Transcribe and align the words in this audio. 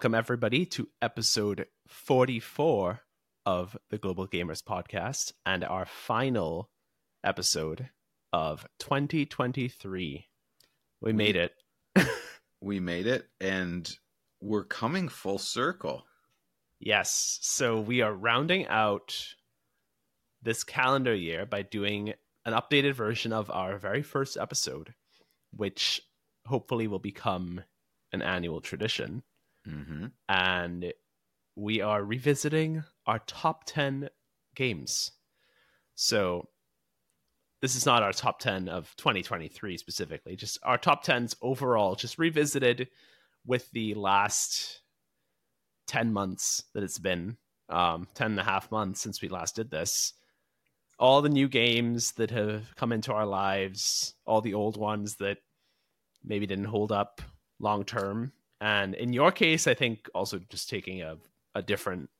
Welcome, 0.00 0.14
everybody, 0.14 0.64
to 0.64 0.88
episode 1.02 1.66
44 1.86 3.02
of 3.44 3.76
the 3.90 3.98
Global 3.98 4.26
Gamers 4.26 4.64
Podcast 4.64 5.34
and 5.44 5.62
our 5.62 5.84
final 5.84 6.70
episode 7.22 7.90
of 8.32 8.66
2023. 8.78 10.26
We 11.02 11.12
made 11.12 11.36
it. 11.36 11.52
we 12.62 12.80
made 12.80 13.06
it, 13.06 13.28
and 13.42 13.94
we're 14.40 14.64
coming 14.64 15.10
full 15.10 15.36
circle. 15.36 16.06
Yes. 16.78 17.38
So 17.42 17.78
we 17.78 18.00
are 18.00 18.14
rounding 18.14 18.66
out 18.68 19.34
this 20.40 20.64
calendar 20.64 21.14
year 21.14 21.44
by 21.44 21.60
doing 21.60 22.14
an 22.46 22.54
updated 22.54 22.94
version 22.94 23.34
of 23.34 23.50
our 23.50 23.76
very 23.76 24.02
first 24.02 24.38
episode, 24.38 24.94
which 25.54 26.00
hopefully 26.46 26.88
will 26.88 26.98
become 26.98 27.60
an 28.14 28.22
annual 28.22 28.62
tradition. 28.62 29.24
Mm-hmm. 29.70 30.06
And 30.28 30.92
we 31.56 31.80
are 31.80 32.02
revisiting 32.02 32.84
our 33.06 33.20
top 33.20 33.64
10 33.66 34.08
games. 34.54 35.12
So 35.94 36.48
this 37.60 37.76
is 37.76 37.84
not 37.84 38.02
our 38.02 38.12
top 38.12 38.38
10 38.38 38.68
of 38.68 38.94
2023 38.96 39.76
specifically, 39.76 40.36
just 40.36 40.58
our 40.62 40.78
top 40.78 41.04
10s 41.04 41.34
overall, 41.42 41.94
just 41.94 42.18
revisited 42.18 42.88
with 43.46 43.70
the 43.72 43.94
last 43.94 44.80
10 45.88 46.12
months 46.12 46.64
that 46.74 46.82
it's 46.82 46.98
been, 46.98 47.36
um, 47.68 48.06
10 48.14 48.32
and 48.32 48.40
a 48.40 48.44
half 48.44 48.70
months 48.70 49.00
since 49.00 49.20
we 49.20 49.28
last 49.28 49.56
did 49.56 49.70
this. 49.70 50.14
All 50.98 51.22
the 51.22 51.28
new 51.28 51.48
games 51.48 52.12
that 52.12 52.30
have 52.30 52.74
come 52.76 52.92
into 52.92 53.12
our 53.12 53.26
lives, 53.26 54.14
all 54.26 54.40
the 54.40 54.54
old 54.54 54.76
ones 54.76 55.16
that 55.16 55.38
maybe 56.24 56.46
didn't 56.46 56.66
hold 56.66 56.92
up 56.92 57.22
long 57.58 57.84
term. 57.84 58.32
And 58.60 58.94
in 58.94 59.12
your 59.12 59.32
case, 59.32 59.66
I 59.66 59.74
think 59.74 60.08
also 60.14 60.38
just 60.50 60.68
taking 60.68 61.02
a, 61.02 61.16
a 61.54 61.62
different 61.62 62.10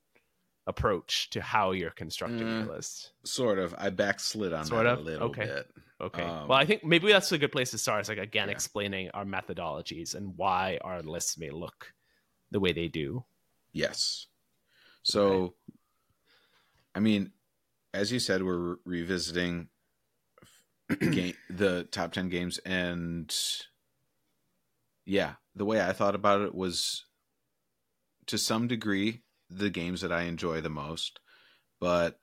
approach 0.67 1.31
to 1.31 1.41
how 1.43 1.73
you're 1.73 1.91
constructing 1.91 2.47
Mm, 2.47 2.67
your 2.67 2.75
list. 2.75 3.13
Sort 3.25 3.59
of. 3.59 3.75
I 3.77 3.91
backslid 3.91 4.53
on 4.53 4.65
Sort 4.65 4.85
that 4.87 4.93
of? 4.93 4.99
a 5.01 5.03
little 5.03 5.29
Okay. 5.29 5.47
bit. 5.47 5.71
Okay. 6.01 6.23
Um, 6.23 6.49
well, 6.49 6.59
I 6.59 6.65
think 6.65 6.83
maybe 6.85 7.13
that's 7.13 7.31
a 7.33 7.39
good 7.39 7.53
place 7.53 7.71
to 7.73 7.79
start. 7.79 8.03
Is 8.03 8.09
like 8.09 8.19
again 8.19 8.49
Yeah. 8.49 8.53
explaining 8.53 9.11
our 9.13 9.25
methodologies 9.25 10.15
and 10.15 10.35
why 10.37 10.79
our 10.83 11.03
lists 11.03 11.37
may 11.37 11.51
look 11.51 11.93
the 12.51 12.61
way 12.61 12.73
they 12.73 12.89
do. 12.89 13.25
Yes. 13.73 14.27
So, 15.03 15.55
I 16.95 17.01
mean, 17.01 17.33
as 17.93 18.11
you 18.13 18.19
said, 18.19 18.43
we're 18.43 18.77
revisiting 18.85 19.69
game, 21.11 21.35
the 21.51 21.85
top 21.85 22.13
10 22.13 22.29
games, 22.29 22.59
and 22.59 23.35
yeah, 25.11 25.35
the 25.57 25.65
way 25.65 25.81
I 25.81 25.93
thought 25.93 26.15
about 26.15 26.43
it 26.43 26.55
was 26.55 27.05
to 28.27 28.39
some 28.39 28.69
degree 28.69 29.23
the 29.49 29.69
games 29.69 30.03
that 30.03 30.13
I 30.13 30.23
enjoy 30.23 30.61
the 30.61 30.71
most, 30.71 31.19
but 31.81 32.21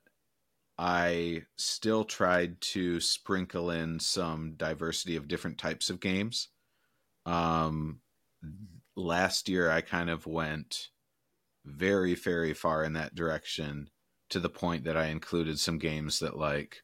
I 0.78 1.42
still 1.58 2.04
tried 2.04 2.62
to 2.72 2.98
sprinkle 3.00 3.70
in 3.70 4.00
some 4.00 4.54
diversity 4.54 5.16
of 5.16 5.28
different 5.28 5.58
types 5.58 5.90
of 5.90 6.00
games. 6.00 6.48
Um, 7.26 8.00
last 8.96 9.50
year, 9.50 9.70
I 9.70 9.82
kind 9.82 10.08
of 10.08 10.26
went 10.26 10.88
very, 11.66 12.14
very 12.14 12.54
far 12.54 12.84
in 12.84 12.94
that 12.94 13.14
direction 13.14 13.90
to 14.30 14.40
the 14.40 14.48
point 14.48 14.84
that 14.84 14.96
I 14.96 15.06
included 15.08 15.60
some 15.60 15.76
games 15.76 16.20
that, 16.20 16.38
like, 16.38 16.78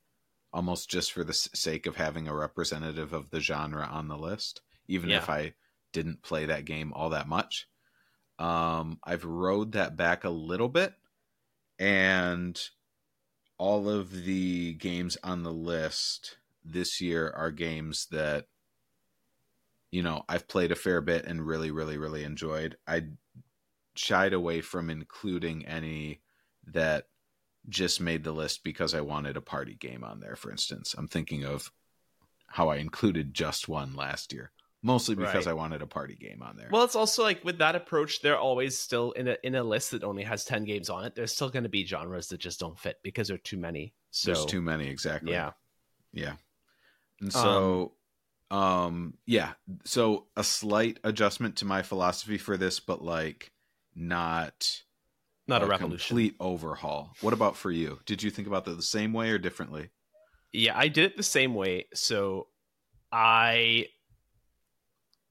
almost 0.53 0.91
just 0.91 1.13
for 1.13 1.25
the 1.25 1.33
sake 1.33 1.87
of 1.87 1.97
having 1.97 2.29
a 2.29 2.37
representative 2.37 3.15
of 3.15 3.31
the 3.31 3.41
genre 3.41 3.87
on 3.87 4.09
the 4.09 4.19
list, 4.19 4.61
even 4.87 5.09
Yeah. 5.09 5.19
if 5.19 5.31
I 5.31 5.55
didn't 5.95 6.23
play 6.23 6.45
that 6.45 6.67
game 6.67 6.93
all 6.93 7.11
that 7.11 7.27
much. 7.27 7.67
Um, 8.39 8.99
I've 9.03 9.25
rode 9.25 9.73
that 9.73 9.97
back 9.97 10.25
a 10.25 10.31
little 10.31 10.69
bit, 10.69 10.93
and 11.79 12.61
all 13.57 13.89
of 13.89 14.25
the 14.25 14.75
games 14.75 15.17
on 15.25 15.43
the 15.43 15.53
list 15.53 16.37
this 16.65 17.01
year 17.01 17.33
are 17.37 17.51
games 17.51 18.09
that 18.11 18.47
you 19.91 20.03
know 20.03 20.25
I've 20.29 20.49
played 20.49 20.73
a 20.73 20.77
fair 20.77 21.01
bit 21.01 21.25
and 21.25 21.47
really, 21.47 21.71
really, 21.71 21.97
really 21.97 22.25
enjoyed. 22.25 22.77
I 22.87 23.05
shied 23.95 24.33
away 24.33 24.61
from 24.61 24.91
including 24.91 25.65
any 25.67 26.21
that 26.67 27.07
just 27.69 28.01
made 28.01 28.25
the 28.25 28.33
list 28.33 28.65
because 28.65 28.95
I 28.95 29.01
wanted 29.01 29.37
a 29.37 29.41
party 29.41 29.75
game 29.75 30.05
on 30.05 30.21
there. 30.21 30.37
For 30.37 30.51
instance, 30.51 30.95
I'm 30.99 31.09
thinking 31.09 31.45
of 31.45 31.71
how 32.49 32.69
I 32.69 32.77
included 32.77 33.35
just 33.35 33.69
one 33.69 33.95
last 33.95 34.33
year, 34.33 34.51
mostly 34.85 35.15
because 35.17 35.47
Right. 35.47 35.51
I 35.51 35.55
wanted 35.55 35.83
a 35.83 35.87
party 35.87 36.15
game 36.15 36.43
on 36.43 36.57
there. 36.57 36.69
Well, 36.71 36.85
it's 36.85 36.95
also 36.95 37.23
like 37.25 37.43
with 37.45 37.59
that 37.59 37.75
approach, 37.75 38.21
they're 38.21 38.39
always 38.39 38.79
still 38.79 39.11
in 39.13 39.27
a 39.29 39.37
in 39.43 39.57
a 39.57 39.65
list 39.65 39.91
that 39.91 40.05
only 40.05 40.23
has 40.23 40.45
ten 40.45 40.65
games 40.65 40.89
on 40.91 41.05
it. 41.05 41.15
There's 41.17 41.33
still 41.33 41.49
going 41.49 41.63
to 41.65 41.69
be 41.69 41.85
genres 41.85 42.29
that 42.29 42.39
just 42.39 42.61
don't 42.61 42.79
fit 42.79 42.99
because 43.03 43.29
there 43.29 43.35
are 43.35 43.39
too 43.39 43.57
many. 43.57 43.95
So 44.11 44.33
There's 44.33 44.47
too 44.47 44.61
many 44.63 44.87
exactly. 44.89 45.33
yeah, 45.33 45.53
Yeah. 46.13 46.35
And 47.21 47.33
so 47.33 47.95
um, 48.51 49.15
yeah, 49.27 49.55
so 49.85 50.27
a 50.37 50.45
slight 50.45 51.01
adjustment 51.03 51.57
to 51.57 51.65
my 51.65 51.83
philosophy 51.83 52.39
for 52.39 52.57
this 52.57 52.79
but 52.79 53.03
like 53.03 53.51
not 53.97 54.83
not 55.49 55.63
a 55.63 55.67
revolution. 55.67 56.07
complete 56.17 56.37
overhaul. 56.41 57.11
What 57.21 57.33
about 57.33 57.57
for 57.57 57.71
you? 57.71 58.01
Did 58.07 58.23
you 58.23 58.31
think 58.31 58.47
about 58.47 58.65
that 58.67 58.77
the 58.77 58.83
same 58.83 59.13
way 59.13 59.31
or 59.31 59.39
differently? 59.39 59.91
Yeah, 60.53 60.79
I 60.79 60.89
did 60.89 61.05
it 61.05 61.17
the 61.17 61.23
same 61.23 61.55
way. 61.55 61.87
So 61.95 62.49
I 63.11 63.89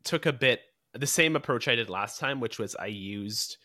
took 0.03 0.25
a 0.25 0.33
bit 0.33 0.61
the 0.93 1.07
same 1.07 1.35
approach 1.35 1.67
I 1.67 1.75
did 1.75 1.89
last 1.89 2.19
time, 2.19 2.39
which 2.39 2.59
was 2.59 2.75
I 2.75 2.87
used 2.87 3.57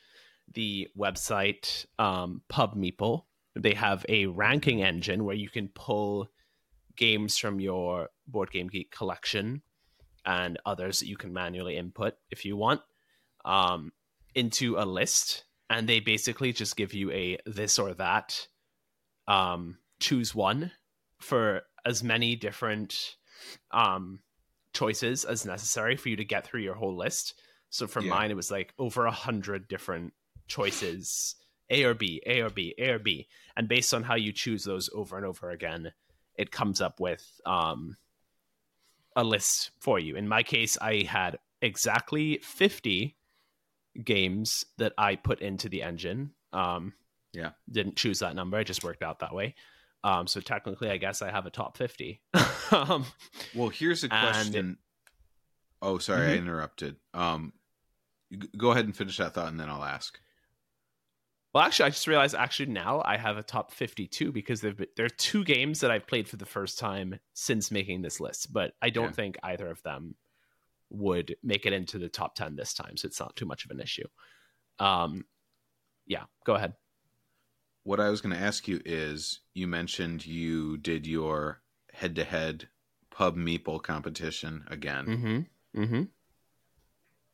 the 0.55 0.89
website 0.97 1.87
um, 1.99 2.43
PubMeeple. 2.51 3.25
They 3.55 3.75
have 3.75 4.07
a 4.09 4.27
ranking 4.27 4.83
engine 4.83 5.25
where 5.25 5.37
you 5.37 5.51
can 5.51 5.69
pull 5.69 6.29
games 6.97 7.37
from 7.37 7.61
your 7.61 8.09
Board 8.27 8.51
Game 8.51 8.69
Geek 8.69 8.91
collection 8.91 9.63
and 10.25 10.59
others 10.65 11.01
that 11.01 11.09
you 11.09 11.17
can 11.17 11.33
manually 11.33 11.77
input 11.77 12.15
if 12.31 12.45
you 12.45 12.57
want 12.57 12.81
um, 13.45 13.93
into 14.35 14.77
a 14.77 14.85
list, 14.85 15.45
and 15.71 15.89
they 15.89 16.01
basically 16.01 16.53
just 16.53 16.77
give 16.77 16.95
you 16.95 17.11
a 17.11 17.39
this 17.47 17.79
or 17.79 17.95
that. 17.95 18.49
Um, 19.27 19.79
choose 20.01 20.35
one 20.35 20.73
for 21.21 21.63
as 21.85 22.03
many 22.03 22.37
different 22.37 23.17
um, 23.71 24.21
choices 24.73 25.25
as 25.25 25.45
necessary 25.47 25.97
for 25.97 26.09
you 26.09 26.17
to 26.17 26.25
get 26.25 26.47
through 26.47 26.61
your 26.61 26.75
whole 26.75 26.97
list. 26.97 27.41
So 27.71 27.87
for 27.87 28.01
Yeah. 28.01 28.11
mine, 28.11 28.31
it 28.31 28.37
was 28.37 28.51
like 28.51 28.73
over 28.79 29.07
a 29.07 29.11
hundred 29.11 29.69
different 29.69 30.13
choices: 30.47 31.37
A 31.71 31.85
or 31.85 31.95
B, 31.95 32.23
A 32.27 32.41
or 32.41 32.51
B, 32.51 32.75
A 32.79 32.91
or 32.91 32.99
B, 32.99 33.29
and 33.57 33.69
based 33.69 33.93
on 33.93 34.03
how 34.03 34.15
you 34.15 34.33
choose 34.33 34.65
those 34.65 34.89
over 34.95 35.17
and 35.17 35.27
over 35.27 35.51
again, 35.51 35.93
it 36.35 36.51
comes 36.51 36.81
up 36.81 37.01
with 37.01 37.41
um, 37.45 37.97
a 39.17 39.25
list 39.25 39.71
for 39.81 39.99
you. 39.99 40.17
In 40.17 40.29
my 40.29 40.43
case, 40.43 40.79
I 40.81 41.03
had 41.03 41.39
exactly 41.61 42.39
fifty 42.43 43.17
games 44.05 44.65
that 44.79 44.93
I 44.97 45.17
put 45.17 45.41
into 45.41 45.69
the 45.69 45.83
engine. 45.83 46.33
Um, 46.53 46.95
Yeah. 47.33 47.51
didn't 47.71 47.97
choose 47.97 48.21
that 48.21 48.35
number; 48.35 48.59
it 48.61 48.65
just 48.65 48.85
worked 48.85 49.03
out 49.03 49.19
that 49.19 49.35
way. 49.35 49.55
Um, 50.05 50.27
so 50.27 50.41
technically, 50.41 50.91
I 50.91 50.97
guess 50.97 51.23
I 51.23 51.31
have 51.31 51.47
a 51.47 51.51
top 51.51 51.77
fifty. 51.77 52.21
um, 52.71 53.05
Well, 53.55 53.69
here's 53.69 54.05
a 54.05 54.09
question. 54.09 54.79
oh, 55.83 55.99
sorry, 55.99 56.29
I 56.29 56.35
Mhm. 56.35 56.39
interrupted. 56.39 56.97
Um 57.15 57.53
go 58.59 58.73
ahead 58.73 58.85
and 58.85 58.95
finish 58.97 59.17
that 59.17 59.33
thought 59.35 59.49
and 59.49 59.59
then 59.59 59.71
I'll 59.71 59.83
ask. 59.85 60.21
well, 61.55 61.65
actually, 61.65 61.87
I 61.87 61.91
just 61.91 62.07
realized 62.07 62.35
actually 62.35 62.67
now 62.71 63.01
I 63.05 63.17
have 63.17 63.39
a 63.39 63.43
top 63.43 63.73
fifty-two 63.73 64.33
because 64.33 64.61
there've 64.61 64.77
been, 64.77 64.89
there 64.97 65.07
are 65.07 65.09
two 65.11 65.45
games 65.45 65.81
that 65.81 65.91
I've 65.91 66.07
played 66.07 66.29
for 66.29 66.37
the 66.37 66.45
first 66.47 66.79
time 66.79 67.19
since 67.33 67.71
making 67.71 68.03
this 68.03 68.21
list, 68.21 68.53
but 68.53 68.75
I 68.83 68.91
don't 68.91 69.07
Yeah. 69.07 69.13
think 69.13 69.39
either 69.43 69.69
of 69.71 69.83
them 69.83 70.15
would 70.91 71.37
make 71.43 71.65
it 71.67 71.73
into 71.73 71.99
the 71.99 72.09
top 72.11 72.35
ten 72.35 72.55
this 72.55 72.75
time, 72.75 72.97
so 72.99 73.07
it's 73.07 73.19
not 73.19 73.35
too 73.35 73.47
much 73.47 73.65
of 73.65 73.71
an 73.71 73.81
issue. 73.81 74.07
Um, 74.79 75.25
yeah, 76.07 76.25
go 76.45 76.55
ahead. 76.55 76.75
What 77.89 78.01
I 78.01 78.11
was 78.11 78.21
going 78.21 78.37
to 78.37 78.43
ask 78.43 78.69
you 78.69 78.83
is 78.85 79.41
you 79.55 79.67
mentioned 79.67 80.27
you 80.27 80.77
did 80.77 81.07
your 81.07 81.63
head 81.95 82.17
to 82.17 82.25
head 82.25 82.69
pub 83.11 83.35
meeple 83.35 83.83
competition 83.83 84.63
again. 84.69 85.07
Mm-hmm. 85.07 85.81
Mm-hmm. 85.81 86.03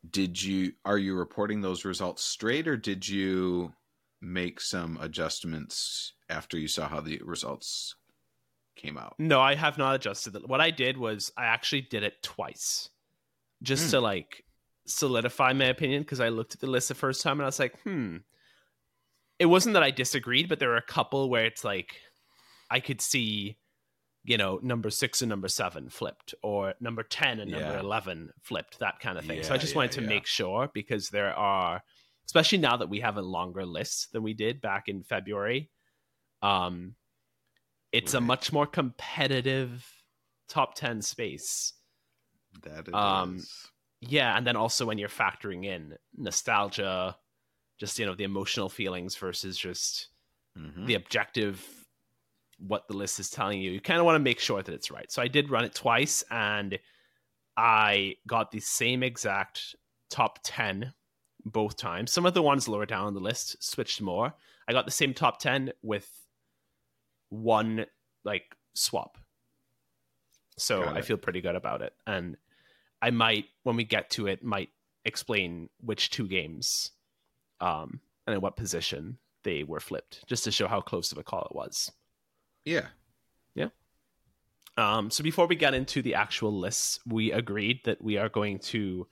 Did 0.08 0.40
you 0.40 0.74
are 0.84 0.96
you 0.96 1.16
reporting 1.16 1.60
those 1.60 1.84
results 1.84 2.22
straight 2.22 2.68
or 2.68 2.76
did 2.76 3.08
you 3.08 3.72
make 4.22 4.60
some 4.60 4.96
adjustments 5.00 6.12
after 6.30 6.56
you 6.56 6.68
saw 6.68 6.86
how 6.86 7.00
the 7.00 7.20
results 7.24 7.96
came 8.76 8.96
out? 8.96 9.16
No, 9.18 9.40
I 9.40 9.56
have 9.56 9.76
not 9.76 9.96
adjusted 9.96 10.36
it. 10.36 10.48
What 10.48 10.60
I 10.60 10.70
did 10.70 10.96
was 10.96 11.32
I 11.36 11.46
actually 11.46 11.80
did 11.80 12.04
it 12.04 12.22
twice, 12.22 12.90
just 13.60 13.86
Hmm. 13.86 13.90
to 13.90 14.00
like 14.02 14.44
solidify 14.86 15.52
my 15.52 15.64
opinion 15.64 16.02
because 16.02 16.20
I 16.20 16.28
looked 16.28 16.54
at 16.54 16.60
the 16.60 16.68
list 16.68 16.86
the 16.86 16.94
first 16.94 17.22
time 17.22 17.40
and 17.40 17.42
I 17.42 17.46
was 17.46 17.58
like, 17.58 17.76
hmm. 17.82 18.18
It 19.38 19.46
wasn't 19.46 19.74
that 19.74 19.82
I 19.82 19.90
disagreed, 19.90 20.48
but 20.48 20.58
there 20.58 20.68
were 20.68 20.76
a 20.76 20.82
couple 20.82 21.28
where 21.28 21.44
it's 21.44 21.64
like 21.64 21.96
I 22.70 22.80
could 22.80 23.00
see, 23.00 23.56
you 24.24 24.36
know, 24.38 24.58
number 24.62 24.90
six 24.90 25.22
and 25.22 25.28
number 25.28 25.48
seven 25.48 25.88
flipped, 25.90 26.34
or 26.42 26.74
number 26.80 27.02
ten 27.02 27.40
and 27.40 27.50
number 27.50 27.72
Yeah. 27.72 27.80
eleven 27.80 28.30
flipped, 28.42 28.78
that 28.78 29.00
kind 29.00 29.18
of 29.18 29.24
thing. 29.24 29.42
so 29.42 29.52
I 29.54 29.58
just 29.58 29.72
yeah, 29.72 29.76
wanted 29.78 29.92
to 29.92 30.02
yeah. 30.02 30.08
make 30.08 30.26
sure 30.26 30.70
because 30.72 31.08
there 31.10 31.34
are 31.34 31.82
especially 32.26 32.58
now 32.58 32.76
that 32.78 32.88
we 32.88 33.00
have 33.00 33.16
a 33.18 33.22
longer 33.22 33.66
list 33.66 34.12
than 34.12 34.22
we 34.22 34.32
did 34.34 34.60
back 34.62 34.88
in 34.88 35.02
February. 35.02 35.70
Um, 36.40 36.94
it's 37.92 38.14
a 38.14 38.20
much 38.20 38.50
more 38.52 38.66
competitive 38.66 39.86
top 40.48 40.74
10 40.74 41.02
space. 41.02 41.74
That 42.62 42.92
Um, 42.94 43.36
is. 43.36 43.70
Yeah, 44.00 44.36
and 44.36 44.46
then 44.46 44.56
also 44.56 44.84
when 44.86 44.98
you're 44.98 45.08
factoring 45.08 45.64
in 45.64 45.96
nostalgia, 46.16 47.16
just 47.78 47.98
you 47.98 48.06
know 48.06 48.14
the 48.14 48.24
emotional 48.24 48.68
feelings 48.68 49.16
versus 49.16 49.56
just 49.58 50.08
Mhm. 50.56 50.86
the 50.86 50.94
objective 50.94 51.86
what 52.58 52.86
the 52.86 52.94
list 52.96 53.18
is 53.18 53.28
telling 53.30 53.60
you. 53.60 53.72
You 53.72 53.80
kind 53.80 53.98
of 53.98 54.06
want 54.06 54.14
to 54.14 54.20
make 54.20 54.38
sure 54.38 54.62
that 54.62 54.72
it's 54.72 54.90
right. 54.90 55.10
So 55.10 55.20
I 55.20 55.26
did 55.28 55.50
run 55.50 55.64
it 55.64 55.74
twice 55.74 56.22
and 56.30 56.78
I 57.56 58.16
got 58.28 58.52
the 58.52 58.60
same 58.60 59.02
exact 59.02 59.74
top 60.10 60.38
10 60.44 60.94
both 61.44 61.76
times. 61.76 62.12
Some 62.12 62.24
of 62.26 62.34
the 62.34 62.42
ones 62.42 62.68
lower 62.68 62.86
down 62.86 63.06
on 63.06 63.14
the 63.14 63.20
list 63.20 63.62
switched 63.62 64.00
more. 64.00 64.32
I 64.68 64.72
got 64.72 64.84
the 64.84 64.92
same 64.92 65.12
top 65.12 65.40
10 65.40 65.72
with 65.82 66.08
one 67.30 67.86
like 68.24 68.56
swap. 68.74 69.18
So 70.56 70.84
I 70.84 71.00
feel 71.00 71.16
pretty 71.16 71.40
good 71.40 71.56
about 71.56 71.82
it. 71.82 71.92
And 72.06 72.36
I 73.02 73.10
might 73.10 73.46
when 73.64 73.76
we 73.76 73.84
get 73.84 74.10
to 74.10 74.28
it 74.28 74.44
might 74.44 74.70
explain 75.04 75.68
which 75.80 76.10
two 76.10 76.28
games 76.28 76.92
um 77.60 78.00
and 78.26 78.34
in 78.34 78.40
what 78.40 78.56
position 78.56 79.18
they 79.42 79.62
were 79.62 79.80
flipped 79.80 80.26
just 80.26 80.44
to 80.44 80.50
show 80.50 80.66
how 80.66 80.80
close 80.80 81.12
of 81.12 81.18
a 81.18 81.22
call 81.22 81.46
it 81.50 81.54
was. 81.54 81.92
Yeah. 82.64 82.86
Yeah. 83.54 83.68
Um, 84.76 85.10
so 85.10 85.22
before 85.22 85.46
we 85.46 85.54
get 85.54 85.74
into 85.74 86.00
the 86.02 86.14
actual 86.14 86.52
lists, 86.58 86.98
we 87.06 87.30
agreed 87.30 87.80
that 87.84 88.02
we 88.02 88.16
are 88.16 88.28
going 88.30 88.58
to 88.60 89.06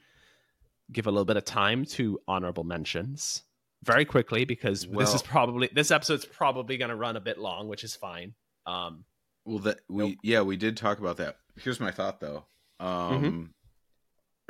give 0.91 1.07
a 1.07 1.11
little 1.11 1.27
bit 1.27 1.37
of 1.37 1.45
time 1.45 1.85
to 1.85 2.19
honorable 2.27 2.65
mentions 2.65 3.43
very 3.85 4.05
quickly 4.05 4.45
because 4.45 4.87
this 4.87 5.13
is 5.15 5.23
probably 5.23 5.69
this 5.75 5.91
episode's 5.91 6.25
probably 6.25 6.77
going 6.79 6.89
to 6.89 6.97
run 6.97 7.17
a 7.17 7.21
bit 7.21 7.39
long, 7.39 7.69
which 7.69 7.85
is 7.85 7.95
fine. 7.95 8.35
Um, 8.67 9.05
Well, 9.45 9.59
that 9.61 9.81
we 9.89 10.09
Nope. 10.11 10.19
yeah 10.23 10.41
we 10.43 10.57
did 10.57 10.77
talk 10.77 10.99
about 10.99 11.19
that. 11.19 11.37
Here's 11.61 11.81
my 11.81 11.91
thought 11.91 12.21
though. 12.21 12.45
Um, 12.81 13.53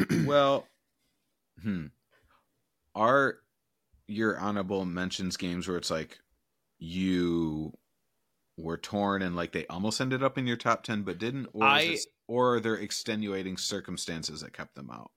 Mm-hmm. 0.00 0.26
well, 0.26 0.66
hmm, 1.62 1.86
are 2.94 3.38
your 4.12 4.38
honorable 4.38 4.84
mentions 4.84 5.36
games 5.36 5.66
where 5.68 5.76
it's 5.76 5.90
like 5.90 6.18
you 6.78 7.72
were 8.58 8.76
torn 8.76 9.22
and 9.22 9.34
like 9.34 9.52
they 9.52 9.66
almost 9.68 10.00
ended 10.00 10.22
up 10.22 10.36
in 10.38 10.46
your 10.46 10.56
top 10.56 10.82
ten 10.82 11.02
but 11.02 11.18
didn't, 11.18 11.48
or 11.52 11.64
I- 11.64 11.80
it- 11.80 12.06
or 12.28 12.54
are 12.56 12.60
there 12.60 12.76
extenuating 12.76 13.56
circumstances 13.56 14.40
that 14.40 14.52
kept 14.52 14.74
them 14.74 14.90
out? 14.90 15.10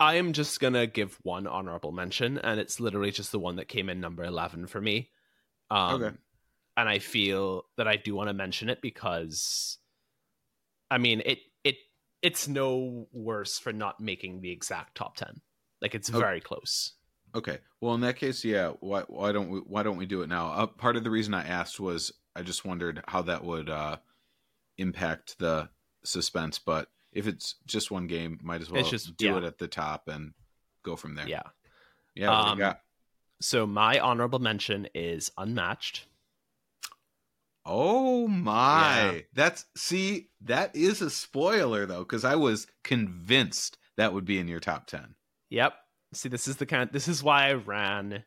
I 0.00 0.14
am 0.16 0.32
just 0.32 0.58
gonna 0.58 0.86
give 0.86 1.18
one 1.22 1.46
honorable 1.46 1.92
mention, 1.92 2.38
and 2.38 2.58
it's 2.58 2.80
literally 2.80 3.10
just 3.12 3.30
the 3.30 3.38
one 3.38 3.56
that 3.56 3.68
came 3.68 3.88
in 3.88 4.00
number 4.00 4.24
eleven 4.24 4.66
for 4.66 4.80
me. 4.80 5.10
Um, 5.70 6.02
Okay. 6.02 6.16
And 6.76 6.88
I 6.88 6.98
feel 7.00 7.64
that 7.76 7.86
I 7.86 7.96
do 7.96 8.14
want 8.14 8.28
to 8.28 8.34
mention 8.34 8.70
it 8.70 8.80
because, 8.80 9.76
I 10.90 10.96
mean, 10.98 11.22
it 11.24 11.38
it 11.64 11.76
it's 12.22 12.48
no 12.48 13.06
worse 13.12 13.58
for 13.58 13.72
not 13.72 14.00
making 14.00 14.40
the 14.40 14.50
exact 14.50 14.96
top 14.96 15.16
ten. 15.16 15.40
Like 15.80 15.94
it's 15.94 16.08
Okay. 16.10 16.18
very 16.18 16.40
close. 16.40 16.94
Okay. 17.34 17.58
Well, 17.80 17.94
in 17.94 18.00
that 18.02 18.16
case, 18.16 18.44
yeah. 18.44 18.72
Why 18.80 19.02
why 19.08 19.32
don't 19.32 19.48
we 19.48 19.60
why 19.60 19.82
don't 19.82 19.96
we 19.96 20.06
do 20.06 20.22
it 20.22 20.28
now? 20.28 20.52
Uh, 20.52 20.66
part 20.66 20.96
of 20.96 21.04
the 21.04 21.10
reason 21.10 21.34
I 21.34 21.46
asked 21.46 21.80
was 21.80 22.12
I 22.36 22.42
just 22.42 22.64
wondered 22.64 23.02
how 23.08 23.22
that 23.22 23.44
would 23.44 23.70
uh, 23.70 23.96
impact 24.78 25.38
the 25.38 25.68
suspense. 26.04 26.58
But 26.58 26.88
if 27.12 27.26
it's 27.26 27.56
just 27.66 27.90
one 27.90 28.06
game, 28.06 28.38
might 28.42 28.60
as 28.60 28.70
well 28.70 28.82
just- 28.82 29.16
do 29.16 29.26
yeah. 29.26 29.38
it 29.38 29.44
at 29.44 29.58
the 29.58 29.68
top 29.68 30.08
and 30.08 30.32
go 30.82 30.96
from 30.96 31.14
there. 31.14 31.28
Yeah. 31.28 31.42
Yeah. 32.14 32.28
what 32.28 32.54
do 32.56 32.62
you 32.62 32.66
Um? 32.68 32.76
So 33.40 33.66
my 33.66 33.98
honorable 33.98 34.38
mention 34.38 34.88
is 34.94 35.30
Unmatched. 35.36 36.06
Oh 37.64 38.26
my! 38.26 39.12
Yeah. 39.12 39.20
That's 39.34 39.66
see 39.76 40.30
that 40.42 40.74
is 40.74 41.00
a 41.00 41.10
spoiler 41.10 41.86
though 41.86 42.00
because 42.00 42.24
I 42.24 42.34
was 42.34 42.66
convinced 42.82 43.78
that 43.96 44.12
would 44.12 44.24
be 44.24 44.38
in 44.38 44.48
your 44.48 44.60
top 44.60 44.86
ten. 44.86 45.14
Yep. 45.50 45.74
See, 46.14 46.28
this 46.28 46.46
is 46.48 46.56
the 46.56 46.66
kind. 46.66 46.90
this 46.92 47.08
is 47.08 47.22
why 47.22 47.48
I 47.48 47.54
ran. 47.54 48.24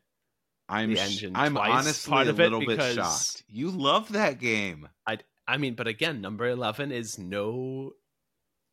I'm 0.68 0.92
The 0.92 1.00
engine 1.00 1.36
I'm 1.36 1.52
twice, 1.54 1.70
honestly 1.72 2.10
part 2.10 2.26
of 2.26 2.40
it 2.40 2.42
little 2.50 2.66
bit 2.66 2.94
shocked. 2.94 3.44
You 3.48 3.70
love 3.70 4.12
that 4.12 4.40
game. 4.40 4.88
I 5.06 5.18
I 5.46 5.58
mean, 5.58 5.74
but 5.74 5.86
again, 5.86 6.20
number 6.20 6.48
eleven 6.48 6.90
is 6.90 7.18
no. 7.18 7.92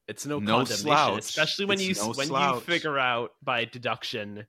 It's 0.07 0.25
no, 0.25 0.39
No 0.39 0.57
condemnation, 0.57 0.83
slouch. 0.85 1.19
especially 1.19 1.65
when 1.65 1.79
It's 1.79 1.87
you 1.99 2.03
no 2.03 2.11
when 2.13 2.27
slouch. 2.27 2.55
you 2.55 2.61
figure 2.61 2.97
out 2.99 3.31
by 3.43 3.65
deduction 3.65 4.47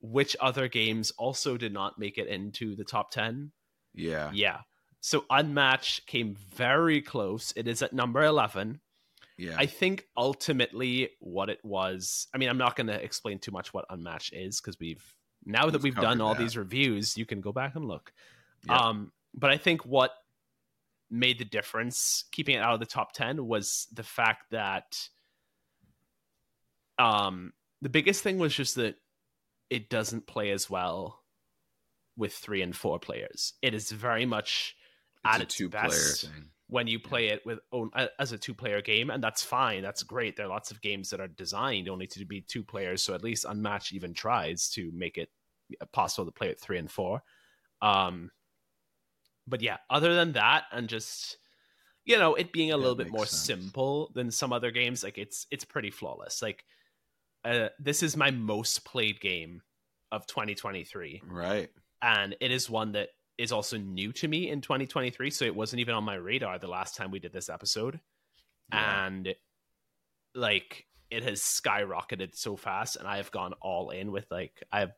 which 0.00 0.36
other 0.40 0.68
games 0.68 1.10
also 1.18 1.56
did 1.56 1.72
not 1.72 1.98
make 1.98 2.16
it 2.18 2.28
into 2.28 2.76
the 2.76 2.84
top 2.84 3.10
ten. 3.10 3.50
Yeah. 3.94 4.30
Yeah. 4.32 4.60
So 5.00 5.24
Unmatched 5.30 6.06
came 6.06 6.36
very 6.54 7.00
close. 7.02 7.52
It 7.56 7.66
is 7.66 7.82
at 7.82 7.92
number 7.92 8.22
eleven. 8.22 8.80
Yeah. 9.38 9.56
I 9.58 9.66
think 9.66 10.06
ultimately 10.16 11.10
what 11.20 11.50
it 11.50 11.58
was. 11.62 12.26
I 12.34 12.38
mean, 12.38 12.48
I'm 12.48 12.58
not 12.58 12.74
going 12.76 12.86
to 12.86 13.02
explain 13.02 13.38
too 13.38 13.50
much 13.50 13.74
what 13.74 13.84
Unmatched 13.90 14.32
is 14.32 14.60
because 14.60 14.78
we've 14.80 15.04
now 15.44 15.66
that 15.66 15.74
We've 15.74 15.94
we've 15.94 15.94
done 16.02 16.20
all 16.20 16.34
that. 16.34 16.40
these 16.40 16.56
reviews, 16.56 17.16
you 17.16 17.26
can 17.26 17.40
go 17.40 17.52
back 17.52 17.76
and 17.76 17.86
look. 17.86 18.12
Yeah. 18.66 18.78
Um, 18.78 19.12
but 19.34 19.50
I 19.50 19.58
think 19.58 19.84
what 19.84 20.10
made 21.10 21.38
the 21.38 21.44
difference 21.44 22.24
keeping 22.32 22.56
it 22.56 22.62
out 22.62 22.74
of 22.74 22.80
the 22.80 22.86
top 22.86 23.12
10 23.12 23.46
was 23.46 23.86
the 23.92 24.02
fact 24.02 24.50
that 24.50 25.08
um 26.98 27.52
the 27.80 27.88
biggest 27.88 28.22
thing 28.22 28.38
was 28.38 28.54
just 28.54 28.74
that 28.74 28.96
it 29.70 29.88
doesn't 29.88 30.26
play 30.26 30.50
as 30.50 30.68
well 30.68 31.22
with 32.16 32.32
three 32.32 32.62
and 32.62 32.74
four 32.74 32.98
players. 32.98 33.52
It 33.62 33.74
is 33.74 33.92
very 33.92 34.26
much 34.26 34.74
at 35.24 35.40
a 35.40 35.42
its 35.42 35.60
best 35.68 36.22
thing. 36.22 36.50
When 36.68 36.86
you 36.88 36.98
play 36.98 37.28
it 37.28 37.44
with 37.46 37.60
own 37.72 37.90
as 38.18 38.32
a 38.32 38.38
two 38.38 38.52
player 38.54 38.82
game 38.82 39.10
and 39.10 39.22
that's 39.22 39.42
fine 39.42 39.82
that's 39.82 40.02
great 40.02 40.36
there 40.36 40.46
are 40.46 40.48
lots 40.48 40.70
of 40.72 40.80
games 40.80 41.10
that 41.10 41.20
are 41.20 41.28
designed 41.28 41.88
only 41.88 42.06
to 42.08 42.24
be 42.24 42.40
two 42.40 42.64
players 42.64 43.02
so 43.02 43.14
at 43.14 43.22
least 43.22 43.44
unmatched 43.48 43.92
even 43.92 44.12
tries 44.12 44.68
to 44.68 44.90
make 44.92 45.16
it 45.16 45.30
possible 45.92 46.24
to 46.26 46.32
play 46.32 46.48
it 46.48 46.58
three 46.58 46.78
and 46.78 46.90
four 46.90 47.22
um 47.82 48.30
but 49.46 49.62
yeah 49.62 49.76
other 49.90 50.14
than 50.14 50.32
that 50.32 50.64
and 50.72 50.88
just 50.88 51.38
you 52.04 52.18
know 52.18 52.34
it 52.34 52.52
being 52.52 52.72
a 52.72 52.76
That 52.76 52.78
little 52.78 52.96
bit 52.96 53.10
more 53.10 53.26
sense. 53.26 53.42
simple 53.60 54.10
than 54.14 54.30
some 54.30 54.52
other 54.52 54.70
games 54.70 55.04
like 55.04 55.18
it's 55.18 55.46
it's 55.50 55.64
pretty 55.64 55.90
flawless 55.90 56.42
like 56.42 56.64
uh, 57.44 57.68
this 57.78 58.02
is 58.02 58.16
my 58.16 58.32
most 58.32 58.84
played 58.84 59.20
game 59.20 59.62
of 60.10 60.26
2023 60.26 61.22
Right. 61.26 61.68
and 62.02 62.34
it 62.40 62.50
is 62.50 62.68
one 62.68 62.92
that 62.92 63.10
is 63.38 63.52
also 63.52 63.76
new 63.76 64.12
to 64.12 64.28
me 64.28 64.48
in 64.50 64.60
2023 64.60 65.30
so 65.30 65.44
it 65.44 65.54
wasn't 65.54 65.78
even 65.80 65.94
on 65.94 66.04
my 66.04 66.14
radar 66.14 66.58
the 66.58 66.66
last 66.68 66.96
time 66.96 67.10
we 67.10 67.18
did 67.18 67.32
this 67.32 67.48
episode. 67.48 68.00
Yeah. 68.72 69.06
and 69.06 69.34
like 70.34 70.86
it 71.10 71.22
has 71.22 71.40
skyrocketed 71.40 72.34
so 72.34 72.56
fast 72.56 72.96
and 72.96 73.06
i 73.06 73.16
have 73.18 73.30
gone 73.30 73.52
all 73.62 73.90
in 73.90 74.10
with 74.10 74.26
like 74.30 74.62
i 74.72 74.80
have 74.80 74.92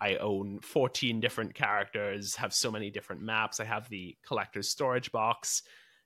i 0.00 0.16
own 0.16 0.58
14 0.60 1.20
different 1.20 1.54
characters 1.54 2.34
have 2.36 2.52
so 2.52 2.70
many 2.70 2.90
different 2.90 3.22
maps. 3.22 3.60
I 3.60 3.64
have 3.64 3.88
the 3.88 4.16
collector's 4.26 4.68
storage 4.68 5.10
box. 5.12 5.62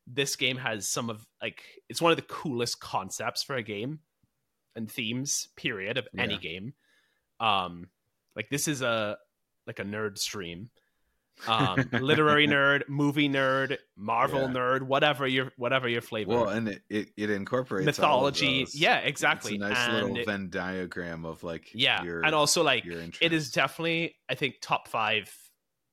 This 0.06 0.36
game 0.36 0.56
has 0.58 0.88
some 0.88 1.10
of 1.10 1.26
like 1.42 1.62
it's 1.88 2.00
one 2.02 2.12
of 2.12 2.16
the 2.16 2.22
coolest 2.22 2.78
concepts 2.80 3.42
for 3.42 3.56
a 3.56 3.62
game 3.62 4.00
and 4.76 4.88
themes 4.90 5.48
period 5.56 5.98
of 5.98 6.06
any 6.16 6.34
Yeah. 6.34 6.40
game. 6.40 6.74
Um 7.40 7.88
like 8.36 8.48
this 8.50 8.68
is 8.68 8.82
a 8.82 9.16
like 9.66 9.78
a 9.80 9.84
nerd 9.84 10.18
stream 10.18 10.70
um 11.48 11.88
literary 11.92 12.46
nerd 12.46 12.88
movie 12.88 13.28
nerd 13.28 13.78
marvel 13.96 14.42
Yeah. 14.42 14.48
nerd 14.48 14.82
whatever 14.82 15.26
your 15.26 15.52
whatever 15.56 15.88
your 15.88 16.00
flavor 16.02 16.30
Well, 16.30 16.48
and 16.48 16.68
it, 16.68 16.82
it, 16.90 17.08
it 17.16 17.30
incorporates 17.30 17.86
mythology 17.86 18.66
yeah 18.74 18.98
exactly 18.98 19.54
It's 19.54 19.64
a 19.64 19.68
nice 19.68 19.78
and 19.78 19.94
little 19.94 20.16
it- 20.18 20.26
Venn 20.26 20.50
diagram 20.50 21.24
of 21.24 21.42
like 21.42 21.70
yeah 21.74 22.02
your 22.02 22.22
and 22.24 22.34
also 22.34 22.62
like 22.62 22.84
it 22.86 23.32
is 23.32 23.50
definitely 23.50 24.16
i 24.28 24.34
think 24.34 24.56
top 24.60 24.88
five 24.88 25.34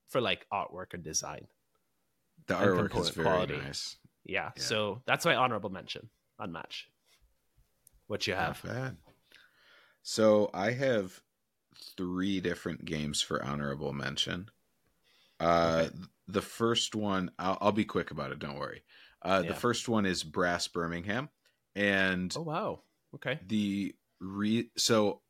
for 0.10 0.22
like 0.22 0.46
artwork 0.52 0.94
and 0.94 1.04
design 1.04 1.48
the 2.48 2.54
artwork 2.56 2.98
is 3.00 3.10
very 3.10 3.26
quality. 3.26 3.58
nice. 3.58 3.98
yeah, 4.26 4.52
Yeah. 4.56 4.62
so 4.64 5.02
that's 5.06 5.26
my 5.26 5.36
honorable 5.36 5.70
mention 5.70 6.10
unmatched 6.40 6.88
what 8.08 8.26
you 8.26 8.34
have 8.34 8.64
Not 8.64 8.74
bad. 8.74 8.98
So 10.02 10.50
I 10.54 10.72
have 10.72 11.22
three 11.98 12.40
different 12.40 12.86
games 12.86 13.22
for 13.22 13.44
honorable 13.44 13.92
mention. 13.92 14.50
Uh, 15.40 15.86
Okay. 15.88 15.96
The 16.30 16.42
first 16.42 16.94
one, 16.94 17.32
I'll, 17.40 17.58
I'll 17.62 17.72
be 17.72 17.86
quick 17.86 18.12
about 18.12 18.32
it. 18.34 18.40
Don't 18.40 18.60
worry. 18.60 18.84
Uh, 19.22 19.42
Yeah. 19.44 19.54
The 19.54 19.56
first 19.60 19.88
one 19.88 20.06
is 20.06 20.24
Brass 20.24 20.68
Birmingham, 20.68 21.30
and 21.76 22.34
oh 22.38 22.42
wow 22.42 22.82
okay 23.16 23.40
the 23.48 23.96
re 24.20 24.70
so 24.78 25.22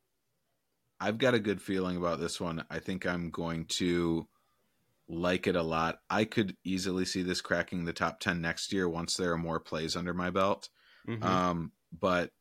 I've 1.00 1.18
got 1.20 1.36
a 1.36 1.40
good 1.40 1.62
feeling 1.62 1.98
about 1.98 2.20
this 2.20 2.42
one. 2.42 2.66
I 2.72 2.80
think 2.80 3.06
I'm 3.06 3.30
going 3.30 3.66
to 3.66 4.28
like 5.08 5.46
it 5.48 5.56
a 5.56 5.62
lot. 5.62 6.00
I 6.10 6.26
could 6.26 6.58
easily 6.64 7.06
see 7.06 7.22
this 7.22 7.40
cracking 7.42 7.86
the 7.86 7.94
top 7.94 8.20
10 8.20 8.42
next 8.42 8.74
year 8.74 8.90
once 8.90 9.16
there 9.16 9.32
are 9.32 9.38
more 9.38 9.60
plays 9.60 9.96
under 9.96 10.14
my 10.14 10.32
belt. 10.32 10.70
Mhm. 11.08 11.24
Um, 11.24 11.72
but 11.92 12.32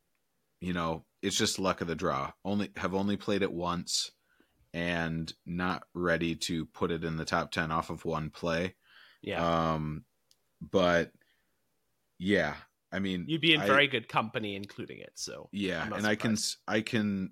you 0.59 0.73
know, 0.73 1.05
it's 1.21 1.37
just 1.37 1.59
luck 1.59 1.81
of 1.81 1.87
the 1.87 1.95
draw. 1.95 2.31
Only 2.43 2.71
have 2.77 2.95
only 2.95 3.15
played 3.17 3.43
it 3.43 3.51
once, 3.53 4.11
and 4.73 5.31
not 5.45 5.83
ready 5.93 6.35
to 6.35 6.65
put 6.65 6.91
it 6.91 7.03
in 7.03 7.17
the 7.17 7.25
top 7.25 7.51
10 7.51 7.71
off 7.71 7.89
of 7.89 8.05
one 8.05 8.29
play. 8.29 8.75
Yeah. 9.21 9.73
Um, 9.73 10.05
but 10.61 11.11
yeah, 12.19 12.55
I 12.91 12.99
mean, 12.99 13.25
You'd 13.27 13.41
be 13.41 13.53
in 13.53 13.61
I- 13.61 13.67
very 13.67 13.87
good 13.87 14.07
company 14.07 14.55
including 14.55 14.99
it. 14.99 15.11
So 15.15 15.49
yeah, 15.51 15.87
and 15.93 16.05
I 16.07 16.15
can 16.15 16.37
I 16.67 16.81
can 16.81 17.31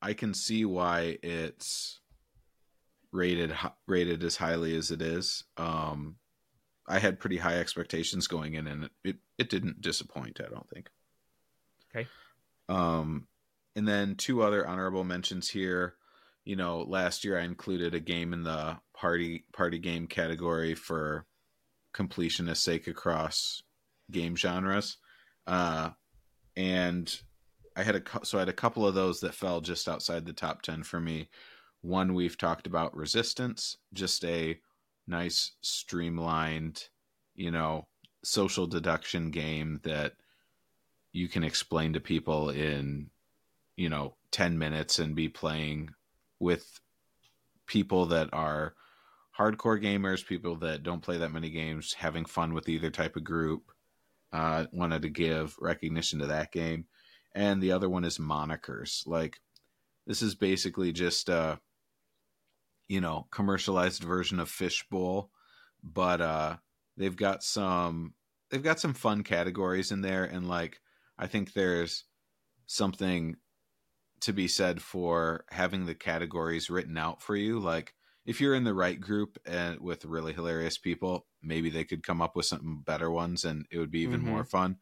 I 0.00 0.12
can 0.14 0.34
see 0.34 0.64
why 0.64 1.18
it's 1.22 2.00
rated 3.12 3.54
rated 3.86 4.22
as 4.24 4.36
highly 4.36 4.76
as 4.76 4.90
it 4.90 5.02
is. 5.02 5.44
Um, 5.56 6.16
I 6.86 6.98
had 6.98 7.18
pretty 7.20 7.38
high 7.38 7.58
expectations 7.58 8.26
going 8.26 8.54
in, 8.54 8.66
and 8.66 8.84
it 8.84 8.90
it, 9.02 9.16
it 9.38 9.50
didn't 9.50 9.80
disappoint. 9.80 10.40
I 10.44 10.48
don't 10.48 10.68
think. 10.68 10.90
Okay. 11.94 12.08
Um, 12.68 13.26
and 13.76 13.86
then 13.86 14.14
two 14.16 14.42
other 14.42 14.66
honorable 14.66 15.04
mentions 15.04 15.48
here. 15.50 15.94
You 16.44 16.56
know, 16.56 16.84
last 16.86 17.24
year 17.24 17.38
I 17.38 17.44
included 17.44 17.94
a 17.94 18.00
game 18.00 18.32
in 18.32 18.42
the 18.42 18.76
party 18.94 19.44
party 19.52 19.78
game 19.78 20.06
category 20.06 20.74
for 20.74 21.24
completionist 21.94 22.58
sake 22.58 22.86
across 22.86 23.62
game 24.10 24.36
genres. 24.36 24.98
Uh, 25.46 25.90
and 26.56 27.20
I 27.76 27.82
had 27.82 27.96
a 27.96 28.02
so 28.24 28.38
I 28.38 28.42
had 28.42 28.48
a 28.48 28.52
couple 28.52 28.86
of 28.86 28.94
those 28.94 29.20
that 29.20 29.34
fell 29.34 29.60
just 29.60 29.88
outside 29.88 30.26
the 30.26 30.32
top 30.32 30.62
10 30.62 30.82
for 30.84 31.00
me. 31.00 31.28
One 31.80 32.14
we've 32.14 32.38
talked 32.38 32.66
about 32.66 32.96
resistance, 32.96 33.76
just 33.92 34.24
a 34.24 34.58
nice 35.06 35.52
streamlined, 35.60 36.88
you 37.34 37.50
know, 37.50 37.88
social 38.22 38.66
deduction 38.66 39.30
game 39.30 39.80
that 39.84 40.14
you 41.12 41.28
can 41.28 41.44
explain 41.44 41.92
to 41.92 42.00
people 42.00 42.50
in, 42.50 43.10
you 43.76 43.88
know, 43.88 44.14
10 44.30 44.58
minutes 44.58 44.98
and 44.98 45.14
be 45.14 45.28
playing 45.28 45.90
with 46.44 46.80
people 47.66 48.06
that 48.06 48.28
are 48.32 48.74
hardcore 49.36 49.82
gamers, 49.82 50.24
people 50.24 50.56
that 50.56 50.82
don't 50.82 51.02
play 51.02 51.18
that 51.18 51.32
many 51.32 51.50
games, 51.50 51.94
having 51.94 52.24
fun 52.24 52.52
with 52.52 52.68
either 52.68 52.90
type 52.90 53.16
of 53.16 53.24
group. 53.24 53.62
Uh, 54.32 54.66
wanted 54.72 55.02
to 55.02 55.08
give 55.08 55.54
recognition 55.60 56.18
to 56.18 56.26
that 56.26 56.50
game. 56.50 56.86
And 57.36 57.62
the 57.62 57.70
other 57.70 57.88
one 57.88 58.04
is 58.04 58.18
Monikers. 58.18 59.06
Like, 59.06 59.40
this 60.06 60.22
is 60.22 60.34
basically 60.34 60.92
just 60.92 61.28
a, 61.28 61.60
you 62.88 63.00
know, 63.00 63.26
commercialized 63.30 64.02
version 64.02 64.40
of 64.40 64.50
Fishbowl, 64.50 65.30
but 65.82 66.20
uh, 66.20 66.56
they've 66.96 67.16
got 67.16 67.42
some 67.42 68.14
they've 68.50 68.62
got 68.62 68.80
some 68.80 68.92
fun 68.92 69.22
categories 69.22 69.92
in 69.92 70.00
there, 70.00 70.24
and 70.24 70.48
like 70.48 70.80
I 71.18 71.26
think 71.26 71.52
there's 71.52 72.04
something 72.66 73.36
to 74.24 74.32
be 74.34 74.48
said 74.48 74.82
for 74.82 75.46
having 75.50 75.86
the 75.86 75.94
categories 75.96 76.70
written 76.70 76.98
out 76.98 77.22
for 77.22 77.36
you. 77.36 77.60
Like 77.60 77.94
if 78.26 78.40
you're 78.40 78.54
in 78.54 78.64
the 78.64 78.74
right 78.74 79.00
group 79.00 79.38
and 79.46 79.80
with 79.80 80.04
really 80.06 80.32
hilarious 80.34 80.78
people, 80.78 81.28
maybe 81.42 81.70
they 81.70 81.84
could 81.84 82.02
come 82.04 82.22
up 82.22 82.36
with 82.36 82.46
some 82.46 82.82
better 82.82 83.10
ones 83.10 83.44
and 83.44 83.66
it 83.70 83.78
would 83.78 83.90
be 83.90 84.00
even 84.00 84.22
Mhm. 84.22 84.22
more 84.22 84.44
fun. 84.44 84.78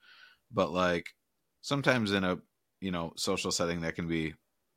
But 0.51 0.73
like 0.73 1.11
sometimes 1.61 2.13
in 2.13 2.25
a, 2.25 2.41
you 2.81 2.91
know, 2.91 3.15
social 3.17 3.53
setting 3.53 3.81
that 3.83 3.97
can 3.97 4.09
be 4.09 4.35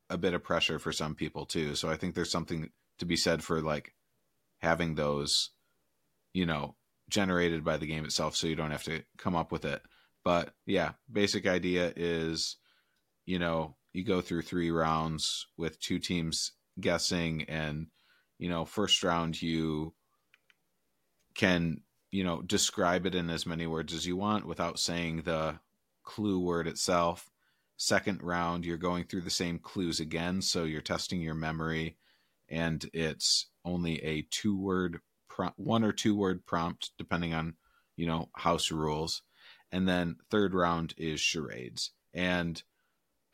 a 0.10 0.17
bit 0.17 0.34
of 0.34 0.43
pressure 0.43 0.79
for 0.79 0.91
some 0.91 1.15
people 1.15 1.45
too. 1.45 1.75
So 1.75 1.89
I 1.89 1.98
think 1.98 2.15
there's 2.15 2.31
something 2.31 2.72
to 3.00 3.05
be 3.05 3.17
said 3.17 3.43
for 3.43 3.62
like 3.62 3.93
having 4.60 4.95
those, 4.95 5.51
you 6.34 6.45
know, 6.45 6.75
generated 7.10 7.63
by 7.63 7.77
the 7.77 7.88
game 7.88 8.05
itself 8.05 8.36
so 8.36 8.48
you 8.48 8.55
don't 8.55 8.72
have 8.72 8.84
to 8.84 9.03
come 9.17 9.36
up 9.36 9.51
with 9.51 9.65
it. 9.65 9.84
But 10.24 10.55
yeah, 10.65 10.93
basic 11.12 11.45
idea 11.45 11.93
is, 11.95 12.57
you 13.25 13.39
know, 13.39 13.77
you 13.96 14.04
go 14.04 14.20
through 14.20 14.42
three 14.42 14.72
rounds 14.72 15.48
with 15.58 15.80
two 15.80 16.00
teams 16.00 16.52
guessing 16.82 17.44
and 17.44 17.88
you 18.38 18.50
know 18.50 18.66
first 18.66 19.02
round 19.04 19.42
you 19.42 19.94
can 21.34 21.80
you 22.12 22.24
know 22.24 22.42
describe 22.42 23.06
it 23.06 23.16
in 23.16 23.30
as 23.30 23.46
many 23.46 23.66
words 23.66 23.94
as 23.94 24.06
you 24.06 24.18
want 24.18 24.46
without 24.46 24.80
saying 24.80 25.22
the 25.22 25.58
clue 26.04 26.40
word 26.40 26.68
itself. 26.68 27.30
Second 27.78 28.22
round 28.22 28.66
you're 28.66 28.78
going 28.78 29.06
through 29.06 29.22
the 29.22 29.30
same 29.30 29.60
clues 29.60 30.00
again 30.00 30.42
so 30.42 30.66
you're 30.66 30.82
testing 30.82 31.22
your 31.22 31.34
memory 31.34 31.98
and 32.50 32.90
it's 32.94 33.48
only 33.64 34.04
a 34.04 34.28
two 34.30 34.58
word 34.58 35.00
pro- 35.30 35.54
one 35.56 35.84
or 35.84 35.92
two 35.92 36.16
word 36.16 36.46
prompt 36.46 36.92
depending 36.98 37.34
on 37.34 37.54
you 37.96 38.06
know 38.06 38.30
house 38.36 38.72
rules. 38.72 39.22
And 39.72 39.88
then 39.88 40.18
third 40.30 40.54
round 40.54 40.94
is 40.98 41.20
charades. 41.20 41.92
And 42.14 42.62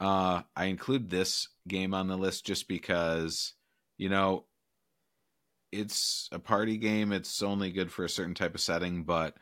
uh, 0.01 0.41
I 0.55 0.65
include 0.65 1.09
this 1.09 1.47
game 1.67 1.93
on 1.93 2.07
the 2.07 2.17
list 2.17 2.43
just 2.43 2.67
because, 2.67 3.53
you 3.99 4.09
know, 4.09 4.45
it's 5.71 6.27
a 6.31 6.39
party 6.39 6.77
game. 6.77 7.11
It's 7.11 7.43
only 7.43 7.71
good 7.71 7.91
for 7.91 8.03
a 8.03 8.09
certain 8.09 8.33
type 8.33 8.55
of 8.55 8.61
setting. 8.61 9.03
But 9.03 9.35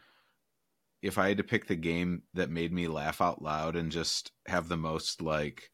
if 1.01 1.17
I 1.17 1.29
had 1.29 1.37
to 1.37 1.45
pick 1.45 1.67
the 1.67 1.77
game 1.77 2.23
that 2.33 2.49
made 2.49 2.73
me 2.73 2.89
laugh 2.89 3.21
out 3.21 3.41
loud 3.41 3.77
and 3.77 3.89
just 3.89 4.33
have 4.47 4.67
the 4.67 4.77
most, 4.77 5.21
like, 5.21 5.71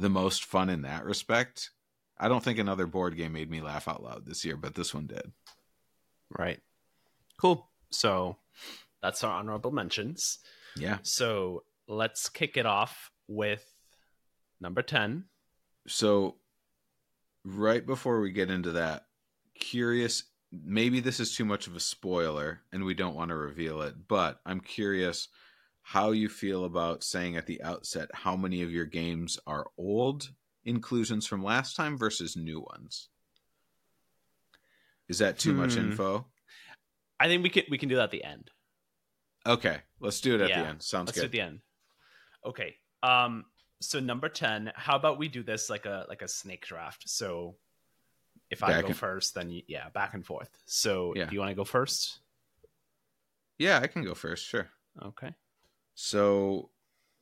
the 0.00 0.10
most 0.10 0.44
fun 0.44 0.68
in 0.68 0.82
that 0.82 1.04
respect, 1.04 1.70
I 2.18 2.28
don't 2.28 2.42
think 2.42 2.58
another 2.58 2.86
board 2.86 3.16
game 3.16 3.32
made 3.32 3.50
me 3.50 3.60
laugh 3.60 3.86
out 3.86 4.02
loud 4.02 4.26
this 4.26 4.44
year, 4.44 4.56
but 4.56 4.74
this 4.74 4.92
one 4.92 5.06
did. 5.06 5.30
Right. 6.28 6.60
Cool. 7.40 7.68
So 7.90 8.36
that's 9.00 9.22
our 9.22 9.38
honorable 9.38 9.70
mentions. 9.70 10.38
Yeah. 10.76 10.98
So 11.02 11.62
let's 11.90 12.28
kick 12.28 12.56
it 12.56 12.66
off 12.66 13.10
with 13.26 13.64
number 14.60 14.80
10. 14.80 15.24
So, 15.88 16.36
right 17.44 17.84
before 17.84 18.20
we 18.20 18.30
get 18.30 18.50
into 18.50 18.72
that, 18.72 19.06
curious, 19.58 20.24
maybe 20.52 21.00
this 21.00 21.20
is 21.20 21.34
too 21.36 21.44
much 21.44 21.66
of 21.66 21.74
a 21.74 21.80
spoiler 21.80 22.62
and 22.72 22.84
we 22.84 22.94
don't 22.94 23.16
want 23.16 23.30
to 23.30 23.34
reveal 23.36 23.82
it, 23.82 23.94
but 24.08 24.40
I'm 24.46 24.60
curious 24.60 25.28
how 25.82 26.12
you 26.12 26.28
feel 26.28 26.64
about 26.64 27.02
saying 27.02 27.36
at 27.36 27.46
the 27.46 27.62
outset 27.62 28.08
how 28.12 28.36
many 28.36 28.62
of 28.62 28.70
your 28.70 28.84
games 28.84 29.38
are 29.46 29.66
old 29.76 30.30
inclusions 30.64 31.26
from 31.26 31.42
last 31.42 31.74
time 31.74 31.96
versus 31.98 32.36
new 32.36 32.60
ones. 32.60 33.08
Is 35.08 35.18
that 35.18 35.38
too 35.38 35.54
much 35.54 35.74
Hmm. 35.74 35.80
info? 35.80 36.26
I 37.18 37.26
think 37.26 37.42
we 37.42 37.50
can 37.50 37.64
we 37.68 37.78
can 37.78 37.88
do 37.88 37.96
that 37.96 38.04
at 38.04 38.10
the 38.12 38.22
end. 38.22 38.50
Okay, 39.46 39.80
let's 39.98 40.20
do 40.20 40.34
it 40.34 40.40
at 40.42 40.50
Yeah, 40.50 40.62
the 40.62 40.68
end. 40.68 40.82
Sounds 40.82 41.08
Let's 41.08 41.16
do 41.18 41.22
it 41.22 41.24
at 41.26 41.32
the 41.32 41.40
end. 41.40 41.60
Okay. 42.44 42.76
Um 43.02 43.44
so 43.82 43.98
number 43.98 44.28
10, 44.28 44.72
how 44.74 44.96
about 44.96 45.18
we 45.18 45.28
do 45.28 45.42
this 45.42 45.70
like 45.70 45.86
a 45.86 46.04
like 46.08 46.22
a 46.22 46.28
snake 46.28 46.66
draft? 46.66 47.08
So 47.08 47.56
if 48.50 48.62
I 48.62 48.80
go 48.80 48.88
and- 48.88 48.96
first, 48.96 49.34
then 49.34 49.50
you, 49.50 49.62
yeah, 49.68 49.88
back 49.90 50.12
and 50.14 50.24
forth. 50.26 50.50
So 50.66 51.14
Yeah. 51.16 51.26
do 51.26 51.34
you 51.34 51.40
want 51.40 51.50
to 51.50 51.54
go 51.54 51.64
first? 51.64 52.18
Yeah, 53.58 53.78
I 53.80 53.86
can 53.86 54.04
go 54.04 54.14
first. 54.14 54.46
Sure. 54.46 54.68
Okay. 55.02 55.34
So 55.94 56.70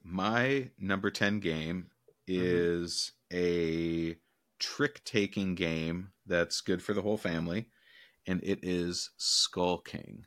my 0.03 0.71
number 0.79 1.11
10 1.11 1.41
game 1.41 1.91
is 2.27 3.13
a 3.33 4.17
trick 4.59 5.03
taking 5.05 5.55
game 5.55 6.13
that's 6.27 6.61
good 6.61 6.83
for 6.83 6.93
the 6.95 7.03
whole 7.03 7.17
family 7.19 7.69
and 8.27 8.41
it 8.43 8.61
is 8.63 9.11
Skull 9.17 9.79
King. 9.79 10.27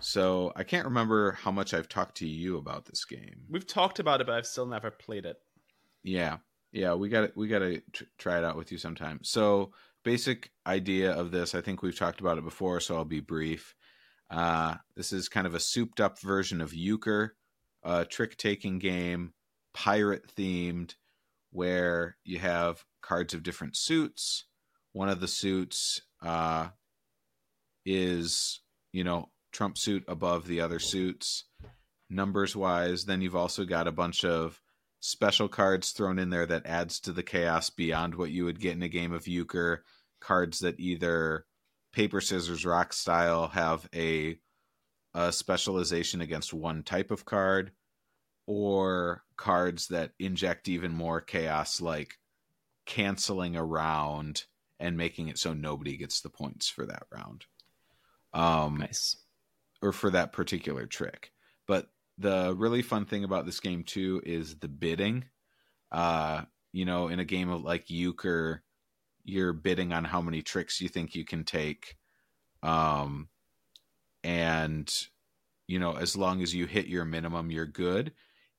So 0.00 0.52
I 0.54 0.62
can't 0.62 0.84
remember 0.84 1.32
how 1.32 1.50
much 1.50 1.72
I've 1.72 1.88
talked 1.88 2.18
to 2.18 2.28
you 2.28 2.58
about 2.58 2.84
this 2.84 3.04
game. 3.04 3.46
We've 3.48 3.66
talked 3.66 3.98
about 3.98 4.20
it, 4.20 4.26
but 4.26 4.34
I've 4.34 4.46
still 4.46 4.66
never 4.66 4.90
played 4.90 5.24
it. 5.24 5.36
Yeah, 6.02 6.38
yeah, 6.72 6.94
we 6.94 7.08
got 7.08 7.22
to 7.22 7.32
we 7.34 7.48
got 7.48 7.60
to 7.60 7.80
tr- 7.92 8.04
try 8.18 8.38
it 8.38 8.44
out 8.44 8.56
with 8.56 8.70
you 8.70 8.78
sometime. 8.78 9.20
So, 9.22 9.72
basic 10.04 10.50
idea 10.66 11.12
of 11.12 11.30
this, 11.30 11.54
I 11.54 11.62
think 11.62 11.82
we've 11.82 11.98
talked 11.98 12.20
about 12.20 12.38
it 12.38 12.44
before, 12.44 12.80
so 12.80 12.96
I'll 12.96 13.04
be 13.04 13.20
brief. 13.20 13.74
Uh, 14.30 14.76
this 14.94 15.12
is 15.12 15.28
kind 15.28 15.46
of 15.46 15.54
a 15.54 15.60
souped 15.60 16.00
up 16.00 16.20
version 16.20 16.60
of 16.60 16.74
Euchre, 16.74 17.36
a 17.82 18.04
trick 18.04 18.36
taking 18.36 18.78
game, 18.78 19.32
pirate 19.72 20.26
themed, 20.36 20.94
where 21.50 22.18
you 22.24 22.38
have 22.38 22.84
cards 23.00 23.32
of 23.32 23.42
different 23.42 23.76
suits. 23.76 24.44
One 24.92 25.08
of 25.08 25.20
the 25.20 25.28
suits 25.28 26.02
uh, 26.22 26.68
is, 27.84 28.60
you 28.92 29.04
know, 29.04 29.30
trump 29.56 29.78
suit 29.78 30.04
above 30.06 30.46
the 30.46 30.60
other 30.60 30.78
suits, 30.78 31.44
numbers 32.10 32.54
wise. 32.54 33.06
Then 33.06 33.22
you've 33.22 33.34
also 33.34 33.64
got 33.64 33.88
a 33.88 33.92
bunch 33.92 34.22
of 34.22 34.60
special 35.00 35.48
cards 35.48 35.92
thrown 35.92 36.18
in 36.18 36.28
there 36.28 36.44
that 36.46 36.66
adds 36.66 37.00
to 37.00 37.12
the 37.12 37.22
chaos 37.22 37.70
beyond 37.70 38.14
what 38.14 38.30
you 38.30 38.44
would 38.44 38.60
get 38.60 38.74
in 38.74 38.82
a 38.82 38.88
game 38.88 39.12
of 39.12 39.26
euchre 39.26 39.82
cards 40.20 40.58
that 40.58 40.78
either 40.78 41.46
paper 41.92 42.20
scissors 42.20 42.66
rock 42.66 42.92
style 42.92 43.48
have 43.48 43.88
a, 43.94 44.38
a 45.14 45.32
specialization 45.32 46.20
against 46.20 46.52
one 46.52 46.82
type 46.82 47.10
of 47.10 47.24
card 47.24 47.72
or 48.46 49.22
cards 49.36 49.88
that 49.88 50.12
inject 50.18 50.68
even 50.68 50.92
more 50.92 51.20
chaos 51.20 51.80
like 51.80 52.18
canceling 52.84 53.56
a 53.56 53.64
round 53.64 54.44
and 54.78 54.96
making 54.96 55.28
it 55.28 55.38
so 55.38 55.52
nobody 55.52 55.96
gets 55.96 56.20
the 56.20 56.30
points 56.30 56.68
for 56.68 56.86
that 56.86 57.04
round 57.12 57.44
um 58.34 58.78
Nice. 58.78 59.16
Or 59.86 59.92
for 59.92 60.10
that 60.10 60.32
particular 60.32 60.84
trick. 60.86 61.30
But 61.66 61.88
the 62.18 62.54
really 62.56 62.82
fun 62.82 63.06
thing 63.06 63.24
about 63.24 63.46
this 63.46 63.60
game 63.60 63.84
too 63.84 64.20
is 64.24 64.56
the 64.56 64.68
bidding. 64.68 65.24
Uh, 65.92 66.42
you 66.72 66.84
know, 66.84 67.08
in 67.08 67.20
a 67.20 67.24
game 67.24 67.50
of 67.50 67.62
like 67.62 67.88
euchre, 67.88 68.62
you're 69.24 69.52
bidding 69.52 69.92
on 69.92 70.04
how 70.04 70.20
many 70.20 70.42
tricks 70.42 70.80
you 70.80 70.88
think 70.88 71.14
you 71.14 71.24
can 71.24 71.44
take. 71.44 71.96
Um, 72.62 73.28
and 74.24 74.92
you 75.68 75.78
know, 75.78 75.96
as 75.96 76.16
long 76.16 76.42
as 76.42 76.54
you 76.54 76.66
hit 76.66 76.86
your 76.86 77.04
minimum, 77.04 77.50
you're 77.50 77.66
good. 77.66 78.12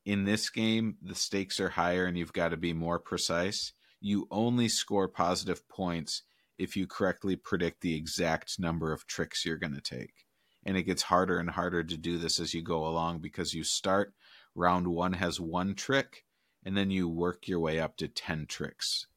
In 0.06 0.24
this 0.24 0.50
game, 0.50 0.96
the 1.02 1.16
stakes 1.16 1.60
are 1.60 1.70
higher 1.70 2.06
and 2.06 2.18
you've 2.18 2.34
got 2.34 2.50
to 2.50 2.58
be 2.58 2.74
more 2.74 3.00
precise. 3.00 3.74
You 4.00 4.28
only 4.32 4.70
score 4.70 5.10
positive 5.10 5.68
points 5.68 6.24
if 6.58 6.78
you 6.78 6.88
correctly 6.88 7.36
predict 7.36 7.82
the 7.82 7.96
exact 7.96 8.60
number 8.60 8.94
of 8.94 9.06
tricks 9.06 9.46
you're 9.46 9.58
going 9.58 9.76
to 9.76 9.82
take. 9.82 10.27
And 10.68 10.78
it 10.78 10.84
gets 10.84 11.02
harder 11.02 11.40
and 11.40 11.50
harder 11.50 11.84
to 11.84 11.98
do 11.98 12.20
this 12.20 12.40
as 12.40 12.54
you 12.54 12.62
go 12.62 12.86
along 12.86 13.20
because 13.20 13.56
you 13.56 13.64
start 13.64 14.14
round 14.54 14.88
one 14.88 15.14
has 15.14 15.40
one 15.40 15.74
trick, 15.74 16.26
and 16.64 16.78
then 16.78 16.92
you 16.92 17.08
work 17.08 17.48
your 17.48 17.60
way 17.60 17.80
up 17.80 17.98
to 17.98 18.08
10 18.08 18.46
tricks 18.48 19.08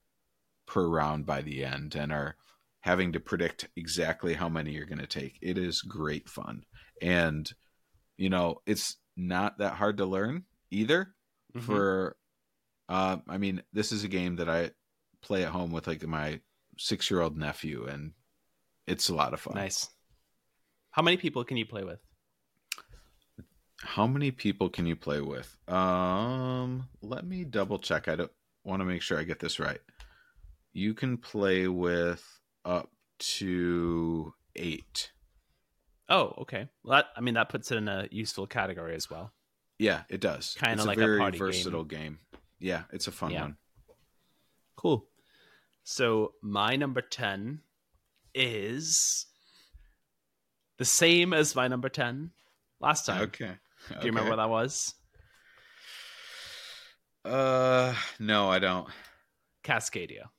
per 0.66 0.87
round 0.87 1.26
by 1.26 1.42
the 1.42 1.64
end 1.64 1.95
and 1.97 2.12
are 2.12 2.37
having 2.80 3.12
to 3.12 3.21
predict 3.21 3.69
exactly 3.76 4.35
how 4.35 4.49
many 4.49 4.71
you're 4.71 4.87
going 4.87 4.99
to 4.99 5.07
take. 5.07 5.38
It 5.42 5.59
is 5.59 5.83
great 5.83 6.28
fun. 6.28 6.62
And, 7.02 7.52
you 8.16 8.30
know, 8.30 8.62
it's 8.66 8.97
not 9.16 9.59
that 9.59 9.75
hard 9.75 9.99
to 9.99 10.07
learn 10.07 10.45
either. 10.71 11.14
Mm-hmm. 11.54 11.66
For, 11.66 12.16
uh, 12.88 13.16
I 13.28 13.38
mean, 13.38 13.62
this 13.73 13.92
is 13.92 14.04
a 14.04 14.09
game 14.09 14.37
that 14.37 14.49
I 14.49 14.71
play 15.21 15.45
at 15.45 15.50
home 15.50 15.73
with 15.73 15.87
like 15.87 16.07
my 16.07 16.40
six 16.78 17.11
year 17.11 17.21
old 17.21 17.37
nephew, 17.37 17.87
and 17.87 18.12
it's 18.87 19.09
a 19.09 19.14
lot 19.14 19.35
of 19.35 19.40
fun. 19.40 19.54
Nice. 19.54 19.88
How 20.90 21.02
many 21.02 21.16
people 21.16 21.44
can 21.44 21.56
you 21.56 21.66
play 21.66 21.85
with? 21.85 22.00
How 23.78 24.06
many 24.06 24.30
people 24.30 24.68
can 24.68 24.87
you 24.87 24.97
play 24.97 25.20
with? 25.20 25.56
Um, 25.68 26.88
let 27.00 27.25
me 27.25 27.44
double 27.44 27.78
check. 27.78 28.09
I 28.09 28.16
don't 28.16 28.32
want 28.64 28.80
to 28.80 28.85
make 28.85 29.00
sure 29.00 29.18
I 29.18 29.23
get 29.23 29.40
this 29.40 29.59
right. 29.59 29.80
You 30.73 30.94
can 30.94 31.16
play 31.16 31.66
with 31.66 32.25
up 32.64 32.90
to 33.18 34.35
eight. 34.56 35.12
Oh, 36.09 36.35
okay. 36.40 36.68
Well, 36.85 36.99
that 36.99 37.06
I 37.16 37.20
mean 37.20 37.35
that 37.35 37.49
puts 37.49 37.70
it 37.70 37.76
in 37.76 37.88
a 37.88 38.09
useful 38.11 38.47
category 38.47 38.94
as 38.94 39.09
well. 39.09 39.32
Yeah, 39.78 40.02
it 40.11 40.20
does. 40.20 40.56
Kind 40.59 40.78
of 40.78 40.87
like 40.87 40.99
a 40.99 41.00
very 41.00 41.23
a 41.23 41.30
versatile 41.30 41.85
game. 41.85 42.18
game. 42.32 42.38
Yeah, 42.59 42.82
it's 42.92 43.06
a 43.06 43.12
fun 43.12 43.30
yeah. 43.30 43.42
one. 43.42 43.56
Cool. 44.76 45.06
So 45.85 46.35
my 46.42 46.76
number 46.76 47.00
10 47.00 47.61
is 48.35 49.26
the 50.80 50.84
same 50.87 51.34
as 51.34 51.54
my 51.54 51.68
number 51.68 51.90
10 51.90 52.30
last 52.80 53.04
time. 53.04 53.20
Okay. 53.25 53.44
okay. 53.44 54.00
Do 54.00 54.06
you 54.06 54.12
remember 54.12 54.30
what 54.30 54.37
that 54.37 54.49
was? 54.49 54.94
Uh, 57.22 57.94
no, 58.18 58.49
I 58.49 58.58
don't. 58.58 58.88
Cascadia. 59.62 60.30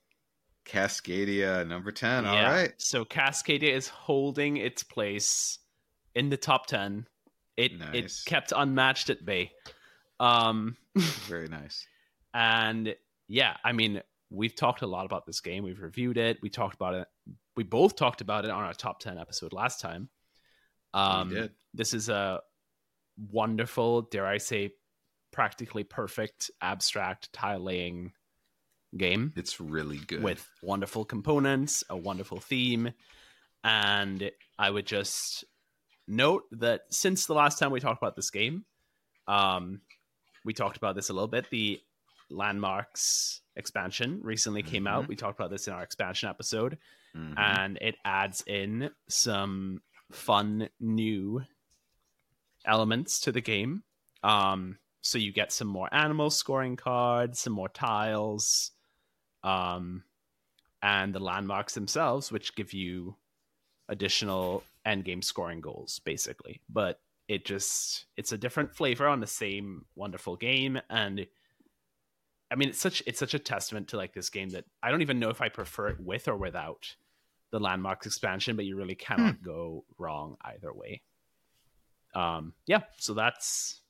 Cascadia, 0.66 1.68
number 1.68 1.92
10. 1.92 2.24
Yeah. 2.24 2.32
All 2.32 2.52
right. 2.54 2.74
So 2.80 3.06
Cascadia 3.06 3.72
is 3.72 3.88
holding 3.88 4.58
its 4.58 4.82
place 4.82 5.60
in 6.16 6.30
the 6.30 6.38
top 6.38 6.66
10. 6.66 7.06
It 7.56 7.78
nice. 7.78 7.94
it 7.94 8.22
kept 8.26 8.52
unmatched 8.56 9.12
at 9.12 9.24
bay. 9.24 9.52
Um 10.20 10.76
very 10.96 11.50
nice. 11.50 11.86
And 12.34 12.96
yeah, 13.28 13.58
I 13.64 13.74
mean, 13.74 14.02
we've 14.32 14.56
talked 14.56 14.82
a 14.82 14.88
lot 14.88 15.06
about 15.06 15.28
this 15.28 15.40
game. 15.40 15.64
We've 15.64 15.82
reviewed 15.82 16.18
it. 16.18 16.40
We 16.42 16.50
talked 16.50 16.74
about 16.74 16.96
it. 16.96 17.08
We 17.56 17.64
both 17.64 17.96
talked 17.96 18.22
about 18.22 18.46
it 18.46 18.50
on 18.50 18.64
our 18.64 18.74
top 18.74 19.02
10 19.02 19.20
episode 19.20 19.54
last 19.54 19.80
time. 19.80 20.10
Um. 20.94 21.50
This 21.74 21.94
is 21.94 22.10
a 22.10 22.42
wonderful, 23.32 24.02
dare 24.02 24.26
I 24.26 24.40
say, 24.40 24.72
practically 25.32 25.84
perfect 25.84 26.52
abstract 26.62 27.32
tile 27.32 27.62
laying 27.62 28.12
game. 28.98 29.34
It's 29.36 29.60
really 29.60 29.98
good. 29.98 30.24
With 30.24 30.46
wonderful 30.62 31.06
components, 31.06 31.84
a 31.90 31.96
wonderful 31.96 32.40
theme. 32.40 32.92
And 33.64 34.32
I 34.58 34.70
would 34.70 34.86
just 34.86 35.46
note 36.08 36.44
that 36.52 36.82
since 36.90 37.26
the 37.26 37.34
last 37.34 37.60
time 37.60 37.72
we 37.72 37.80
talked 37.80 38.02
about 38.02 38.16
this 38.16 38.32
game, 38.32 38.66
um, 39.28 39.82
we 40.44 40.54
talked 40.54 40.78
about 40.78 40.96
this 40.96 41.10
a 41.10 41.14
little 41.14 41.28
bit. 41.28 41.50
The 41.50 41.80
landmarks 42.30 43.42
expansion 43.56 44.20
recently 44.24 44.64
came 44.64 44.86
mm-hmm. 44.86 44.94
out. 44.94 45.08
We 45.08 45.16
talked 45.16 45.40
about 45.40 45.52
this 45.52 45.68
in 45.68 45.74
our 45.74 45.84
expansion 45.84 46.30
episode, 46.30 46.78
mm-hmm. 47.16 47.34
and 47.38 47.78
it 47.80 47.96
adds 48.04 48.44
in 48.48 48.90
some 49.08 49.82
fun 50.12 50.70
new 50.80 51.44
elements 52.66 53.20
to 53.22 53.32
the 53.32 53.42
game. 53.42 53.84
Um, 54.24 54.78
so 55.02 55.18
you 55.18 55.32
get 55.32 55.52
some 55.52 55.68
more 55.68 55.90
animal 55.92 56.30
scoring 56.30 56.76
cards, 56.76 57.40
some 57.40 57.54
more 57.54 57.70
tiles, 57.70 58.72
um, 59.44 60.04
and 60.84 61.14
the 61.14 61.20
landmarks 61.20 61.74
themselves, 61.74 62.32
which 62.32 62.56
give 62.56 62.74
you 62.74 63.16
additional 63.90 64.64
end 64.86 65.06
game 65.06 65.22
scoring 65.22 65.62
goals, 65.62 66.00
basically. 66.06 66.62
But 66.70 67.00
it 67.28 67.46
just 67.46 68.06
it's 68.18 68.32
a 68.32 68.38
different 68.38 68.76
flavor 68.76 69.08
on 69.08 69.20
the 69.20 69.28
same 69.28 69.86
wonderful 69.96 70.36
game, 70.36 70.80
and 70.90 71.26
I 72.52 72.56
mean, 72.56 72.70
it's 72.70 72.80
such 72.80 73.02
it's 73.08 73.20
such 73.20 73.34
a 73.34 73.40
testament 73.40 73.88
to 73.90 73.98
like 73.98 74.14
this 74.14 74.30
game 74.30 74.50
that 74.50 74.66
I 74.84 74.92
don't 74.92 75.02
even 75.02 75.20
know 75.20 75.30
if 75.30 75.42
I 75.42 75.50
prefer 75.50 75.88
it 75.88 76.00
with 76.00 76.28
or 76.28 76.36
without 76.36 76.96
the 77.52 77.60
landmarks 77.60 78.06
expansion, 78.06 78.56
but 78.56 78.66
you 78.66 78.76
really 78.76 78.96
cannot 78.96 79.36
hmm. 79.36 79.46
go 79.46 79.86
wrong 79.98 80.36
either 80.42 80.74
way. 80.74 81.02
Um, 82.14 82.54
yeah, 82.66 82.82
so 82.98 83.14
that's 83.14 83.82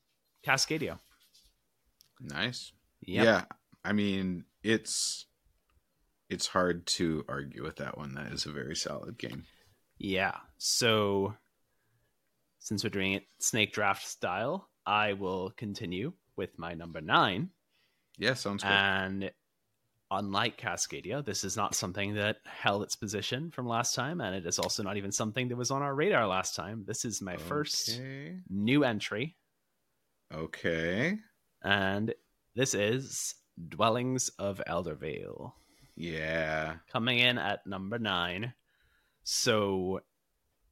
Cascadia. 0.46 0.98
Nice. 2.20 2.72
Yep. 3.02 3.24
Yeah, 3.24 3.44
I 3.84 3.92
mean, 3.92 4.44
it's 4.62 5.26
it's 6.28 6.46
hard 6.46 6.86
to 6.86 7.24
argue 7.28 7.62
with 7.62 7.76
that 7.76 7.98
one. 7.98 8.14
That 8.14 8.32
is 8.32 8.46
a 8.46 8.52
very 8.52 8.76
solid 8.76 9.18
game. 9.18 9.44
Yeah. 9.98 10.36
So 10.58 11.34
since 12.58 12.84
we're 12.84 12.90
doing 12.90 13.12
it 13.12 13.24
snake 13.38 13.72
draft 13.72 14.06
style, 14.06 14.68
I 14.86 15.12
will 15.14 15.50
continue 15.56 16.12
with 16.36 16.58
my 16.58 16.74
number 16.74 17.00
nine. 17.00 17.50
Yeah, 18.18 18.34
sounds 18.34 18.62
good. 18.62 18.70
And 18.70 19.30
unlike 20.12 20.60
Cascadia, 20.60 21.24
this 21.24 21.42
is 21.42 21.56
not 21.56 21.74
something 21.74 22.14
that 22.14 22.36
held 22.44 22.82
its 22.82 22.94
position 22.94 23.50
from 23.50 23.66
last 23.66 23.94
time, 23.94 24.20
and 24.20 24.36
it 24.36 24.46
is 24.46 24.58
also 24.58 24.82
not 24.82 24.96
even 24.96 25.10
something 25.10 25.48
that 25.48 25.56
was 25.56 25.70
on 25.70 25.82
our 25.82 25.94
radar 25.94 26.26
last 26.26 26.54
time. 26.54 26.84
This 26.86 27.04
is 27.04 27.22
my 27.22 27.34
okay. 27.34 27.42
first 27.42 28.00
new 28.48 28.84
entry. 28.84 29.36
Okay. 30.32 31.18
And 31.62 32.14
this 32.54 32.74
is 32.74 33.34
Dwellings 33.68 34.28
of 34.38 34.60
Eldervale. 34.68 35.52
Yeah. 35.96 36.76
Coming 36.92 37.18
in 37.18 37.38
at 37.38 37.66
number 37.66 37.98
nine. 37.98 38.54
So 39.24 40.00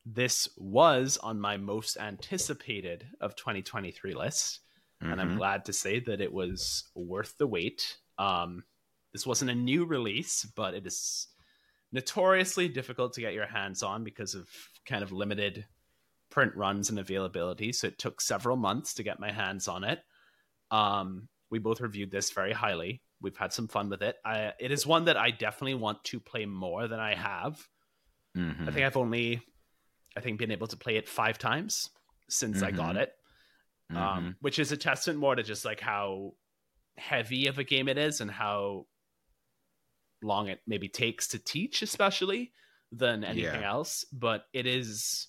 this 0.04 0.48
was 0.56 1.18
on 1.22 1.40
my 1.40 1.56
most 1.56 1.96
anticipated 1.98 3.06
of 3.20 3.36
2023 3.36 4.14
list 4.14 4.60
mm-hmm. 5.02 5.12
and 5.12 5.20
I'm 5.20 5.28
mm-hmm. 5.28 5.38
glad 5.38 5.64
to 5.66 5.72
say 5.72 6.00
that 6.00 6.20
it 6.20 6.32
was 6.32 6.84
worth 6.94 7.36
the 7.38 7.46
wait. 7.46 7.98
Um, 8.18 8.64
this 9.12 9.26
wasn't 9.26 9.50
a 9.50 9.54
new 9.54 9.84
release, 9.84 10.46
but 10.56 10.74
it 10.74 10.86
is 10.86 11.28
notoriously 11.92 12.68
difficult 12.68 13.14
to 13.14 13.20
get 13.20 13.34
your 13.34 13.46
hands 13.46 13.82
on 13.82 14.04
because 14.04 14.34
of 14.34 14.48
kind 14.86 15.02
of 15.02 15.12
limited 15.12 15.66
print 16.30 16.54
runs 16.54 16.90
and 16.90 16.98
availability. 16.98 17.72
So 17.72 17.88
it 17.88 17.98
took 17.98 18.20
several 18.20 18.56
months 18.56 18.94
to 18.94 19.02
get 19.02 19.18
my 19.18 19.32
hands 19.32 19.66
on 19.66 19.84
it. 19.84 20.00
Um, 20.70 21.28
we 21.50 21.58
both 21.58 21.80
reviewed 21.80 22.12
this 22.12 22.30
very 22.30 22.52
highly. 22.52 23.02
We've 23.20 23.36
had 23.36 23.52
some 23.52 23.68
fun 23.68 23.90
with 23.90 24.02
it. 24.02 24.16
I, 24.24 24.52
it 24.60 24.70
is 24.70 24.86
one 24.86 25.06
that 25.06 25.16
I 25.16 25.30
definitely 25.32 25.74
want 25.74 26.04
to 26.04 26.20
play 26.20 26.46
more 26.46 26.86
than 26.86 27.00
I 27.00 27.14
have. 27.14 27.60
Mm-hmm. 28.36 28.68
I 28.68 28.72
think 28.72 28.86
I've 28.86 28.96
only, 28.96 29.42
I 30.16 30.20
think, 30.20 30.38
been 30.38 30.52
able 30.52 30.68
to 30.68 30.76
play 30.76 30.96
it 30.96 31.08
five 31.08 31.38
times 31.38 31.90
since 32.28 32.58
mm-hmm. 32.58 32.66
I 32.66 32.70
got 32.70 32.90
mm-hmm. 32.90 32.98
it 32.98 33.12
um, 33.90 33.96
mm-hmm. 33.96 34.18
um, 34.18 34.36
which 34.40 34.58
is 34.58 34.72
a 34.72 34.76
testament 34.76 35.18
more 35.18 35.34
to 35.34 35.42
just 35.42 35.64
like 35.64 35.80
how 35.80 36.32
heavy 36.96 37.46
of 37.46 37.58
a 37.58 37.64
game 37.64 37.88
it 37.88 37.98
is 37.98 38.20
and 38.20 38.30
how 38.30 38.86
long 40.22 40.48
it 40.48 40.60
maybe 40.66 40.88
takes 40.88 41.28
to 41.28 41.38
teach, 41.38 41.82
especially 41.82 42.52
than 42.92 43.24
anything 43.24 43.60
yeah. 43.60 43.70
else. 43.70 44.04
But 44.12 44.44
it 44.52 44.66
is 44.66 45.28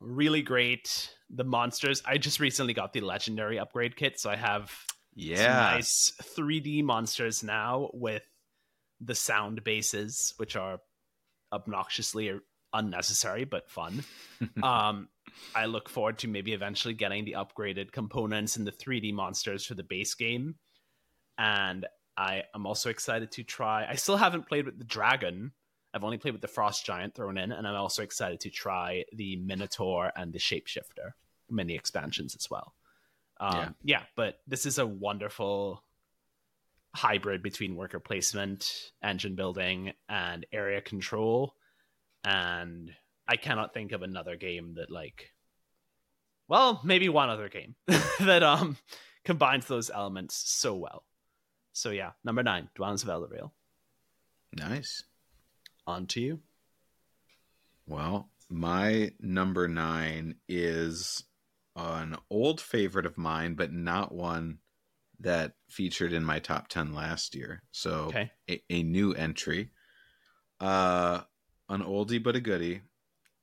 really 0.00 0.42
great. 0.42 1.10
The 1.30 1.44
monsters. 1.44 2.02
I 2.04 2.18
just 2.18 2.40
recently 2.40 2.74
got 2.74 2.92
the 2.92 3.00
legendary 3.00 3.58
upgrade 3.58 3.96
kit, 3.96 4.20
so 4.20 4.30
I 4.30 4.36
have 4.36 4.72
yeah 5.16 5.74
nice 5.74 6.12
3D 6.36 6.82
monsters 6.82 7.44
now 7.44 7.90
with 7.92 8.22
the 9.00 9.14
sound 9.14 9.62
bases, 9.64 10.34
which 10.36 10.56
are 10.56 10.80
obnoxiously 11.52 12.32
unnecessary 12.72 13.44
but 13.44 13.70
fun. 13.70 14.04
um, 14.62 15.08
I 15.54 15.66
look 15.66 15.88
forward 15.88 16.18
to 16.18 16.28
maybe 16.28 16.52
eventually 16.52 16.94
getting 16.94 17.24
the 17.24 17.36
upgraded 17.38 17.92
components 17.92 18.56
and 18.56 18.66
the 18.66 18.72
3D 18.72 19.14
monsters 19.14 19.64
for 19.64 19.74
the 19.74 19.82
base 19.82 20.14
game. 20.14 20.56
And 21.38 21.86
I 22.16 22.44
am 22.54 22.66
also 22.66 22.90
excited 22.90 23.32
to 23.32 23.42
try. 23.42 23.86
I 23.88 23.96
still 23.96 24.16
haven't 24.16 24.48
played 24.48 24.66
with 24.66 24.78
the 24.78 24.84
dragon. 24.84 25.52
I've 25.92 26.04
only 26.04 26.18
played 26.18 26.32
with 26.32 26.42
the 26.42 26.48
frost 26.48 26.84
giant 26.84 27.14
thrown 27.14 27.38
in, 27.38 27.52
and 27.52 27.66
I'm 27.66 27.74
also 27.74 28.02
excited 28.02 28.40
to 28.40 28.50
try 28.50 29.04
the 29.12 29.36
minotaur 29.36 30.12
and 30.16 30.32
the 30.32 30.38
shapeshifter 30.38 31.12
mini 31.50 31.74
expansions 31.74 32.34
as 32.34 32.50
well. 32.50 32.74
Um, 33.38 33.56
yeah. 33.56 33.68
yeah, 33.82 34.02
but 34.16 34.38
this 34.46 34.66
is 34.66 34.78
a 34.78 34.86
wonderful 34.86 35.82
hybrid 36.94 37.42
between 37.42 37.76
worker 37.76 38.00
placement, 38.00 38.92
engine 39.02 39.34
building, 39.34 39.92
and 40.08 40.46
area 40.52 40.80
control. 40.80 41.54
And 42.24 42.92
I 43.26 43.36
cannot 43.36 43.74
think 43.74 43.92
of 43.92 44.02
another 44.02 44.36
game 44.36 44.74
that 44.74 44.90
like 44.90 45.32
well, 46.46 46.80
maybe 46.84 47.08
one 47.08 47.30
other 47.30 47.48
game 47.48 47.74
that 48.20 48.42
um 48.42 48.76
combines 49.24 49.66
those 49.66 49.90
elements 49.90 50.42
so 50.50 50.74
well. 50.74 51.04
So 51.74 51.90
yeah, 51.90 52.12
number 52.24 52.42
nine, 52.42 52.68
of 53.02 53.08
Eldervale. 53.08 53.50
Nice. 54.56 55.02
On 55.86 56.06
to 56.06 56.20
you. 56.20 56.40
Well, 57.86 58.30
my 58.48 59.10
number 59.20 59.66
nine 59.66 60.36
is 60.48 61.24
an 61.76 62.16
old 62.30 62.60
favorite 62.60 63.06
of 63.06 63.18
mine, 63.18 63.54
but 63.54 63.72
not 63.72 64.14
one 64.14 64.58
that 65.18 65.54
featured 65.68 66.12
in 66.12 66.24
my 66.24 66.38
top 66.38 66.68
10 66.68 66.94
last 66.94 67.34
year. 67.34 67.62
So 67.72 68.06
Okay. 68.06 68.30
a, 68.48 68.62
a 68.70 68.82
new 68.84 69.12
entry. 69.12 69.70
Uh 70.60 71.22
an 71.68 71.82
oldie 71.82 72.22
but 72.22 72.36
a 72.36 72.40
goodie, 72.40 72.82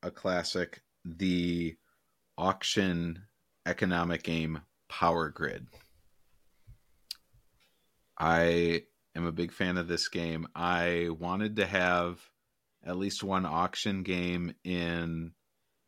a 0.02 0.10
classic, 0.10 0.80
the 1.04 1.76
auction 2.38 3.24
economic 3.66 4.22
game 4.22 4.62
Power 4.88 5.28
Grid. 5.28 5.66
I 8.22 8.84
am 9.16 9.26
a 9.26 9.32
big 9.32 9.50
fan 9.50 9.76
of 9.78 9.88
this 9.88 10.06
game. 10.06 10.46
I 10.54 11.08
wanted 11.10 11.56
to 11.56 11.66
have 11.66 12.20
at 12.84 12.96
least 12.96 13.24
one 13.24 13.44
auction 13.44 14.04
game 14.04 14.54
in 14.62 15.32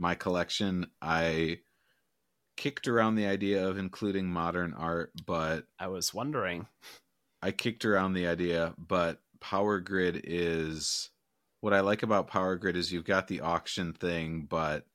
my 0.01 0.17
collection. 0.17 0.89
I 1.01 1.61
kicked 2.57 2.89
around 2.89 3.15
the 3.15 3.27
idea 3.27 3.69
of 3.69 3.79
including 3.79 4.27
modern 4.27 4.75
art, 4.75 5.13
but 5.25 5.67
I 5.79 5.87
was 5.87 6.13
wondering. 6.13 6.67
I 7.41 7.53
kicked 7.53 7.85
around 7.85 8.15
the 8.15 8.27
idea, 8.27 8.75
but 8.79 9.21
Power 9.41 9.79
Grid 9.79 10.23
is 10.25 11.11
what 11.61 11.73
I 11.73 11.83
like 11.83 12.03
about 12.03 12.27
Power 12.27 12.57
Grid 12.57 12.77
is 12.77 12.93
you've 12.93 13.05
got 13.05 13.29
the 13.29 13.43
auction 13.43 13.93
thing, 13.93 14.49
but 14.51 14.87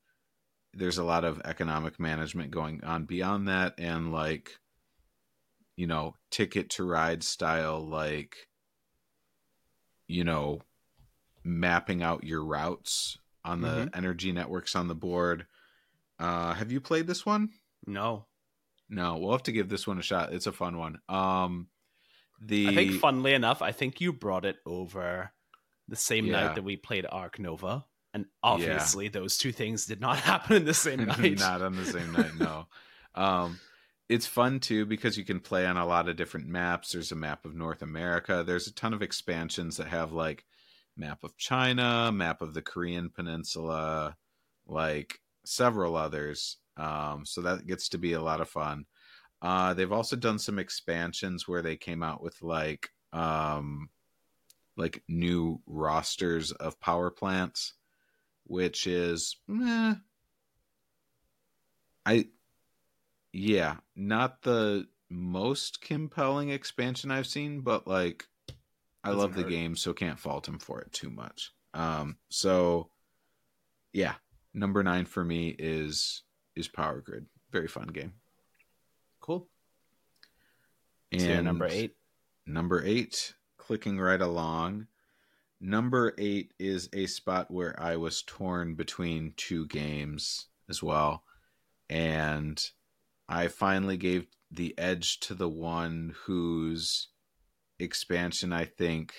there's 0.73 0.97
a 0.97 1.05
lot 1.05 1.23
of 1.23 1.41
economic 1.45 2.01
management 2.01 2.51
going 2.51 2.83
on 2.83 3.05
beyond 3.05 3.47
that 3.47 3.75
and 3.77 4.11
like 4.11 4.59
you 5.79 5.87
know, 5.87 6.13
ticket 6.29 6.69
to 6.69 6.83
ride 6.83 7.23
style 7.23 7.79
like 7.79 8.35
you 10.07 10.23
know, 10.25 10.59
mapping 11.43 12.03
out 12.03 12.23
your 12.23 12.43
routes 12.43 13.17
on 13.45 13.61
the 13.61 13.67
Mhm. 13.85 13.95
energy 13.95 14.31
networks 14.33 14.75
on 14.75 14.87
the 14.89 14.95
board. 14.95 15.47
Uh 16.19 16.53
have 16.53 16.71
you 16.71 16.81
played 16.81 17.07
this 17.07 17.25
one? 17.25 17.49
No. 17.87 18.27
No, 18.89 19.17
we'll 19.17 19.31
have 19.31 19.43
to 19.43 19.51
give 19.53 19.69
this 19.69 19.87
one 19.87 19.99
a 19.99 20.01
shot. 20.01 20.33
It's 20.33 20.47
a 20.47 20.51
fun 20.51 20.77
one. 20.77 20.99
Um 21.07 21.69
the 22.41 22.67
I 22.67 22.75
think 22.75 22.91
funnily 22.99 23.33
enough, 23.33 23.61
I 23.61 23.71
think 23.71 24.01
you 24.01 24.11
brought 24.11 24.43
it 24.45 24.57
over 24.65 25.31
the 25.87 25.95
same 25.95 26.25
Yeah. 26.27 26.31
night 26.47 26.55
that 26.55 26.63
we 26.63 26.75
played 26.75 27.05
Ark 27.09 27.39
Nova. 27.39 27.85
And 28.13 28.25
obviously 28.43 29.07
those 29.07 29.37
two 29.37 29.53
things 29.53 29.85
did 29.85 30.01
not 30.01 30.17
happen 30.31 30.57
in 30.57 30.65
the 30.65 30.73
same 30.73 31.05
night. 31.05 31.37
not 31.37 31.61
on 31.61 31.75
the 31.77 31.85
same 31.85 32.11
night 32.11 32.35
no 32.35 32.67
um 33.15 33.59
it's 34.09 34.25
fun 34.25 34.59
too 34.59 34.85
because 34.87 35.17
you 35.17 35.23
can 35.23 35.39
play 35.39 35.65
on 35.67 35.77
a 35.77 35.85
lot 35.85 36.09
of 36.09 36.17
different 36.17 36.47
maps. 36.47 36.91
There's 36.91 37.11
a 37.11 37.15
map 37.15 37.45
of 37.45 37.55
north 37.55 37.83
america. 37.83 38.43
There's 38.45 38.67
a 38.67 38.73
ton 38.73 38.93
of 38.93 39.03
expansions 39.03 39.77
that 39.77 39.87
have 39.87 40.11
like 40.11 40.45
map 40.97 41.23
of 41.23 41.37
china 41.37 42.11
map 42.11 42.41
of 42.41 42.53
the 42.53 42.61
korean 42.61 43.09
peninsula 43.09 44.17
like 44.67 45.19
several 45.45 45.95
others. 45.95 46.57
Um 46.75 47.23
so 47.25 47.41
that 47.41 47.67
gets 47.67 47.89
to 47.89 47.97
be 47.99 48.13
a 48.13 48.21
lot 48.21 48.41
of 48.41 48.49
fun. 48.49 48.85
Uh 49.41 49.73
they've 49.75 49.91
also 49.91 50.15
done 50.15 50.39
some 50.39 50.59
expansions 50.59 51.47
where 51.47 51.61
they 51.61 51.77
came 51.77 52.01
out 52.03 52.21
with 52.23 52.41
like 52.41 52.89
um 53.13 53.89
like 54.75 55.03
new 55.07 55.61
rosters 55.67 56.51
of 56.51 56.79
power 56.79 57.11
plants 57.11 57.73
which 58.45 58.87
is 58.87 59.37
meh. 59.47 59.93
I 62.05 62.25
yeah, 63.33 63.77
not 63.95 64.41
the 64.41 64.87
most 65.09 65.81
compelling 65.81 66.49
expansion 66.49 67.11
I've 67.11 67.27
seen, 67.27 67.61
but 67.61 67.87
like 67.87 68.27
I 69.03 69.09
Doesn't 69.09 69.19
love 69.19 69.33
the 69.35 69.41
hurt. 69.43 69.49
game, 69.49 69.75
so 69.75 69.93
can't 69.93 70.19
fault 70.19 70.47
him 70.47 70.59
for 70.59 70.81
it 70.81 70.91
too 70.91 71.09
much. 71.09 71.51
Um 71.73 72.17
so 72.29 72.89
yeah, 73.93 74.15
number 74.53 74.83
9 74.83 75.05
for 75.05 75.23
me 75.23 75.55
is 75.57 76.23
is 76.55 76.67
Power 76.67 77.01
Grid. 77.01 77.25
Very 77.51 77.67
fun 77.67 77.87
game. 77.87 78.13
Cool. 79.21 79.47
And 81.11 81.21
So 81.21 81.41
number 81.41 81.67
eight. 81.67 81.95
Number 82.45 82.83
eight, 82.83 83.33
clicking 83.57 83.99
right 83.99 84.21
along. 84.21 84.87
Number 85.61 86.13
eight 86.17 86.53
is 86.57 86.89
a 86.93 87.05
spot 87.05 87.51
where 87.51 87.79
I 87.81 87.97
was 87.97 88.23
torn 88.23 88.75
between 88.75 89.33
two 89.37 89.67
games 89.67 90.47
as 90.69 90.81
well. 90.81 91.23
And 91.89 92.63
I 93.29 93.47
finally 93.47 93.97
gave 93.97 94.25
the 94.51 94.77
edge 94.77 95.19
to 95.21 95.35
the 95.35 95.47
one 95.49 96.15
whose 96.25 97.09
expansion 97.77 98.51
I 98.51 98.65
think 98.65 99.13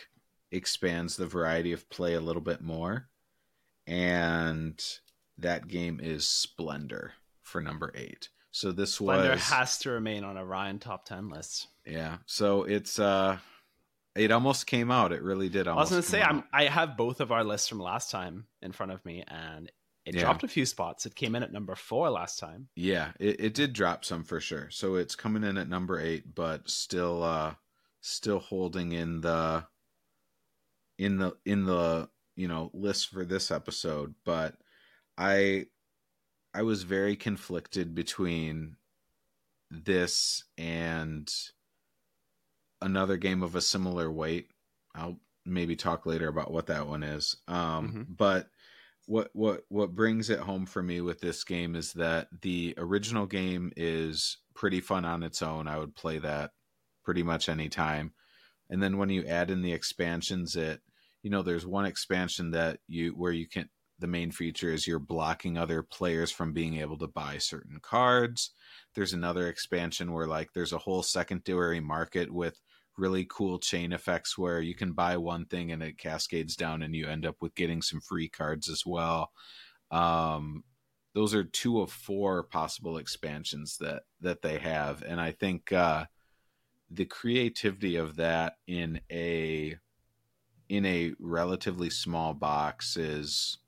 expands 0.51 1.17
the 1.17 1.27
variety 1.27 1.73
of 1.73 1.89
play 1.89 2.15
a 2.15 2.21
little 2.21 2.43
bit 2.43 2.61
more. 2.61 3.09
And 3.87 4.83
that 5.39 5.69
game 5.69 6.01
is 6.03 6.27
Splendor 6.27 7.15
for 7.43 7.61
number 7.61 7.93
eight. 7.95 8.29
So 8.51 8.73
this 8.73 8.95
Splendor 8.95 9.31
was 9.31 9.43
has 9.43 9.79
to 9.79 9.91
remain 9.91 10.25
on 10.25 10.37
a 10.37 10.45
Ryan 10.45 10.79
top 10.81 11.05
ten 11.05 11.29
list. 11.29 11.69
yeah. 11.87 12.19
So 12.27 12.65
it's 12.65 12.99
uh 12.99 13.39
it 14.17 14.33
almost 14.33 14.67
came 14.67 14.91
out. 14.91 15.13
It 15.13 15.23
really 15.23 15.49
did 15.49 15.69
I 15.69 15.75
was 15.75 15.91
gonna 15.91 16.03
say 16.03 16.21
I'm. 16.21 16.43
I 16.53 16.65
have 16.65 16.97
both 16.97 17.21
of 17.21 17.31
our 17.31 17.45
lists 17.45 17.69
from 17.69 17.79
last 17.79 18.11
time 18.11 18.47
in 18.61 18.73
front 18.73 18.91
of 18.91 19.05
me 19.05 19.25
and 19.27 19.71
it 20.11 20.17
Yeah. 20.17 20.23
dropped 20.23 20.43
a 20.45 20.49
few 20.49 20.67
spots. 20.67 21.07
It 21.07 21.15
came 21.15 21.35
in 21.35 21.43
at 21.43 21.53
number 21.53 21.75
four 21.75 22.11
last 22.11 22.39
time. 22.39 22.69
Yeah, 22.77 23.13
it, 23.21 23.41
it 23.41 23.55
did 23.55 23.73
drop 23.73 24.05
some 24.05 24.25
for 24.25 24.41
sure. 24.41 24.69
So 24.71 24.97
it's 24.97 25.15
coming 25.15 25.45
in 25.45 25.57
at 25.57 25.69
number 25.69 25.99
eight, 26.01 26.35
but 26.35 26.69
still 26.69 27.23
uh 27.23 27.55
still 28.01 28.41
holding 28.41 28.93
in 28.93 29.21
the 29.21 29.65
in 30.99 31.19
the 31.19 31.37
in 31.45 31.65
the 31.65 32.09
you 32.37 32.49
know 32.49 32.71
list 32.75 33.09
for 33.09 33.25
this 33.25 33.51
episode. 33.51 34.15
But 34.25 34.57
I 35.17 35.67
I 36.53 36.63
was 36.63 36.83
very 36.83 37.15
conflicted 37.15 37.95
between 37.95 38.77
this 39.71 40.43
and 40.59 41.33
another 42.83 43.17
game 43.17 43.43
of 43.43 43.55
a 43.55 43.61
similar 43.61 44.11
weight. 44.11 44.49
I'll 44.95 45.21
maybe 45.47 45.77
talk 45.77 46.07
later 46.07 46.27
about 46.29 46.51
what 46.51 46.67
that 46.67 46.89
one 46.89 47.03
is. 47.05 47.37
Um, 47.47 48.07
but 48.09 48.49
what 49.07 49.31
what 49.33 49.63
what 49.69 49.95
brings 49.95 50.31
it 50.31 50.39
home 50.39 50.67
for 50.67 50.83
me 50.83 51.01
with 51.01 51.21
this 51.21 51.45
game 51.45 51.75
is 51.75 51.93
that 51.95 52.29
the 52.43 52.75
original 52.79 53.27
game 53.27 53.73
is 53.77 54.39
pretty 54.55 54.81
fun 54.81 55.05
on 55.05 55.23
its 55.23 55.43
own. 55.43 55.67
I 55.67 55.79
would 55.79 55.95
play 55.95 56.19
that 56.19 56.51
pretty 57.05 57.23
much 57.23 57.49
any 57.49 57.69
time. 57.69 58.13
And 58.69 58.83
then 58.83 58.99
when 58.99 59.11
you 59.11 59.25
add 59.27 59.51
in 59.51 59.63
the 59.63 59.73
expansions, 59.73 60.57
it 60.57 60.81
you 61.23 61.31
know 61.31 61.43
there's 61.43 61.67
one 61.67 61.87
expansion 61.87 62.53
that 62.53 62.79
you 62.87 63.11
where 63.11 63.33
you 63.33 63.49
can 63.49 63.69
the 63.99 64.07
main 64.07 64.31
feature 64.31 64.73
is 64.73 64.87
you're 64.87 64.99
blocking 64.99 65.59
other 65.59 65.83
players 65.83 66.31
from 66.31 66.53
being 66.53 66.79
able 66.79 66.97
to 66.99 67.07
buy 67.07 67.39
certain 67.39 67.79
cards. 67.83 68.51
There's 68.95 69.13
another 69.13 69.47
expansion 69.49 70.13
where 70.13 70.27
like 70.27 70.53
there's 70.55 70.73
a 70.73 70.79
whole 70.79 71.03
secondary 71.03 71.81
market 71.81 72.33
with 72.33 72.61
really 73.01 73.27
cool 73.29 73.59
chain 73.59 73.93
effects 73.93 74.37
where 74.37 74.61
you 74.61 74.75
can 74.75 74.93
buy 74.93 75.17
one 75.17 75.47
thing 75.47 75.73
and 75.73 75.83
it 75.83 75.99
cascades 75.99 76.55
down 76.55 76.83
and 76.83 76.95
you 76.95 77.07
end 77.07 77.27
up 77.27 77.37
with 77.41 77.55
getting 77.55 77.81
some 77.83 78.01
free 78.01 78.29
cards 78.29 78.69
as 78.69 78.85
well. 78.87 79.33
Um, 79.91 80.63
those 81.15 81.35
are 81.35 81.43
two 81.43 81.81
of 81.81 81.91
four 81.91 82.45
possible 82.45 82.99
expansions 82.99 83.79
that 83.79 84.03
that 84.21 84.43
they 84.43 84.59
have, 84.59 85.03
and 85.03 85.21
I 85.21 85.33
think 85.33 85.73
uh, 85.73 86.05
the 86.89 87.05
creativity 87.05 87.97
of 87.97 88.17
that 88.17 88.55
in 88.69 89.01
a 89.11 89.77
in 90.69 90.87
a 90.87 91.15
relatively 91.19 91.91
small 91.91 92.33
box 92.33 92.97
is 92.97 93.59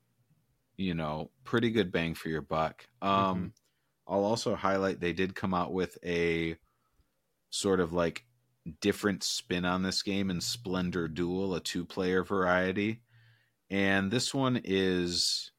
you 0.77 0.93
know 0.93 1.31
pretty 1.43 1.69
good 1.69 1.91
bang 1.91 2.13
for 2.13 2.29
your 2.29 2.41
buck. 2.41 2.87
Um, 3.01 3.53
I'll 4.07 4.23
also 4.23 4.55
highlight 4.55 5.01
they 5.01 5.13
did 5.13 5.35
come 5.35 5.53
out 5.53 5.73
with 5.73 5.97
a 6.05 6.55
sort 7.49 7.81
of 7.81 7.91
like 7.91 8.25
different 8.81 9.23
spin 9.23 9.65
on 9.65 9.83
this 9.83 10.01
game 10.01 10.29
in 10.29 10.41
Splendor 10.41 11.07
Duel, 11.07 11.55
a 11.55 11.59
two 11.59 11.85
player 11.85 12.23
variety. 12.23 13.01
And 13.69 14.11
this 14.11 14.33
one 14.33 14.61
is 14.63 15.51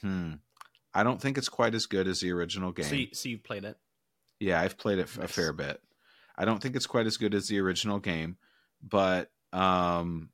hmm. 0.00 0.34
I 0.94 1.02
don't 1.02 1.20
think 1.20 1.38
it's 1.38 1.48
quite 1.48 1.74
as 1.74 1.86
good 1.86 2.06
as 2.06 2.20
the 2.20 2.30
original 2.32 2.72
game. 2.72 2.84
So 2.84 2.94
you, 2.94 3.08
so 3.12 3.28
you've 3.28 3.44
played 3.44 3.64
it. 3.64 3.76
Yeah, 4.40 4.60
I've 4.60 4.76
played 4.76 4.98
it 4.98 5.08
a 5.16 5.28
fair 5.28 5.52
bit. 5.52 5.80
I 6.36 6.44
don't 6.44 6.62
think 6.62 6.76
it's 6.76 6.86
quite 6.86 7.06
as 7.06 7.16
good 7.16 7.34
as 7.34 7.46
the 7.46 7.60
original 7.60 7.98
game, 7.98 8.36
but 8.82 9.30
um 9.52 10.30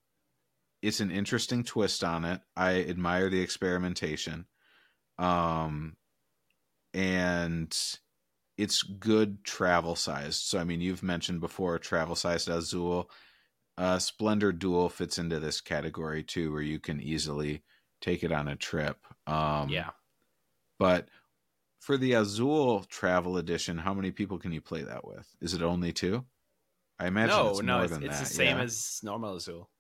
it's 0.80 1.00
an 1.00 1.10
interesting 1.10 1.64
twist 1.64 2.04
on 2.04 2.24
it. 2.24 2.40
I 2.56 2.82
admire 2.82 3.30
the 3.30 3.40
experimentation. 3.40 4.46
Um 5.18 5.96
and 6.94 7.76
it's 8.58 8.82
good 8.82 9.44
travel 9.44 9.94
sized. 9.94 10.42
So 10.42 10.58
I 10.58 10.64
mean, 10.64 10.80
you've 10.80 11.02
mentioned 11.02 11.40
before 11.40 11.78
travel 11.78 12.16
sized 12.16 12.48
Azul. 12.48 13.08
Uh, 13.78 13.98
Splendor 13.98 14.50
Duel 14.52 14.88
fits 14.88 15.18
into 15.18 15.38
this 15.38 15.60
category 15.60 16.24
too, 16.24 16.52
where 16.52 16.62
you 16.62 16.80
can 16.80 17.00
easily 17.00 17.62
take 18.00 18.24
it 18.24 18.32
on 18.32 18.48
a 18.48 18.56
trip. 18.56 18.98
Um, 19.28 19.68
yeah. 19.68 19.90
But 20.80 21.08
for 21.78 21.96
the 21.96 22.14
Azul 22.14 22.84
Travel 22.84 23.36
Edition, 23.36 23.78
how 23.78 23.94
many 23.94 24.10
people 24.10 24.38
can 24.38 24.52
you 24.52 24.60
play 24.60 24.82
that 24.82 25.06
with? 25.06 25.28
Is 25.40 25.54
it 25.54 25.62
only 25.62 25.92
two? 25.92 26.24
I 26.98 27.06
imagine 27.06 27.36
No, 27.36 27.50
it's 27.50 27.62
no, 27.62 27.74
more 27.76 27.84
it's, 27.84 27.92
than 27.92 28.02
it's 28.02 28.18
that. 28.18 28.28
the 28.28 28.34
same 28.34 28.56
yeah. 28.56 28.64
as 28.64 29.00
normal 29.04 29.36
Azul. 29.36 29.70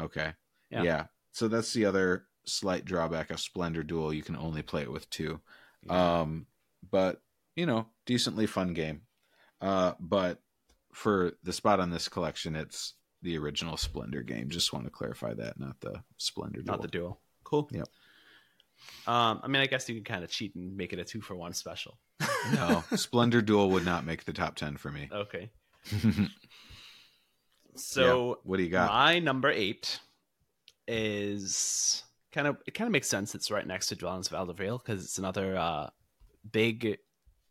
Okay. 0.00 0.32
Yeah. 0.70 0.82
Yeah. 0.82 1.04
So 1.32 1.48
that's 1.48 1.72
the 1.72 1.84
other 1.84 2.26
slight 2.46 2.84
drawback 2.84 3.30
of 3.30 3.40
Splendor 3.40 3.82
Duel. 3.82 4.14
You 4.14 4.22
can 4.22 4.36
only 4.36 4.62
play 4.62 4.82
it 4.82 4.92
with 4.92 5.10
two. 5.10 5.40
Um, 5.88 6.46
but 6.88 7.20
you 7.56 7.66
know, 7.66 7.86
decently 8.08 8.46
fun 8.46 8.72
game. 8.72 9.02
Uh, 9.60 9.92
but 10.00 10.40
for 10.92 11.34
the 11.44 11.52
spot 11.52 11.78
on 11.78 11.90
this 11.90 12.08
collection, 12.08 12.56
it's 12.56 12.94
the 13.22 13.36
original 13.36 13.76
Splendor 13.76 14.22
game. 14.22 14.48
Just 14.48 14.72
want 14.72 14.86
to 14.86 14.90
clarify 14.90 15.34
that, 15.34 15.60
not 15.60 15.78
the 15.80 16.02
Splendor 16.16 16.62
Duel. 16.62 16.72
not 16.76 16.82
the 16.82 16.88
duel. 16.88 17.20
Cool. 17.44 17.68
Yep. 17.70 17.86
Um, 19.06 19.40
I 19.42 19.48
mean, 19.48 19.60
I 19.60 19.66
guess 19.66 19.88
you 19.88 19.94
can 19.94 20.04
kind 20.04 20.24
of 20.24 20.30
cheat 20.30 20.54
and 20.54 20.76
make 20.76 20.92
it 20.92 20.98
a 20.98 21.04
two 21.04 21.20
for 21.20 21.36
one 21.36 21.52
special. 21.52 21.98
no, 22.54 22.82
Splendor 22.96 23.42
Duel 23.42 23.70
would 23.70 23.84
not 23.84 24.06
make 24.06 24.24
the 24.24 24.32
top 24.32 24.54
ten 24.56 24.76
for 24.76 24.90
me. 24.90 25.08
Okay. 25.12 25.50
Yeah. 27.70 27.82
So 27.84 28.40
what 28.42 28.56
do 28.56 28.64
you 28.64 28.70
got? 28.70 28.90
my 28.90 29.20
number 29.20 29.50
eight 29.50 30.00
is 30.88 32.02
kind 32.32 32.48
of 32.48 32.56
it 32.66 32.74
kind 32.74 32.88
of 32.88 32.92
makes 32.92 33.06
sense. 33.06 33.36
It's 33.36 33.52
right 33.52 33.64
next 33.64 33.86
to 33.88 33.94
Dwellings 33.94 34.32
of 34.32 34.32
Eldervale 34.32 34.82
because 34.84 35.04
it's 35.04 35.18
another 35.18 35.56
uh, 35.56 35.90
big 36.50 36.98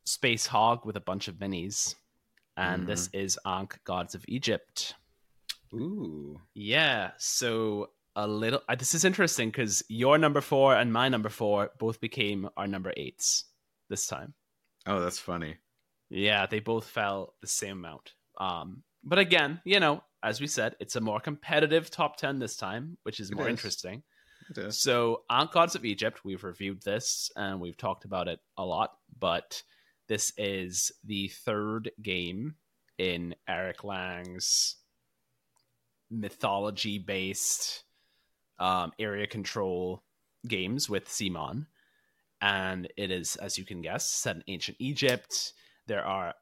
space 0.08 0.46
hog 0.48 0.86
with 0.86 0.96
a 0.96 1.02
bunch 1.02 1.28
of 1.28 1.36
minis, 1.36 1.96
and 2.56 2.88
this 2.88 3.10
is 3.14 3.38
Ankh 3.46 3.80
Gods 3.84 4.16
of 4.16 4.24
Egypt. 4.28 4.96
Ooh. 5.74 6.40
Yeah, 6.54 7.12
so 7.18 7.90
a 8.16 8.28
little. 8.28 8.62
Uh, 8.68 8.76
this 8.76 8.96
is 8.96 9.04
interesting 9.06 9.50
because 9.50 9.84
your 9.90 10.18
number 10.18 10.42
four 10.42 10.76
and 10.76 10.92
my 10.92 11.10
number 11.10 11.30
four 11.30 11.72
both 11.78 12.00
became 12.00 12.50
our 12.58 12.68
number 12.68 12.94
eights 12.96 13.46
this 13.90 14.08
time. 14.08 14.34
Oh, 14.86 15.02
that's 15.02 15.20
funny. 15.20 15.58
Yeah, 16.10 16.46
they 16.46 16.60
both 16.62 16.86
fell 16.88 17.34
the 17.42 17.48
same 17.48 17.80
amount. 17.80 18.14
Um, 18.40 18.84
but 19.04 19.20
again, 19.20 19.60
you 19.66 19.80
know, 19.82 20.04
as 20.24 20.40
we 20.40 20.48
said, 20.48 20.76
it's 20.80 20.96
a 20.96 21.02
more 21.02 21.20
competitive 21.20 21.92
top 21.92 22.16
10 22.18 22.40
this 22.40 22.56
time, 22.56 22.98
which 23.04 23.20
is 23.20 23.30
It 23.30 23.36
more 23.36 23.48
is. 23.48 23.52
interesting. 23.52 24.04
Is. 24.56 24.80
So, 24.80 25.24
Ankh 25.30 25.52
Gods 25.52 25.76
of 25.76 25.84
Egypt, 25.84 26.22
we've 26.24 26.44
reviewed 26.46 26.82
this 26.82 27.30
and 27.36 27.60
we've 27.60 27.76
talked 27.76 28.06
about 28.06 28.30
it 28.30 28.40
a 28.58 28.64
lot, 28.64 28.94
but 29.20 29.62
this 30.08 30.32
is 30.38 30.92
the 31.04 31.28
third 31.28 31.92
game 32.02 32.56
in 32.98 33.36
Eric 33.48 33.84
Lang's 33.84 34.78
mythology 36.10 36.98
based 36.98 37.84
um, 38.60 38.92
area 38.98 39.28
control 39.28 40.04
games 40.48 40.90
with 40.90 41.08
CMON. 41.08 41.68
And 42.42 42.88
it 42.98 43.12
is, 43.12 43.36
as 43.38 43.58
you 43.58 43.66
can 43.66 43.82
guess, 43.82 44.10
set 44.10 44.36
in 44.36 44.44
ancient 44.48 44.78
Egypt. 44.80 45.54
There 45.88 46.06
are 46.06 46.34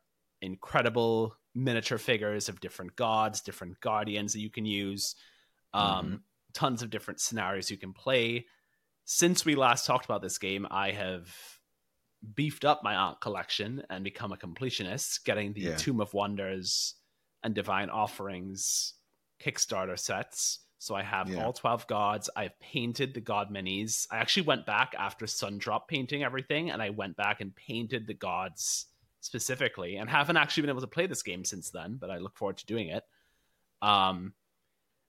incredible 0.42 1.36
miniature 1.54 1.98
figures 1.98 2.50
of 2.50 2.60
different 2.60 2.96
gods, 2.96 3.42
different 3.42 3.80
guardians 3.80 4.34
that 4.34 4.42
you 4.42 4.50
can 4.50 4.66
use, 4.66 5.16
um, 5.74 6.06
Mhm. 6.08 6.22
tons 6.54 6.82
of 6.82 6.90
different 6.90 7.20
scenarios 7.22 7.72
you 7.72 7.78
can 7.78 7.94
play. 7.94 8.46
Since 9.06 9.46
we 9.46 9.56
last 9.56 9.86
talked 9.86 10.06
about 10.06 10.22
this 10.22 10.38
game, 10.38 10.68
I 10.70 10.92
have 10.92 11.55
beefed 12.34 12.66
up 12.66 12.82
my 12.84 12.96
art 12.96 13.22
collection 13.22 13.84
and 13.90 14.04
become 14.04 14.32
a 14.32 14.38
completionist, 14.38 15.24
getting 15.24 15.54
the 15.54 15.62
Yeah. 15.62 15.76
Tomb 15.78 16.02
of 16.02 16.14
Wonders 16.14 16.96
and 17.44 17.54
Divine 17.54 17.90
Offerings 17.90 18.94
Kickstarter 19.40 20.00
sets. 20.00 20.60
So 20.80 20.96
I 20.96 21.04
have 21.04 21.30
Yeah. 21.30 21.44
all 21.44 21.54
12 21.54 21.88
gods. 21.88 22.30
I've 22.36 22.60
painted 22.60 23.14
the 23.14 23.22
god 23.22 23.50
minis. 23.50 24.08
I 24.12 24.18
actually 24.18 24.44
went 24.48 24.66
back 24.66 24.94
after 24.98 25.26
Sundrop 25.26 25.88
painting 25.88 26.24
everything 26.24 26.72
and 26.72 26.82
I 26.82 26.90
went 26.92 27.16
back 27.18 27.42
and 27.42 27.56
painted 27.56 28.08
the 28.08 28.14
gods 28.14 28.88
specifically 29.22 29.96
and 29.98 30.10
haven't 30.10 30.38
actually 30.38 30.62
been 30.62 30.70
able 30.70 30.82
to 30.82 30.88
play 30.88 31.08
this 31.08 31.24
game 31.24 31.44
since 31.44 31.70
then, 31.72 31.98
but 31.98 32.12
I 32.12 32.18
look 32.18 32.38
forward 32.38 32.58
to 32.58 32.66
doing 32.66 32.90
it. 32.90 33.04
Um 33.82 34.34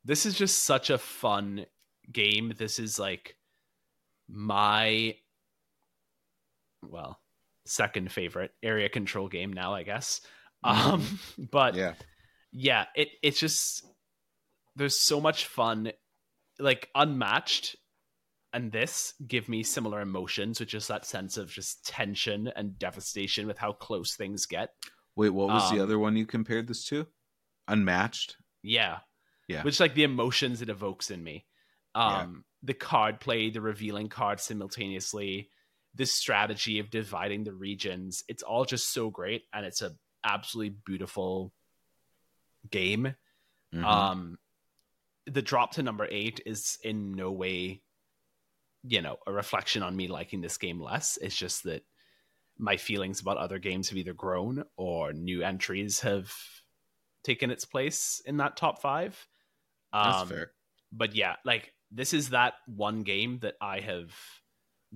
this 0.04 0.24
is 0.24 0.38
just 0.38 0.62
such 0.64 0.88
a 0.90 0.98
fun 0.98 1.66
game. 2.12 2.54
This 2.56 2.78
is 2.78 2.98
like 2.98 3.36
my 4.28 5.16
well, 6.82 7.20
second 7.64 8.12
favorite 8.12 8.52
area 8.62 8.88
control 8.88 9.28
game 9.28 9.52
now, 9.52 9.74
I 9.74 9.82
guess. 9.82 10.20
Um 10.64 11.18
but 11.50 11.74
Yeah. 11.74 11.94
yeah, 12.52 12.86
it 12.94 13.08
it's 13.22 13.40
just 13.40 13.84
there's 14.76 15.00
so 15.00 15.20
much 15.20 15.46
fun, 15.46 15.92
like 16.58 16.88
unmatched, 16.94 17.76
and 18.52 18.70
this 18.72 19.14
give 19.26 19.48
me 19.48 19.62
similar 19.62 20.00
emotions, 20.00 20.60
which 20.60 20.74
is 20.74 20.86
that 20.88 21.06
sense 21.06 21.36
of 21.38 21.50
just 21.50 21.86
tension 21.86 22.48
and 22.54 22.78
devastation 22.78 23.46
with 23.46 23.58
how 23.58 23.72
close 23.72 24.14
things 24.16 24.46
get. 24.46 24.70
Wait, 25.16 25.30
what 25.30 25.48
was 25.48 25.70
Um, 25.70 25.76
the 25.76 25.82
other 25.82 25.98
one 25.98 26.14
you 26.16 26.26
compared 26.26 26.66
this 26.68 26.84
to? 26.88 27.06
Unmatched. 27.68 28.36
Yeah, 28.62 28.98
Yeah. 29.48 29.62
which 29.62 29.80
like 29.80 29.94
the 29.94 30.02
emotions 30.04 30.60
it 30.62 30.68
evokes 30.68 31.10
in 31.10 31.22
me. 31.24 31.46
Yeah. 31.94 32.22
Um, 32.22 32.44
the 32.62 32.74
card 32.74 33.20
play, 33.20 33.48
the 33.50 33.60
revealing 33.62 34.08
card 34.10 34.40
simultaneously, 34.40 35.50
this 35.96 36.12
strategy 36.12 36.78
of 36.78 36.90
dividing 36.90 37.44
the 37.44 37.52
regions. 37.54 38.22
It's 38.28 38.42
all 38.42 38.64
just 38.64 38.92
so 38.92 39.10
great, 39.10 39.44
and 39.52 39.64
it's 39.66 39.82
a 39.82 39.96
absolutely 40.22 40.76
beautiful 40.84 41.52
game. 42.70 43.14
Mhm. 43.72 43.84
Um, 43.84 44.38
the 45.26 45.42
drop 45.42 45.72
to 45.72 45.82
number 45.82 46.06
eight 46.10 46.40
is 46.46 46.78
in 46.82 47.12
no 47.12 47.32
way, 47.32 47.82
you 48.82 49.02
know, 49.02 49.18
a 49.26 49.32
reflection 49.32 49.82
on 49.82 49.96
me 49.96 50.06
liking 50.08 50.40
this 50.40 50.58
game 50.58 50.80
less. 50.80 51.16
It's 51.16 51.36
just 51.36 51.64
that 51.64 51.84
my 52.58 52.76
feelings 52.76 53.20
about 53.20 53.36
other 53.36 53.58
games 53.58 53.88
have 53.88 53.98
either 53.98 54.14
grown 54.14 54.64
or 54.76 55.12
new 55.12 55.42
entries 55.42 56.00
have 56.00 56.32
taken 57.22 57.50
its 57.50 57.64
place 57.64 58.20
in 58.24 58.36
that 58.38 58.56
top 58.56 58.80
five. 58.80 59.28
That's 59.92 60.16
Um, 60.18 60.28
fair. 60.28 60.52
but 60.92 61.14
yeah, 61.14 61.36
like 61.44 61.74
this 61.90 62.12
is 62.12 62.30
that 62.30 62.54
one 62.66 63.02
game 63.02 63.40
that 63.40 63.56
I 63.60 63.80
have 63.80 64.14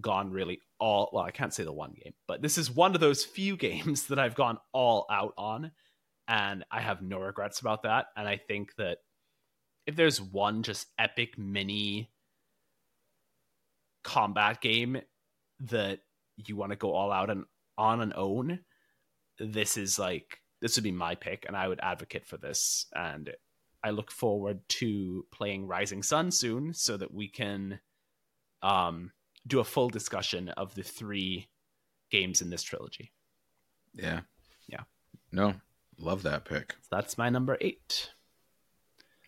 gone 0.01 0.31
really 0.31 0.61
all 0.79 1.11
well, 1.13 1.25
I 1.25 1.31
can't 1.31 1.55
say 1.55 1.65
the 1.65 1.73
one 1.73 1.93
game, 1.93 2.15
but 2.27 2.43
this 2.43 2.59
is 2.59 2.71
one 2.71 2.95
of 2.95 3.01
those 3.01 3.25
few 3.25 3.57
games 3.69 4.07
that 4.07 4.19
I've 4.19 4.35
gone 4.35 4.59
all 4.73 5.07
out 5.11 5.35
on 5.37 5.73
and 6.29 6.65
I 6.71 6.81
have 6.81 7.03
no 7.03 7.19
regrets 7.19 7.61
about 7.61 7.83
that. 7.83 8.07
And 8.17 8.29
I 8.29 8.37
think 8.37 8.75
that 8.77 8.99
if 9.87 9.97
there's 9.97 10.21
one 10.21 10.63
just 10.63 10.87
epic 10.99 11.37
mini 11.37 12.11
combat 14.05 14.61
game 14.61 15.01
that 15.61 16.01
you 16.37 16.57
want 16.57 16.71
to 16.71 16.77
go 16.77 16.95
all 16.95 17.11
out 17.11 17.31
and 17.31 17.45
on 17.77 18.01
and 18.01 18.13
own, 18.15 18.61
this 19.41 19.77
is 19.77 19.99
like 19.99 20.39
this 20.61 20.77
would 20.77 20.85
be 20.85 20.93
my 20.93 21.15
pick 21.15 21.45
and 21.47 21.57
I 21.57 21.67
would 21.67 21.81
advocate 21.83 22.27
for 22.27 22.37
this. 22.37 22.87
And 22.95 23.31
I 23.83 23.91
look 23.91 24.13
forward 24.13 24.61
to 24.69 25.27
playing 25.33 25.67
Rising 25.67 26.03
Sun 26.03 26.31
soon 26.31 26.75
so 26.75 26.97
that 26.97 27.13
we 27.13 27.29
can 27.29 27.81
um, 28.63 29.11
do 29.47 29.61
a 29.61 29.65
full 29.65 29.89
discussion 29.89 30.49
of 30.51 30.75
the 30.75 30.83
three 30.83 31.49
games 32.11 32.41
in 32.41 32.51
this 32.51 32.63
trilogy. 32.63 33.13
Yeah. 33.95 34.21
Yeah. 34.69 34.83
No, 35.33 35.55
love 35.99 36.23
that 36.25 36.45
pick. 36.45 36.73
So 36.73 36.89
that's 36.91 37.17
my 37.19 37.31
number 37.31 37.57
eight. 37.61 38.11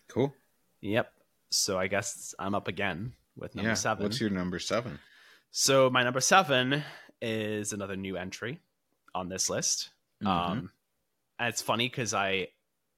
Cool. 0.07 0.33
Yep. 0.81 1.11
So 1.49 1.77
I 1.77 1.87
guess 1.87 2.35
I'm 2.39 2.55
up 2.55 2.67
again 2.67 3.13
with 3.35 3.55
number 3.55 3.71
yeah. 3.71 3.75
seven. 3.75 4.03
What's 4.03 4.19
your 4.19 4.29
number 4.29 4.59
seven? 4.59 4.99
So 5.51 5.89
my 5.89 6.03
number 6.03 6.19
seven 6.19 6.83
is 7.21 7.73
another 7.73 7.95
new 7.95 8.17
entry 8.17 8.59
on 9.15 9.29
this 9.29 9.49
list. 9.49 9.91
Mhm. 10.21 10.27
Um, 10.27 10.71
and 11.39 11.49
it's 11.49 11.61
funny 11.61 11.87
because 11.87 12.13
I 12.13 12.49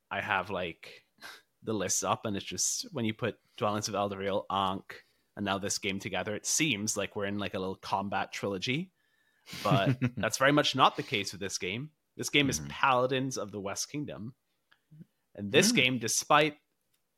I 0.09 0.21
have 0.21 0.49
like 0.49 1.05
the 1.63 1.73
list 1.73 2.03
up, 2.03 2.25
and 2.25 2.35
it's 2.35 2.45
just 2.45 2.87
when 2.91 3.05
you 3.05 3.13
put 3.13 3.37
Dwellings 3.57 3.87
of 3.87 3.93
Eldervale, 3.93 4.45
Ankh, 4.49 5.04
and 5.35 5.45
now 5.45 5.57
this 5.57 5.77
game 5.77 5.99
together, 5.99 6.35
it 6.35 6.45
seems 6.45 6.95
like 6.95 7.15
we're 7.15 7.25
in 7.25 7.37
like 7.39 7.53
a 7.53 7.59
little 7.59 7.75
combat 7.75 8.31
trilogy. 8.31 8.91
But 9.63 9.97
that's 10.17 10.37
very 10.37 10.51
much 10.51 10.75
not 10.75 10.95
the 10.97 11.03
case 11.03 11.31
with 11.31 11.41
this 11.41 11.57
game. 11.57 11.89
This 12.17 12.29
game 12.29 12.49
is 12.49 12.59
Mhm. 12.59 12.69
Paladins 12.69 13.37
of 13.37 13.51
the 13.51 13.59
West 13.59 13.91
Kingdom, 13.91 14.33
and 15.35 15.51
this 15.51 15.71
Mm. 15.71 15.75
game, 15.75 15.99
despite 15.99 16.57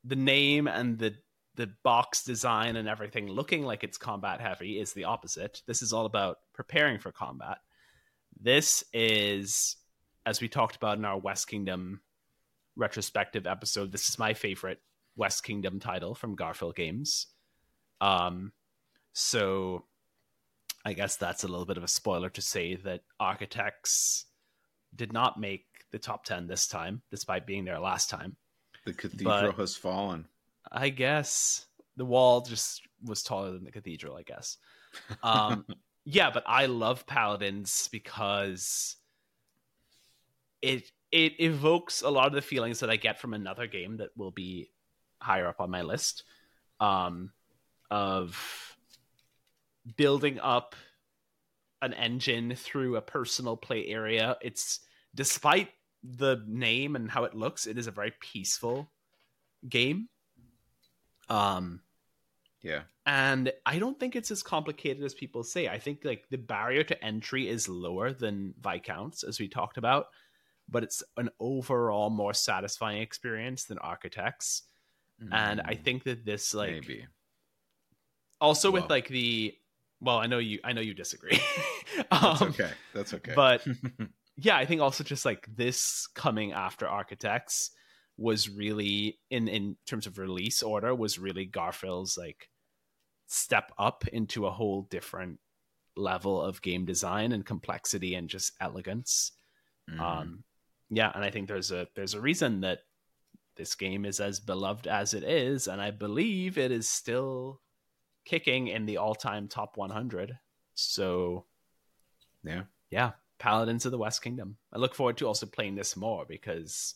the 0.04 0.16
name 0.16 0.66
and 0.66 0.98
the 0.98 1.16
the 1.54 1.66
box 1.82 2.22
design 2.22 2.76
and 2.76 2.88
everything 2.88 3.26
looking 3.26 3.64
like 3.64 3.82
it's 3.82 3.98
combat 3.98 4.40
heavy, 4.40 4.78
is 4.78 4.92
the 4.92 5.02
opposite. 5.02 5.60
This 5.66 5.82
is 5.82 5.92
all 5.92 6.06
about 6.06 6.38
preparing 6.52 7.00
for 7.00 7.10
combat. 7.10 7.58
This 8.40 8.84
is, 8.92 9.74
as 10.24 10.40
we 10.40 10.48
talked 10.48 10.76
about 10.76 10.98
in 10.98 11.04
our 11.04 11.18
West 11.18 11.48
Kingdom 11.48 12.00
retrospective 12.76 13.44
episode, 13.44 13.90
this 13.90 14.08
is 14.08 14.20
my 14.20 14.34
favorite 14.34 14.80
West 15.16 15.42
Kingdom 15.42 15.80
title 15.80 16.14
from 16.14 16.36
Garphill 16.36 16.76
Games. 16.76 17.26
Um, 18.00 18.52
so 19.12 19.84
I 20.84 20.92
guess 20.92 21.16
that's 21.16 21.44
a 21.44 21.48
little 21.48 21.66
bit 21.66 21.76
of 21.76 21.84
a 21.84 21.88
spoiler 21.88 22.30
to 22.30 22.42
say 22.42 22.76
that 22.76 23.02
Architects 23.18 24.26
did 24.94 25.12
not 25.12 25.38
make 25.38 25.66
the 25.90 25.98
top 25.98 26.24
10 26.24 26.46
this 26.46 26.66
time, 26.66 27.02
despite 27.10 27.46
being 27.46 27.64
there 27.64 27.78
last 27.78 28.10
time. 28.10 28.36
The 28.84 28.92
cathedral 28.92 29.52
But- 29.52 29.54
has 29.56 29.76
fallen. 29.76 30.26
I 30.70 30.90
guess 30.90 31.66
the 31.96 32.04
wall 32.04 32.42
just 32.42 32.82
was 33.04 33.22
taller 33.22 33.52
than 33.52 33.64
the 33.64 33.72
cathedral, 33.72 34.16
I 34.16 34.22
guess. 34.22 34.58
Um, 35.22 35.66
yeah, 36.04 36.30
but 36.30 36.44
I 36.46 36.66
love 36.66 37.06
Paladins 37.06 37.88
because 37.90 38.96
it 40.60 40.90
it 41.10 41.40
evokes 41.40 42.02
a 42.02 42.10
lot 42.10 42.26
of 42.26 42.34
the 42.34 42.42
feelings 42.42 42.80
that 42.80 42.90
I 42.90 42.96
get 42.96 43.18
from 43.18 43.32
another 43.32 43.66
game 43.66 43.96
that 43.96 44.10
will 44.16 44.30
be 44.30 44.70
higher 45.22 45.48
up 45.48 45.60
on 45.60 45.70
my 45.70 45.82
list. 45.82 46.24
Um, 46.80 47.32
of 47.90 48.76
building 49.96 50.38
up 50.40 50.74
an 51.80 51.94
engine 51.94 52.54
through 52.54 52.96
a 52.96 53.02
personal 53.02 53.56
play 53.56 53.86
area. 53.86 54.36
It's 54.42 54.80
despite 55.14 55.70
the 56.02 56.42
name 56.46 56.96
and 56.96 57.10
how 57.10 57.24
it 57.24 57.34
looks, 57.34 57.66
it 57.66 57.78
is 57.78 57.86
a 57.86 57.92
very 57.92 58.12
peaceful 58.20 58.92
game. 59.68 60.08
Um, 61.28 61.82
Yeah. 62.62 62.82
and 63.06 63.52
I 63.64 63.78
don't 63.78 63.98
think 63.98 64.16
it's 64.16 64.30
as 64.30 64.42
complicated 64.42 65.02
as 65.02 65.14
people 65.14 65.42
say. 65.42 65.68
I 65.68 65.78
think 65.78 66.04
like 66.04 66.28
the 66.30 66.36
barrier 66.38 66.84
to 66.84 67.04
entry 67.04 67.48
is 67.48 67.68
lower 67.68 68.12
than 68.12 68.54
Viscounts, 68.60 69.22
as 69.22 69.40
we 69.40 69.48
talked 69.48 69.78
about, 69.78 70.06
but 70.68 70.82
it's 70.82 71.02
an 71.16 71.30
overall 71.40 72.10
more 72.10 72.34
satisfying 72.34 73.00
experience 73.00 73.64
than 73.64 73.78
Architects. 73.78 74.62
And 75.30 75.60
I 75.64 75.74
Mm, 75.74 75.84
think 75.84 76.04
that 76.04 76.24
this 76.24 76.52
like 76.54 76.70
maybe. 76.70 77.06
Also 78.40 78.70
with 78.70 78.88
like 78.88 79.08
the 79.08 79.54
well, 80.00 80.18
I 80.18 80.26
know 80.26 80.38
you 80.38 80.60
I 80.64 80.72
know 80.72 80.80
you 80.80 80.94
disagree. 80.94 81.40
That's 82.10 82.42
Um, 82.42 82.48
okay. 82.50 82.70
That's 82.94 83.14
okay. 83.14 83.32
But 83.34 83.66
yeah, 84.36 84.56
I 84.56 84.64
think 84.64 84.80
also 84.80 85.02
just 85.02 85.24
like 85.24 85.48
this 85.54 86.06
coming 86.14 86.52
after 86.52 86.86
Architects 86.86 87.70
was 88.16 88.48
really 88.48 89.18
in 89.30 89.48
in 89.48 89.76
terms 89.86 90.06
of 90.06 90.18
release 90.18 90.62
order 90.62 90.94
was 90.94 91.18
really 91.18 91.46
Garphill's 91.46 92.16
like 92.16 92.48
step 93.26 93.72
up 93.78 94.06
into 94.08 94.46
a 94.46 94.50
whole 94.50 94.82
different 94.82 95.38
level 95.96 96.40
of 96.40 96.62
game 96.62 96.84
design 96.84 97.32
and 97.32 97.44
complexity 97.44 98.14
and 98.14 98.28
just 98.28 98.52
elegance. 98.60 99.32
Mhm. 99.90 100.00
Um 100.00 100.44
yeah, 100.90 101.10
and 101.14 101.22
I 101.24 101.30
think 101.30 101.48
there's 101.48 101.70
a 101.72 101.88
there's 101.96 102.14
a 102.14 102.20
reason 102.20 102.60
that 102.60 102.80
this 103.56 103.74
game 103.74 104.04
is 104.04 104.20
as 104.20 104.38
beloved 104.40 104.86
as 104.86 105.12
it 105.14 105.24
is 105.24 105.66
and 105.66 105.80
I 105.82 105.90
believe 105.90 106.56
it 106.58 106.70
is 106.70 106.88
still 106.88 107.60
kicking 108.28 108.68
in 108.68 108.84
the 108.84 108.98
all-time 108.98 109.48
top 109.48 109.76
100. 109.76 110.38
So 110.74 111.46
yeah. 112.44 112.62
yeah, 112.90 113.12
Paladins 113.38 113.86
of 113.86 113.92
the 113.92 113.98
West 113.98 114.22
Kingdom. 114.22 114.56
I 114.72 114.78
look 114.78 114.94
forward 114.94 115.16
to 115.18 115.26
also 115.26 115.46
playing 115.46 115.74
this 115.74 115.96
more 115.96 116.24
because 116.28 116.94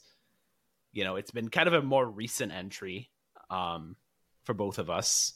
you 0.92 1.04
know, 1.04 1.16
it's 1.16 1.30
been 1.30 1.48
kind 1.48 1.68
of 1.68 1.72
a 1.72 1.82
more 1.82 2.06
recent 2.06 2.52
entry 2.52 3.10
um 3.48 3.96
for 4.44 4.54
both 4.54 4.78
of 4.78 4.90
us. 4.90 5.32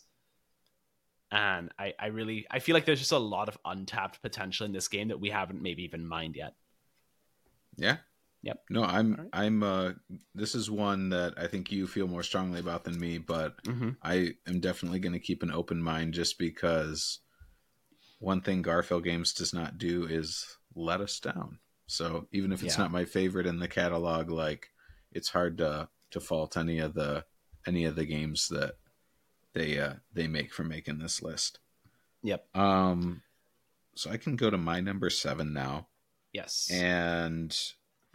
And 1.32 1.72
I, 1.78 1.94
I 1.98 2.06
really 2.08 2.46
I 2.50 2.58
feel 2.58 2.74
like 2.74 2.84
there's 2.84 3.00
just 3.00 3.12
a 3.12 3.18
lot 3.18 3.48
of 3.48 3.58
untapped 3.64 4.20
potential 4.20 4.66
in 4.66 4.72
this 4.72 4.88
game 4.88 5.08
that 5.08 5.20
we 5.20 5.30
haven't 5.30 5.62
maybe 5.62 5.84
even 5.84 6.06
mined 6.06 6.36
yet. 6.36 6.54
Yeah. 7.76 7.96
Yep. 8.42 8.62
No, 8.70 8.84
I'm 8.84 9.12
All 9.12 9.18
right. 9.18 9.28
I'm 9.32 9.62
uh 9.62 9.92
this 10.34 10.54
is 10.54 10.70
one 10.70 11.08
that 11.10 11.34
I 11.36 11.46
think 11.48 11.72
you 11.72 11.86
feel 11.86 12.06
more 12.06 12.22
strongly 12.22 12.60
about 12.60 12.84
than 12.84 12.98
me, 12.98 13.18
but 13.18 13.62
Mm-hmm. 13.64 13.90
I 14.02 14.34
am 14.46 14.60
definitely 14.60 15.00
going 15.00 15.14
to 15.14 15.18
keep 15.18 15.42
an 15.42 15.50
open 15.50 15.82
mind 15.82 16.14
just 16.14 16.38
because 16.38 17.20
one 18.18 18.40
thing 18.40 18.62
Garphill 18.62 19.02
Games 19.04 19.32
does 19.32 19.52
not 19.52 19.78
do 19.78 20.06
is 20.06 20.58
let 20.74 21.00
us 21.00 21.18
down. 21.20 21.58
So 21.86 22.28
even 22.32 22.52
if 22.52 22.62
it's 22.62 22.76
Yeah. 22.76 22.84
not 22.84 22.92
my 22.92 23.04
favorite 23.04 23.46
in 23.46 23.58
the 23.58 23.68
catalog, 23.68 24.30
like 24.30 24.70
it's 25.12 25.28
hard 25.30 25.58
to 25.58 25.88
to 26.12 26.20
fault 26.20 26.56
any 26.56 26.78
of 26.78 26.94
the 26.94 27.24
any 27.66 27.84
of 27.84 27.96
the 27.96 28.06
games 28.06 28.48
that 28.48 28.74
they 29.54 29.78
uh 29.80 29.94
they 30.12 30.28
make 30.28 30.52
for 30.52 30.62
making 30.62 30.98
this 30.98 31.20
list. 31.22 31.58
Yep. 32.22 32.46
Um 32.56 33.22
so 33.96 34.10
I 34.10 34.18
can 34.18 34.36
go 34.36 34.50
to 34.50 34.58
my 34.58 34.80
number 34.80 35.08
7 35.10 35.52
now. 35.52 35.88
Yes. 36.32 36.70
And 36.70 37.56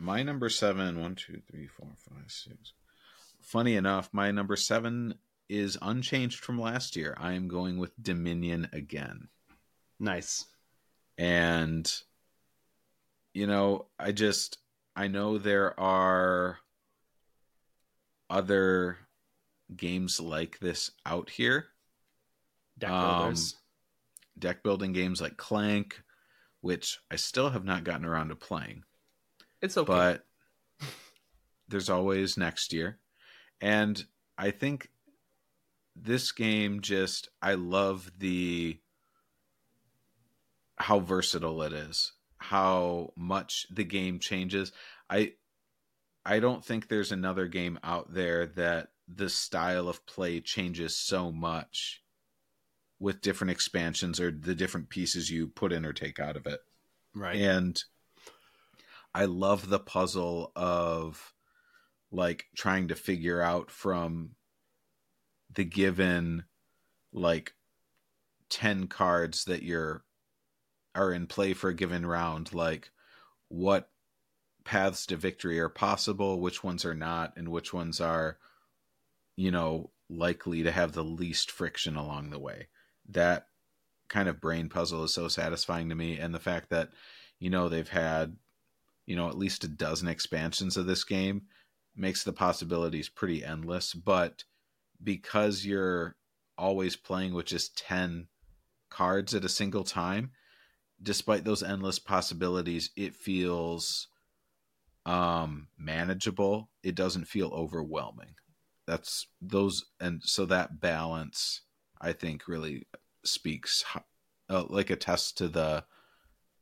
my 0.01 0.23
number 0.23 0.49
seven, 0.49 0.99
one, 0.99 1.15
two, 1.15 1.41
three, 1.49 1.67
four, 1.67 1.87
five, 1.97 2.25
six. 2.29 2.73
Funny 3.39 3.75
enough, 3.75 4.09
my 4.11 4.31
number 4.31 4.55
seven 4.55 5.13
is 5.47 5.77
unchanged 5.81 6.39
from 6.39 6.59
last 6.59 6.95
year. 6.95 7.15
I 7.19 7.33
am 7.33 7.47
going 7.47 7.77
with 7.77 7.91
Dominion 8.01 8.67
again. 8.73 9.27
nice. 9.99 10.45
And, 11.17 11.91
you 13.33 13.45
know, 13.45 13.85
I 13.99 14.11
just, 14.11 14.57
I 14.95 15.07
know 15.07 15.37
there 15.37 15.79
are 15.79 16.57
other 18.29 18.97
games 19.75 20.19
like 20.19 20.57
this 20.59 20.89
out 21.05 21.29
here. 21.29 21.67
Deck 22.79 22.89
Um, 22.89 23.19
builders. 23.19 23.55
Deck 24.39 24.63
building 24.63 24.93
games 24.93 25.21
like 25.21 25.37
Clank, 25.37 26.01
which 26.61 26.97
I 27.11 27.17
still 27.17 27.51
have 27.51 27.65
not 27.65 27.83
gotten 27.83 28.05
around 28.05 28.29
to 28.29 28.35
playing. 28.35 28.83
It's 29.61 29.77
okay. 29.77 29.87
but 29.87 30.25
there's 31.67 31.89
always 31.89 32.37
next 32.37 32.73
year. 32.73 32.99
And 33.61 34.03
I 34.37 34.51
think 34.51 34.89
this 35.95 36.31
game 36.31 36.81
just 36.81 37.29
I 37.41 37.53
love 37.55 38.11
the 38.17 38.79
how 40.77 40.99
versatile 40.99 41.61
it 41.61 41.73
is, 41.73 42.13
how 42.37 43.13
much 43.15 43.67
the 43.71 43.83
game 43.83 44.19
changes. 44.19 44.71
I 45.09 45.33
I 46.25 46.39
don't 46.39 46.63
think 46.63 46.87
there's 46.87 47.11
another 47.11 47.47
game 47.47 47.79
out 47.83 48.13
there 48.13 48.47
that 48.47 48.89
the 49.07 49.29
style 49.29 49.89
of 49.89 50.05
play 50.05 50.39
changes 50.39 50.97
so 50.97 51.31
much 51.31 52.03
with 52.99 53.21
different 53.21 53.51
expansions 53.51 54.19
or 54.19 54.31
the 54.31 54.55
different 54.55 54.89
pieces 54.89 55.29
you 55.29 55.47
put 55.47 55.73
in 55.73 55.85
or 55.85 55.91
take 55.91 56.19
out 56.19 56.37
of 56.37 56.45
it 56.45 56.59
right. 57.15 57.35
and 57.35 57.83
i 59.13 59.25
love 59.25 59.69
the 59.69 59.79
puzzle 59.79 60.51
of 60.55 61.33
like 62.11 62.45
trying 62.55 62.87
to 62.87 62.95
figure 62.95 63.41
out 63.41 63.71
from 63.71 64.31
the 65.53 65.63
given 65.63 66.43
like 67.13 67.53
10 68.49 68.87
cards 68.87 69.45
that 69.45 69.63
you're 69.63 70.03
are 70.93 71.13
in 71.13 71.25
play 71.25 71.53
for 71.53 71.69
a 71.69 71.75
given 71.75 72.05
round 72.05 72.53
like 72.53 72.91
what 73.47 73.89
paths 74.63 75.05
to 75.05 75.15
victory 75.15 75.59
are 75.59 75.69
possible 75.69 76.39
which 76.39 76.63
ones 76.63 76.85
are 76.85 76.93
not 76.93 77.33
and 77.37 77.47
which 77.49 77.73
ones 77.73 77.99
are 78.01 78.37
you 79.35 79.51
know 79.51 79.89
likely 80.11 80.63
to 80.63 80.71
have 80.71 80.91
the 80.91 81.03
least 81.03 81.49
friction 81.49 81.95
along 81.95 82.29
the 82.29 82.39
way. 82.39 82.67
That 83.09 83.47
kind 84.09 84.27
of 84.27 84.41
brain 84.41 84.69
puzzle 84.69 85.05
is 85.05 85.13
so 85.13 85.27
satisfying 85.27 85.89
to 85.89 85.95
me 85.95 86.17
and 86.19 86.33
the 86.33 86.39
fact 86.39 86.69
that 86.69 86.89
you 87.39 87.49
know 87.49 87.69
they've 87.69 87.87
had 87.87 88.35
you 89.11 89.17
know 89.17 89.27
at 89.27 89.37
least 89.37 89.65
a 89.65 89.67
dozen 89.67 90.07
expansions 90.07 90.77
of 90.77 90.85
this 90.85 91.03
game 91.03 91.41
makes 91.97 92.23
the 92.23 92.31
possibilities 92.31 93.09
pretty 93.09 93.43
endless. 93.43 93.93
But 93.93 94.45
because 95.03 95.65
you're 95.65 96.15
always 96.57 96.95
playing 96.95 97.33
with 97.33 97.45
just 97.45 97.77
10 97.77 98.27
cards 98.89 99.35
at 99.35 99.43
a 99.43 99.49
single 99.49 99.83
time 99.83 100.31
despite 101.03 101.43
those 101.43 101.61
endless 101.63 101.99
possibilities 101.99 102.91
it 102.95 103.13
feels 103.13 104.07
um 105.05 105.67
manageable. 105.77 106.69
It 106.81 106.95
doesn't 106.95 107.27
feel 107.27 107.49
overwhelming. 107.49 108.35
That's 108.87 109.27
those 109.41 109.83
and 109.99 110.21
so 110.23 110.45
that 110.45 110.79
balance 110.79 111.63
i 111.99 112.13
think 112.13 112.47
really 112.47 112.87
speaks 113.25 113.83
uh, 114.49 114.63
like 114.69 114.89
attests 114.89 115.33
to 115.33 115.49
the 115.49 115.83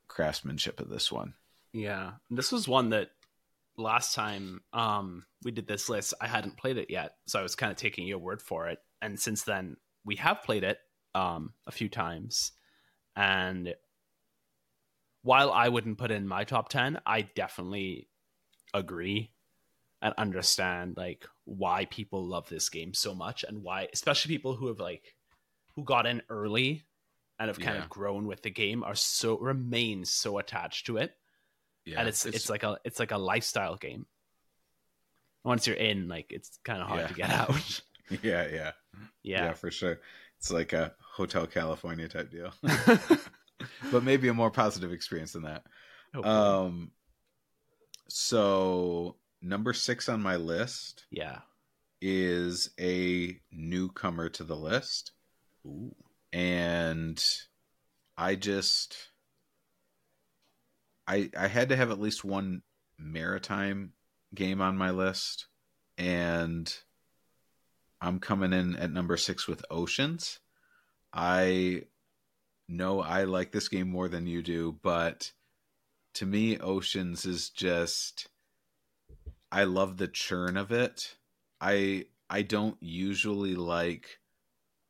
craftsmanship 0.08 0.80
of 0.80 0.90
this 0.90 1.12
one 1.12 1.36
Yeah. 1.74 2.14
This 2.30 2.52
was 2.52 2.68
one 2.68 2.90
that 2.90 3.10
last 3.78 4.14
time 4.14 4.60
um 4.74 5.26
we 5.44 5.52
did 5.52 5.68
this 5.68 5.88
list, 5.90 6.14
I 6.20 6.28
hadn't 6.28 6.58
played 6.58 6.78
it 6.78 6.90
yet. 6.90 7.14
So 7.28 7.40
I 7.40 7.44
was 7.44 7.56
kind 7.56 7.72
of 7.72 7.78
taking 7.78 8.06
your 8.08 8.18
word 8.18 8.42
for 8.42 8.68
it. 8.68 8.80
And 9.02 9.20
since 9.20 9.44
then 9.44 9.78
we 10.04 10.16
have 10.18 10.44
played 10.44 10.64
it 10.64 10.80
um 11.16 11.54
a 11.68 11.72
few 11.72 11.90
times. 11.90 12.52
And 13.16 13.74
while 15.22 15.52
I 15.52 15.70
wouldn't 15.70 15.98
put 15.98 16.12
in 16.12 16.28
my 16.28 16.44
top 16.44 16.70
10, 16.70 17.00
I 17.06 17.22
definitely 17.22 18.10
agree 18.74 19.32
and 20.02 20.14
understand 20.18 20.96
like 20.96 21.26
why 21.46 21.86
people 21.86 22.26
love 22.26 22.48
this 22.48 22.70
game 22.70 22.94
so 22.94 23.14
much 23.14 23.44
and 23.44 23.64
why 23.64 23.88
especially 23.92 24.34
people 24.34 24.56
who 24.56 24.68
have 24.68 24.80
like 24.80 25.16
who 25.76 25.84
got 25.84 26.06
in 26.06 26.22
early 26.30 26.86
and 27.38 27.50
have 27.50 27.60
kind 27.60 27.76
Yeah. 27.76 27.84
of 27.84 27.90
grown 27.90 28.28
with 28.28 28.42
the 28.44 28.50
game 28.50 28.84
are 28.84 28.96
so 28.96 29.38
remain 29.40 30.06
so 30.06 30.38
attached 30.38 30.86
to 30.86 30.98
it 30.98 31.19
yeah 31.90 32.00
and 32.00 32.08
it's, 32.08 32.26
it's 32.26 32.50
like 32.50 32.64
a 32.64 32.78
it's 32.86 33.00
like 33.00 33.12
a 33.12 33.18
lifestyle 33.18 33.76
game. 33.76 34.06
Once 35.44 35.66
you're 35.68 35.76
in, 35.76 36.08
like 36.08 36.28
it's 36.32 36.60
kind 36.64 36.82
of 36.82 36.88
hard 36.88 37.02
Yeah. 37.02 37.08
to 37.08 37.14
get 37.14 37.30
out. 37.30 37.82
yeah 38.24 38.48
yeah 38.48 38.72
yeah 39.24 39.46
yeah, 39.46 39.54
for 39.54 39.70
sure 39.72 40.00
it's 40.38 40.50
like 40.52 40.74
a 40.74 40.94
hotel 41.16 41.46
california 41.46 42.08
type 42.08 42.32
deal 42.32 42.52
but 43.92 44.04
maybe 44.04 44.30
a 44.30 44.34
more 44.34 44.50
positive 44.50 44.92
experience 44.92 45.34
than 45.34 45.44
that 45.44 45.64
Hopefully. 46.16 46.36
um 46.36 46.92
So 48.08 49.16
number 49.42 49.74
six 49.74 50.10
on 50.10 50.22
my 50.24 50.38
list 50.38 51.06
Yeah. 51.12 51.40
is 52.02 52.72
a 52.80 53.40
newcomer 53.52 54.30
to 54.30 54.44
the 54.44 54.56
list. 54.56 55.12
Ooh. 55.68 55.94
and 56.34 57.24
I 58.18 58.36
just 58.36 59.09
I 61.10 61.30
I 61.36 61.48
had 61.48 61.70
to 61.70 61.76
have 61.76 61.90
at 61.92 62.00
least 62.00 62.24
one 62.24 62.62
maritime 62.98 63.94
game 64.36 64.62
on 64.62 64.78
my 64.78 64.92
list 64.92 65.48
and 65.98 66.74
I'm 68.00 68.20
coming 68.20 68.54
in 68.54 68.76
at 68.78 68.92
number 68.92 69.18
6 69.18 69.48
with 69.48 69.66
Oceans. 69.70 70.40
I 71.12 71.84
know 72.70 73.02
I 73.02 73.24
like 73.24 73.52
this 73.52 73.68
game 73.68 73.90
more 73.90 74.08
than 74.08 74.28
you 74.28 74.42
do, 74.44 74.80
but 74.84 75.34
to 76.14 76.26
me 76.26 76.58
Oceans 76.60 77.26
is 77.26 77.50
just 77.50 78.30
I 79.52 79.64
love 79.64 79.98
the 79.98 80.08
churn 80.08 80.56
of 80.58 80.72
it. 80.72 81.18
I 81.60 82.06
I 82.30 82.44
don't 82.44 82.78
usually 82.82 83.56
like 83.56 84.20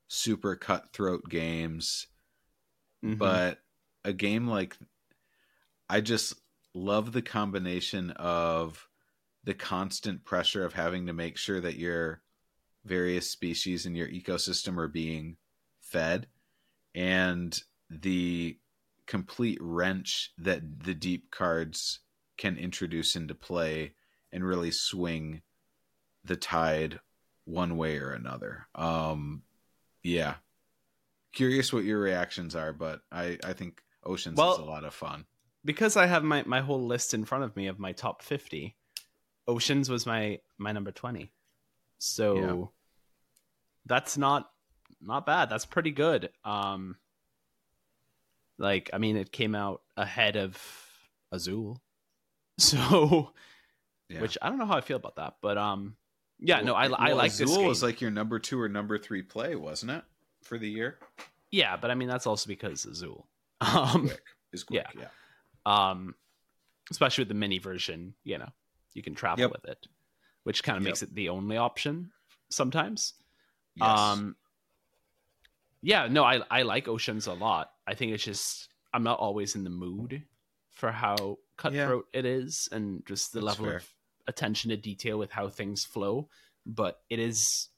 super 0.10 0.58
cutthroat 0.58 1.30
games, 1.30 2.08
Mhm. 3.04 3.18
but 3.18 3.64
a 4.04 4.12
game 4.12 4.48
like 4.48 4.78
I 5.90 6.02
just 6.02 6.36
love 6.74 7.12
the 7.12 7.22
combination 7.22 8.12
of 8.12 8.88
the 9.44 9.54
constant 9.54 10.24
pressure 10.24 10.64
of 10.66 10.74
having 10.74 11.08
to 11.08 11.14
make 11.14 11.38
sure 11.38 11.60
that 11.62 11.78
your 11.78 12.22
various 12.86 13.30
species 13.30 13.86
in 13.86 13.96
your 13.96 14.08
ecosystem 14.08 14.78
are 14.78 14.88
being 14.88 15.38
fed 15.82 16.28
and 16.94 17.60
the 17.90 18.58
complete 19.08 19.58
wrench 19.62 20.32
that 20.38 20.62
the 20.84 20.94
deep 20.94 21.32
cards 21.32 22.00
can 22.38 22.58
introduce 22.58 23.16
into 23.16 23.34
play 23.34 23.94
and 24.32 24.46
really 24.46 24.72
swing 24.72 25.42
the 26.24 26.36
tide 26.36 27.00
one 27.46 27.76
way 27.78 27.98
or 27.98 28.12
another. 28.12 28.68
Um 28.76 29.42
yeah. 30.04 30.36
Curious 31.34 31.74
what 31.74 31.84
your 31.84 32.00
reactions 32.00 32.56
are, 32.56 32.72
but 32.74 33.02
I 33.12 33.38
I 33.44 33.54
think 33.54 33.82
Oceans 34.04 34.38
Well- 34.38 34.54
is 34.54 34.60
a 34.60 34.64
lot 34.64 34.84
of 34.84 34.94
fun. 34.94 35.26
Because 35.66 35.98
I 35.98 36.06
have 36.06 36.24
my, 36.24 36.44
my 36.46 36.62
whole 36.62 36.86
list 36.86 37.14
in 37.14 37.26
front 37.26 37.44
of 37.44 37.56
me 37.56 37.68
of 37.68 37.80
my 37.80 37.92
top 37.92 38.22
50, 38.22 38.76
Oceans 39.48 39.90
was 39.90 40.06
my, 40.06 40.40
my 40.58 40.72
number 40.72 40.92
20. 40.92 41.32
So 41.98 42.36
Yeah. 42.36 42.66
that's 43.86 44.18
not 44.18 44.50
not 45.02 45.26
bad. 45.26 45.50
That's 45.50 45.66
pretty 45.66 45.92
good. 45.92 46.30
Um 46.44 46.98
like 48.58 48.90
I 48.94 48.98
mean 48.98 49.16
it 49.18 49.32
came 49.32 49.56
out 49.56 49.82
ahead 49.98 50.36
of 50.36 50.58
Azul. 51.32 51.82
So 52.60 53.32
Yeah. 54.10 54.20
which 54.22 54.38
I 54.42 54.50
don't 54.50 54.58
know 54.60 54.66
how 54.66 54.78
I 54.78 54.82
feel 54.82 54.98
about 54.98 55.16
that, 55.18 55.36
but 55.42 55.58
um 55.58 55.96
yeah, 56.40 56.62
no, 56.62 56.74
I 56.74 56.86
I 56.86 57.08
Well, 57.10 57.18
like 57.18 57.32
this 57.32 57.42
Azul 57.50 57.58
game. 57.60 57.68
was 57.68 57.84
like 57.84 58.02
your 58.02 58.12
number 58.12 58.40
2 58.40 58.60
or 58.60 58.70
number 58.70 58.98
3 58.98 59.22
play, 59.24 59.56
wasn't 59.56 59.92
it? 59.92 60.04
For 60.44 60.58
the 60.58 60.70
year? 60.70 61.00
yeah, 61.52 61.76
but 61.78 61.92
I 61.92 61.96
mean 61.96 62.08
that's 62.10 62.28
also 62.28 62.48
because 62.48 62.86
Azul. 62.86 63.28
Um 63.62 64.08
Quick. 64.08 64.24
Is 64.52 64.64
quick, 64.64 64.86
yeah. 64.96 65.02
yeah. 65.02 65.08
Um 65.66 66.16
especially 66.92 67.22
with 67.24 67.28
the 67.30 67.34
mini 67.34 67.60
version 67.60 68.14
you 68.24 68.38
know 68.38 68.50
you 68.94 69.02
can 69.04 69.14
travel 69.16 69.44
Yep. 69.44 69.52
with 69.52 69.66
it 69.66 69.88
which 70.44 70.64
kind 70.64 70.78
of 70.78 70.84
Yep. 70.84 70.90
makes 70.90 71.04
it 71.04 71.14
the 71.16 71.30
only 71.30 71.58
option 71.58 72.12
sometimes 72.50 73.14
Yes. 73.76 73.88
um 73.88 74.36
yeah 75.82 76.08
no 76.08 76.24
i 76.24 76.42
i 76.52 76.62
like 76.64 76.88
oceans 76.88 77.28
a 77.28 77.34
lot 77.34 77.72
i 77.88 77.94
think 77.94 78.12
it's 78.12 78.24
just 78.24 78.70
i'm 78.94 79.04
not 79.04 79.20
always 79.20 79.56
in 79.56 79.64
the 79.64 79.70
mood 79.70 80.24
for 80.72 80.92
how 80.92 81.38
cutthroat 81.58 82.06
it 82.14 82.26
is 82.26 82.68
and 82.72 83.06
just 83.06 83.32
the 83.34 83.40
That's 83.40 83.60
level 83.60 83.66
fair. 83.66 83.78
of 83.78 83.94
attention 84.28 84.70
to 84.70 84.78
detail 84.78 85.18
with 85.18 85.32
how 85.32 85.48
things 85.50 85.84
flow 85.86 86.30
but 86.66 87.02
it 87.10 87.20
is 87.20 87.70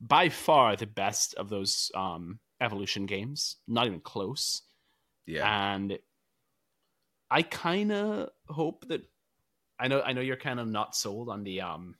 by 0.00 0.28
far 0.28 0.76
the 0.76 0.86
best 0.86 1.34
of 1.34 1.48
those 1.48 1.90
um 1.94 2.38
evolution 2.60 3.06
games 3.06 3.56
not 3.66 3.86
even 3.86 4.00
close 4.00 4.62
yeah. 5.26 5.74
and 5.74 5.98
I 7.34 7.42
kind 7.42 7.90
of 7.90 8.28
hope 8.48 8.86
that 8.88 9.02
I 9.76 9.88
know 9.88 10.00
I 10.00 10.12
know 10.12 10.20
you're 10.20 10.36
kind 10.36 10.60
of 10.60 10.68
not 10.68 10.94
sold 10.94 11.28
on 11.28 11.42
the 11.42 11.62
um 11.62 11.96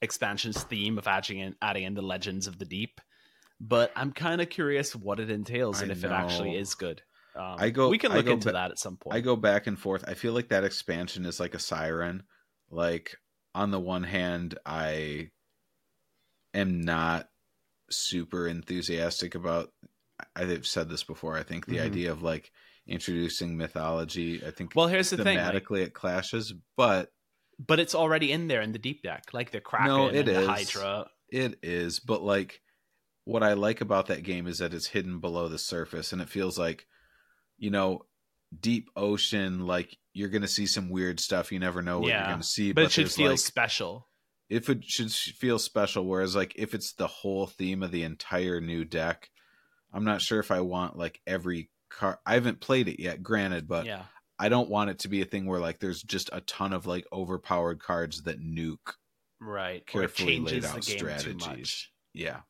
expansions 0.00 0.62
theme 0.62 0.98
of 0.98 1.08
adding 1.08 1.38
in 1.40 1.56
adding 1.60 1.82
in 1.82 1.94
the 1.94 2.02
legends 2.02 2.46
of 2.46 2.56
the 2.58 2.64
deep, 2.64 3.00
but 3.60 3.90
I'm 3.96 4.12
kind 4.12 4.40
of 4.40 4.48
curious 4.48 4.94
what 4.94 5.18
it 5.18 5.30
entails 5.30 5.82
and 5.82 5.90
I 5.90 5.94
if 5.94 6.04
it 6.04 6.12
actually 6.12 6.56
is 6.56 6.74
good. 6.76 7.02
Um, 7.34 7.56
I 7.58 7.70
go- 7.70 7.88
We 7.88 7.98
can 7.98 8.12
look 8.12 8.28
into 8.28 8.48
ba- 8.48 8.52
that 8.52 8.70
at 8.70 8.78
some 8.78 8.96
point. 8.98 9.16
I 9.16 9.20
go 9.20 9.34
back 9.34 9.66
and 9.66 9.76
forth. 9.78 10.04
I 10.06 10.14
feel 10.14 10.32
like 10.32 10.48
that 10.50 10.62
expansion 10.64 11.26
is 11.26 11.40
like 11.40 11.54
a 11.54 11.58
siren. 11.58 12.22
Like 12.70 13.16
on 13.52 13.72
the 13.72 13.80
one 13.80 14.04
hand, 14.04 14.58
I 14.64 15.30
am 16.54 16.80
not 16.82 17.28
super 17.90 18.46
enthusiastic 18.46 19.34
about 19.34 19.72
I've 20.36 20.66
said 20.66 20.88
this 20.88 21.02
before. 21.04 21.36
I 21.36 21.42
think 21.42 21.66
the 21.66 21.76
Mhm. 21.78 21.86
idea 21.86 22.12
of 22.12 22.22
like 22.22 22.52
introducing 22.86 23.56
mythology, 23.56 24.42
I 24.46 24.50
think 24.50 24.72
well, 24.74 24.86
here's 24.88 25.10
the 25.10 25.16
thing, 25.18 25.38
like, 25.38 25.54
thematically 25.54 25.82
it 25.82 25.94
clashes, 25.94 26.52
but 26.76 27.10
but 27.58 27.80
it's 27.80 27.94
already 27.94 28.32
in 28.32 28.48
there 28.48 28.60
in 28.60 28.72
the 28.72 28.78
deep 28.78 29.02
deck, 29.02 29.24
like 29.32 29.50
the 29.50 29.60
Kraken 29.60 29.88
No, 29.88 30.08
it 30.08 30.16
and 30.16 30.28
the. 30.28 30.46
Hydra. 30.46 31.06
It 31.28 31.58
is, 31.62 31.98
but 32.00 32.22
like 32.22 32.60
what 33.24 33.42
I 33.42 33.54
like 33.54 33.80
about 33.80 34.06
that 34.06 34.22
game 34.22 34.46
is 34.46 34.58
that 34.58 34.72
it's 34.74 34.86
hidden 34.86 35.18
below 35.20 35.48
the 35.48 35.58
surface 35.58 36.12
and 36.12 36.22
it 36.22 36.28
feels 36.28 36.58
like 36.58 36.86
you 37.58 37.70
know, 37.70 38.04
deep 38.60 38.88
ocean 38.94 39.66
like 39.66 39.96
you're 40.12 40.28
going 40.28 40.42
to 40.42 40.48
see 40.48 40.66
some 40.66 40.88
weird 40.88 41.18
stuff 41.18 41.50
you 41.50 41.58
never 41.58 41.82
know 41.82 42.00
what 42.00 42.08
Yeah, 42.08 42.18
you're 42.20 42.28
going 42.28 42.40
to 42.40 42.46
see 42.46 42.72
But, 42.72 42.84
it 42.84 42.92
should 42.92 43.10
feel 43.10 43.30
like, 43.30 43.38
special. 43.40 44.06
if 44.48 44.70
it 44.70 44.84
should 44.84 45.10
feel 45.10 45.58
special 45.58 46.06
whereas 46.06 46.36
like 46.36 46.52
if 46.56 46.72
it's 46.74 46.92
the 46.92 47.08
whole 47.08 47.46
theme 47.46 47.82
of 47.82 47.90
the 47.90 48.04
entire 48.04 48.60
new 48.60 48.84
deck 48.84 49.30
I'm 49.92 50.04
not 50.04 50.22
sure 50.22 50.38
if 50.38 50.50
I 50.52 50.60
want 50.60 50.96
like 50.96 51.20
every 51.26 51.70
card 51.96 52.16
I 52.24 52.34
haven't 52.34 52.60
played 52.60 52.88
it 52.88 53.00
yet 53.00 53.22
granted 53.22 53.66
but 53.66 53.86
yeah. 53.86 54.02
I 54.38 54.48
don't 54.50 54.68
want 54.68 54.90
it 54.90 54.98
to 55.00 55.08
be 55.08 55.22
a 55.22 55.24
thing 55.24 55.46
where 55.46 55.60
like 55.60 55.78
there's 55.78 56.02
just 56.02 56.28
a 56.32 56.42
ton 56.42 56.72
of 56.72 56.86
like 56.86 57.06
overpowered 57.12 57.82
cards 57.82 58.22
that 58.22 58.40
nuke 58.40 58.94
Right. 59.40 59.86
Carefully 59.86 60.38
laid 60.38 60.48
changes 60.48 60.70
the 60.70 60.76
out 60.76 60.84
strategies. 60.84 61.88
Yeah. 62.12 62.40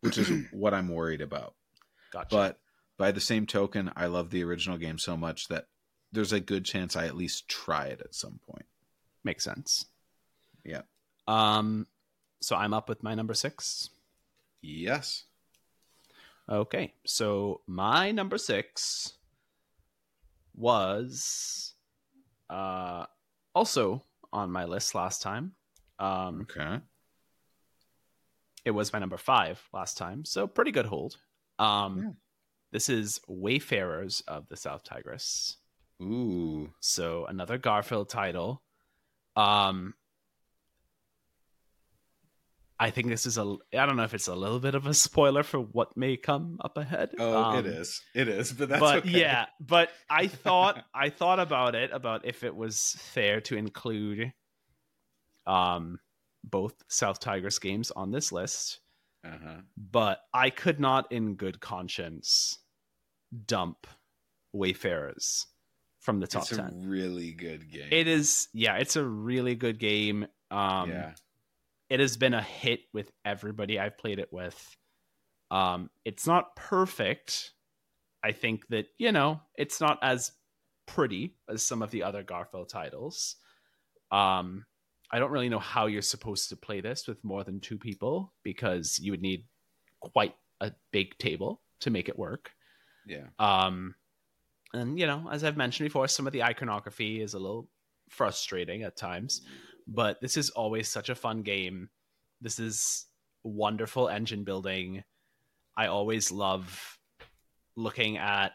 Which 0.00 0.18
is 0.18 0.30
what 0.52 0.74
I'm 0.74 0.88
worried 0.88 1.20
about. 1.20 1.54
Gotcha. 2.12 2.28
But 2.30 2.58
by 2.98 3.12
the 3.12 3.20
same 3.20 3.46
token, 3.46 3.90
I 3.96 4.06
love 4.06 4.30
the 4.30 4.44
original 4.44 4.78
game 4.78 4.98
so 4.98 5.16
much 5.16 5.48
that 5.48 5.66
there's 6.12 6.32
a 6.32 6.40
good 6.40 6.64
chance 6.64 6.96
I 6.96 7.06
at 7.06 7.16
least 7.16 7.48
try 7.48 7.86
it 7.86 8.00
at 8.00 8.14
some 8.14 8.40
point. 8.48 8.66
makes 9.24 9.44
sense. 9.44 9.86
Yeah. 10.64 10.82
Um. 11.26 11.86
So 12.40 12.56
I'm 12.56 12.74
up 12.74 12.88
with 12.88 13.02
my 13.02 13.14
number 13.14 13.34
six. 13.34 13.88
Yes. 14.60 15.24
Okay, 16.48 16.92
so 17.06 17.62
my 17.66 18.10
number 18.10 18.36
six 18.38 19.14
was 20.54 21.74
uh 22.50 23.06
also 23.54 24.02
on 24.32 24.50
my 24.50 24.64
list 24.64 24.94
last 24.94 25.22
time. 25.22 25.52
Um, 25.98 26.42
Okay. 26.42 26.80
it 28.64 28.70
was 28.72 28.92
my 28.92 28.98
number 28.98 29.16
five 29.16 29.62
last 29.72 29.96
time, 29.96 30.24
so 30.24 30.46
pretty 30.46 30.70
good 30.70 30.86
hold. 30.86 31.16
Um, 31.58 31.98
Yeah. 32.02 32.10
this 32.72 32.88
is 32.88 33.20
Wayfarers 33.28 34.20
of 34.28 34.48
the 34.48 34.56
South 34.56 34.82
Tigris. 34.84 35.56
Ooh. 36.02 36.72
So 36.80 37.24
another 37.26 37.58
Garphill 37.58 38.08
title. 38.08 38.62
Um 39.36 39.94
I 42.80 42.90
think 42.90 43.06
this 43.08 43.24
is 43.24 43.38
a 43.38 43.56
I 43.72 43.86
don't 43.86 43.96
know 43.96 44.02
if 44.02 44.14
it's 44.14 44.26
a 44.28 44.34
little 44.34 44.58
bit 44.58 44.74
of 44.74 44.86
a 44.86 44.94
spoiler 44.94 45.42
for 45.44 45.60
what 45.60 45.96
may 45.96 46.16
come 46.16 46.58
up 46.64 46.76
ahead. 46.76 47.10
Oh, 47.18 47.52
it 47.58 47.58
Um, 47.58 47.66
is. 47.66 48.02
It 48.14 48.28
is. 48.28 48.52
But 48.52 48.68
that's 48.68 48.80
but 48.80 48.96
okay. 48.98 49.10
yeah, 49.10 49.46
but 49.60 49.90
I 50.10 50.26
thought 50.44 50.84
I 50.94 51.08
thought 51.10 51.38
about 51.38 51.74
it 51.74 51.90
about 51.92 52.24
if 52.26 52.42
it 52.42 52.54
was 52.54 52.96
fair 52.98 53.40
to 53.42 53.56
include 53.56 54.32
um 55.46 55.98
both 56.42 56.74
South 56.88 57.20
Tigris 57.20 57.58
games 57.58 57.90
on 57.92 58.10
this 58.10 58.30
list, 58.32 58.80
Uh-huh. 59.24 59.60
but 59.76 60.20
I 60.34 60.50
could 60.50 60.78
not 60.80 61.10
in 61.10 61.36
good 61.36 61.60
conscience 61.60 62.58
dump 63.46 63.86
Wayfarers 64.52 65.46
from 66.00 66.20
the 66.20 66.26
top 66.26 66.42
It's 66.42 66.52
a 66.52 66.56
10. 66.56 66.82
really 66.86 67.32
good 67.32 67.70
game. 67.70 67.88
It 67.90 68.06
is, 68.08 68.48
yeah, 68.52 68.76
it's 68.76 68.96
a 68.96 69.02
really 69.04 69.54
good 69.54 69.78
game. 69.78 70.26
Um, 70.50 70.90
yeah. 70.90 71.14
It 71.90 72.00
has 72.00 72.16
been 72.16 72.34
a 72.34 72.42
hit 72.42 72.80
with 72.92 73.10
everybody 73.24 73.78
I've 73.78 73.98
played 73.98 74.18
it 74.18 74.32
with. 74.32 74.76
Um, 75.50 75.90
it's 76.04 76.26
not 76.26 76.56
perfect. 76.56 77.52
I 78.22 78.32
think 78.32 78.66
that, 78.68 78.86
you 78.98 79.12
know, 79.12 79.40
it's 79.56 79.80
not 79.80 79.98
as 80.02 80.32
pretty 80.86 81.36
as 81.48 81.62
some 81.62 81.82
of 81.82 81.90
the 81.90 82.02
other 82.02 82.24
Garphill 82.24 82.68
titles. 82.68 83.36
Um, 84.10 84.64
I 85.12 85.18
don't 85.18 85.30
really 85.30 85.48
know 85.48 85.58
how 85.58 85.86
you're 85.86 86.02
supposed 86.02 86.48
to 86.48 86.56
play 86.56 86.80
this 86.80 87.06
with 87.06 87.22
more 87.22 87.44
than 87.44 87.60
two 87.60 87.78
people 87.78 88.32
because 88.42 88.98
you 88.98 89.12
would 89.12 89.22
need 89.22 89.44
quite 90.00 90.34
a 90.60 90.72
big 90.92 91.16
table 91.18 91.60
to 91.80 91.90
make 91.90 92.08
it 92.08 92.18
work. 92.18 92.50
Yeah. 93.06 93.26
Um, 93.38 93.94
and 94.72 94.98
you 94.98 95.06
know, 95.06 95.28
as 95.30 95.44
I've 95.44 95.56
mentioned 95.56 95.86
before, 95.86 96.08
some 96.08 96.26
of 96.26 96.32
the 96.32 96.42
iconography 96.42 97.20
is 97.20 97.34
a 97.34 97.38
little 97.38 97.68
frustrating 98.08 98.82
at 98.82 98.96
times, 98.96 99.42
but 99.86 100.20
this 100.20 100.36
is 100.36 100.50
always 100.50 100.88
such 100.88 101.08
a 101.08 101.14
fun 101.14 101.42
game. 101.42 101.90
This 102.40 102.58
is 102.58 103.06
wonderful 103.42 104.08
engine 104.08 104.44
building. 104.44 105.04
I 105.76 105.86
always 105.86 106.30
love 106.30 106.98
looking 107.76 108.16
at 108.16 108.52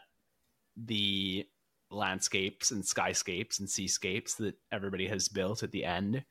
the 0.76 1.46
landscapes 1.90 2.70
and 2.70 2.82
skyscapes 2.82 3.58
and 3.58 3.68
seascapes 3.68 4.34
that 4.36 4.56
everybody 4.72 5.08
has 5.08 5.28
built 5.28 5.62
at 5.62 5.72
the 5.72 5.84
end. 5.84 6.24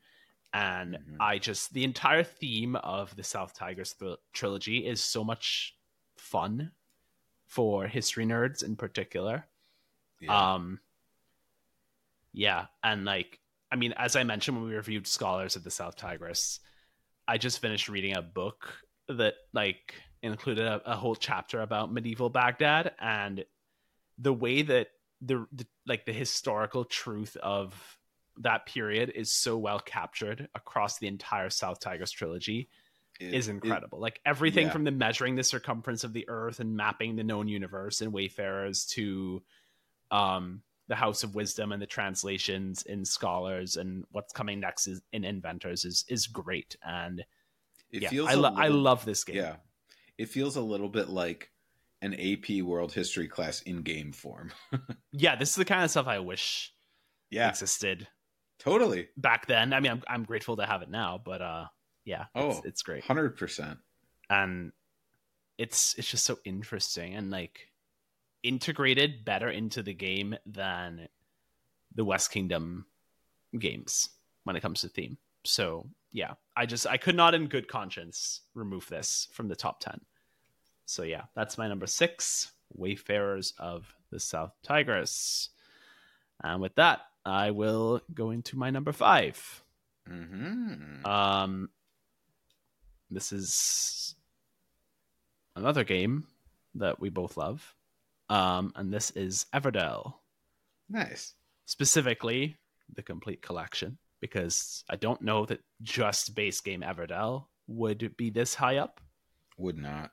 And 0.52 0.96
Mhm. 0.96 1.16
I 1.20 1.38
just, 1.38 1.72
the 1.72 1.84
entire 1.84 2.24
theme 2.24 2.76
of 2.76 3.14
the 3.14 3.22
South 3.22 3.54
Tigris 3.54 3.92
th- 3.94 4.18
trilogy 4.32 4.86
is 4.86 5.02
so 5.04 5.22
much 5.22 5.76
fun 6.16 6.72
for 7.46 7.86
history 7.86 8.24
nerds 8.24 8.64
in 8.64 8.74
particular. 8.76 9.48
Yeah. 10.18 10.54
Um, 10.54 10.80
yeah, 12.32 12.66
and 12.82 13.04
like, 13.04 13.39
I 13.72 13.76
mean, 13.76 13.94
as 13.96 14.16
I 14.16 14.24
mentioned 14.24 14.56
when 14.56 14.66
we 14.68 14.74
reviewed 14.74 15.06
Scholars 15.06 15.56
of 15.56 15.64
the 15.64 15.70
South 15.70 15.96
Tigris, 15.96 16.60
I 17.28 17.38
just 17.38 17.60
finished 17.60 17.88
reading 17.88 18.16
a 18.16 18.22
book 18.22 18.74
that 19.08 19.34
like 19.52 19.94
included 20.22 20.66
a, 20.66 20.82
a 20.92 20.96
whole 20.96 21.14
chapter 21.14 21.60
about 21.62 21.92
medieval 21.92 22.30
Baghdad 22.30 22.92
and 23.00 23.44
the 24.18 24.32
way 24.32 24.62
that 24.62 24.88
the, 25.22 25.46
the 25.52 25.66
like 25.86 26.04
the 26.04 26.12
historical 26.12 26.84
truth 26.84 27.36
of 27.42 27.98
that 28.38 28.66
period 28.66 29.12
is 29.14 29.30
so 29.30 29.56
well 29.58 29.78
captured 29.80 30.48
across 30.54 30.98
the 30.98 31.06
entire 31.06 31.50
South 31.50 31.78
Tigris 31.80 32.10
trilogy 32.10 32.68
It- 33.20 33.34
is 33.34 33.48
it- 33.48 33.52
incredible. 33.52 34.00
like 34.00 34.20
everything 34.24 34.66
yeah. 34.66 34.72
from 34.72 34.84
the 34.84 34.90
measuring 34.90 35.36
the 35.36 35.44
circumference 35.44 36.04
of 36.04 36.12
the 36.12 36.28
earth 36.28 36.58
and 36.60 36.76
mapping 36.76 37.16
the 37.16 37.24
known 37.24 37.48
universe 37.48 38.00
in 38.02 38.12
Wayfarers 38.12 38.86
to 38.90 39.42
um 40.10 40.62
the 40.90 40.94
House 40.96 41.22
of 41.22 41.34
Wisdom 41.34 41.70
and 41.72 41.80
the 41.80 41.86
translations 41.86 42.82
in 42.82 43.04
scholars 43.04 43.76
and 43.76 44.04
what's 44.10 44.32
coming 44.32 44.58
next 44.60 44.86
is 44.88 45.00
in 45.12 45.24
inventors 45.24 45.84
is 45.86 46.04
is 46.08 46.26
great 46.26 46.76
and 46.84 47.20
it 47.90 48.02
yeah 48.02 48.08
feels 48.10 48.28
I, 48.28 48.34
lo- 48.34 48.54
I 48.56 48.68
love 48.68 49.04
this 49.06 49.24
game 49.24 49.36
Yeah. 49.36 49.56
It 50.18 50.28
feels 50.28 50.56
a 50.56 50.60
little 50.60 50.88
bit 50.90 51.08
like 51.08 51.50
an 52.02 52.12
AP 52.14 52.62
World 52.62 52.92
History 52.92 53.26
class 53.28 53.62
in 53.62 53.82
game 53.82 54.12
form. 54.12 54.52
yeah 55.12 55.36
this 55.36 55.50
is 55.50 55.56
the 55.56 55.64
kind 55.64 55.84
of 55.84 55.90
stuff 55.90 56.06
I 56.08 56.18
wish 56.18 56.72
Yeah, 57.30 57.48
existed 57.48 58.06
totally. 58.58 59.08
back 59.16 59.46
then 59.46 59.72
I 59.72 59.80
mean 59.80 59.92
I'm 59.92 60.02
I'm 60.08 60.24
grateful 60.24 60.56
to 60.58 60.66
have 60.66 60.82
it 60.82 60.90
now 60.90 61.20
but 61.24 61.40
uh 61.40 61.64
yeah 62.04 62.24
it's, 62.34 62.56
Oh. 62.58 62.62
it's 62.64 62.82
great 62.82 63.04
100%. 63.04 63.78
and 64.28 64.72
it's 65.56 65.94
it's 65.98 66.10
just 66.10 66.24
so 66.24 66.38
interesting 66.44 67.14
and 67.14 67.30
like 67.30 67.69
integrated 68.42 69.24
better 69.24 69.48
into 69.48 69.82
the 69.82 69.94
game 69.94 70.36
than 70.46 71.08
the 71.94 72.04
West 72.04 72.30
Kingdom 72.30 72.86
games 73.58 74.10
when 74.44 74.56
it 74.56 74.60
comes 74.60 74.80
to 74.80 74.88
theme. 74.88 75.18
So 75.44 75.86
yeah, 76.12 76.34
I 76.56 76.66
just 76.66 76.86
I 76.86 76.96
could 76.96 77.16
not 77.16 77.34
in 77.34 77.46
good 77.46 77.68
conscience 77.68 78.42
remove 78.54 78.88
this 78.88 79.28
from 79.32 79.48
the 79.48 79.56
top 79.56 79.80
ten. 79.80 80.00
So 80.86 81.02
yeah, 81.02 81.24
that's 81.34 81.58
my 81.58 81.68
number 81.68 81.86
six, 81.86 82.52
Wayfarers 82.74 83.54
of 83.58 83.94
the 84.10 84.20
South 84.20 84.52
Tigris. 84.62 85.50
And 86.42 86.60
with 86.60 86.74
that, 86.76 87.00
I 87.24 87.50
will 87.50 88.00
go 88.12 88.30
into 88.30 88.56
my 88.56 88.70
number 88.70 88.92
five. 88.92 89.62
hmm 90.06 91.04
Um, 91.04 91.68
this 93.10 93.32
is 93.32 94.14
another 95.54 95.84
game 95.84 96.26
that 96.74 97.00
we 97.00 97.08
both 97.10 97.36
love. 97.36 97.74
Um, 98.30 98.72
and 98.76 98.92
this 98.92 99.10
is 99.10 99.46
Everdell, 99.52 100.14
nice. 100.88 101.34
specifically 101.66 102.56
the 102.94 103.02
complete 103.02 103.42
collection, 103.42 103.98
because 104.20 104.84
I 104.88 104.96
don't 104.96 105.20
know 105.20 105.44
that 105.46 105.60
just 105.82 106.34
base 106.34 106.60
game 106.60 106.82
Everdell 106.82 107.46
would 107.66 108.16
be 108.16 108.30
this 108.30 108.54
high 108.54 108.76
up. 108.76 109.00
Would 109.58 109.78
not. 109.78 110.12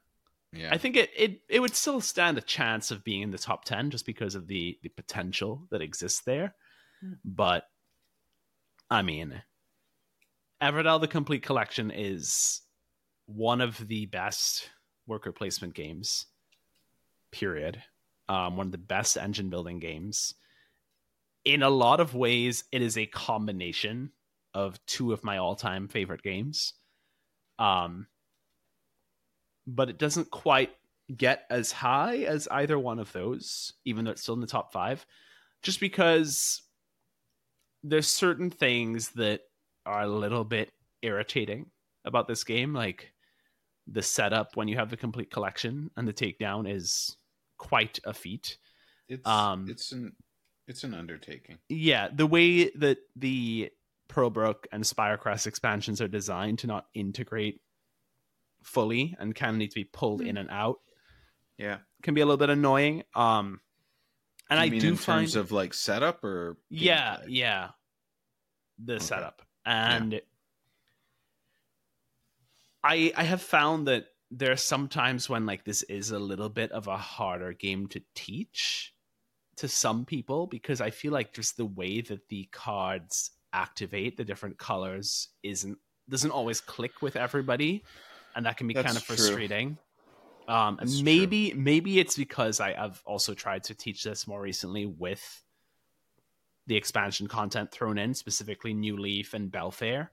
Yeah. 0.53 0.69
I 0.71 0.77
think 0.77 0.95
it, 0.95 1.11
it 1.15 1.41
it 1.49 1.59
would 1.59 1.75
still 1.75 2.01
stand 2.01 2.37
a 2.37 2.41
chance 2.41 2.89
of 2.89 3.03
being 3.03 3.21
in 3.21 3.31
the 3.31 3.37
top 3.37 3.65
10 3.65 3.91
just 3.91 4.05
because 4.05 4.33
of 4.33 4.47
the 4.47 4.79
the 4.81 4.89
potential 4.89 5.67
that 5.71 5.81
exists 5.81 6.21
there. 6.21 6.55
Hmm. 7.01 7.13
But 7.23 7.67
I 8.89 9.01
mean 9.01 9.41
Everdell 10.61 11.01
the 11.01 11.07
complete 11.07 11.43
collection 11.43 11.91
is 11.91 12.61
one 13.25 13.61
of 13.61 13.87
the 13.87 14.05
best 14.05 14.69
worker 15.05 15.31
placement 15.31 15.73
games 15.73 16.25
period. 17.31 17.83
Um 18.29 18.57
one 18.57 18.67
of 18.67 18.71
the 18.71 18.77
best 18.77 19.17
engine 19.17 19.49
building 19.49 19.79
games. 19.79 20.35
In 21.45 21.63
a 21.63 21.69
lot 21.69 21.99
of 21.99 22.15
ways 22.15 22.65
it 22.71 22.81
is 22.81 22.97
a 22.97 23.05
combination 23.05 24.11
of 24.53 24.83
two 24.85 25.13
of 25.13 25.23
my 25.23 25.37
all-time 25.37 25.87
favorite 25.87 26.23
games. 26.23 26.73
Um 27.59 28.07
but 29.65 29.89
it 29.89 29.97
doesn't 29.97 30.31
quite 30.31 30.71
get 31.15 31.45
as 31.49 31.71
high 31.71 32.17
as 32.19 32.47
either 32.51 32.77
one 32.77 32.99
of 32.99 33.11
those, 33.13 33.73
even 33.85 34.05
though 34.05 34.11
it's 34.11 34.21
still 34.21 34.33
in 34.33 34.41
the 34.41 34.47
top 34.47 34.71
five, 34.73 35.05
just 35.61 35.79
because 35.79 36.61
there's 37.83 38.07
certain 38.07 38.49
things 38.49 39.09
that 39.09 39.41
are 39.85 40.01
a 40.01 40.07
little 40.07 40.43
bit 40.43 40.71
irritating 41.01 41.67
about 42.05 42.27
this 42.27 42.43
game, 42.43 42.73
like 42.73 43.13
the 43.87 44.01
setup 44.01 44.55
when 44.55 44.67
you 44.67 44.75
have 44.75 44.89
the 44.89 44.97
complete 44.97 45.31
collection 45.31 45.89
and 45.95 46.07
the 46.07 46.13
takedown 46.13 46.69
is 46.69 47.15
quite 47.57 47.99
a 48.05 48.13
feat. 48.13 48.57
it's 49.07 49.27
um, 49.27 49.67
it's 49.69 49.91
an 49.91 50.15
it's 50.67 50.83
an 50.83 50.93
undertaking. 50.93 51.57
Yeah, 51.69 52.09
the 52.13 52.27
way 52.27 52.69
that 52.71 52.97
the 53.15 53.71
Pearlbrook 54.09 54.65
and 54.71 54.83
Spirecrest 54.83 55.47
expansions 55.47 56.01
are 56.01 56.07
designed 56.07 56.59
to 56.59 56.67
not 56.67 56.87
integrate 56.93 57.61
fully 58.63 59.15
and 59.19 59.33
kind 59.35 59.51
of 59.51 59.57
need 59.57 59.69
to 59.71 59.75
be 59.75 59.83
pulled 59.85 60.21
in 60.21 60.35
and 60.37 60.49
out 60.49 60.79
Yeah. 61.57 61.77
can 62.03 62.13
be 62.13 62.21
a 62.21 62.25
little 62.25 62.37
bit 62.37 62.49
annoying. 62.49 63.03
Um, 63.15 63.61
and 64.49 64.59
You 64.59 64.65
I 64.65 64.69
mean 64.69 64.79
do 64.81 64.89
in 64.89 64.95
find, 64.95 65.19
terms 65.19 65.35
of 65.35 65.51
like 65.51 65.73
setup 65.73 66.23
or 66.23 66.57
yeah, 66.69 67.19
yeah, 67.27 67.69
the 68.83 68.95
Okay. 68.95 69.05
setup, 69.05 69.41
and 69.65 70.21
I 72.83 73.11
I 73.15 73.23
have 73.23 73.41
found 73.41 73.87
that 73.87 74.05
there 74.31 74.51
are 74.51 74.57
sometimes 74.57 75.29
when 75.29 75.45
like 75.45 75.63
this 75.63 75.83
is 75.83 76.11
a 76.11 76.19
little 76.19 76.49
bit 76.49 76.71
of 76.71 76.87
a 76.87 76.97
harder 76.97 77.53
game 77.53 77.87
to 77.87 78.01
teach 78.13 78.93
to 79.57 79.67
some 79.67 80.05
people 80.05 80.47
because 80.47 80.81
I 80.81 80.89
feel 80.89 81.11
like 81.11 81.33
just 81.33 81.57
the 81.57 81.65
way 81.65 82.01
that 82.01 82.27
the 82.29 82.47
cards 82.51 83.31
activate 83.53 84.17
the 84.17 84.25
different 84.25 84.57
colors 84.57 85.29
isn't 85.43 85.77
doesn't 86.09 86.31
always 86.31 86.61
click 86.61 87.01
with 87.01 87.15
everybody, 87.15 87.83
and 88.35 88.45
that 88.45 88.57
can 88.57 88.67
be 88.67 88.73
That's 88.73 88.85
kind 88.85 88.97
of 88.97 89.03
true. 89.03 89.15
frustrating. 89.15 89.77
Um, 90.47 90.79
and 90.79 90.87
That's 90.87 90.95
true. 90.97 91.05
maybe 91.05 91.53
maybe 91.53 91.99
it's 91.99 92.15
because 92.15 92.59
I, 92.59 92.73
I've 92.73 93.01
also 93.05 93.33
tried 93.33 93.63
to 93.65 93.75
teach 93.75 94.03
this 94.03 94.27
more 94.27 94.41
recently 94.41 94.85
with 94.85 95.43
the 96.67 96.75
expansion 96.75 97.27
content 97.27 97.71
thrown 97.71 97.97
in, 97.97 98.13
specifically 98.13 98.73
New 98.73 98.97
Leaf 98.97 99.33
and 99.33 99.51
Belfair, 99.51 100.09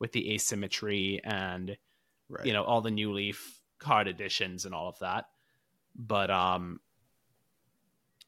with 0.00 0.12
the 0.12 0.34
asymmetry 0.34 1.20
and 1.24 1.76
Right. 2.28 2.44
you 2.46 2.52
know 2.52 2.62
all 2.62 2.80
the 2.80 2.90
New 2.90 3.12
Leaf 3.12 3.60
card 3.78 4.08
editions 4.08 4.64
and 4.64 4.74
all 4.74 4.88
of 4.88 4.98
that. 4.98 5.26
But 5.96 6.30
um, 6.30 6.80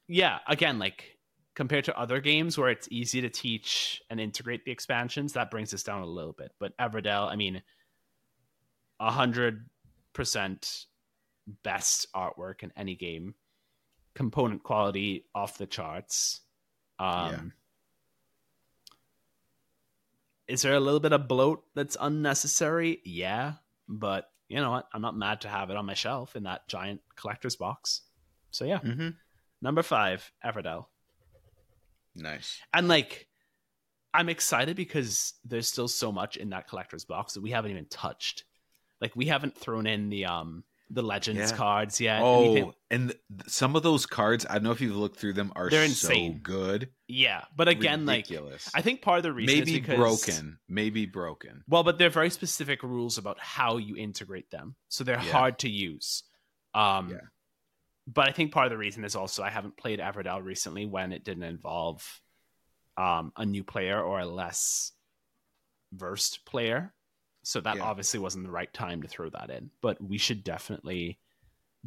yeah, 0.08 0.38
again, 0.48 0.78
like 0.78 1.18
compared 1.54 1.84
to 1.84 1.98
other 1.98 2.20
games 2.20 2.56
where 2.56 2.70
it's 2.70 2.88
easy 2.90 3.20
to 3.20 3.28
teach 3.28 4.00
and 4.08 4.20
integrate 4.20 4.64
the 4.64 4.72
expansions, 4.72 5.34
that 5.34 5.50
brings 5.50 5.74
us 5.74 5.82
down 5.82 6.02
a 6.02 6.06
little 6.06 6.32
bit. 6.32 6.52
But 6.58 6.76
Everdell, 6.78 7.28
I 7.28 7.36
mean, 7.36 7.62
a 8.98 9.10
hundred 9.10 9.66
percent 10.12 10.86
best 11.62 12.06
artwork 12.14 12.62
in 12.62 12.72
any 12.76 12.94
game, 12.96 13.34
component 14.14 14.62
quality 14.62 15.26
off 15.34 15.58
the 15.58 15.66
charts. 15.66 16.40
Um, 16.98 17.30
Yeah. 17.30 17.40
Is 20.48 20.62
there 20.62 20.74
a 20.74 20.80
little 20.80 20.98
bit 20.98 21.12
of 21.12 21.28
bloat 21.28 21.62
that's 21.76 21.96
unnecessary? 22.00 23.00
Yeah, 23.04 23.54
but 23.90 24.30
you 24.48 24.56
know 24.56 24.70
what? 24.70 24.88
I'm 24.94 25.02
not 25.02 25.16
mad 25.16 25.42
to 25.42 25.48
have 25.48 25.68
it 25.70 25.76
on 25.76 25.84
my 25.84 25.94
shelf 25.94 26.36
in 26.36 26.44
that 26.44 26.66
giant 26.68 27.00
collector's 27.16 27.56
box. 27.56 28.02
So 28.50 28.64
yeah, 28.64 28.78
hmm 28.78 29.10
number 29.60 29.82
five, 29.82 30.32
Everdell 30.44 30.86
Nice. 32.16 32.60
and 32.74 32.88
like 32.88 33.28
i'm 34.12 34.28
excited 34.28 34.74
because 34.76 35.34
there's 35.44 35.68
still 35.68 35.86
so 35.86 36.10
much 36.10 36.36
in 36.36 36.50
that 36.50 36.66
collector's 36.68 37.04
box 37.04 37.34
that 37.34 37.40
we 37.42 37.50
haven't 37.50 37.70
even 37.70 37.86
touched 37.86 38.44
like 39.00 39.14
we 39.14 39.26
haven't 39.26 39.56
thrown 39.56 39.86
in 39.86 40.10
the 40.10 40.24
um 40.24 40.64
the 40.92 41.02
legends 41.02 41.50
Yeah. 41.52 41.56
cards 41.56 42.00
yet 42.00 42.20
Oh, 42.20 42.42
anything- 42.42 42.74
and 42.90 43.08
th- 43.10 43.20
some 43.46 43.76
of 43.76 43.84
those 43.84 44.06
cards, 44.06 44.44
I 44.50 44.54
don't 44.54 44.64
know 44.64 44.72
if 44.72 44.80
you've 44.80 44.96
looked 44.96 45.18
through 45.20 45.34
them, 45.34 45.52
are 45.54 45.70
They're 45.70 45.86
so 45.86 46.08
insane. 46.10 46.40
good. 46.42 46.90
yeah 47.06 47.44
but 47.56 47.68
again 47.68 48.06
Ridiculous. 48.06 48.66
like 48.72 48.80
i 48.80 48.82
think 48.82 49.02
part 49.02 49.18
of 49.18 49.22
the 49.24 49.32
reason 49.32 49.58
maybe 49.58 49.72
is 49.74 49.80
because 49.80 49.96
broken, 49.96 50.58
maybe 50.68 51.06
broken. 51.06 51.62
well 51.68 51.82
but 51.84 51.98
they're 51.98 52.08
very 52.10 52.30
specific 52.30 52.82
rules 52.82 53.18
about 53.18 53.38
how 53.40 53.76
you 53.78 53.96
integrate 53.96 54.50
them 54.50 54.74
so 54.88 55.02
they're 55.04 55.16
Yeah. 55.22 55.32
hard 55.32 55.58
to 55.60 55.68
use 55.68 56.22
um 56.74 57.10
Yeah. 57.10 57.16
but 58.06 58.28
i 58.28 58.32
think 58.32 58.52
part 58.52 58.66
of 58.66 58.70
the 58.70 58.78
reason 58.78 59.04
is 59.04 59.16
also 59.16 59.42
i 59.42 59.50
haven't 59.50 59.76
played 59.76 59.98
everdell 60.00 60.42
recently 60.42 60.86
when 60.86 61.12
it 61.12 61.24
didn't 61.24 61.42
involve 61.44 62.20
um, 62.96 63.32
a 63.36 63.46
new 63.46 63.64
player 63.64 64.00
or 64.00 64.20
a 64.20 64.26
less 64.26 64.92
versed 65.92 66.44
player. 66.44 66.92
So 67.42 67.60
that 67.62 67.76
Yeah. 67.76 67.84
obviously 67.84 68.20
wasn't 68.20 68.44
the 68.44 68.50
right 68.50 68.72
time 68.72 69.02
to 69.02 69.08
throw 69.08 69.30
that 69.30 69.50
in. 69.50 69.70
But 69.80 70.00
we 70.02 70.18
should 70.18 70.44
definitely 70.44 71.18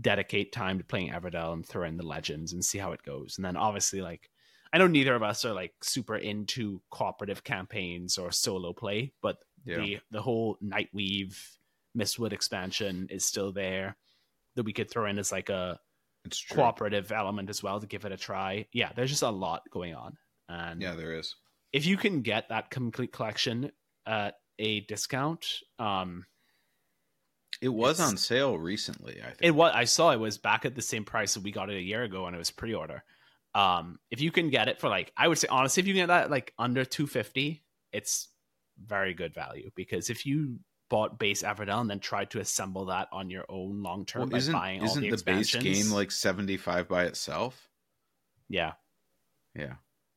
dedicate 0.01 0.51
time 0.51 0.79
to 0.79 0.83
playing 0.83 1.11
Everdell 1.11 1.53
and 1.53 1.65
throw 1.65 1.83
in 1.83 1.97
the 1.97 2.05
legends 2.05 2.53
and 2.53 2.65
see 2.65 2.79
how 2.79 2.91
it 2.93 3.03
goes. 3.03 3.37
And 3.37 3.45
then 3.45 3.55
obviously, 3.57 4.01
like, 4.01 4.29
I 4.73 4.79
know 4.79 4.87
neither 4.87 5.13
of 5.15 5.21
us 5.23 5.45
are 5.45 5.53
like 5.53 5.75
super 5.83 6.15
into 6.17 6.81
cooperative 6.89 7.43
campaigns 7.43 8.17
or 8.17 8.31
solo 8.31 8.73
play, 8.73 9.13
but 9.21 9.37
Yeah. 9.65 9.75
the 9.77 9.99
the 10.11 10.21
whole 10.21 10.57
Nightweave 10.63 11.57
Mistwood 11.95 12.33
expansion 12.33 13.07
is 13.09 13.23
still 13.25 13.51
there 13.53 13.97
that 14.55 14.63
we 14.63 14.73
could 14.73 14.89
throw 14.89 15.05
in 15.05 15.19
as 15.19 15.31
like 15.31 15.49
a 15.49 15.79
cooperative 16.49 17.11
element 17.11 17.49
as 17.49 17.61
well 17.61 17.79
to 17.79 17.87
give 17.87 18.05
it 18.05 18.11
a 18.11 18.17
try. 18.17 18.67
Yeah, 18.73 18.91
there's 18.93 19.11
just 19.11 19.21
a 19.23 19.29
lot 19.29 19.69
going 19.69 19.93
on. 19.93 20.17
And 20.49 20.81
Yeah, 20.81 20.95
there 20.95 21.13
is. 21.19 21.35
if 21.71 21.85
you 21.85 21.97
can 21.97 22.21
get 22.23 22.49
that 22.49 22.69
complete 22.71 23.11
collection 23.11 23.71
at 24.07 24.35
a 24.59 24.81
discount, 24.81 25.45
um 25.79 26.25
It 27.61 27.69
was 27.69 27.99
on 27.99 28.17
sale 28.17 28.57
recently, 28.57 29.21
I 29.21 29.27
think. 29.27 29.39
it 29.41 29.51
was 29.51 29.71
I 29.73 29.85
saw 29.85 30.11
it 30.11 30.19
was 30.19 30.37
back 30.37 30.65
at 30.65 30.75
the 30.75 30.81
same 30.81 31.05
price 31.05 31.33
that 31.33 31.43
we 31.43 31.51
got 31.51 31.69
it 31.69 31.77
a 31.77 31.81
year 31.81 32.03
ago 32.03 32.25
and 32.27 32.35
it 32.35 32.39
was 32.39 32.51
pre-order. 32.51 33.03
Um 33.55 33.99
if 34.11 34.21
you 34.21 34.31
can 34.31 34.49
get 34.49 34.67
it 34.67 34.79
for 34.79 34.89
like 34.89 35.11
I 35.17 35.27
would 35.27 35.37
say 35.37 35.47
honestly 35.49 35.81
if 35.81 35.87
you 35.87 35.93
get 35.93 36.07
that 36.07 36.29
like 36.31 36.53
under 36.57 36.83
250, 36.85 37.63
it's 37.91 38.29
very 38.83 39.13
good 39.13 39.33
value 39.33 39.69
because 39.75 40.09
if 40.09 40.25
you 40.25 40.59
bought 40.89 41.17
base 41.17 41.41
Everdell 41.43 41.81
and 41.81 41.89
then 41.89 41.99
tried 41.99 42.29
to 42.31 42.39
assemble 42.39 42.85
that 42.85 43.07
on 43.11 43.29
your 43.29 43.45
own 43.49 43.81
long 43.81 44.05
term 44.05 44.21
well, 44.21 44.29
by 44.29 44.37
isn't 44.37 44.53
buying 44.53 44.83
isn't 44.83 45.01
the, 45.09 45.15
the, 45.15 45.23
base 45.23 45.55
game 45.55 45.89
like 45.91 46.11
75 46.11 46.87
by 46.87 47.05
itself? 47.05 47.69
yeah. 48.49 48.73
Yeah. 49.55 49.75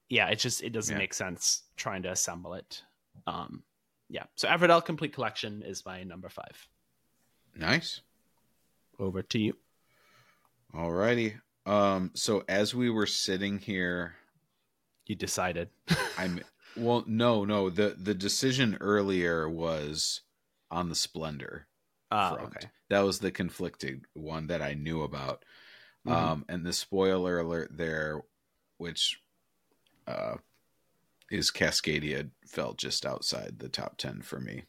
yeah, 0.09 0.29
it 0.29 0.37
just 0.39 0.63
it 0.63 0.71
doesn't 0.71 0.95
Yeah. 0.95 0.99
make 0.99 1.13
sense 1.15 1.63
trying 1.77 2.03
to 2.05 2.11
assemble 2.11 2.55
it. 2.55 2.83
Um, 3.27 3.63
yeah, 4.09 4.25
so 4.35 4.49
Everdell 4.49 4.85
Complete 4.85 5.13
Collection 5.13 5.63
is 5.63 5.85
my 5.85 6.03
number 6.05 6.29
five. 6.29 6.69
Nice. 7.55 8.01
Over 8.99 9.23
to 9.23 9.39
you. 9.39 9.57
Alrighty. 10.75 11.41
Um 11.65 12.11
so 12.15 12.45
as 12.49 12.75
we 12.75 12.91
were 12.91 13.07
sitting 13.07 13.59
here 13.59 14.15
You 15.07 15.17
decided. 15.17 15.71
I'm 16.19 16.41
well 16.77 17.05
no, 17.07 17.45
no, 17.45 17.71
the 17.71 17.97
the 17.99 18.15
decision 18.15 18.77
earlier 18.81 19.49
was 19.49 20.21
on 20.71 20.89
the 20.89 20.95
Splendor. 20.95 21.67
Ah, 22.11 22.35
okay. 22.35 22.69
That 22.89 23.01
was 23.01 23.19
the 23.19 23.33
conflicted 23.33 24.05
one 24.15 24.47
that 24.49 24.63
I 24.63 24.75
knew 24.75 25.03
about. 25.03 25.45
Mhm. 26.07 26.13
Um, 26.13 26.45
and 26.49 26.65
the 26.65 26.73
spoiler 26.73 27.41
alert 27.41 27.71
there, 27.77 28.23
which 28.79 29.21
uh, 30.07 30.37
is 31.31 31.51
Cascadia, 31.51 32.31
fell 32.47 32.75
just 32.75 33.05
outside 33.07 33.59
the 33.59 33.69
top 33.69 33.97
10 33.99 34.23
for 34.23 34.39
me. 34.41 34.65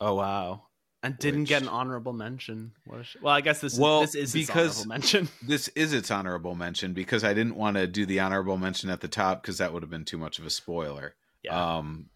Oh 0.00 0.14
wow, 0.14 0.64
and 1.02 1.18
didn't 1.18 1.44
get 1.44 1.62
an 1.62 1.68
honorable 1.68 2.12
mention. 2.12 2.72
Sh- 3.02 3.16
well, 3.22 3.34
I 3.34 3.40
guess 3.40 3.60
this 3.60 3.78
Well, 3.78 4.02
is 4.02 4.12
this 4.12 4.22
is 4.30 4.34
its 4.34 4.46
because- 4.46 4.76
honorable 4.80 4.88
mention. 4.88 5.28
This 5.42 5.68
is 5.68 5.92
its 5.92 6.10
honorable 6.10 6.54
mention 6.54 6.92
because 6.92 7.24
I 7.24 7.32
didn't 7.34 7.56
want 7.56 7.76
to 7.76 7.86
do 7.86 8.04
the 8.06 8.20
honorable 8.20 8.56
mention 8.58 8.90
at 8.90 9.00
the 9.00 9.08
top 9.08 9.42
because 9.42 9.58
that 9.58 9.72
would 9.72 9.82
have 9.82 9.90
been 9.90 10.04
too 10.04 10.18
much 10.18 10.38
of 10.38 10.44
a 10.46 10.50
spoiler. 10.50 11.14
Yeah, 11.42 11.76
Um, 11.78 12.10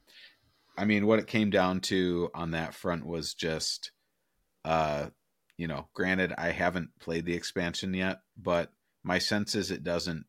I 0.77 0.85
mean, 0.85 1.07
what 1.07 1.19
it 1.19 1.27
came 1.27 1.51
down 1.51 1.81
to 1.83 2.31
on 2.35 2.51
that 2.53 2.75
front 2.75 3.07
was 3.07 3.35
just, 3.35 3.93
uh, 4.65 5.09
you 5.57 5.67
know, 5.69 5.89
granted, 5.95 6.33
I 6.37 6.51
haven't 6.51 6.91
played 7.01 7.27
the 7.27 7.35
expansion 7.35 7.93
yet, 7.95 8.21
but 8.37 8.73
my 9.03 9.19
sense 9.19 9.55
is 9.55 9.71
it 9.71 9.85
doesn't 9.85 10.27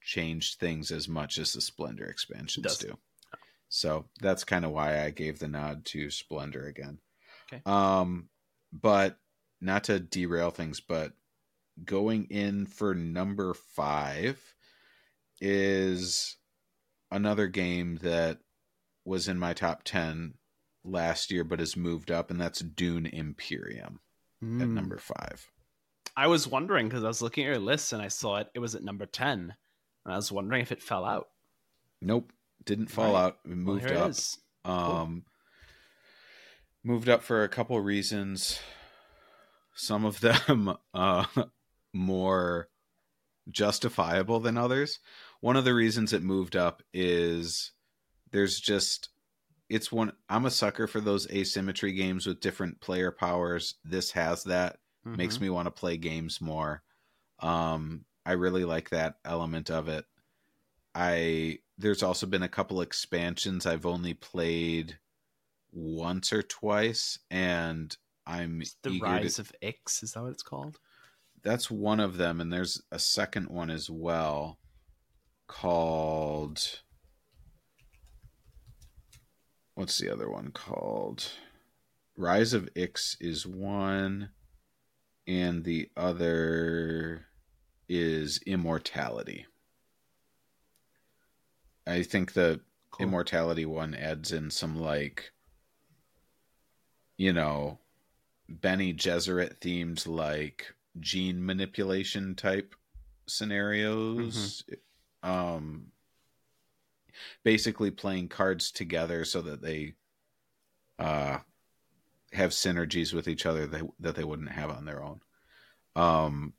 change 0.00 0.56
things 0.56 0.90
as 0.90 1.08
much 1.08 1.38
as 1.38 1.52
the 1.52 1.60
Splendor 1.60 2.06
expansions 2.06 2.78
do. 2.78 2.96
So 3.68 4.06
that's 4.20 4.44
kind 4.44 4.64
of 4.64 4.72
why 4.72 5.04
I 5.04 5.10
gave 5.10 5.38
the 5.38 5.46
nod 5.48 5.84
to 5.86 6.10
Splendor 6.10 6.66
again. 6.66 6.98
Okay. 7.52 7.62
Um, 7.66 8.28
but 8.72 9.16
not 9.60 9.84
to 9.84 10.00
derail 10.00 10.50
things, 10.50 10.80
but 10.80 11.12
going 11.84 12.24
in 12.26 12.66
for 12.66 12.94
number 12.94 13.54
five 13.54 14.38
is 15.40 16.36
another 17.10 17.46
game 17.46 17.96
that 18.02 18.38
was 19.04 19.28
in 19.28 19.38
my 19.38 19.52
top 19.52 19.82
10 19.84 20.34
last 20.84 21.30
year 21.30 21.44
but 21.44 21.58
has 21.60 21.76
moved 21.76 22.10
up 22.10 22.30
and 22.30 22.40
that's 22.40 22.60
Dune 22.60 23.06
Imperium 23.06 24.00
at 24.42 24.46
Hmm. 24.46 24.74
number 24.74 24.98
5. 24.98 25.50
I 26.16 26.26
was 26.26 26.48
wondering 26.48 26.88
because 26.88 27.04
I 27.04 27.08
was 27.08 27.22
looking 27.22 27.44
at 27.44 27.48
your 27.50 27.58
list 27.58 27.92
and 27.92 28.02
I 28.02 28.08
saw 28.08 28.38
it. 28.38 28.48
It 28.54 28.58
was 28.58 28.74
at 28.74 28.82
number 28.82 29.06
ten, 29.06 29.40
and 29.40 29.54
I 30.10 30.16
was 30.16 30.32
wondering 30.32 30.62
if 30.62 30.72
it 30.72 30.82
fell 30.82 31.04
out. 31.04 31.28
Nope, 32.00 32.32
didn't 32.64 32.88
fall 32.88 33.14
Right. 33.14 33.24
out. 33.24 33.38
It 33.44 33.56
moved 33.56 33.90
it 33.90 33.96
up. 33.96 34.12
Um 34.64 35.24
moved 36.82 37.08
up 37.08 37.22
for 37.22 37.42
a 37.44 37.48
couple 37.48 37.78
reasons. 37.80 38.58
Some 39.74 40.04
of 40.04 40.20
them 40.20 40.74
uh 40.94 41.26
more 41.92 42.68
justifiable 43.50 44.40
than 44.40 44.56
others. 44.56 44.98
One 45.40 45.56
of 45.56 45.64
the 45.64 45.74
reasons 45.74 46.12
it 46.12 46.22
moved 46.22 46.56
up 46.56 46.82
is 46.92 47.72
there's 48.30 48.60
just 48.60 49.08
it's 49.68 49.90
one 49.92 50.12
I'm 50.28 50.46
a 50.46 50.50
sucker 50.50 50.86
for 50.86 51.00
those 51.00 51.30
asymmetry 51.30 51.92
games 51.92 52.26
with 52.26 52.40
different 52.40 52.80
player 52.80 53.10
powers. 53.10 53.74
This 53.84 54.10
has 54.12 54.44
that. 54.44 54.78
Makes 55.04 55.38
Mhm. 55.38 55.40
me 55.42 55.50
want 55.50 55.66
to 55.66 55.70
play 55.70 55.96
games 55.96 56.40
more. 56.40 56.82
Um 57.40 58.04
I 58.24 58.32
really 58.32 58.64
like 58.64 58.90
that 58.90 59.16
element 59.24 59.70
of 59.70 59.88
it. 59.88 60.04
I 60.94 61.58
there's 61.78 62.02
also 62.02 62.26
been 62.26 62.42
a 62.42 62.48
couple 62.48 62.80
expansions 62.80 63.66
I've 63.66 63.86
only 63.86 64.14
played 64.14 64.98
once 65.72 66.32
or 66.32 66.42
twice 66.42 67.18
and 67.30 67.96
I'm 68.26 68.60
It's 68.60 68.76
the 68.82 69.00
Rise 69.00 69.36
to 69.36 69.42
of 69.42 69.52
Ix. 69.60 70.02
Is 70.02 70.12
that 70.12 70.22
what 70.22 70.32
it's 70.32 70.42
called? 70.42 70.78
that's 71.42 71.70
one 71.70 72.00
of 72.00 72.16
them 72.16 72.40
and 72.40 72.52
there's 72.52 72.82
a 72.90 72.98
second 72.98 73.48
one 73.48 73.70
as 73.70 73.88
well 73.88 74.58
called 75.46 76.82
what's 79.74 79.98
the 79.98 80.12
other 80.12 80.30
one 80.30 80.50
called 80.52 81.30
rise 82.16 82.52
of 82.52 82.68
ix 82.74 83.16
is 83.20 83.46
one 83.46 84.30
and 85.26 85.64
the 85.64 85.88
other 85.96 87.26
is 87.90 88.38
immortality. 88.46 89.46
I 91.86 92.04
think 92.04 92.32
the 92.32 92.60
Cool. 92.92 93.06
immortality 93.06 93.66
one 93.66 93.94
adds 93.94 94.32
in 94.32 94.50
some 94.50 94.76
like 94.76 95.30
you 97.16 97.32
know 97.32 97.78
Bene 98.48 98.92
Gesserit 98.94 99.60
themed 99.60 100.06
like 100.08 100.74
gene 100.98 101.44
manipulation 101.44 102.34
type 102.34 102.74
scenarios 103.26 104.64
um 105.22 105.86
basically 107.44 107.90
playing 107.92 108.28
cards 108.28 108.72
together 108.72 109.24
so 109.24 109.40
that 109.42 109.62
they 109.62 109.94
uh 110.98 111.38
have 112.32 112.50
synergies 112.50 113.12
with 113.12 113.28
each 113.28 113.46
other 113.46 113.66
that, 113.68 113.82
that 114.00 114.14
they 114.16 114.24
wouldn't 114.24 114.50
have 114.50 114.70
on 114.70 114.84
their 114.84 115.02
own. 115.02 115.20
Um 115.94 116.54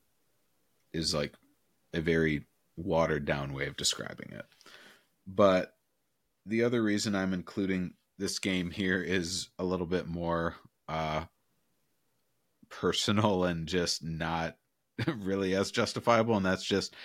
is 0.94 1.14
like 1.14 1.34
a 1.94 2.02
very 2.02 2.46
watered 2.78 3.26
down 3.26 3.54
way 3.54 3.68
of 3.68 3.78
describing 3.78 4.30
it 4.32 4.46
but 5.28 5.76
the 6.46 6.64
other 6.64 6.82
reason 6.82 7.16
i'm 7.16 7.34
including 7.34 7.94
this 8.18 8.40
game 8.40 8.72
here 8.72 9.02
is 9.02 9.50
a 9.60 9.64
little 9.64 9.86
bit 9.86 10.08
more 10.08 10.56
uh 10.88 11.24
personal 12.70 13.44
and 13.46 13.68
just 13.68 14.04
not 14.04 14.56
really 15.18 15.56
as 15.56 15.72
justifiable 15.72 16.38
and 16.38 16.46
that's 16.46 16.64
just 16.64 16.96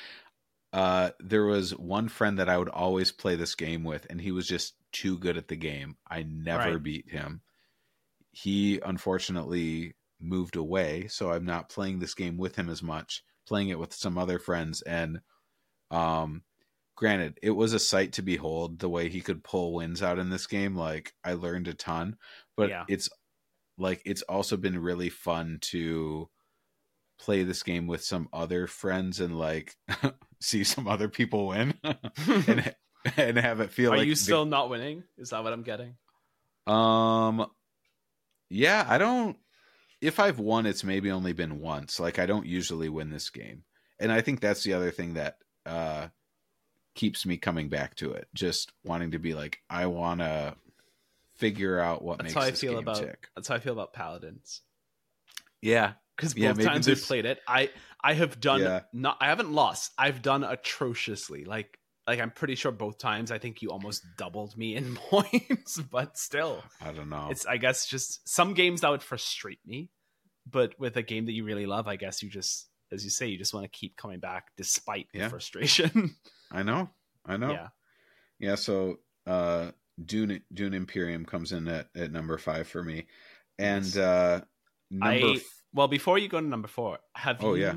uh 0.72 1.10
there 1.20 1.44
was 1.44 1.76
one 1.76 2.08
friend 2.08 2.38
that 2.38 2.48
I 2.48 2.58
would 2.58 2.68
always 2.68 3.12
play 3.12 3.36
this 3.36 3.54
game 3.54 3.84
with 3.84 4.06
and 4.10 4.20
he 4.20 4.32
was 4.32 4.46
just 4.46 4.74
too 4.92 5.18
good 5.18 5.36
at 5.36 5.48
the 5.48 5.56
game. 5.56 5.96
I 6.08 6.22
never 6.24 6.72
Right. 6.74 6.82
beat 6.82 7.08
him. 7.10 7.40
He 8.32 8.80
unfortunately 8.80 9.94
moved 10.20 10.56
away, 10.56 11.06
so 11.08 11.30
I'm 11.32 11.44
not 11.44 11.68
playing 11.68 11.98
this 11.98 12.14
game 12.14 12.36
with 12.36 12.56
him 12.56 12.68
as 12.68 12.82
much, 12.82 13.24
playing 13.46 13.68
it 13.68 13.78
with 13.78 13.92
some 13.94 14.18
other 14.18 14.38
friends 14.38 14.82
and 14.82 15.20
um 15.90 16.42
granted, 16.96 17.38
it 17.42 17.50
was 17.50 17.72
a 17.74 17.78
sight 17.78 18.14
to 18.14 18.22
behold 18.22 18.78
the 18.78 18.88
way 18.88 19.08
he 19.08 19.20
could 19.20 19.44
pull 19.44 19.74
wins 19.74 20.02
out 20.02 20.18
in 20.18 20.30
this 20.30 20.46
game. 20.46 20.74
Like 20.74 21.12
I 21.22 21.34
learned 21.34 21.68
a 21.68 21.74
ton, 21.74 22.16
but 22.56 22.70
Yeah. 22.70 22.84
it's 22.88 23.08
like 23.78 24.00
it's 24.06 24.22
also 24.22 24.56
been 24.56 24.78
really 24.78 25.10
fun 25.10 25.58
to 25.60 26.28
play 27.18 27.42
this 27.42 27.62
game 27.62 27.86
with 27.86 28.02
some 28.02 28.28
other 28.32 28.66
friends 28.66 29.20
and 29.20 29.38
like 29.38 29.74
see 30.40 30.64
some 30.64 30.88
other 30.88 31.08
people 31.08 31.48
win 31.48 31.74
and 31.84 32.74
and 33.16 33.36
have 33.38 33.60
it 33.60 33.70
feel 33.70 33.92
Are 33.92 33.98
like 33.98 34.06
you 34.06 34.14
the- 34.14 34.20
still 34.20 34.44
not 34.46 34.70
winning? 34.70 35.04
Is 35.18 35.30
that 35.30 35.44
what 35.44 35.52
I'm 35.52 35.62
getting? 35.62 35.94
um 36.66 37.46
yeah 38.50 38.84
i 38.88 38.98
don't 38.98 39.36
if 40.00 40.18
i've 40.20 40.38
won 40.38 40.66
it's 40.66 40.84
maybe 40.84 41.10
only 41.10 41.32
been 41.32 41.60
once 41.60 41.98
like 42.00 42.18
i 42.18 42.26
don't 42.26 42.46
usually 42.46 42.88
win 42.88 43.10
this 43.10 43.30
game 43.30 43.62
and 43.98 44.12
i 44.12 44.20
think 44.20 44.40
that's 44.40 44.62
the 44.62 44.72
other 44.74 44.90
thing 44.90 45.14
that 45.14 45.38
uh 45.64 46.06
keeps 46.94 47.26
me 47.26 47.36
coming 47.36 47.68
back 47.68 47.94
to 47.96 48.12
it. 48.12 48.26
Just 48.32 48.72
wanting 48.82 49.10
to 49.10 49.18
be 49.18 49.34
like, 49.34 49.58
I 49.68 49.84
want 49.84 50.20
to 50.20 50.54
figure 51.34 51.78
out 51.78 52.00
what 52.02 52.16
That's 52.16 52.28
makes 52.28 52.34
how 52.34 52.40
I 52.40 52.50
this 52.52 52.60
feel 52.62 52.72
game 52.72 52.78
about 52.84 52.96
tick. 53.02 53.28
that's 53.36 53.48
how 53.48 53.54
I 53.54 53.58
feel 53.58 53.74
about 53.74 53.92
Paladins. 53.92 54.62
Yeah, 55.60 55.92
Because 56.16 56.32
both 56.32 56.42
Yeah, 56.42 56.52
times 56.54 56.86
this- 56.86 57.02
I've 57.02 57.06
played 57.06 57.26
it, 57.26 57.40
I 57.46 57.70
I 58.02 58.14
have 58.14 58.40
done 58.40 58.60
Yeah. 58.62 58.80
not 58.94 59.18
I 59.20 59.26
haven't 59.26 59.52
lost. 59.52 59.92
I've 59.98 60.22
done 60.22 60.42
atrociously. 60.42 61.44
Like 61.44 61.78
like 62.06 62.20
I'm 62.20 62.30
pretty 62.30 62.54
sure 62.54 62.72
both 62.72 62.98
times 62.98 63.30
I 63.30 63.38
think 63.38 63.62
you 63.62 63.70
almost 63.70 64.04
doubled 64.16 64.56
me 64.56 64.76
in 64.76 64.94
points, 65.10 65.78
but 65.90 66.16
still. 66.16 66.62
I 66.80 66.92
don't 66.92 67.08
know. 67.08 67.28
It's 67.30 67.46
I 67.46 67.56
guess 67.56 67.86
just 67.86 68.28
some 68.28 68.54
games 68.54 68.82
that 68.82 68.90
would 68.90 69.02
frustrate 69.02 69.58
me, 69.66 69.90
but 70.50 70.78
with 70.78 70.96
a 70.96 71.02
game 71.02 71.26
that 71.26 71.32
you 71.32 71.44
really 71.44 71.66
love, 71.66 71.88
I 71.88 71.96
guess 71.96 72.22
you 72.22 72.30
just 72.30 72.68
as 72.92 73.02
you 73.02 73.10
say, 73.10 73.26
you 73.26 73.36
just 73.38 73.52
want 73.52 73.64
to 73.64 73.78
keep 73.78 73.96
coming 73.96 74.20
back 74.20 74.48
despite 74.56 75.08
the 75.12 75.28
frustration. 75.28 76.14
I 76.52 76.62
know. 76.62 76.90
I 77.24 77.36
know. 77.36 77.50
Yeah. 77.50 77.68
Yeah, 78.38 78.54
so 78.54 78.98
uh 79.26 79.72
Dune 80.04 80.42
Dune 80.52 80.74
Imperium 80.74 81.24
comes 81.24 81.52
in 81.52 81.66
at, 81.68 81.88
at 81.96 82.12
number 82.12 82.38
five 82.38 82.68
for 82.68 82.84
me. 82.84 83.06
And 83.58 83.96
uh 83.96 84.42
number 84.90 85.26
I 85.26 85.32
f- 85.36 85.42
well 85.72 85.88
before 85.88 86.18
you 86.18 86.28
go 86.28 86.40
to 86.40 86.46
number 86.46 86.68
four, 86.68 86.98
have 87.14 87.42
Oh, 87.42 87.54
you 87.54 87.62
yeah. 87.62 87.74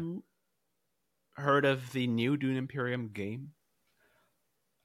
heard 1.43 1.65
of 1.65 1.91
the 1.93 2.05
new 2.07 2.37
Dune 2.37 2.57
Imperium 2.57 3.09
game? 3.09 3.53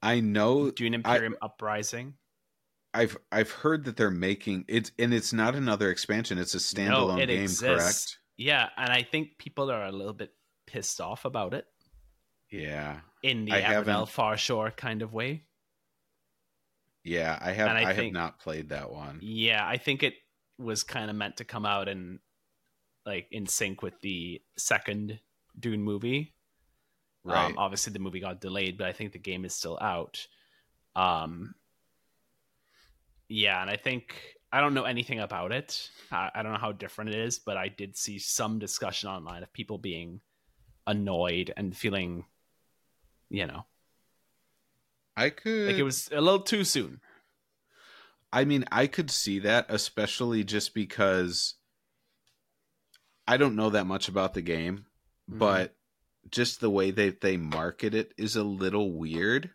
I 0.05 0.21
know 0.21 0.71
Dune 0.71 0.95
Imperium 0.95 1.37
Uprising. 1.43 2.15
I've 2.93 3.17
I've 3.33 3.51
heard 3.51 3.85
that 3.87 3.97
they're 3.97 4.11
making 4.11 4.67
it 4.69 4.93
and 4.99 5.13
it's 5.13 5.33
not 5.33 5.57
another 5.57 5.91
expansion, 5.91 6.39
it's 6.39 6.55
a 6.55 6.59
standalone 6.59 7.21
it 7.21 7.27
game, 7.27 7.43
exists. 7.43 7.63
correct? 7.83 8.19
Yeah, 8.37 8.69
and 8.77 8.91
I 8.93 9.03
think 9.03 9.39
people 9.39 9.71
are 9.71 9.85
a 9.85 9.91
little 9.93 10.13
bit 10.13 10.31
pissed 10.67 11.01
off 11.01 11.25
about 11.25 11.55
it 11.55 11.65
Yeah. 12.53 13.01
in 13.23 13.47
the 13.47 13.53
I 13.53 13.63
Everdell 13.63 14.07
Farshore 14.09 14.77
kind 14.77 15.03
of 15.03 15.13
way. 15.13 15.45
Yeah, 17.05 17.39
I 17.41 17.53
have 17.53 17.69
And 17.69 17.79
I 17.79 17.91
I, 17.91 17.93
have 17.93 18.13
not 18.13 18.39
played 18.41 18.71
that 18.71 18.91
one. 18.91 19.19
Yeah, 19.23 19.67
I 19.67 19.77
think 19.77 20.03
it 20.03 20.15
was 20.59 20.83
kind 20.85 21.11
of 21.11 21.17
meant 21.17 21.39
to 21.39 21.45
come 21.45 21.67
out 21.67 21.89
and 21.89 22.19
like 23.05 23.27
in 23.31 23.47
sync 23.47 23.83
with 23.83 23.95
the 24.03 24.41
second 24.57 25.21
Dune 25.59 25.83
movie. 25.83 26.34
Right. 27.25 27.47
Um, 27.47 27.59
obviously, 27.59 27.93
the 27.93 27.99
movie 27.99 28.21
got 28.21 28.41
delayed, 28.41 28.77
but 28.77 28.87
I 28.87 28.93
think 28.93 29.13
the 29.13 29.19
game 29.19 29.45
is 29.45 29.55
still 29.55 29.79
out. 29.81 30.27
Um, 30.95 31.55
yeah, 33.29 33.61
and 33.61 33.71
I 33.71 33.77
think 33.77 34.37
I 34.53 34.61
don't 34.61 34.75
know 34.75 34.85
anything 34.85 35.21
about 35.21 35.51
it. 35.51 35.91
I, 36.13 36.31
I 36.35 36.43
don't 36.43 36.53
know 36.53 36.59
how 36.59 36.73
different 36.73 37.11
it 37.11 37.19
is, 37.19 37.39
but 37.39 37.57
I 37.57 37.69
did 37.69 37.97
see 37.97 38.19
some 38.19 38.59
discussion 38.59 39.09
online 39.09 39.43
of 39.43 39.53
people 39.53 39.79
being 39.79 40.21
annoyed 40.87 41.53
and 41.57 41.77
feeling, 41.77 42.27
you 43.31 43.47
know, 43.47 43.65
I 45.17 45.31
could 45.31 45.69
like 45.69 45.79
it 45.79 45.83
was 45.83 46.09
a 46.13 46.21
little 46.21 46.41
too 46.41 46.65
soon. 46.65 47.01
I 48.33 48.45
mean, 48.45 48.65
I 48.71 48.87
could 48.87 49.11
see 49.11 49.39
that, 49.41 49.67
especially 49.69 50.45
just 50.45 50.75
because 50.75 51.55
I 53.27 53.37
don't 53.37 53.57
know 53.57 53.71
that 53.71 53.87
much 53.87 54.09
about 54.09 54.35
the 54.35 54.43
game, 54.43 54.87
Mhm. 55.31 55.39
but 55.39 55.77
just 56.31 56.61
the 56.61 56.71
way 56.71 56.91
that 56.91 57.21
they 57.21 57.37
market 57.37 57.95
it 57.95 58.13
is 58.17 58.37
a 58.37 58.43
little 58.45 58.93
weird. 58.93 59.51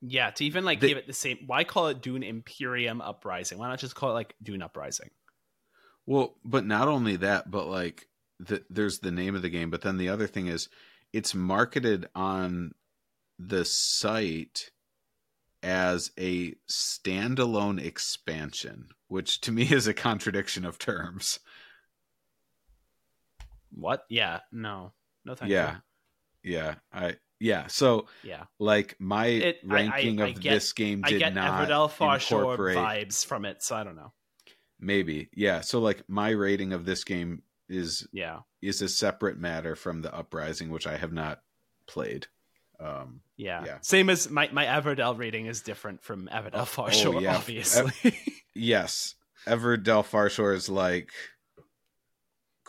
Yeah, 0.00 0.30
to 0.30 0.44
even 0.44 0.64
like 0.64 0.80
They- 0.80 0.88
give 0.88 0.98
it 0.98 1.06
the 1.06 1.12
same. 1.12 1.38
Why 1.46 1.64
call 1.64 1.88
it 1.88 2.00
Dune 2.02 2.22
Imperium 2.22 3.00
Uprising? 3.00 3.58
Why 3.58 3.68
not 3.68 3.80
just 3.80 3.94
call 3.94 4.10
it 4.10 4.14
like 4.14 4.34
Dune 4.42 4.62
Uprising? 4.62 5.10
Well, 6.06 6.36
but 6.44 6.64
not 6.64 6.88
only 6.88 7.16
that, 7.16 7.50
but 7.50 7.66
like 7.66 8.08
the, 8.38 8.64
there's 8.70 9.00
the 9.00 9.10
name 9.10 9.34
of 9.34 9.42
the 9.42 9.50
game, 9.50 9.70
but 9.70 9.82
then 9.82 9.96
the 9.98 10.08
other 10.08 10.26
thing 10.26 10.46
is 10.46 10.68
it's 11.12 11.34
marketed 11.34 12.08
on 12.14 12.72
the 13.38 13.64
site 13.64 14.70
as 15.62 16.12
a 16.18 16.54
standalone 16.70 17.84
expansion, 17.84 18.88
which 19.08 19.40
to 19.42 19.52
me 19.52 19.62
is 19.72 19.86
a 19.88 19.94
contradiction 19.94 20.64
of 20.64 20.78
terms. 20.78 21.40
What? 23.70 24.04
Yeah, 24.08 24.40
no, 24.52 24.92
no, 25.28 25.34
thank 25.36 25.50
yeah. 25.52 25.76
Yeah, 26.42 26.74
I 26.92 27.16
yeah, 27.40 27.66
so. 27.68 28.06
Yeah, 28.22 28.44
like 28.58 28.96
my 28.98 29.26
It- 29.26 29.60
I- 29.62 29.66
I- 29.66 29.72
ranking 29.72 30.20
I 30.20 30.28
of 30.28 30.40
get- 30.40 30.52
this 30.54 30.72
game 30.72 31.02
I 31.04 31.10
did 31.10 31.18
get 31.20 31.34
not 31.34 31.68
Everdell 31.68 31.90
Farshore 31.90 32.38
incorporate 32.38 32.76
vibes 32.76 33.24
from 33.24 33.44
it, 33.44 33.62
so 33.62 33.76
I 33.76 33.84
don't 33.84 33.96
know. 33.96 34.12
maybe. 34.80 35.28
Yeah, 35.34 35.60
so 35.60 35.78
like 35.80 36.02
my 36.08 36.30
rating 36.30 36.72
of 36.72 36.84
this 36.84 37.04
game 37.04 37.42
is 37.68 38.06
Yeah, 38.12 38.40
is 38.62 38.80
a 38.82 38.88
separate 38.88 39.38
matter 39.38 39.76
from 39.76 40.00
the 40.02 40.14
Uprising 40.14 40.70
which 40.70 40.86
I 40.86 40.96
have 40.96 41.12
not 41.12 41.42
played. 41.86 42.26
Um 42.80 43.20
yeah, 43.36 43.64
Yeah. 43.64 43.78
Same 43.82 44.08
as 44.10 44.30
my 44.30 44.48
my 44.52 44.64
Everdell 44.66 45.18
rating 45.18 45.46
is 45.46 45.60
different 45.62 46.02
from 46.02 46.28
Everdell 46.28 46.64
Farshore, 46.66 47.16
oh, 47.16 47.20
yeah. 47.20 47.36
obviously. 47.36 48.16
yes, 48.54 49.16
Everdell 49.46 50.04
Farshore 50.04 50.54
is 50.54 50.68
like 50.68 51.10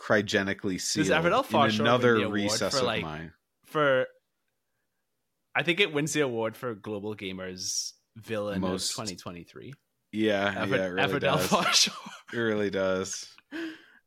cryogenically 0.00 0.80
sealed 0.80 1.08
Everdell 1.08 1.44
in 1.44 1.50
Farshore 1.50 1.70
win 1.72 1.80
another 1.80 2.28
recess 2.28 2.74
for, 2.74 2.80
of 2.80 2.84
like, 2.86 3.02
mine. 3.02 3.32
for, 3.66 4.06
I 5.54 5.62
think 5.62 5.80
it 5.80 5.92
wins 5.92 6.12
the 6.12 6.20
award 6.20 6.56
for 6.56 6.74
Global 6.74 7.14
Gamers 7.14 7.92
Villain 8.16 8.60
Most- 8.60 8.90
of 8.90 8.96
2023. 9.06 9.74
Yeah, 10.12 10.52
Ever, 10.56 10.76
yeah, 10.76 10.84
it 10.84 10.88
really 10.88 11.08
Everdell 11.20 11.50
does. 11.50 11.88
It 12.32 12.38
really 12.38 12.70
does. 12.70 13.26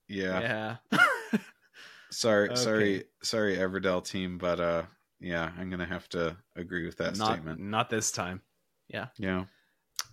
Yeah. 0.07 0.77
yeah. 0.91 0.99
Sorry, 2.11 2.49
Okay. 2.49 2.55
sorry, 2.55 3.03
sorry, 3.23 3.57
Everdell 3.57 4.05
team, 4.05 4.37
but 4.37 4.59
uh, 4.59 4.83
yeah, 5.19 5.49
I'm 5.57 5.71
gonna 5.71 5.85
have 5.87 6.07
to 6.09 6.37
agree 6.55 6.85
with 6.85 6.97
that 6.97 7.17
not 7.17 7.31
statement. 7.31 7.59
not 7.59 7.89
this 7.89 8.11
time. 8.11 8.41
Yeah. 8.87 9.07
Yeah. 9.17 9.45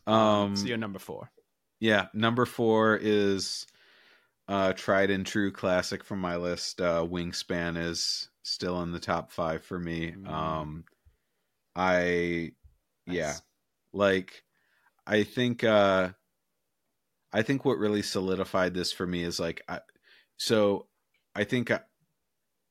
Um. 0.07 0.57
so 0.57 0.65
you're 0.65 0.79
number 0.79 0.99
four. 0.99 1.31
Yeah. 1.79 2.07
Number 2.15 2.47
four 2.47 2.97
is 2.97 3.67
uh 4.51 4.73
tried 4.73 5.11
and 5.11 5.25
true 5.25 5.53
classic 5.53 6.03
from 6.03 6.19
my 6.19 6.37
list. 6.37 6.81
Uh, 6.81 7.07
Wingspan 7.07 7.79
is 7.79 8.29
still 8.43 8.83
in 8.83 8.91
the 8.91 8.99
top 9.01 9.31
five 9.31 9.65
for 9.65 9.79
me. 9.79 10.13
Mm. 10.13 10.29
Um, 10.29 10.85
I 11.77 12.53
yeah, 13.07 13.35
like 13.93 14.43
I 15.07 15.23
think 15.23 15.63
uh, 15.63 16.11
I 17.33 17.43
think 17.43 17.65
what 17.65 17.79
really 17.79 18.03
solidified 18.03 18.75
this 18.75 18.93
for 18.93 19.07
me 19.07 19.23
is 19.23 19.39
like 19.39 19.63
I, 19.69 19.81
so 20.37 20.89
I 21.35 21.45
think 21.45 21.71
I, 21.71 21.81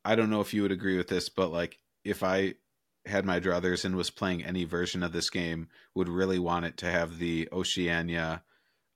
I 0.03 0.15
don't 0.15 0.29
know 0.29 0.41
if 0.41 0.53
you 0.53 0.63
would 0.63 0.71
agree 0.71 0.97
with 0.97 1.07
this, 1.07 1.29
but 1.29 1.49
like 1.51 1.79
if 2.03 2.23
I 2.23 2.55
had 3.05 3.25
my 3.25 3.39
druthers 3.39 3.85
and 3.85 3.95
was 3.95 4.09
playing 4.09 4.43
any 4.43 4.65
version 4.65 5.01
of 5.01 5.13
this 5.13 5.29
game, 5.29 5.69
would 5.95 6.09
really 6.09 6.39
want 6.39 6.65
it 6.65 6.77
to 6.77 6.91
have 6.91 7.19
the 7.19 7.47
Oceania, 7.53 8.43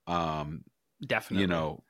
um, 0.06 0.64
Definitely. 1.04 1.42
you 1.42 1.46
know, 1.46 1.82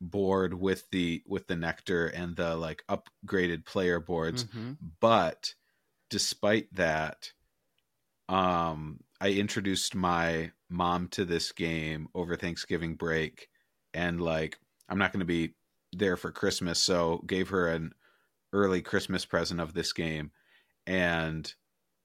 board 0.00 0.54
with 0.54 0.88
the 0.90 1.22
with 1.26 1.46
the 1.46 1.56
nectar 1.56 2.06
and 2.08 2.36
the 2.36 2.56
like 2.56 2.84
upgraded 2.88 3.64
player 3.64 4.00
boards. 4.00 4.44
Mhm. 4.44 4.76
But 5.00 5.54
despite 6.10 6.72
that, 6.74 7.32
um, 8.28 9.00
I 9.20 9.30
introduced 9.32 9.94
my 9.94 10.52
mom 10.68 11.08
to 11.08 11.24
this 11.24 11.52
game 11.52 12.08
over 12.14 12.36
Thanksgiving 12.36 12.94
break, 12.96 13.48
and 13.94 14.20
like 14.20 14.58
I'm 14.88 14.98
not 14.98 15.12
going 15.12 15.20
to 15.20 15.26
be 15.26 15.54
there 15.92 16.16
for 16.16 16.32
Christmas, 16.32 16.82
so 16.82 17.18
gave 17.26 17.48
her 17.50 17.68
an 17.68 17.92
early 18.52 18.82
Christmas 18.82 19.24
present 19.26 19.60
of 19.60 19.74
this 19.74 19.92
game, 19.92 20.32
and 20.86 21.52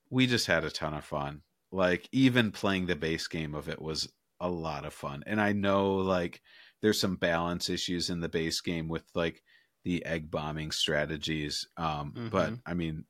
we 0.10 0.28
just 0.28 0.48
had 0.48 0.64
a 0.66 0.72
ton 0.72 0.94
of 0.94 1.06
fun. 1.06 1.44
Like 1.72 2.10
even 2.12 2.52
playing 2.52 2.88
the 2.88 2.96
base 2.96 3.28
game 3.28 3.56
of 3.56 3.70
it 3.70 3.82
was 3.82 4.12
a 4.40 4.50
lot 4.50 4.86
of 4.86 4.94
fun, 4.94 5.24
and 5.28 5.42
I 5.42 5.54
know 5.54 5.96
like 5.96 6.42
there's 6.82 7.00
some 7.00 7.16
balance 7.16 7.70
issues 7.70 8.10
in 8.10 8.20
the 8.22 8.30
base 8.30 8.60
game 8.62 8.88
with 8.88 9.04
like 9.16 9.44
the 9.84 10.04
egg 10.06 10.30
bombing 10.32 10.72
strategies, 10.72 11.68
um, 11.78 12.30
but 12.32 12.52
Mhm. 12.54 12.62
I 12.66 12.74
mean 12.74 13.06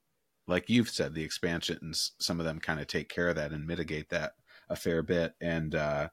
like 0.47 0.69
you've 0.69 0.89
said, 0.89 1.13
the 1.13 1.23
expansions, 1.23 2.11
some 2.19 2.39
of 2.39 2.45
them 2.45 2.59
kind 2.59 2.79
of 2.81 2.87
take 2.87 3.07
care 3.07 3.29
of 3.29 3.35
that 3.37 3.51
and 3.53 3.65
mitigate 3.65 4.09
that 4.09 4.33
a 4.69 4.75
fair 4.75 5.01
bit. 5.03 5.33
And 5.39 5.73
uh 5.75 6.09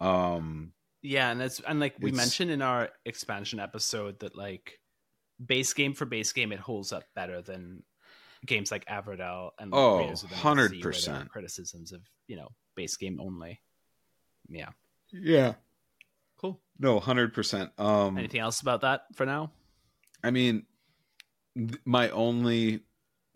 um 0.00 0.72
Yeah, 1.02 1.30
and 1.30 1.40
it's 1.42 1.60
and 1.60 1.78
like 1.80 1.96
we 2.00 2.10
It's- 2.10 2.16
mentioned 2.16 2.50
in 2.50 2.62
our 2.62 2.90
expansion 3.04 3.60
episode 3.60 4.18
that 4.20 4.34
like 4.36 4.80
base 5.44 5.72
game 5.72 5.94
for 5.94 6.04
base 6.06 6.32
game, 6.32 6.52
it 6.52 6.60
holds 6.60 6.92
up 6.92 7.04
better 7.14 7.42
than 7.42 7.82
games 8.46 8.70
like 8.70 8.84
Everdell 8.86 9.50
and 9.58 9.70
like, 9.70 9.78
Oh, 9.78 9.98
Raiders 9.98 10.22
of 10.22 10.30
the 10.30 10.36
North 10.36 10.70
Sea, 10.70 10.82
where 10.82 10.92
there 10.92 11.14
are 11.14 11.24
100%. 11.24 11.28
criticisms 11.28 11.92
of 11.92 12.02
you 12.26 12.36
know 12.36 12.48
base 12.74 12.96
game 12.96 13.20
only. 13.20 13.60
Yeah, 14.48 14.70
yeah. 15.12 15.54
Cool. 16.36 16.60
No, 16.78 17.00
hundred 17.00 17.32
percent. 17.34 17.70
Um 17.78 18.18
Anything 18.18 18.40
else 18.40 18.60
about 18.60 18.80
that 18.82 19.02
for 19.14 19.26
now? 19.26 19.52
I 20.22 20.30
mean 20.30 20.66
th- 21.56 21.80
my 21.84 22.10
only 22.10 22.80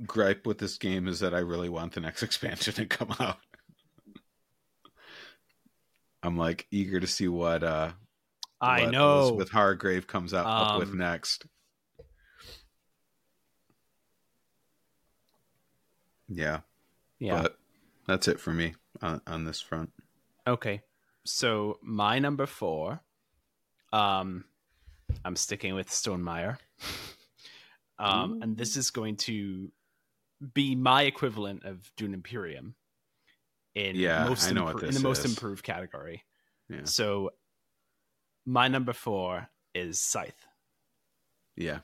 gripe 0.07 0.47
with 0.47 0.59
this 0.59 0.79
game 0.79 1.09
is 1.09 1.21
that 1.21 1.35
I 1.35 1.39
really 1.41 1.69
want 1.69 1.93
the 1.93 2.01
next 2.01 2.23
expansion 2.25 2.75
to 2.75 2.87
come 2.87 3.15
out. 3.21 3.39
I'm 6.23 6.37
like 6.37 6.67
eager 6.71 6.99
to 7.01 7.07
see 7.07 7.29
what 7.29 7.63
uh 7.63 7.93
I 8.61 8.83
what 8.83 8.91
know. 8.91 9.19
Elizabeth 9.21 9.51
Hargrave 9.51 10.07
comes 10.09 10.35
up, 10.35 10.47
up 10.47 10.79
with 10.81 10.91
Um, 10.91 10.99
next. 10.99 11.47
Yeah. 16.29 16.61
Yeah. 17.19 17.43
But 17.43 17.59
that's 18.07 18.29
it 18.29 18.41
for 18.41 18.53
me 18.53 18.75
on, 19.01 19.21
on 19.27 19.45
this 19.45 19.61
front. 19.61 19.91
Okay. 20.47 20.83
So 21.29 21.79
my 21.83 22.19
number 22.19 22.47
four, 22.47 23.01
um, 23.93 24.45
I'm 25.25 25.37
sticking 25.37 25.75
with 25.75 25.89
Stonemaier. 25.91 26.59
um, 27.99 28.41
and 28.43 28.57
this 28.57 28.77
is 28.77 28.91
going 28.91 29.17
to 29.17 29.71
be 30.55 30.75
my 30.75 31.03
equivalent 31.03 31.65
of 31.65 31.91
Dune 31.97 32.15
Imperium 32.15 32.75
in 33.75 33.97
Yeah, 33.97 34.25
most 34.27 34.49
I 34.49 34.53
know 34.53 34.65
what 34.65 34.77
impro- 34.77 34.83
in 34.83 34.87
this 34.89 34.97
the 34.97 35.03
most 35.03 35.25
is. 35.25 35.33
improved 35.33 35.65
category. 35.65 36.25
Yeah. 36.71 36.85
So 36.85 37.31
my 38.47 38.69
number 38.69 38.93
four 38.93 39.49
is 39.75 40.01
Scythe. 40.01 40.47
Yeah. 41.57 41.81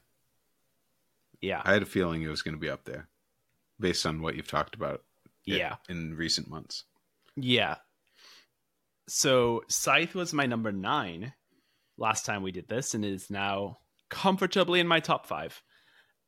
Yeah. 1.41 1.61
I 1.65 1.73
had 1.73 1.83
a 1.83 1.87
feeling 1.87 2.23
it 2.23 2.29
was 2.29 2.43
going 2.43 2.55
to 2.55 2.61
be 2.61 2.71
up 2.71 2.85
there 2.85 3.09
based 3.79 4.07
on 4.07 4.23
what 4.23 4.37
you've 4.37 4.49
talked 4.49 4.75
about 4.75 5.03
Yeah. 5.45 5.77
in 5.89 6.15
recent 6.15 6.49
months. 6.49 6.85
Yeah. 7.37 7.77
So 9.09 9.63
Scythe 9.69 10.15
was 10.15 10.33
my 10.33 10.47
number 10.47 10.73
nine 10.73 11.35
last 11.99 12.25
time 12.27 12.43
we 12.43 12.53
did 12.53 12.69
this, 12.69 12.95
and 12.95 13.05
is 13.05 13.31
now 13.31 13.79
comfortably 14.09 14.81
in 14.81 14.89
my 14.89 15.01
top 15.01 15.27
five. 15.27 15.63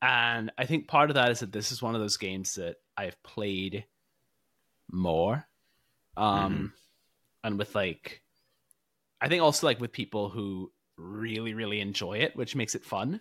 And 0.02 0.52
I 0.58 0.66
think 0.66 0.88
part 0.88 1.10
of 1.10 1.14
that 1.14 1.30
is 1.30 1.40
that 1.40 1.52
this 1.52 1.72
is 1.72 1.82
one 1.82 1.94
of 1.94 2.00
those 2.00 2.18
games 2.18 2.54
that 2.54 2.76
I've 2.96 3.20
played 3.22 3.86
more. 4.92 5.46
Um 6.16 6.72
and 7.42 7.58
with 7.58 7.74
like 7.74 8.22
I 9.20 9.28
think 9.28 9.42
also 9.42 9.66
like 9.66 9.80
with 9.80 9.92
people 9.92 10.28
who 10.28 10.70
really, 10.96 11.54
really 11.54 11.80
enjoy 11.80 12.18
it, 12.18 12.36
which 12.36 12.54
makes 12.54 12.74
it 12.74 12.84
fun. 12.84 13.20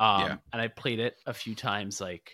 Um 0.00 0.20
Yeah. 0.20 0.36
and 0.52 0.62
I 0.62 0.68
played 0.68 0.98
it 0.98 1.16
a 1.26 1.34
few 1.34 1.54
times 1.54 2.00
like 2.00 2.30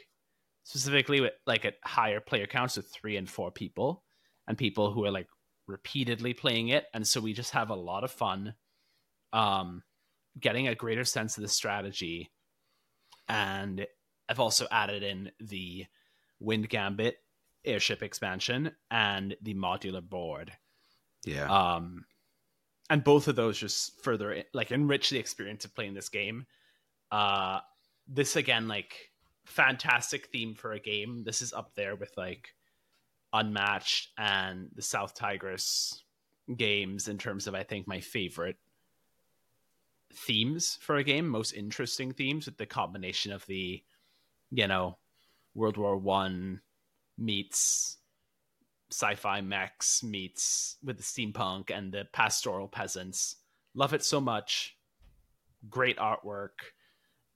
specifically 0.63 1.21
with 1.21 1.33
like 1.47 1.65
at 1.65 1.75
higher 1.85 2.21
player 2.21 2.47
counts 2.47 2.77
with 2.77 2.91
three 2.91 3.17
and 3.17 3.29
four 3.29 3.51
people 3.51 4.05
and 4.47 4.57
people 4.57 4.93
who 4.93 5.05
are 5.05 5.11
like 5.11 5.29
repeatedly 5.67 6.35
playing 6.35 6.69
it. 6.69 6.87
And 6.93 7.07
so 7.07 7.21
we 7.21 7.33
just 7.33 7.53
have 7.53 7.71
a 7.71 7.75
lot 7.75 8.05
of 8.05 8.11
fun 8.11 8.55
um 9.33 9.83
getting 10.39 10.69
a 10.69 10.75
greater 10.75 11.05
sense 11.05 11.37
of 11.37 11.43
the 11.43 11.49
strategy. 11.49 12.31
And 13.29 13.87
i've 14.29 14.41
also 14.41 14.67
added 14.71 15.03
in 15.03 15.31
the 15.39 15.85
wind 16.41 16.69
gambit 16.69 17.17
airship 17.65 18.03
expansion 18.03 18.73
and 18.91 19.37
the 19.43 19.55
modular 19.55 20.03
board. 20.03 20.53
Yeah. 21.25 21.75
um 21.77 22.05
and 22.91 23.03
both 23.03 23.29
of 23.29 23.37
those 23.37 23.59
just 23.59 24.03
further 24.03 24.45
like 24.53 24.71
enrich 24.71 25.11
the 25.11 25.19
experience 25.19 25.65
of 25.65 25.75
playing 25.75 25.95
this 25.95 26.09
game. 26.09 26.47
Uh 27.11 27.61
this 28.07 28.37
again 28.37 28.69
like 28.69 29.11
fantastic 29.47 30.27
theme 30.27 30.55
for 30.55 30.73
a 30.73 30.81
game. 30.81 31.23
This 31.25 31.43
is 31.43 31.53
up 31.53 31.75
there 31.75 31.97
with 31.97 32.13
like 32.17 32.55
unmatched 33.35 34.09
and 34.17 34.71
the 34.75 34.83
south 34.83 35.15
tigris 35.15 36.03
games 36.57 37.09
in 37.09 37.19
terms 37.19 37.47
of 37.47 37.55
i 37.55 37.63
think 37.63 37.87
my 37.87 38.01
favorite 38.01 38.57
themes 40.15 40.79
for 40.81 40.97
a 40.97 41.05
game 41.05 41.29
most 41.29 41.53
interesting 41.53 42.13
themes 42.13 42.47
with 42.47 42.57
the 42.57 42.67
combination 42.67 43.33
of 43.33 43.45
the 43.47 43.83
you 44.51 44.67
know 44.67 44.97
world 45.55 45.77
war 45.77 45.97
one 45.97 46.61
meets 47.19 47.99
sci-fi 48.91 49.41
mechs 49.41 50.03
meets 50.03 50.77
with 50.83 50.97
the 50.97 51.03
steampunk 51.03 51.71
and 51.77 51.93
the 51.93 52.07
pastoral 52.13 52.69
peasants. 52.69 53.37
Love 53.75 53.93
it 53.93 54.05
so 54.05 54.21
much. 54.21 54.77
Great 55.69 55.99
artwork. 55.99 56.73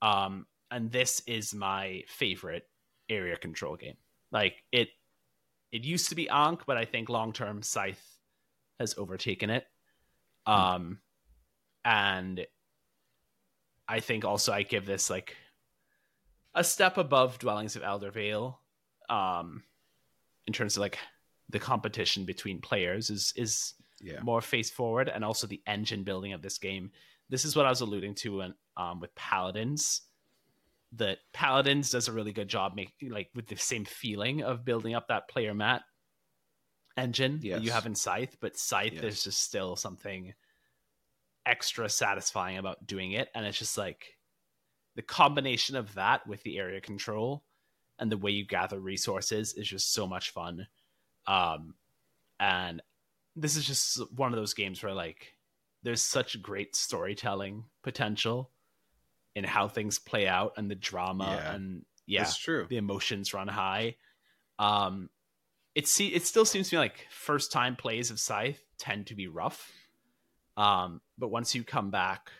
Um 0.01 0.45
and 0.71 0.91
this 0.91 1.21
is 1.27 1.53
my 1.53 2.03
favorite 2.07 2.63
area 3.09 3.35
control 3.35 3.75
game. 3.75 3.97
Like 4.31 4.63
it 4.71 4.89
it 5.71 5.83
used 5.83 6.09
to 6.09 6.15
be 6.15 6.29
ankh 6.29 6.61
but 6.65 6.77
i 6.77 6.85
think 6.85 7.09
long 7.09 7.31
term 7.33 7.61
scythe 7.61 8.03
has 8.79 8.95
overtaken 8.97 9.49
it. 9.49 9.65
Um 10.45 10.99
and 11.85 12.45
i 13.87 13.99
think 13.99 14.25
also 14.25 14.51
i 14.51 14.63
give 14.63 14.85
this 14.85 15.09
like 15.09 15.35
a 16.53 16.63
step 16.63 16.97
above 16.97 17.39
dwellings 17.39 17.75
of 17.75 17.83
eldervale 17.83 18.57
um 19.09 19.63
in 20.47 20.53
terms 20.53 20.75
of 20.75 20.81
like 20.81 20.97
the 21.49 21.59
competition 21.59 22.25
between 22.25 22.61
players 22.61 23.09
is 23.09 23.33
is 23.35 23.73
yeah. 24.01 24.19
more 24.21 24.41
face 24.41 24.69
forward 24.69 25.09
and 25.09 25.23
also 25.25 25.47
the 25.47 25.61
engine 25.67 26.03
building 26.03 26.33
of 26.33 26.41
this 26.41 26.57
game. 26.57 26.91
This 27.29 27.45
is 27.45 27.55
what 27.55 27.65
i 27.65 27.69
was 27.69 27.81
alluding 27.81 28.15
to 28.15 28.37
when, 28.37 28.53
um, 28.77 28.99
with 28.99 29.13
paladins 29.15 30.01
that 30.93 31.19
paladins 31.33 31.91
does 31.91 32.07
a 32.07 32.11
really 32.11 32.33
good 32.33 32.47
job 32.47 32.73
making 32.75 33.11
like 33.11 33.29
with 33.35 33.47
the 33.47 33.55
same 33.55 33.85
feeling 33.85 34.41
of 34.41 34.65
building 34.65 34.95
up 34.95 35.07
that 35.07 35.29
player 35.29 35.53
mat 35.53 35.83
engine 36.97 37.39
that 37.41 37.61
you 37.61 37.71
have 37.71 37.85
in 37.85 37.95
scythe 37.95 38.37
but 38.41 38.57
scythe 38.57 38.93
Yes. 38.93 39.01
there's 39.01 39.23
just 39.23 39.43
still 39.43 39.75
something 39.75 40.33
extra 41.45 41.89
satisfying 41.89 42.57
about 42.57 42.85
doing 42.85 43.13
it. 43.13 43.29
And 43.33 43.45
it's 43.45 43.57
just 43.57 43.77
like 43.77 44.17
the 44.95 45.01
combination 45.01 45.75
of 45.75 45.93
that 45.95 46.27
with 46.27 46.43
the 46.43 46.57
area 46.57 46.79
control 46.81 47.43
and 47.97 48.11
the 48.11 48.17
way 48.17 48.31
you 48.31 48.45
gather 48.45 48.79
resources 48.79 49.53
is 49.53 49.67
just 49.67 49.91
so 49.93 50.07
much 50.07 50.31
fun. 50.31 50.67
Um 51.27 51.75
and 52.39 52.81
this 53.35 53.55
is 53.55 53.65
just 53.65 53.99
one 54.13 54.31
of 54.31 54.37
those 54.39 54.53
games 54.53 54.81
where 54.81 54.93
like 54.93 55.35
there's 55.83 56.01
such 56.01 56.41
great 56.41 56.75
storytelling 56.75 57.65
potential 57.83 58.51
in 59.39 59.43
how 59.45 59.67
things 59.67 59.97
play 59.97 60.27
out 60.27 60.53
and 60.57 60.69
the 60.69 60.75
drama 60.75 61.39
Yeah. 61.43 61.53
and 61.55 61.85
yeah 62.05 62.21
It's 62.21 62.37
true. 62.37 62.67
the 62.69 62.77
emotions 62.77 63.33
run 63.33 63.47
high 63.47 63.95
um 64.59 65.09
it 65.75 65.87
see 65.87 66.07
it 66.09 66.25
still 66.27 66.45
seems 66.45 66.69
to 66.69 66.75
me 66.75 66.79
like 66.79 67.07
first 67.09 67.51
time 67.51 67.75
plays 67.75 68.11
of 68.11 68.19
scythe 68.19 68.61
tend 68.77 69.07
to 69.07 69.15
be 69.15 69.27
rough 69.27 69.71
um 70.57 71.01
but 71.17 71.29
once 71.29 71.55
you 71.55 71.63
come 71.63 71.89
back 71.91 72.31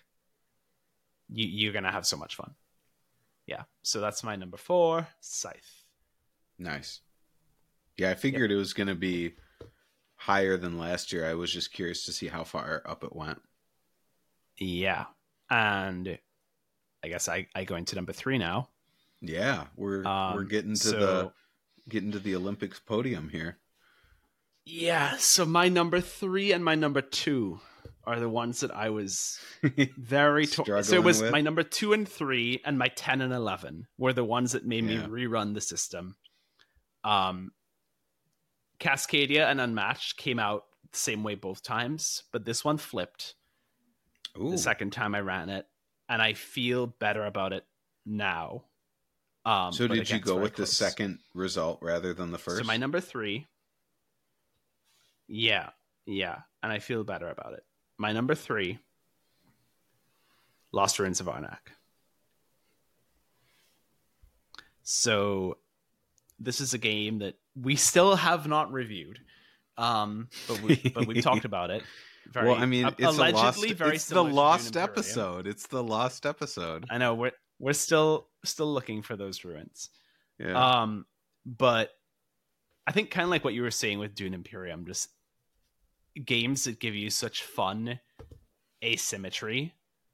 you 1.30 1.48
you're 1.48 1.74
gonna 1.74 1.92
have 1.92 2.06
so 2.06 2.18
much 2.18 2.36
fun 2.36 2.54
yeah 3.48 3.64
so 3.82 4.00
that's 4.02 4.24
my 4.24 4.36
number 4.36 4.58
four 4.58 5.08
scythe 5.22 5.76
Nice. 6.62 7.00
Yeah, 7.98 8.10
I 8.12 8.16
figured 8.16 8.52
it 8.52 8.58
was 8.58 8.74
going 8.74 8.88
to 8.90 8.96
be 8.96 9.36
higher 10.16 10.58
than 10.58 10.78
last 10.78 11.14
year. 11.14 11.26
I 11.26 11.36
was 11.36 11.54
just 11.54 11.72
curious 11.72 12.04
to 12.04 12.12
see 12.12 12.28
how 12.28 12.44
far 12.44 12.82
up 12.86 13.02
it 13.06 13.16
went. 13.16 13.42
yeah 14.58 15.06
and 15.50 16.20
i 17.04 17.08
guess 17.08 17.28
i 17.30 17.48
i 17.56 17.64
go 17.64 17.76
into 17.76 17.96
number 17.96 18.14
three 18.14 18.38
now 18.38 18.70
Yeah, 19.22 19.66
we're 19.76 20.06
Um, 20.06 20.36
we're 20.36 20.44
getting 20.44 20.74
to 20.74 20.78
so- 20.78 21.00
the 21.00 21.32
getting 21.90 22.12
to 22.12 22.20
the 22.20 22.36
Olympics 22.36 22.80
podium 22.80 23.30
here. 23.30 23.58
yeah 24.66 25.16
so 25.18 25.46
my 25.46 25.68
number 25.70 26.00
three 26.02 26.52
and 26.52 26.64
my 26.64 26.76
number 26.76 27.02
two 27.02 27.60
are 28.06 28.20
the 28.20 28.30
ones 28.30 28.60
that 28.62 28.72
i 28.76 28.90
was 28.90 29.40
very 29.98 30.46
to- 30.46 30.84
so 30.84 30.96
it 30.96 31.04
was 31.04 31.22
with? 31.22 31.32
my 31.32 31.42
number 31.42 31.64
two 31.64 31.94
and 31.94 32.08
three 32.08 32.62
and 32.66 32.78
my 32.78 32.88
10 32.90 33.22
and 33.22 33.34
11 33.34 33.88
were 33.98 34.14
the 34.14 34.24
ones 34.24 34.52
that 34.52 34.66
made 34.66 34.86
Yeah. 34.86 35.08
me 35.08 35.26
rerun 35.26 35.54
the 35.54 35.62
system 35.62 36.16
um 37.04 37.52
cascadia 38.80 39.50
and 39.50 39.60
unmatched 39.60 40.18
came 40.18 40.40
out 40.40 40.64
the 40.92 40.98
same 40.98 41.24
way 41.24 41.36
both 41.36 41.62
times 41.64 42.24
but 42.32 42.46
this 42.46 42.64
one 42.64 42.78
flipped 42.78 43.36
Ooh, 44.40 44.52
the 44.52 44.58
second 44.58 44.92
time 44.92 45.14
i 45.16 45.20
ran 45.20 45.50
it 45.50 45.66
and 46.10 46.22
i 46.22 46.34
feel 46.34 46.88
better 46.88 47.26
about 47.26 47.54
it 47.54 47.64
now 48.06 48.64
um 49.46 49.72
so 49.72 49.88
did 49.88 50.10
you 50.10 50.20
go 50.20 50.36
with 50.36 50.56
the 50.56 50.66
second 50.66 51.20
result 51.34 51.80
rather 51.82 52.14
than 52.14 52.32
the 52.32 52.38
first? 52.38 52.60
So 52.60 52.64
my 52.66 52.78
number 52.78 53.00
three. 53.00 53.48
Yeah, 55.28 55.70
yeah, 56.06 56.40
and 56.64 56.72
I 56.72 56.80
feel 56.80 57.04
better 57.04 57.30
about 57.30 57.54
it. 57.54 57.64
My 57.98 58.12
number 58.12 58.36
three. 58.36 58.80
Lost 60.72 61.00
Ruins 61.00 61.20
of 61.20 61.26
Arnak. 61.26 61.58
So, 64.84 65.58
this 66.40 66.62
is 66.62 66.74
a 66.74 66.78
game 66.78 67.20
that 67.20 67.36
we 67.56 67.76
still 67.76 68.16
have 68.16 68.48
not 68.48 68.72
reviewed, 68.72 69.20
um, 69.78 70.30
but 70.48 70.62
we 70.62 70.76
but 70.94 71.08
we've 71.08 71.24
talked 71.24 71.46
about 71.54 71.72
it. 71.72 71.84
Very, 72.32 72.48
well, 72.50 72.58
I 72.58 72.66
mean, 72.66 72.86
it's 72.86 73.00
a 73.00 73.12
lost. 73.12 73.58
allegedly 73.58 73.74
very 73.74 73.96
It's 73.96 74.06
the 74.06 74.10
similar 74.10 74.30
to 74.30 74.30
Dune 74.30 74.36
lost 74.36 74.78
episode. 74.78 75.48
It's 75.48 75.68
the 75.68 75.84
lost 75.84 76.26
episode. 76.26 76.86
I 76.90 76.98
know 76.98 77.16
we're 77.16 77.32
we're 77.60 77.74
still 77.74 78.28
still 78.46 78.72
looking 78.72 79.02
for 79.02 79.16
those 79.16 79.44
ruins. 79.44 79.90
Yeah. 80.38 80.82
Um, 80.82 81.06
but 81.46 81.92
I 82.88 82.92
think 82.92 83.12
kind 83.12 83.24
of 83.24 83.30
like 83.30 83.44
what 83.44 83.54
you 83.54 83.62
were 83.62 83.72
saying 83.72 84.00
with 84.00 84.16
Dune 84.16 84.34
Imperium, 84.34 84.86
just 84.86 85.10
games 86.24 86.64
that 86.66 86.80
give 86.80 86.96
you 86.96 87.10
such 87.10 87.44
fun 87.44 88.00
asymmetry 88.84 89.74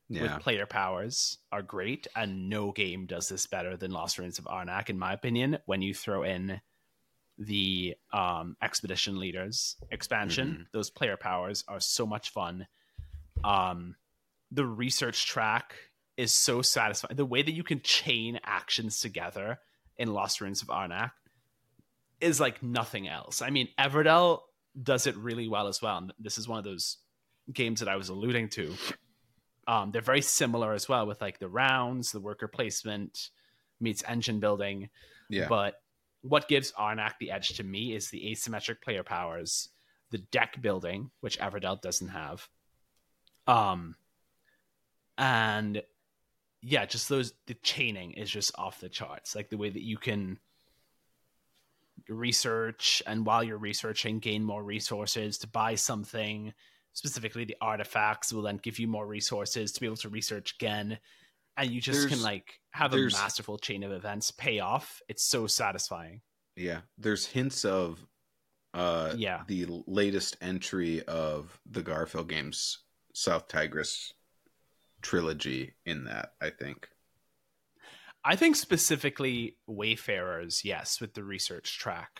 yeah. 0.09 0.23
with 0.23 0.41
player 0.41 0.65
powers 0.65 1.37
are 1.51 1.61
great, 1.61 2.07
and 2.15 2.49
no 2.49 2.71
game 2.71 3.05
does 3.05 3.29
this 3.29 3.47
better 3.47 3.77
than 3.77 3.91
Lost 3.91 4.17
Ruins 4.17 4.39
of 4.39 4.45
Arnak, 4.45 4.89
in 4.89 4.99
my 4.99 5.13
opinion. 5.13 5.57
When 5.65 5.81
you 5.81 5.93
throw 5.93 6.23
in 6.23 6.61
the 7.37 7.95
um, 8.13 8.55
expedition 8.61 9.19
leaders 9.19 9.75
expansion, 9.91 10.47
Mm-hmm. 10.49 10.61
those 10.71 10.89
player 10.89 11.17
powers 11.17 11.63
are 11.67 11.79
so 11.79 12.05
much 12.05 12.29
fun. 12.29 12.67
Um, 13.43 13.95
the 14.51 14.65
research 14.65 15.25
track 15.25 15.75
is 16.17 16.31
so 16.31 16.61
satisfying. 16.61 17.15
The 17.17 17.25
way 17.25 17.41
that 17.41 17.51
you 17.51 17.63
can 17.63 17.81
chain 17.81 18.39
actions 18.43 19.01
together 19.01 19.59
in 19.97 20.13
Lost 20.13 20.39
Ruins 20.39 20.61
of 20.61 20.69
Arnak 20.69 21.11
is 22.21 22.39
like 22.39 22.63
nothing 22.63 23.07
else. 23.07 23.41
I 23.41 23.49
mean, 23.49 23.67
Everdell 23.77 24.39
does 24.81 25.07
it 25.07 25.15
really 25.17 25.47
well 25.49 25.67
as 25.67 25.81
well. 25.81 25.97
And 25.97 26.13
this 26.19 26.37
is 26.37 26.47
one 26.47 26.57
of 26.57 26.63
those 26.63 26.97
games 27.51 27.81
that 27.81 27.89
I 27.89 27.97
was 27.97 28.09
alluding 28.09 28.49
to. 28.49 28.73
Um, 29.67 29.91
they're 29.91 30.01
very 30.01 30.21
similar 30.21 30.73
as 30.73 30.87
well 30.87 31.05
with 31.05 31.19
like 31.21 31.39
the 31.39 31.49
rounds, 31.49 32.11
the 32.11 32.19
worker 32.21 32.47
placement 32.47 33.29
meets 33.81 34.03
engine 34.07 34.39
building. 34.39 34.89
Yeah. 35.29 35.47
But 35.49 35.75
what 36.27 36.47
gives 36.47 36.71
Arnak 36.71 37.13
the 37.19 37.29
edge 37.29 37.49
to 37.49 37.63
me 37.63 37.93
is 37.93 38.09
the 38.09 38.31
asymmetric 38.31 38.81
player 38.81 39.03
powers, 39.03 39.69
the 40.09 40.17
deck 40.17 40.59
building, 40.59 41.11
which 41.21 41.39
Everdell 41.39 41.79
doesn't 41.81 42.07
have. 42.09 42.47
Um 43.47 43.95
and 45.17 45.83
yeah, 46.63 46.85
just 46.85 47.09
those 47.09 47.33
the 47.45 47.53
chaining 47.55 48.13
is 48.13 48.29
just 48.29 48.57
off 48.57 48.79
the 48.79 48.89
charts. 48.89 49.35
Like 49.35 49.49
the 49.49 49.57
way 49.57 49.69
that 49.69 49.83
you 49.83 49.97
can 49.97 50.39
research 52.09 53.03
and 53.05 53.25
while 53.25 53.43
you're 53.43 53.57
researching 53.57 54.19
gain 54.19 54.43
more 54.43 54.63
resources 54.63 55.37
to 55.39 55.47
buy 55.47 55.75
something 55.75 56.53
specifically 56.93 57.45
the 57.45 57.57
artifacts 57.61 58.31
will 58.31 58.43
then 58.43 58.57
give 58.57 58.77
you 58.77 58.87
more 58.87 59.07
resources 59.07 59.71
to 59.71 59.79
be 59.79 59.87
able 59.87 59.95
to 59.95 60.09
research 60.09 60.55
again 60.59 60.99
and 61.57 61.69
you 61.71 61.79
just 61.81 61.99
There's- 62.01 62.13
can 62.13 62.21
like 62.23 62.59
have 62.71 62.93
a 62.93 62.97
masterful 63.09 63.57
chain 63.57 63.83
of 63.83 63.91
events 63.91 64.31
pay 64.31 64.59
off. 64.59 65.01
It's 65.07 65.23
so 65.23 65.47
satisfying. 65.47 66.21
Yeah, 66.55 66.81
there's 66.97 67.25
hints 67.25 67.63
of 67.65 68.05
uh 68.73 69.13
Yeah. 69.17 69.43
the 69.47 69.65
latest 69.87 70.35
entry 70.41 71.01
of 71.05 71.59
the 71.65 71.81
Garphill 71.81 72.27
games 72.27 72.79
South 73.13 73.47
Tigris 73.47 74.13
trilogy 75.01 75.75
in 75.85 76.05
that, 76.05 76.33
I 76.41 76.49
think. 76.49 76.89
i 78.27 78.35
think 78.35 78.55
specifically 78.55 79.55
wayfarers 79.67 80.65
yes 80.65 80.99
with 80.99 81.13
the 81.13 81.23
research 81.23 81.77
track 81.77 82.19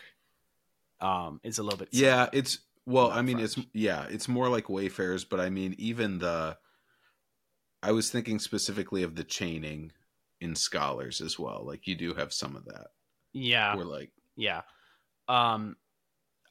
um 1.00 1.40
is 1.42 1.58
a 1.58 1.62
little 1.64 1.78
bit 1.80 1.88
Yeah, 1.90 2.28
it's 2.32 2.60
well, 2.86 3.10
I 3.10 3.20
mean 3.22 3.40
it's 3.40 3.58
yeah, 3.74 4.06
it's 4.08 4.28
more 4.28 4.48
like 4.48 4.68
Wayfarers, 4.68 5.24
but 5.24 5.40
I 5.40 5.50
mean 5.50 5.74
even 5.78 6.18
the 6.20 6.56
I 7.82 7.92
was 7.92 8.10
thinking 8.10 8.38
specifically 8.38 9.02
of 9.02 9.14
the 9.14 9.24
chaining 9.24 9.92
in 10.40 10.54
scholars 10.54 11.20
as 11.20 11.38
well. 11.38 11.62
Like 11.64 11.86
you 11.86 11.94
do 11.94 12.14
have 12.14 12.32
some 12.32 12.56
of 12.56 12.64
that. 12.66 12.88
yeah 13.32 13.76
Or 13.76 13.84
like 13.84 14.10
Yeah. 14.36 14.62
Um 15.28 15.76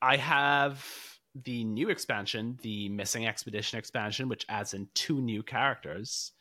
I 0.02 0.18
have 0.18 0.86
the 1.34 1.64
new 1.64 1.90
expansion, 1.90 2.58
the 2.62 2.90
Missing 2.90 3.28
Expedition 3.28 3.80
expansion, 3.80 4.30
which 4.30 4.46
adds 4.50 4.74
in 4.74 4.88
two 4.94 5.22
new 5.22 5.44
characters. 5.44 6.32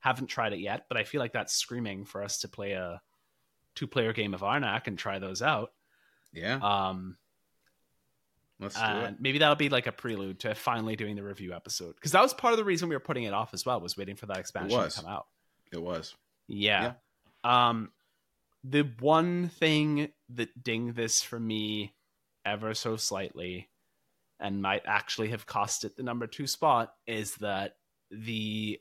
Haven't 0.00 0.28
tried 0.28 0.52
it 0.52 0.60
yet, 0.60 0.86
but 0.88 0.96
I 0.96 1.04
feel 1.04 1.20
like 1.20 1.32
that's 1.32 1.54
screaming 1.54 2.04
for 2.04 2.22
us 2.22 2.38
to 2.40 2.48
play 2.48 2.72
a 2.72 3.00
two 3.74 3.86
player 3.86 4.12
game 4.12 4.34
of 4.34 4.40
Arnak 4.40 4.86
and 4.86 4.98
try 4.98 5.18
those 5.18 5.42
out. 5.42 5.72
yeah, 6.32 6.58
Um 6.62 7.16
let's 8.60 8.74
do 8.74 8.80
and 8.80 9.14
it. 9.14 9.20
maybe 9.20 9.38
that'll 9.38 9.56
be 9.56 9.68
like 9.68 9.86
a 9.86 9.92
prelude 9.92 10.40
to 10.40 10.54
finally 10.54 10.96
doing 10.96 11.16
the 11.16 11.22
review 11.22 11.52
episode. 11.52 11.94
Because 11.94 12.12
that 12.12 12.22
was 12.22 12.34
part 12.34 12.52
of 12.52 12.58
the 12.58 12.64
reason 12.64 12.88
we 12.88 12.96
were 12.96 13.00
putting 13.00 13.24
it 13.24 13.32
off 13.32 13.54
as 13.54 13.64
well, 13.64 13.80
was 13.80 13.96
waiting 13.96 14.16
for 14.16 14.26
that 14.26 14.38
expansion 14.38 14.78
to 14.78 14.90
come 14.90 15.06
out. 15.10 15.26
It 15.72 15.82
was. 15.82 16.14
Yeah. 16.46 16.94
Um 17.44 17.90
the 18.64 18.82
one 18.98 19.48
thing 19.48 20.08
that 20.30 20.62
dinged 20.62 20.96
this 20.96 21.22
for 21.22 21.38
me 21.38 21.94
ever 22.44 22.74
so 22.74 22.96
slightly 22.96 23.68
and 24.40 24.60
might 24.62 24.82
actually 24.86 25.28
have 25.28 25.46
cost 25.46 25.84
it 25.84 25.96
the 25.96 26.02
number 26.02 26.26
2 26.26 26.46
spot 26.46 26.94
is 27.06 27.36
that 27.36 27.76
the 28.10 28.80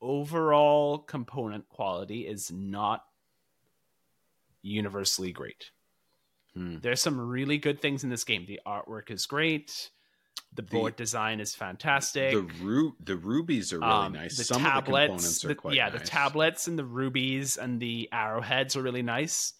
overall 0.00 0.98
component 0.98 1.68
quality 1.68 2.26
is 2.26 2.50
not 2.50 3.04
universally 4.62 5.32
great. 5.32 5.70
Hmm. 6.54 6.78
There's 6.80 7.00
some 7.00 7.20
really 7.20 7.58
good 7.58 7.80
things 7.80 8.02
in 8.04 8.10
this 8.10 8.24
game. 8.24 8.44
The 8.46 8.60
artwork 8.66 9.10
is 9.10 9.26
great. 9.26 9.90
The 10.52 10.62
The- 10.62 10.68
board 10.68 10.96
design 10.96 11.38
is 11.38 11.54
fantastic 11.54 12.32
The 12.32 12.42
ru- 12.64 12.96
the 12.98 13.16
rubies 13.16 13.72
are 13.72 13.78
really 13.78 13.90
um, 13.92 14.12
nice. 14.14 14.36
The 14.36 14.44
Some 14.44 14.62
tablets, 14.62 14.82
of 14.82 15.48
the 15.48 15.54
components 15.54 15.66
are 15.66 15.70
the- 15.70 15.76
yeah, 15.76 15.88
nice. 15.90 16.00
the 16.00 16.06
tablets 16.06 16.66
and 16.68 16.76
the 16.78 16.84
rubies 16.84 17.56
and 17.56 17.80
the 17.80 18.08
arrowheads 18.12 18.74
are 18.76 18.82
really 18.82 19.02
nice. 19.02 19.52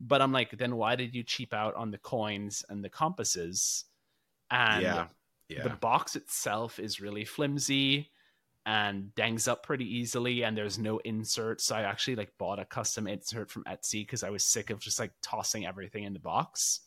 But 0.00 0.20
I'm 0.20 0.32
like, 0.32 0.50
then 0.58 0.76
why 0.76 0.96
did 0.96 1.14
you 1.14 1.22
cheap 1.22 1.54
out 1.54 1.74
on 1.76 1.90
the 1.90 1.98
coins 1.98 2.62
and 2.68 2.84
the 2.84 2.90
compasses? 2.90 3.84
And 4.50 4.82
yeah, 4.82 5.06
yeah. 5.48 5.62
the 5.62 5.70
box 5.70 6.14
itself 6.14 6.78
is 6.78 7.00
really 7.00 7.24
flimsy 7.24 8.10
and 8.66 9.14
dangs 9.14 9.46
up 9.46 9.62
pretty 9.62 9.84
easily 9.98 10.42
and 10.42 10.56
there's 10.56 10.78
no 10.78 10.98
insert 10.98 11.60
so 11.60 11.76
i 11.76 11.82
actually 11.82 12.16
like 12.16 12.32
bought 12.38 12.58
a 12.58 12.64
custom 12.64 13.06
insert 13.06 13.50
from 13.50 13.64
etsy 13.64 14.00
because 14.00 14.22
i 14.22 14.30
was 14.30 14.42
sick 14.42 14.70
of 14.70 14.78
just 14.78 14.98
like 14.98 15.12
tossing 15.22 15.66
everything 15.66 16.04
in 16.04 16.12
the 16.12 16.18
box. 16.18 16.80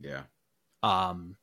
Yeah. 0.00 0.22
um 0.82 1.36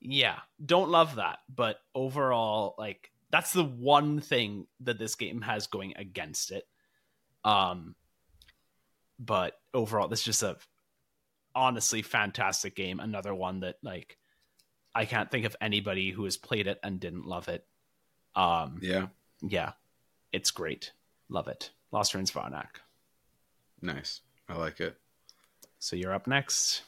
yeah 0.00 0.38
don't 0.64 0.90
love 0.90 1.16
that 1.16 1.38
but 1.52 1.78
overall 1.94 2.76
like 2.78 3.10
that's 3.30 3.52
the 3.52 3.64
one 3.64 4.20
thing 4.20 4.66
that 4.80 4.98
this 4.98 5.14
game 5.14 5.40
has 5.40 5.66
going 5.66 5.94
against 5.96 6.50
it. 6.52 6.64
Um 7.44 7.96
but 9.18 9.54
overall 9.72 10.06
this 10.06 10.20
is 10.20 10.26
just 10.26 10.42
a 10.42 10.56
honestly 11.54 12.02
fantastic 12.02 12.76
game. 12.76 13.00
Another 13.00 13.34
one 13.34 13.60
that 13.60 13.76
like 13.82 14.18
i 14.94 15.04
can't 15.04 15.30
think 15.30 15.46
of 15.46 15.56
anybody 15.60 16.10
who 16.10 16.24
has 16.24 16.36
played 16.36 16.66
it 16.66 16.78
and 16.84 17.00
didn't 17.00 17.26
love 17.26 17.48
it 17.48 17.64
um 18.36 18.78
Yeah. 18.82 19.06
yeah 19.42 19.72
it's 20.32 20.50
great 20.50 20.92
love 21.28 21.48
it 21.48 21.70
lost 21.90 22.14
ruins 22.14 22.30
of 22.34 22.36
Arnak 22.42 22.80
Nice. 23.80 24.20
I 24.48 24.54
like 24.56 24.80
it. 24.80 24.96
so 25.78 25.96
you're 25.96 26.14
up 26.14 26.26
next 26.26 26.82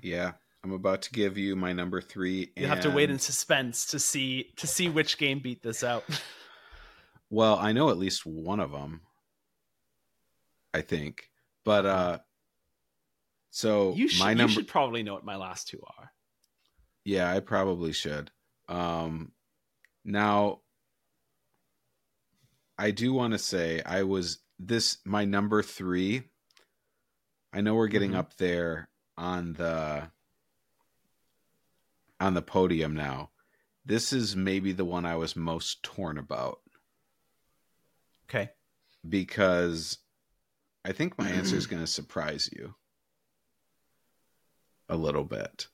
Yeah. 0.00 0.32
I'm 0.64 0.72
about 0.72 1.02
to 1.02 1.12
give 1.12 1.38
you 1.38 1.54
my 1.54 1.72
number 1.72 2.00
three. 2.00 2.50
you 2.56 2.66
have 2.66 2.80
to 2.80 2.90
wait 2.90 3.08
in 3.10 3.18
suspense 3.20 3.86
to 3.86 3.98
see 4.00 4.52
to 4.56 4.66
see 4.66 4.88
which 4.88 5.16
game 5.18 5.38
beat 5.38 5.62
this 5.62 5.84
out 5.84 6.04
Well, 7.30 7.56
I 7.58 7.72
know 7.72 7.90
at 7.90 7.98
least 7.98 8.24
one 8.24 8.60
of 8.60 8.70
them. 8.70 9.00
I 10.72 10.80
think, 10.82 11.28
but 11.64 11.84
uh, 11.86 12.18
so 13.50 13.94
You 13.94 14.06
should, 14.08 14.20
my 14.22 14.30
you 14.30 14.36
number. 14.36 14.52
should 14.52 14.68
probably 14.68 15.02
know 15.02 15.14
what 15.14 15.24
my 15.24 15.34
last 15.36 15.66
two 15.68 15.80
are. 15.98 16.12
Yeah, 17.04 17.32
I 17.32 17.40
probably 17.40 17.92
should. 17.92 18.30
Um, 18.68 19.32
now, 20.04 20.60
I 22.78 22.90
do 22.90 23.12
want 23.12 23.32
to 23.32 23.38
say 23.38 23.82
I 23.84 24.02
was 24.02 24.38
this 24.58 24.98
my 25.04 25.24
number 25.24 25.62
three. 25.62 26.24
I 27.52 27.60
know 27.60 27.74
we're 27.74 27.88
getting 27.88 28.12
Mhm. 28.12 28.16
up 28.16 28.36
there 28.36 28.88
on 29.16 29.54
the 29.54 30.10
on 32.20 32.34
the 32.34 32.42
podium 32.42 32.94
now. 32.94 33.30
This 33.84 34.12
is 34.12 34.34
maybe 34.34 34.72
the 34.72 34.84
one 34.84 35.04
I 35.06 35.16
was 35.16 35.36
most 35.36 35.82
torn 35.82 36.18
about 36.18 36.60
Okay. 38.24 38.50
because 39.08 39.98
I 40.84 40.92
think 40.92 41.16
my 41.18 41.28
answer 41.30 41.56
is 41.56 41.66
going 41.68 41.82
to 41.82 41.86
surprise 41.86 42.48
you 42.52 42.74
a 44.88 44.96
little 44.96 45.24
bit. 45.24 45.68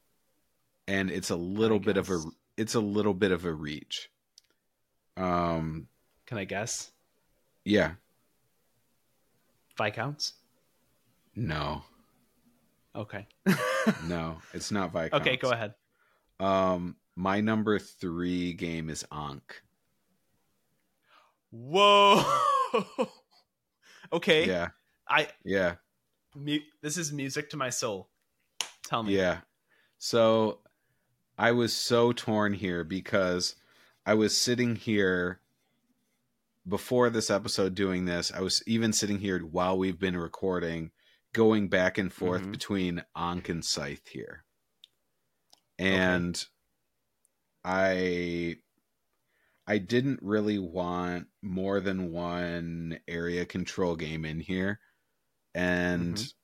And 0.89 1.11
it's 1.11 1.31
a 1.31 1.37
little 1.37 1.79
bit 1.79 1.97
of 1.97 2.11
a 2.11 2.23
it's 2.57 2.75
a 2.75 2.81
little 2.81 3.15
bit 3.15 3.31
of 3.33 3.45
a 3.45 3.53
reach. 3.55 4.11
Um 5.17 5.89
Can 6.33 6.39
I 6.39 6.45
guess? 6.45 6.91
yeah, 7.63 7.91
Viscounts? 9.77 10.33
no. 11.37 11.83
Okay. 12.97 13.27
No, 14.09 14.39
it's 14.55 14.71
not 14.71 14.93
Viscounts. 14.95 15.27
okay, 15.27 15.37
go 15.37 15.51
ahead. 15.53 15.75
Um 16.41 16.97
my 17.17 17.43
number 17.43 17.79
3 17.79 18.55
game 18.55 18.89
is 18.89 19.05
Ankh. 19.13 19.61
Whoa. 21.51 22.25
okay. 24.15 24.47
Yeah. 24.47 24.69
I 25.07 25.29
Yeah. 25.45 25.75
mu- 26.35 26.61
this 26.81 26.97
is 26.97 27.13
music 27.13 27.51
to 27.51 27.59
my 27.59 27.69
soul. 27.69 28.09
Tell 28.87 29.03
me. 29.03 29.15
Yeah. 29.19 29.41
So 29.99 30.61
I 31.37 31.53
was 31.53 31.75
so 31.75 32.13
torn 32.13 32.55
here 32.55 32.85
because 32.85 33.55
I 34.07 34.15
was 34.15 34.35
sitting 34.35 34.77
here 34.77 35.41
before 36.67 37.11
this 37.11 37.31
episode 37.31 37.75
doing 37.75 38.05
this. 38.05 38.31
I 38.33 38.41
was 38.41 38.63
even 38.67 38.93
sitting 38.93 39.19
here 39.19 39.41
while 39.41 39.77
we've 39.77 39.99
been 39.99 40.17
recording, 40.17 40.93
going 41.33 41.69
back 41.69 41.99
and 41.99 42.13
forth 42.13 42.43
Mhm. 42.43 42.51
between 42.53 43.05
Ankh 43.17 43.49
and 43.49 43.65
Scythe 43.65 44.07
here. 44.09 44.45
And 45.79 46.47
I 47.65 48.59
I 49.67 49.79
didn't 49.79 50.21
really 50.23 50.59
want 50.59 51.29
more 51.41 51.81
than 51.81 52.11
one 52.11 52.99
area 53.07 53.47
control 53.47 53.95
game 53.95 54.25
in 54.25 54.41
here. 54.41 54.81
And 55.55 56.17
Mhm. 56.17 56.35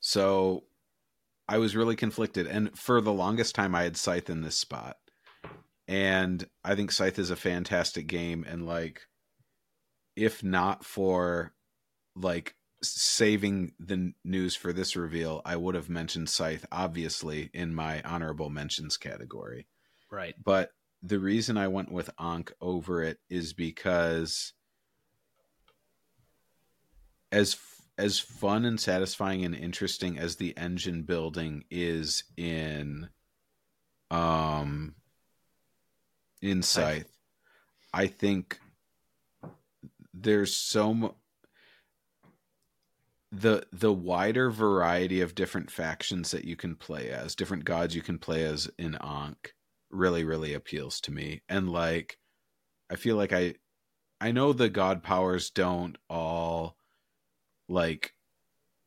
so 0.00 0.66
I 1.48 1.58
was 1.58 1.76
really 1.76 1.94
conflicted. 1.96 2.46
And 2.48 2.76
for 2.76 3.00
the 3.00 3.12
longest 3.12 3.54
time, 3.54 3.74
I 3.74 3.84
had 3.84 3.96
Scythe 3.96 4.28
in 4.28 4.42
this 4.42 4.58
spot. 4.58 4.98
And 5.88 6.46
I 6.62 6.74
think 6.74 6.92
Scythe 6.92 7.18
is 7.18 7.30
a 7.30 7.36
fantastic 7.36 8.06
game. 8.06 8.44
And 8.46 8.66
like, 8.66 9.02
if 10.14 10.44
not 10.44 10.84
for 10.84 11.54
like 12.14 12.54
saving 12.82 13.72
the 13.80 14.12
news 14.22 14.54
for 14.54 14.72
this 14.72 14.96
reveal, 14.96 15.40
I 15.46 15.56
would 15.56 15.74
have 15.74 15.88
mentioned 15.88 16.28
Scythe, 16.28 16.66
obviously, 16.70 17.50
in 17.54 17.74
my 17.74 18.02
honorable 18.02 18.50
mentions 18.50 18.98
category. 18.98 19.66
Right. 20.10 20.34
But 20.42 20.70
the 21.02 21.18
reason 21.18 21.56
I 21.56 21.68
went 21.68 21.90
with 21.90 22.10
Ankh 22.20 22.52
over 22.60 23.02
it 23.02 23.18
is 23.30 23.54
because 23.54 24.52
as 27.32 27.56
as 27.96 28.18
fun 28.18 28.64
and 28.64 28.78
satisfying 28.78 29.44
and 29.44 29.54
interesting 29.54 30.18
as 30.18 30.36
the 30.36 30.56
engine 30.56 31.02
building 31.02 31.64
is 31.70 32.24
in 32.36 33.08
um 34.10 34.94
in 36.40 36.62
Scythe, 36.62 37.10
I 37.92 38.06
think 38.06 38.60
there's 40.14 40.54
so 40.54 40.94
much 40.94 41.14
the 43.30 43.66
the 43.72 43.92
wider 43.92 44.50
variety 44.50 45.20
of 45.20 45.34
different 45.34 45.70
factions 45.70 46.30
that 46.30 46.44
you 46.44 46.56
can 46.56 46.74
play 46.74 47.10
as, 47.10 47.34
different 47.34 47.64
gods 47.64 47.94
you 47.94 48.02
can 48.02 48.18
play 48.18 48.44
as 48.44 48.70
in 48.78 48.96
Ankh 49.02 49.54
really 49.90 50.24
really 50.24 50.54
appeals 50.54 51.00
to 51.02 51.10
me. 51.10 51.42
And 51.48 51.70
like 51.70 52.18
I 52.90 52.96
feel 52.96 53.16
like 53.16 53.32
I 53.32 53.54
I 54.20 54.32
know 54.32 54.52
the 54.52 54.68
god 54.68 55.02
powers 55.02 55.50
don't 55.50 55.96
all 56.08 56.76
like 57.68 58.14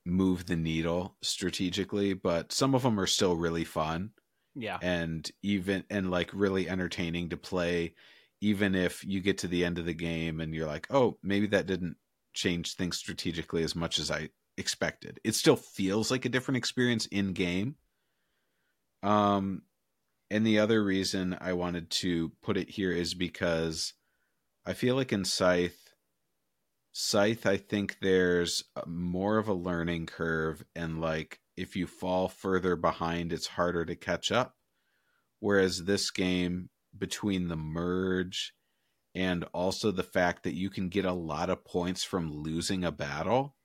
move 0.06 0.48
the 0.48 0.56
needle 0.56 1.16
strategically, 1.22 2.14
but 2.14 2.52
some 2.52 2.74
of 2.74 2.84
them 2.84 3.00
are 3.00 3.08
still 3.08 3.36
really 3.36 3.64
fun. 3.64 4.12
Yeah. 4.56 4.82
And 4.82 5.30
even 5.44 5.86
and 5.90 6.12
like 6.12 6.34
really 6.34 6.70
entertaining 6.70 7.30
to 7.30 7.38
play 7.38 7.96
even 8.42 8.74
if 8.76 9.04
you 9.04 9.22
get 9.22 9.38
to 9.40 9.48
the 9.48 9.64
end 9.66 9.78
of 9.80 9.86
the 9.86 9.94
game 9.94 10.40
and 10.42 10.54
you're 10.56 10.68
like, 10.68 10.88
"Oh, 10.92 11.20
maybe 11.24 11.48
that 11.48 11.68
didn't 11.68 11.98
change 12.34 12.76
things 12.76 12.98
strategically 12.98 13.64
as 13.64 13.76
much 13.76 14.00
as 14.00 14.10
I 14.12 14.30
expected." 14.58 15.20
It 15.24 15.36
still 15.36 15.56
feels 15.58 16.12
like 16.12 16.26
a 16.26 16.30
different 16.30 16.58
experience 16.58 17.06
in 17.08 17.34
game. 17.34 17.78
Um 19.04 19.64
and 20.32 20.46
the 20.48 20.60
other 20.60 20.84
reason 20.84 21.38
I 21.42 21.54
wanted 21.54 21.92
to 21.92 22.30
put 22.42 22.58
it 22.58 22.70
here 22.70 22.92
is 22.92 23.14
because 23.16 23.94
I 24.66 24.74
feel 24.74 24.96
like 24.96 25.14
in 25.14 25.26
Scythe 25.26 25.94
Scythe, 26.94 27.46
I 27.46 27.58
think 27.58 28.00
there's 28.02 28.64
more 28.86 29.38
of 29.38 29.48
a 29.48 29.54
learning 29.54 30.08
curve, 30.08 30.64
and 30.76 31.00
like 31.00 31.40
if 31.58 31.76
you 31.76 31.88
fall 31.88 32.28
further 32.28 32.76
behind, 32.76 33.34
it's 33.34 33.48
harder 33.48 33.86
to 33.86 33.96
catch 33.96 34.32
up. 34.32 34.56
Whereas 35.40 35.84
this 35.84 36.12
game, 36.12 36.70
between 36.98 37.48
the 37.48 37.56
merge 37.56 38.54
and 39.16 39.44
also 39.54 39.92
the 39.92 40.04
fact 40.04 40.44
that 40.44 40.56
you 40.56 40.70
can 40.70 40.90
get 40.90 41.06
a 41.06 41.14
lot 41.14 41.50
of 41.50 41.66
points 41.66 42.04
from 42.04 42.32
losing 42.32 42.84
a 42.84 42.92
battle, 42.92 43.56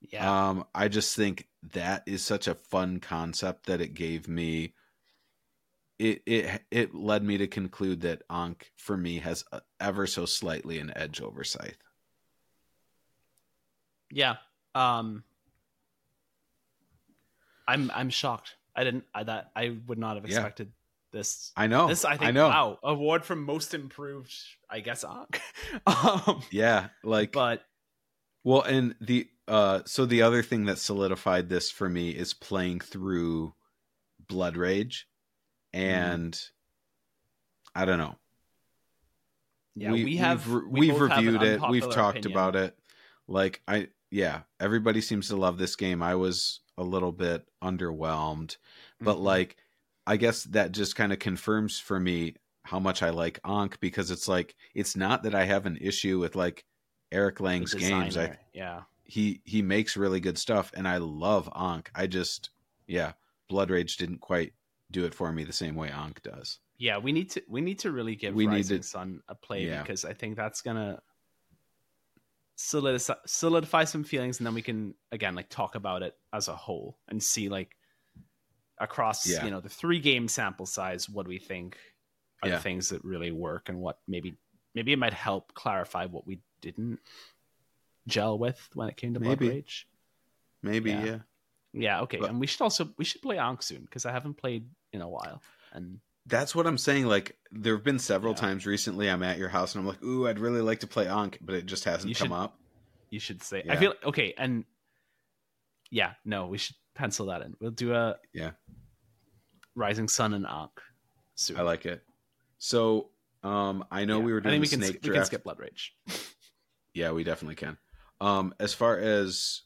yeah, 0.00 0.48
um, 0.48 0.64
I 0.74 0.88
just 0.88 1.16
think 1.16 1.48
that 1.72 2.02
is 2.06 2.24
such 2.24 2.46
a 2.46 2.54
fun 2.54 3.00
concept 3.00 3.66
that 3.66 3.80
it 3.80 3.94
gave 3.94 4.28
me. 4.28 4.74
It 5.98 6.22
it 6.26 6.62
it 6.70 6.94
led 6.94 7.24
me 7.24 7.38
to 7.38 7.48
conclude 7.48 8.02
that 8.02 8.22
Ankh 8.30 8.70
for 8.76 8.96
me 8.96 9.18
has 9.18 9.44
ever 9.80 10.06
so 10.06 10.26
slightly 10.26 10.78
an 10.78 10.92
edge 10.94 11.20
over 11.20 11.42
Scythe. 11.42 11.82
Yeah. 14.10 14.36
Um 14.76 15.24
I'm 17.68 17.90
I'm 17.94 18.10
shocked. 18.10 18.56
I 18.74 18.82
didn't 18.84 19.04
I 19.14 19.22
that 19.24 19.52
I 19.54 19.76
would 19.86 19.98
not 19.98 20.16
have 20.16 20.24
Yeah. 20.28 20.36
expected 20.36 20.72
this. 21.12 21.52
I 21.56 21.66
know. 21.68 21.88
This 21.88 22.04
I 22.04 22.16
think 22.16 22.28
I 22.28 22.30
know. 22.32 22.48
wow, 22.48 22.78
award 22.82 23.24
for 23.24 23.36
most 23.36 23.74
improved, 23.74 24.34
I 24.68 24.80
guess 24.80 25.04
um 25.86 26.42
Yeah, 26.50 26.88
like 27.04 27.32
but 27.32 27.62
well, 28.44 28.62
and 28.62 28.94
the 29.00 29.28
uh, 29.46 29.80
so 29.86 30.06
the 30.06 30.22
other 30.22 30.42
thing 30.42 30.66
that 30.66 30.78
solidified 30.78 31.48
this 31.48 31.70
for 31.70 31.88
me 31.88 32.10
is 32.10 32.34
playing 32.34 32.80
through 32.80 33.54
Blood 34.26 34.56
Rage, 34.56 35.06
and 35.72 36.38
I 37.74 37.84
don't 37.86 37.98
know. 37.98 38.16
yeah, 39.74 39.92
we, 39.92 40.16
have 40.16 40.46
we've, 40.46 40.62
we 40.64 40.80
we've 40.80 40.98
both 40.98 41.10
have 41.10 41.24
reviewed 41.24 41.42
it. 41.42 41.60
We've 41.68 41.90
talked 41.90 42.18
opinion. 42.18 42.32
about 42.32 42.56
it. 42.56 42.76
Like 43.26 43.62
I, 43.66 43.88
yeah, 44.10 44.40
everybody 44.60 45.00
seems 45.00 45.28
to 45.28 45.36
love 45.36 45.58
this 45.58 45.76
game. 45.76 46.02
I 46.02 46.14
was 46.14 46.60
a 46.76 46.82
little 46.82 47.12
bit 47.12 47.46
underwhelmed, 47.62 48.56
but 49.00 49.16
Mhm. 49.16 49.22
like 49.22 49.56
I 50.06 50.16
guess 50.16 50.44
that 50.44 50.72
just 50.72 50.96
kind 50.96 51.12
of 51.12 51.18
confirms 51.18 51.78
for 51.78 52.00
me 52.00 52.34
how 52.64 52.78
much 52.78 53.02
I 53.02 53.10
like 53.10 53.40
Ankh 53.44 53.78
because 53.80 54.10
it's 54.10 54.26
like 54.28 54.56
it's 54.74 54.96
not 54.96 55.22
that 55.24 55.34
I 55.34 55.44
have 55.44 55.66
an 55.66 55.76
issue 55.80 56.18
with 56.18 56.34
like 56.34 56.64
Eric 57.12 57.40
Lang's 57.40 57.74
games. 57.74 58.16
I 58.16 58.38
yeah. 58.54 58.82
he 59.04 59.40
he 59.44 59.60
makes 59.62 59.96
really 59.96 60.20
good 60.20 60.38
stuff 60.38 60.70
and 60.74 60.88
I 60.88 60.96
love 60.98 61.48
Ankh. 61.54 61.90
I 61.94 62.06
just 62.06 62.50
yeah, 62.86 63.12
Blood 63.48 63.70
Rage 63.70 63.96
didn't 63.98 64.18
quite 64.20 64.54
do 64.90 65.04
it 65.04 65.14
for 65.14 65.30
me 65.32 65.44
the 65.44 65.52
same 65.52 65.74
way 65.74 65.90
Ankh 65.90 66.22
does. 66.22 66.58
Yeah, 66.78 66.96
we 66.98 67.12
need 67.12 67.30
to 67.32 67.42
we 67.48 67.60
need 67.60 67.78
to 67.80 67.92
really 67.92 68.14
give 68.16 68.34
We 68.34 68.46
need 68.46 68.56
Rising 68.56 68.78
to- 68.78 68.82
Sun 68.86 69.22
a 69.28 69.34
play 69.34 69.66
Yeah. 69.66 69.82
because 69.82 70.04
I 70.06 70.14
think 70.14 70.36
that's 70.36 70.62
gonna 70.62 71.02
solidify, 72.58 73.14
solidify 73.24 73.84
some 73.84 74.02
feelings, 74.04 74.38
and 74.38 74.46
then 74.46 74.52
we 74.54 74.62
can 74.62 74.94
again 75.12 75.34
like 75.36 75.48
talk 75.48 75.76
about 75.76 76.02
it 76.02 76.16
as 76.32 76.48
a 76.48 76.56
whole 76.56 76.98
and 77.08 77.22
see 77.22 77.48
like 77.48 77.76
across 78.78 79.26
Yeah. 79.26 79.44
you 79.44 79.50
know 79.50 79.60
the 79.60 79.68
three 79.68 80.00
game 80.00 80.28
sample 80.28 80.66
size 80.66 81.08
what 81.08 81.26
we 81.28 81.38
think 81.38 81.78
are 82.42 82.48
Yeah. 82.48 82.56
the 82.56 82.60
things 82.62 82.88
that 82.90 83.02
really 83.04 83.30
work 83.32 83.68
and 83.68 83.80
what 83.80 83.98
maybe 84.06 84.36
maybe 84.74 84.92
it 84.92 84.98
might 84.98 85.14
help 85.14 85.54
clarify 85.54 86.06
what 86.06 86.26
we 86.26 86.40
didn't 86.60 86.98
gel 88.06 88.38
with 88.38 88.68
when 88.74 88.88
it 88.88 88.96
came 88.96 89.14
to 89.14 89.20
Blood 89.20 89.40
Maybe. 89.40 89.48
Rage. 89.54 89.88
Maybe 90.62 90.90
Yeah. 90.90 91.04
yeah. 91.04 91.18
Yeah, 91.72 92.00
okay, 92.02 92.18
But- 92.18 92.30
and 92.30 92.40
we 92.40 92.46
should 92.46 92.62
also 92.62 92.92
we 92.98 93.04
should 93.04 93.22
play 93.22 93.38
Ankh 93.38 93.62
soon 93.62 93.82
because 93.82 94.04
I 94.04 94.10
haven't 94.12 94.34
played 94.34 94.68
in 94.92 95.00
a 95.00 95.08
while 95.08 95.40
and. 95.72 96.00
That's 96.28 96.54
what 96.54 96.66
I'm 96.66 96.78
saying. 96.78 97.06
Like 97.06 97.36
there 97.50 97.74
have 97.74 97.84
been 97.84 97.98
several 97.98 98.34
Yeah. 98.34 98.40
times 98.40 98.66
recently 98.66 99.08
I'm 99.10 99.22
at 99.22 99.38
your 99.38 99.48
house 99.48 99.74
and 99.74 99.80
I'm 99.80 99.86
like, 99.88 100.02
ooh, 100.02 100.28
I'd 100.28 100.38
really 100.38 100.60
like 100.60 100.80
to 100.80 100.86
play 100.86 101.08
Ankh, 101.08 101.38
but 101.40 101.54
it 101.54 101.66
just 101.66 101.84
hasn't 101.84 102.08
You 102.08 102.14
come 102.14 102.28
should- 102.28 102.34
up. 102.34 102.58
You 103.10 103.18
should 103.20 103.42
say. 103.42 103.62
Yeah. 103.64 103.72
I 103.72 103.76
feel 103.76 103.94
okay, 104.04 104.34
and 104.36 104.64
yeah, 105.90 106.12
no, 106.26 106.46
we 106.48 106.58
should 106.58 106.76
pencil 106.94 107.26
that 107.26 107.40
in. 107.42 107.54
We'll 107.60 107.70
do 107.70 107.94
a 107.94 108.16
Yeah. 108.34 108.50
Rising 109.74 110.08
Sun 110.08 110.34
and 110.34 110.46
Ankh 110.46 110.80
soon. 111.34 111.56
I 111.56 111.62
like 111.62 111.86
it. 111.86 112.02
So 112.58 113.10
um 113.42 113.84
I 113.90 114.04
know 114.04 114.18
Yeah. 114.18 114.24
we 114.24 114.32
were 114.32 114.40
I 114.40 114.50
doing 114.50 114.60
think 114.62 114.70
the 114.70 114.76
we 114.76 114.82
can 114.82 114.92
snake 114.92 115.02
we 115.04 115.14
can 115.16 115.24
skip 115.24 115.44
Blood 115.44 115.58
Rage. 115.58 115.96
Yeah, 116.94 117.12
we 117.12 117.22
definitely 117.22 117.54
can. 117.54 117.76
Um, 118.20 118.54
as 118.58 118.74
far 118.74 118.98
as 118.98 119.62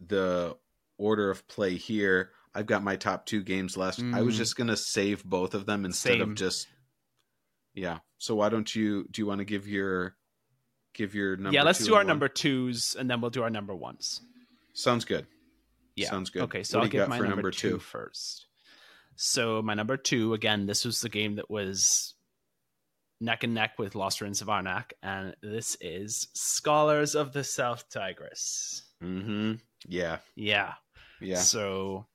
the 0.00 0.54
order 0.98 1.30
of 1.30 1.48
play 1.48 1.76
here, 1.76 2.32
I've 2.54 2.66
got 2.66 2.82
my 2.82 2.96
top 2.96 3.24
two 3.26 3.42
games 3.42 3.76
left. 3.76 4.00
I 4.00 4.20
was 4.22 4.34
Mm. 4.34 4.38
just 4.38 4.56
gonna 4.56 4.76
save 4.76 5.24
both 5.24 5.54
of 5.54 5.66
them 5.66 5.84
instead 5.84 6.14
Same. 6.18 6.22
of 6.22 6.34
just 6.34 6.68
yeah. 7.74 7.98
So 8.18 8.34
why 8.34 8.48
don't 8.50 8.74
you 8.74 9.06
do 9.10 9.22
you 9.22 9.26
want 9.26 9.38
to 9.38 9.44
give 9.44 9.66
your 9.66 10.16
give 10.94 11.14
your 11.14 11.36
number? 11.36 11.54
yeah, 11.54 11.62
let's 11.62 11.84
do 11.84 11.94
our 11.94 12.00
one? 12.00 12.06
number 12.06 12.28
twos, 12.28 12.94
and 12.94 13.08
then 13.10 13.20
we'll 13.20 13.30
do 13.30 13.42
our 13.42 13.50
number 13.50 13.74
ones. 13.74 14.20
Sounds 14.74 15.04
good. 15.04 15.26
Yeah, 15.96 16.08
Sounds 16.10 16.30
good. 16.30 16.42
Okay, 16.44 16.62
so 16.62 16.78
What 16.78 16.84
I'll 16.84 16.90
give 16.90 17.08
my 17.08 17.16
number, 17.18 17.28
number 17.36 17.50
two 17.50 17.70
two? 17.72 17.78
first. 17.78 18.46
So 19.16 19.60
my 19.62 19.74
number 19.74 19.96
two, 19.98 20.32
again, 20.34 20.64
this 20.66 20.84
was 20.86 21.00
the 21.00 21.10
game 21.10 21.36
that 21.36 21.50
was 21.50 22.14
neck 23.20 23.44
and 23.44 23.52
neck 23.54 23.78
with 23.78 23.94
Lost 23.94 24.20
Ruins 24.22 24.40
of 24.40 24.48
Arnak, 24.48 24.92
and 25.02 25.36
this 25.42 25.76
is 25.82 26.28
Scholars 26.34 27.14
of 27.14 27.32
the 27.32 27.44
South 27.44 27.88
Tigris. 27.90 28.82
Mm-hmm. 29.02 29.54
Yeah. 29.86 30.18
Yeah. 30.34 30.74
Yeah. 31.20 31.36
So, 31.38 32.06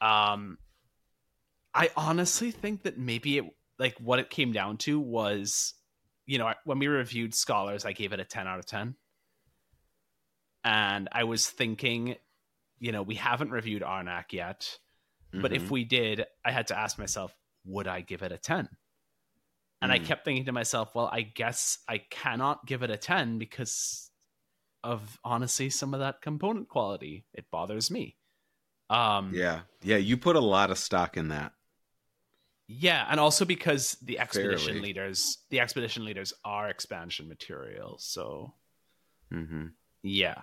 um, 0.00 0.58
I 1.74 1.90
honestly 1.96 2.50
think 2.50 2.82
that 2.84 2.98
maybe 2.98 3.38
it 3.38 3.44
like 3.78 3.96
what 3.98 4.18
it 4.20 4.30
came 4.30 4.52
down 4.52 4.76
to 4.78 5.00
was, 5.00 5.74
you 6.26 6.38
know, 6.38 6.52
when 6.64 6.78
we 6.78 6.86
reviewed 6.86 7.34
Scholars, 7.34 7.84
I 7.84 7.92
gave 7.92 8.12
it 8.12 8.20
a 8.20 8.24
ten 8.24 8.46
out 8.46 8.58
of 8.58 8.66
ten, 8.66 8.96
and 10.62 11.08
I 11.12 11.24
was 11.24 11.48
thinking, 11.48 12.16
you 12.78 12.92
know, 12.92 13.02
we 13.02 13.16
haven't 13.16 13.50
reviewed 13.50 13.82
Arnak 13.82 14.32
yet, 14.32 14.78
but 15.32 15.52
Mhm. 15.52 15.56
if 15.56 15.70
we 15.70 15.84
did, 15.84 16.24
I 16.44 16.52
had 16.52 16.68
to 16.68 16.78
ask 16.78 16.98
myself, 16.98 17.34
would 17.64 17.88
I 17.88 18.00
give 18.00 18.22
it 18.22 18.32
a 18.32 18.38
ten? 18.38 18.68
And 19.82 19.92
I 19.92 19.98
Mm. 19.98 20.06
kept 20.06 20.24
thinking 20.24 20.46
to 20.46 20.52
myself, 20.52 20.94
well, 20.94 21.10
I 21.12 21.22
guess 21.22 21.78
I 21.88 21.98
cannot 21.98 22.64
give 22.66 22.82
it 22.82 22.90
a 22.90 22.96
10 22.96 23.38
because 23.38 24.10
of 24.82 25.18
honestly 25.24 25.68
some 25.68 25.92
of 25.92 26.00
that 26.00 26.22
component 26.22 26.68
quality. 26.68 27.26
It 27.34 27.50
bothers 27.50 27.90
me. 27.90 28.16
Um 28.90 29.32
yeah. 29.34 29.60
Yeah, 29.82 29.96
you 29.96 30.16
put 30.16 30.36
a 30.36 30.40
lot 30.40 30.70
of 30.70 30.78
stock 30.78 31.16
in 31.16 31.28
that. 31.28 31.52
yeah, 32.66 33.06
and 33.10 33.20
also 33.20 33.44
because 33.44 33.96
the 34.02 34.18
expedition 34.18 34.68
Fairly. 34.74 34.80
leaders, 34.80 35.38
the 35.50 35.60
expedition 35.60 36.04
leaders 36.04 36.32
are 36.44 36.68
expansion 36.68 37.28
material. 37.28 37.96
So, 37.98 38.54
Mm-hmm. 39.32 39.66
yeah. 40.02 40.42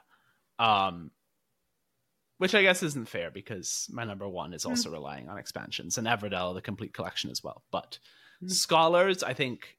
Um 0.60 1.12
which 2.38 2.56
I 2.56 2.64
guess 2.64 2.82
isn't 2.82 3.08
fair 3.08 3.30
because 3.30 3.88
my 3.92 4.04
number 4.04 4.28
1 4.28 4.54
is 4.56 4.66
also 4.66 4.90
relying 4.92 5.30
on 5.30 5.38
expansions 5.38 6.00
and 6.00 6.08
Everdell 6.08 6.56
the 6.56 6.62
complete 6.62 6.94
collection 6.94 7.30
as 7.30 7.44
well. 7.44 7.64
But 7.72 8.00
Mm. 8.44 8.50
scholars 8.50 9.22
i 9.22 9.34
think 9.34 9.78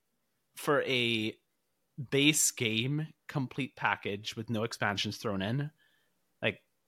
for 0.57 0.83
a 0.83 1.37
base 2.11 2.53
game 2.53 3.09
complete 3.27 3.75
package 3.75 4.37
with 4.37 4.49
no 4.51 4.63
expansions 4.63 5.17
thrown 5.17 5.43
in, 5.43 5.71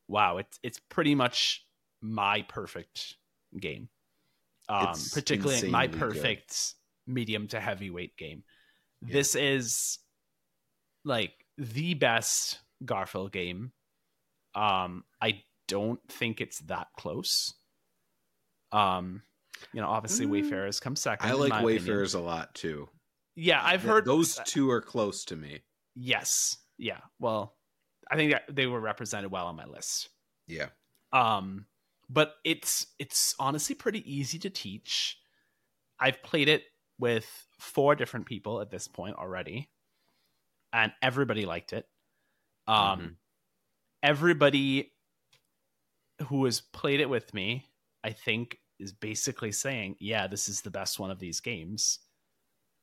wow, 0.09 0.39
it's 0.39 0.59
it's 0.63 0.81
pretty 0.89 1.15
much 1.15 1.65
my 2.01 2.43
perfect 2.43 3.17
game. 3.59 3.89
Um, 4.69 4.95
particularly 5.13 5.69
my 5.71 5.85
insanely 5.85 5.89
good. 5.89 5.99
perfect 5.99 6.75
medium 7.07 7.49
to 7.49 7.61
heavyweight 7.61 8.17
game. 8.17 8.45
Yeah. 9.07 9.13
This 9.13 9.35
is 9.35 9.99
like 11.05 11.33
the 11.59 11.95
best 11.95 12.61
Garphill 12.85 13.31
game. 13.31 13.73
Um, 14.55 15.05
I 15.21 15.43
don't 15.69 16.01
think 16.09 16.41
it's 16.41 16.61
that 16.61 16.89
close. 16.97 17.55
Um, 18.73 19.23
you 19.73 19.81
know, 19.81 19.89
obviously 19.89 20.27
Mm. 20.27 20.31
Wayfarers 20.31 20.81
come 20.81 20.97
second. 20.97 21.29
I 21.29 21.35
like 21.35 21.51
my 21.51 21.61
opinion. 21.61 21.85
Wayfarers 21.85 22.15
a 22.15 22.21
lot 22.21 22.55
too. 22.55 22.89
Yeah, 23.37 23.61
I've 23.63 23.83
heard 23.83 24.05
those 24.05 24.39
two 24.47 24.71
are 24.71 24.81
close 24.81 25.25
to 25.27 25.37
me. 25.37 25.61
Yes. 25.95 26.57
Yeah. 26.79 27.01
Well, 27.19 27.54
I 28.11 28.17
think 28.17 28.33
that 28.33 28.45
they 28.55 28.67
were 28.67 28.81
represented 28.81 29.31
well 29.31 29.47
on 29.47 29.57
my 29.57 29.65
list. 29.67 30.11
Yeah. 30.47 30.71
Um, 31.13 31.67
but 32.09 32.37
it's 32.45 32.89
it's 32.99 33.35
honestly 33.39 33.75
pretty 33.75 34.11
easy 34.13 34.39
to 34.41 34.51
teach. 34.51 35.19
I've 36.01 36.23
played 36.23 36.49
it 36.49 36.65
with 36.99 37.49
four 37.59 37.97
different 37.97 38.27
people 38.27 38.61
at 38.61 38.71
this 38.71 38.89
point 38.89 39.17
already, 39.17 39.71
and 40.73 40.93
everybody 41.03 41.47
liked 41.47 41.73
it. 41.73 41.89
Um, 42.67 42.99
Mhm. 43.01 43.17
everybody 44.03 44.93
who 46.29 46.45
has 46.45 46.61
played 46.61 47.01
it 47.01 47.09
with 47.11 47.35
me, 47.35 47.67
I 48.03 48.13
think, 48.13 48.61
is 48.79 48.93
basically 48.93 49.53
saying, 49.53 49.97
"Yeah, 50.01 50.27
this 50.27 50.49
is 50.49 50.63
the 50.63 50.71
best 50.71 50.99
one 50.99 51.11
of 51.11 51.19
these 51.19 51.41
games 51.41 52.01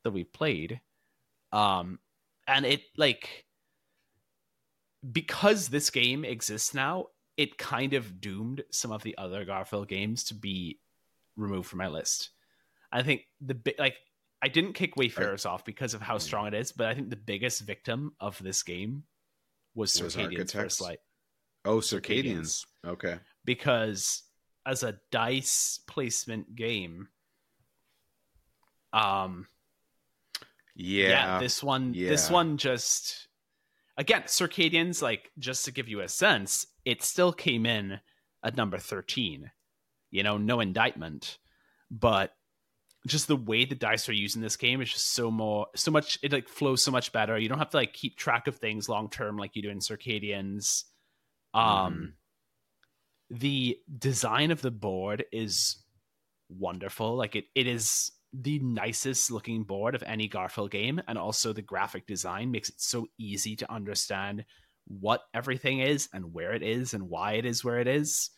that 0.04 0.12
we 0.12 0.24
played." 0.26 0.82
Um, 1.52 2.02
and 2.48 2.66
it 2.66 2.98
like 2.98 3.48
because 5.10 5.68
this 5.70 5.90
game 5.90 6.24
exists 6.26 6.74
now, 6.74 7.08
it 7.38 7.58
kind 7.58 7.94
of 7.94 8.22
doomed 8.22 8.64
some 8.72 8.92
of 8.92 9.04
the 9.04 9.18
other 9.18 9.46
Garphill 9.46 9.88
games 9.88 10.24
to 10.26 10.34
be 10.34 10.80
removed 11.36 11.70
from 11.70 11.80
my 11.80 11.88
list. 11.88 12.30
I 12.92 13.02
think 13.04 13.22
the 13.40 13.56
bi- 13.56 13.76
like 13.80 13.96
I 14.44 14.48
didn't 14.48 14.74
kick 14.74 14.96
Wayfarers 14.98 15.46
off 15.46 15.64
because 15.66 15.94
of 15.94 16.02
how 16.02 16.18
Mm. 16.18 16.22
strong 16.22 16.48
it 16.48 16.54
is, 16.54 16.72
but 16.72 16.88
I 16.88 16.94
think 16.96 17.10
the 17.10 17.16
biggest 17.16 17.62
victim 17.62 18.14
of 18.20 18.38
this 18.44 18.64
game 18.64 19.04
was 19.76 19.94
Circadians? 19.94 20.52
First 20.52 20.82
Light 20.82 21.00
Oh, 21.64 21.78
Circadians. 21.78 22.66
Okay. 22.86 23.20
because 23.46 24.24
as 24.66 24.84
a 24.84 25.00
dice 25.12 25.80
placement 25.88 26.56
game, 26.56 27.08
um, 28.94 29.48
Yeah. 30.76 31.08
yeah, 31.36 31.40
this 31.40 31.64
one, 31.64 31.92
this 31.94 32.30
one 32.30 32.58
just 32.58 33.28
again, 34.02 34.24
Circadians. 34.24 35.02
Like 35.02 35.32
just 35.38 35.66
to 35.66 35.72
give 35.72 35.88
you 35.88 36.02
a 36.02 36.10
sense, 36.10 36.66
it 36.84 37.04
still 37.04 37.32
came 37.32 37.66
in 37.66 38.00
at 38.44 38.58
number 38.58 38.78
thirteen. 38.78 39.52
You 40.10 40.24
know, 40.24 40.38
no 40.38 40.60
indictment, 40.60 41.38
but 41.90 42.34
just 43.08 43.28
the 43.28 43.36
way 43.36 43.64
the 43.64 43.76
dice 43.76 44.10
are 44.10 44.14
used 44.14 44.36
in 44.36 44.42
this 44.42 44.58
game 44.58 44.82
is 44.82 44.92
just 44.92 45.14
so 45.14 45.32
more, 45.32 45.68
so 45.76 45.92
much. 45.92 46.20
It 46.22 46.34
like 46.34 46.50
flows 46.50 46.84
so 46.84 46.92
much 46.92 47.14
better. 47.14 47.38
You 47.38 47.48
don't 47.48 47.60
have 47.60 47.70
to 47.70 47.78
like 47.78 47.94
keep 47.94 48.18
track 48.18 48.48
of 48.48 48.58
things 48.58 48.90
long 48.90 49.10
term 49.10 49.38
like 49.38 49.56
you 49.56 49.62
do 49.62 49.70
in 49.70 49.80
Circadians. 49.80 50.84
Um, 51.54 52.14
the 53.30 53.78
design 53.98 54.52
of 54.52 54.62
the 54.62 54.72
board 54.72 55.26
is 55.32 55.78
wonderful. 56.50 57.16
Like 57.16 57.36
it, 57.36 57.46
it 57.56 57.68
is 57.68 58.12
the 58.34 58.60
nicest 58.60 59.32
looking 59.32 59.64
board 59.64 59.96
of 59.96 60.04
any 60.06 60.30
Garphill 60.30 60.70
game, 60.70 61.02
and 61.08 61.18
also 61.18 61.54
the 61.54 61.62
graphic 61.62 62.08
design 62.08 62.52
makes 62.52 62.70
it 62.70 62.80
so 62.80 63.08
easy 63.18 63.56
to 63.58 63.72
understand 63.72 64.46
what 64.88 65.22
everything 65.34 65.80
is 65.80 66.10
and 66.14 66.34
where 66.34 66.54
it 66.54 66.64
is 66.64 66.94
and 66.94 67.10
why 67.10 67.34
it 67.34 67.46
is 67.46 67.64
where 67.64 67.80
it 67.80 67.88
is. 67.88 68.30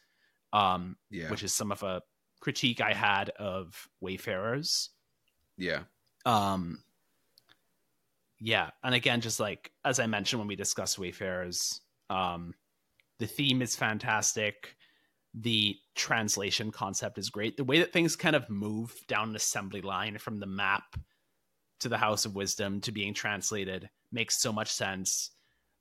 Um, 0.52 0.98
yeah. 1.10 1.32
which 1.32 1.42
is 1.42 1.52
some 1.52 1.72
of 1.72 1.82
a 1.82 2.04
critique 2.40 2.80
I 2.80 2.94
had 2.94 3.30
of 3.32 3.88
Wayfarers. 4.02 4.90
yeah. 5.58 5.84
Um, 6.26 6.84
yeah, 8.40 8.72
and 8.84 8.94
again, 8.94 9.22
just 9.22 9.40
like 9.40 9.72
as 9.86 10.00
I 10.00 10.06
mentioned 10.06 10.40
when 10.40 10.48
we 10.48 10.56
discussed 10.58 11.00
Wayfarers, 11.00 11.80
um, 12.10 12.54
the 13.20 13.26
theme 13.26 13.62
is 13.62 13.76
fantastic. 13.76 14.76
The 15.34 15.78
translation 15.96 16.72
concept 16.72 17.18
is 17.18 17.30
great. 17.30 17.58
The 17.58 17.64
way 17.64 17.80
that 17.80 17.92
things 17.92 18.16
kind 18.16 18.36
of 18.36 18.50
move 18.50 18.96
down 19.08 19.30
an 19.30 19.36
assembly 19.36 19.82
line 19.82 20.18
from 20.18 20.40
the 20.40 20.46
map 20.46 20.96
to 21.80 21.90
the 21.90 21.98
House 21.98 22.26
of 22.26 22.36
Wisdom 22.36 22.82
to 22.82 22.92
being 22.92 23.14
translated 23.14 23.90
makes 24.12 24.40
so 24.40 24.54
much 24.54 24.72
sense. 24.72 25.32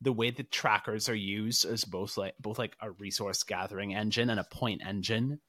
The 0.00 0.12
way 0.12 0.30
the 0.30 0.42
trackers 0.42 1.08
are 1.08 1.14
used 1.14 1.64
as 1.64 1.84
both 1.84 2.16
like 2.16 2.34
both 2.40 2.58
like 2.58 2.76
a 2.80 2.90
resource 2.90 3.42
gathering 3.44 3.94
engine 3.94 4.30
and 4.30 4.40
a 4.40 4.44
point 4.44 4.82
engine 4.84 5.40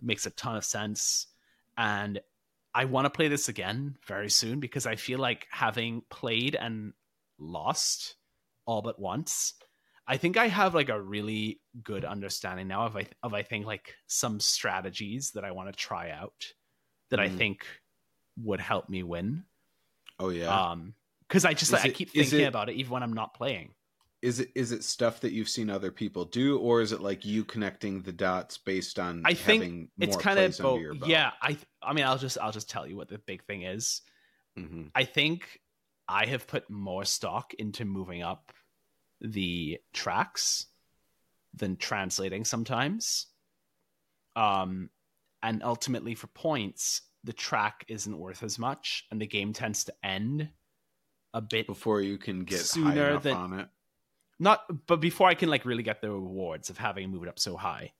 makes 0.00 0.26
a 0.26 0.30
ton 0.30 0.56
of 0.56 0.64
sense. 0.64 1.26
And 1.76 2.20
I 2.74 2.84
want 2.84 3.06
to 3.06 3.10
play 3.10 3.28
this 3.28 3.48
again 3.48 3.96
very 4.06 4.30
soon 4.30 4.60
because 4.60 4.86
I 4.86 4.96
feel 4.96 5.18
like 5.18 5.46
having 5.50 6.02
played 6.08 6.54
and 6.54 6.92
lost 7.38 8.14
all 8.64 8.82
but 8.82 9.00
once, 9.00 9.54
I 10.10 10.16
think 10.16 10.36
I 10.36 10.48
have 10.48 10.74
like 10.74 10.88
a 10.88 11.00
really 11.00 11.60
good 11.84 12.04
understanding 12.04 12.66
now 12.66 12.86
of 12.86 12.96
I 12.96 13.06
of 13.22 13.32
I 13.32 13.42
think 13.42 13.64
like 13.64 13.94
some 14.08 14.40
strategies 14.40 15.30
that 15.32 15.44
I 15.44 15.52
want 15.52 15.68
to 15.72 15.72
try 15.88 16.10
out 16.10 16.34
that 17.10 17.20
I 17.20 17.28
Mm. 17.28 17.38
think 17.38 17.66
would 18.36 18.60
help 18.60 18.88
me 18.88 19.02
win. 19.04 19.44
Oh 20.18 20.30
yeah. 20.30 20.48
Um, 20.70 20.94
because 21.28 21.44
I 21.44 21.54
just 21.54 21.72
like, 21.72 21.84
I 21.84 21.90
keep 21.90 22.10
thinking 22.10 22.40
it- 22.40 22.44
about 22.48 22.68
it 22.68 22.74
even 22.74 22.90
when 22.90 23.02
I'm 23.04 23.12
not 23.12 23.34
playing. 23.34 23.74
is 24.20 24.40
it 24.40 24.50
is 24.54 24.72
it 24.72 24.82
stuff 24.84 25.20
that 25.20 25.32
you've 25.32 25.48
seen 25.48 25.70
other 25.70 25.92
people 25.92 26.24
do, 26.26 26.58
or 26.58 26.80
is 26.82 26.90
it 26.92 27.00
like 27.00 27.24
you 27.24 27.44
connecting 27.44 28.02
the 28.02 28.12
dots 28.12 28.58
based 28.58 28.98
on 28.98 29.22
I 29.24 29.34
think 29.34 29.62
having 29.62 29.90
It's 30.00 30.16
kind 30.16 30.38
of 30.40 30.58
both. 30.58 31.06
Yeah, 31.06 31.30
I 31.40 31.56
I 31.82 31.92
mean 31.94 32.04
I'll 32.04 32.18
just 32.18 32.36
I'll 32.42 32.52
just 32.52 32.68
tell 32.68 32.84
you 32.86 32.96
what 32.96 33.08
the 33.08 33.18
big 33.18 33.44
thing 33.44 33.62
is. 33.62 34.02
hmm 34.56 34.88
I 34.94 35.04
think 35.04 35.60
I 36.08 36.26
have 36.26 36.46
put 36.48 36.68
more 36.68 37.04
stock 37.04 37.54
into 37.54 37.84
moving 37.84 38.22
up 38.22 38.52
the 39.20 39.78
tracks 39.92 40.66
than 41.54 41.76
translating 41.76 42.44
sometimes. 42.44 43.26
Um, 44.36 44.90
and 45.42 45.62
ultimately 45.62 46.14
for 46.14 46.28
points, 46.28 47.02
the 47.24 47.32
track 47.32 47.84
isn't 47.88 48.18
worth 48.18 48.42
as 48.42 48.58
much, 48.58 49.04
and 49.10 49.20
the 49.20 49.26
game 49.26 49.52
tends 49.52 49.84
to 49.84 49.94
end 50.02 50.48
a 51.34 51.40
bit 51.40 51.66
Before 51.66 52.00
you 52.00 52.18
can 52.18 52.44
get 52.44 52.60
Sooner 52.60 53.18
than- 53.18 53.36
on 53.36 53.58
it. 53.60 53.68
not, 54.38 54.64
but 54.86 54.96
before 55.00 55.28
I 55.28 55.34
can 55.34 55.48
like 55.48 55.64
really 55.64 55.82
get 55.82 56.00
the 56.00 56.10
rewards 56.10 56.70
of 56.70 56.78
having 56.78 57.10
moved 57.10 57.28
up 57.28 57.38
so 57.38 57.56
high 57.56 57.92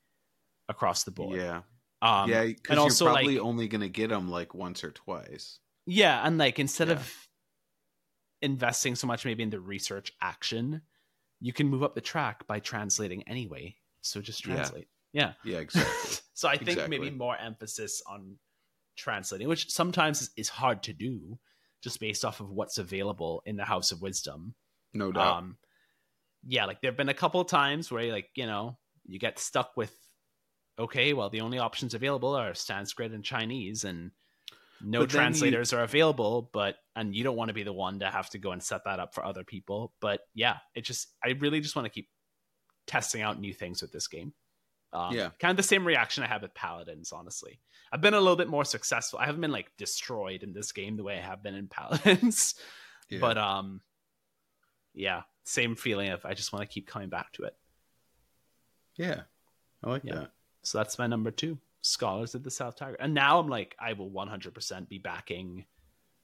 across 0.68 1.04
the 1.04 1.10
board. 1.10 1.36
Yeah. 1.38 1.62
um, 2.02 2.30
yeah. 2.30 2.44
Because 2.44 2.60
and 2.70 2.76
you're 2.76 2.82
also 2.84 3.04
probably 3.06 3.36
like 3.36 3.44
only 3.44 3.68
going 3.68 3.82
to 3.82 3.88
get 3.88 4.08
them 4.10 4.28
like 4.30 4.54
once 4.54 4.82
or 4.84 4.90
twice. 4.90 5.58
Yeah, 5.86 6.20
and 6.26 6.38
like 6.38 6.58
instead 6.58 6.88
Yeah. 6.88 6.94
of 6.94 7.28
investing 8.42 8.94
so 8.94 9.06
much 9.06 9.24
maybe 9.24 9.42
in 9.42 9.50
the 9.50 9.60
research 9.60 10.12
action, 10.22 10.82
you 11.40 11.52
can 11.52 11.68
move 11.68 11.82
up 11.82 11.94
the 11.94 12.00
track 12.00 12.46
by 12.46 12.60
translating 12.60 13.22
anyway. 13.26 13.76
So 14.02 14.20
just 14.20 14.42
translate. 14.42 14.88
Yeah. 15.12 15.32
Yeah. 15.44 15.58
Exactly. 15.60 16.18
so 16.34 16.48
I 16.48 16.56
think 16.56 16.88
maybe 16.88 17.10
more 17.10 17.36
emphasis 17.36 18.02
on 18.06 18.36
translating, 18.96 19.48
which 19.48 19.70
sometimes 19.70 20.30
is, 20.36 20.48
hard 20.48 20.82
to 20.84 20.92
do 20.92 21.38
just 21.82 21.98
based 21.98 22.24
off 22.24 22.40
of 22.40 22.50
what's 22.50 22.78
available 22.78 23.42
in 23.46 23.56
the 23.56 23.64
House 23.64 23.90
of 23.90 24.02
Wisdom. 24.02 24.54
No 24.92 25.10
doubt. 25.12 25.38
Um 25.38 25.56
yeah, 26.46 26.66
like 26.66 26.80
there've 26.80 26.96
been 26.96 27.08
a 27.08 27.14
couple 27.14 27.40
of 27.40 27.48
times 27.48 27.90
where 27.90 28.12
like, 28.12 28.28
you 28.34 28.46
know, 28.46 28.78
you 29.06 29.18
get 29.18 29.38
stuck 29.38 29.76
with 29.76 29.94
okay, 30.78 31.12
well 31.12 31.30
the 31.30 31.40
only 31.40 31.58
options 31.58 31.94
available 31.94 32.34
are 32.36 32.54
Sanskrit 32.54 33.12
and 33.12 33.24
Chinese 33.24 33.84
and 33.84 34.10
no 34.82 35.00
But 35.00 35.08
then 35.10 35.14
you- 35.16 35.20
translators 35.20 35.72
are 35.72 35.82
available, 35.82 36.50
but 36.52 36.76
and 36.96 37.14
you 37.14 37.24
don't 37.24 37.36
want 37.36 37.48
to 37.48 37.54
be 37.54 37.62
the 37.62 37.72
one 37.72 37.98
to 38.00 38.10
have 38.10 38.30
to 38.30 38.38
go 38.38 38.52
and 38.52 38.62
set 38.62 38.84
that 38.84 38.98
up 39.00 39.14
for 39.14 39.24
other 39.24 39.44
people. 39.44 39.92
But 40.00 40.20
yeah, 40.34 40.58
it 40.74 40.82
just 40.84 41.08
I 41.24 41.30
really 41.30 41.60
just 41.60 41.76
want 41.76 41.86
to 41.86 41.90
keep 41.90 42.08
testing 42.86 43.22
out 43.22 43.38
new 43.40 43.52
things 43.54 43.82
with 43.82 43.92
this 43.92 44.08
game. 44.08 44.32
Um, 44.92 45.14
Yeah. 45.14 45.30
kind 45.38 45.50
of 45.52 45.56
the 45.56 45.62
same 45.62 45.86
reaction 45.86 46.24
I 46.24 46.26
have 46.26 46.42
with 46.42 46.52
Paladins. 46.54 47.12
Honestly, 47.12 47.60
I've 47.92 48.00
been 48.00 48.14
a 48.14 48.20
little 48.20 48.36
bit 48.36 48.48
more 48.48 48.64
successful. 48.64 49.18
I 49.20 49.26
haven't 49.26 49.40
been 49.40 49.52
like 49.52 49.70
destroyed 49.76 50.42
in 50.42 50.52
this 50.52 50.72
game 50.72 50.96
the 50.96 51.04
way 51.04 51.16
I 51.18 51.22
have 51.22 51.42
been 51.42 51.54
in 51.54 51.68
Paladins, 51.68 52.54
yeah. 53.08 53.20
but 53.20 53.38
um, 53.38 53.80
yeah, 54.94 55.22
same 55.44 55.76
feeling 55.76 56.10
of 56.10 56.24
I 56.26 56.34
just 56.34 56.52
want 56.52 56.68
to 56.68 56.72
keep 56.72 56.86
coming 56.88 57.08
back 57.08 57.32
to 57.34 57.44
it. 57.44 57.56
yeah. 58.96 59.22
I 59.82 59.88
like 59.90 60.04
Yeah. 60.04 60.14
that. 60.16 60.32
So 60.62 60.78
that's 60.78 60.98
my 60.98 61.06
number 61.06 61.30
two, 61.30 61.58
Scholars 61.82 62.34
of 62.34 62.42
the 62.42 62.50
South 62.50 62.76
Tigris. 62.76 62.96
And 63.00 63.14
now 63.14 63.38
I'm 63.38 63.48
like, 63.48 63.74
I 63.80 63.92
will 63.94 64.10
100% 64.10 64.88
be 64.88 64.98
backing 64.98 65.64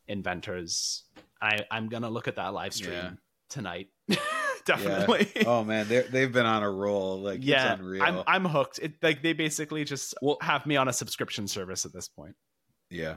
Inventors. 0.09 1.05
I, 1.43 1.65
I'm 1.71 1.89
going 1.89 2.03
to 2.03 2.09
look 2.09 2.29
at 2.29 2.37
that 2.37 2.53
live 2.55 2.73
stream 2.75 2.93
Yeah. 2.95 3.11
tonight. 3.51 3.89
Definitely. 4.67 5.31
Yeah. 5.37 5.45
Oh 5.47 5.63
man, 5.63 5.87
they 5.87 6.01
they've 6.03 6.33
been 6.33 6.45
on 6.47 6.65
a 6.65 6.71
roll. 6.71 7.21
Like 7.21 7.39
yeah, 7.43 7.73
it's 7.75 7.81
unreal. 7.81 8.03
I'm, 8.03 8.23
I'm 8.27 8.45
hooked. 8.45 8.81
It, 8.81 8.95
like 9.01 9.23
they 9.23 9.33
basically 9.33 9.85
just 9.85 10.13
Well- 10.21 10.39
have 10.41 10.67
me 10.67 10.75
on 10.77 10.89
a 10.89 10.93
subscription 10.93 11.47
service 11.47 11.85
at 11.85 11.93
this 11.93 12.09
point. 12.09 12.35
Yeah. 12.91 13.17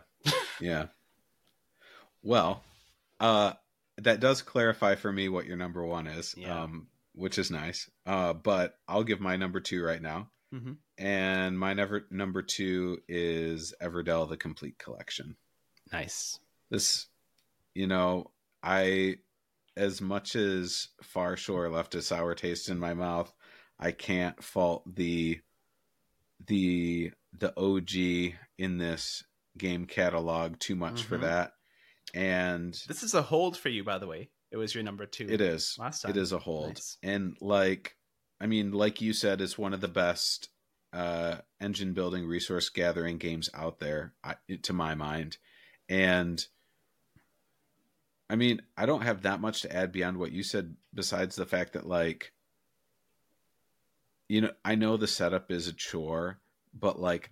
Yeah. 0.61 0.87
well, 2.23 2.63
uh 3.19 3.53
that 3.97 4.19
does 4.19 4.41
clarify 4.41 4.95
for 4.95 5.11
me 5.11 5.27
what 5.27 5.45
your 5.45 5.57
number 5.57 5.83
one 5.85 6.07
is, 6.07 6.33
Yeah. 6.37 6.63
um, 6.63 6.87
which 7.15 7.37
is 7.37 7.51
nice. 7.51 7.89
Uh, 8.05 8.31
but 8.33 8.77
I'll 8.87 9.03
give 9.03 9.19
my 9.19 9.35
number 9.35 9.59
two 9.59 9.83
right 9.83 10.01
now, 10.01 10.29
Mhm. 10.53 10.77
and 10.97 11.59
my 11.59 11.73
never 11.73 12.07
number 12.09 12.41
two 12.41 12.99
is 13.07 13.73
Everdell: 13.81 14.27
The 14.29 14.37
Complete 14.37 14.77
Collection. 14.79 15.35
Nice. 15.91 16.39
This, 16.69 17.07
you 17.75 17.87
know, 17.87 18.31
I 18.63 19.17
as 19.77 20.01
much 20.01 20.35
as 20.35 20.89
Farshore 21.03 21.71
left 21.71 21.95
a 21.95 22.01
sour 22.01 22.35
taste 22.35 22.67
in 22.69 22.79
my 22.79 22.93
mouth, 22.93 23.31
I 23.79 23.91
can't 23.91 24.43
fault 24.43 24.83
the 24.95 25.39
the 26.45 27.11
the 27.33 27.53
OG 27.57 28.35
in 28.57 28.77
this 28.77 29.23
game 29.57 29.85
catalog 29.85 30.57
too 30.59 30.75
much 30.75 31.03
for 31.03 31.17
Mhm. 31.17 31.21
that. 31.21 31.53
And 32.13 32.73
This 32.87 33.03
is 33.03 33.13
a 33.13 33.21
hold 33.21 33.55
for 33.57 33.69
you, 33.69 33.83
by 33.83 33.99
the 33.99 34.07
way. 34.07 34.31
It 34.51 34.57
was 34.57 34.73
your 34.73 34.83
number 34.83 35.05
two. 35.05 35.27
it 35.29 35.41
is 35.41 35.75
last 35.77 36.01
time. 36.01 36.09
it 36.11 36.17
is 36.17 36.31
a 36.31 36.39
hold. 36.39 36.69
Nice. 36.75 36.97
And 37.03 37.37
like 37.39 37.95
I 38.41 38.47
mean, 38.47 38.71
like 38.71 39.01
you 39.01 39.13
said, 39.13 39.41
it's 39.41 39.57
one 39.57 39.73
of 39.73 39.81
the 39.81 39.87
best 39.87 40.49
uh 40.91 41.37
engine 41.61 41.93
building 41.93 42.25
resource 42.25 42.69
gathering 42.69 43.17
games 43.17 43.47
out 43.53 43.79
there 43.79 44.13
I, 44.23 44.35
to 44.63 44.73
my 44.73 44.95
mind. 44.95 45.37
And 45.87 46.43
I 48.29 48.35
mean, 48.35 48.61
I 48.77 48.85
don't 48.85 49.01
have 49.03 49.23
that 49.23 49.41
much 49.41 49.61
to 49.61 49.75
add 49.75 49.91
beyond 49.91 50.17
what 50.17 50.31
you 50.31 50.43
said 50.43 50.75
besides 50.93 51.35
the 51.35 51.45
fact 51.45 51.73
that 51.73 51.87
like 51.87 52.31
you 54.27 54.41
know, 54.41 54.51
I 54.63 54.75
know 54.75 54.95
the 54.95 55.07
setup 55.07 55.51
is 55.51 55.67
a 55.67 55.73
chore, 55.73 56.39
but 56.73 56.99
like 56.99 57.31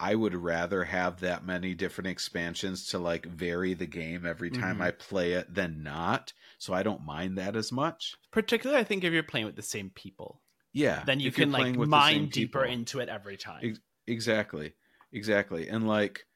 I 0.00 0.14
would 0.14 0.34
rather 0.34 0.84
have 0.84 1.20
that 1.20 1.44
many 1.44 1.74
different 1.74 2.08
expansions 2.08 2.86
to 2.88 2.98
like 2.98 3.26
vary 3.26 3.74
the 3.74 3.86
game 3.86 4.24
every 4.24 4.50
time 4.50 4.78
Mhm. 4.78 4.82
I 4.82 4.90
play 4.92 5.32
it 5.32 5.52
than 5.52 5.82
not. 5.82 6.32
So 6.58 6.72
I 6.72 6.82
don't 6.84 7.04
mind 7.04 7.36
that 7.38 7.56
as 7.56 7.72
much. 7.72 8.14
Particularly, 8.30 8.80
I 8.80 8.84
think 8.84 9.02
if 9.02 9.12
you're 9.12 9.22
playing 9.24 9.46
with 9.46 9.56
the 9.56 9.62
same 9.62 9.90
people, 9.90 10.40
Yeah. 10.72 11.02
then 11.04 11.18
you 11.18 11.32
can 11.32 11.50
like 11.50 11.60
playing 11.62 11.78
with 11.78 11.90
the 11.90 12.06
same 12.08 12.20
mine 12.22 12.28
deeper 12.30 12.60
people. 12.60 12.72
into 12.74 13.00
it 13.00 13.08
every 13.08 13.36
time. 13.36 13.60
Ex- 13.64 13.80
Exactly. 14.06 14.74
Exactly. 15.12 15.68
And 15.68 15.86
like 15.88 16.26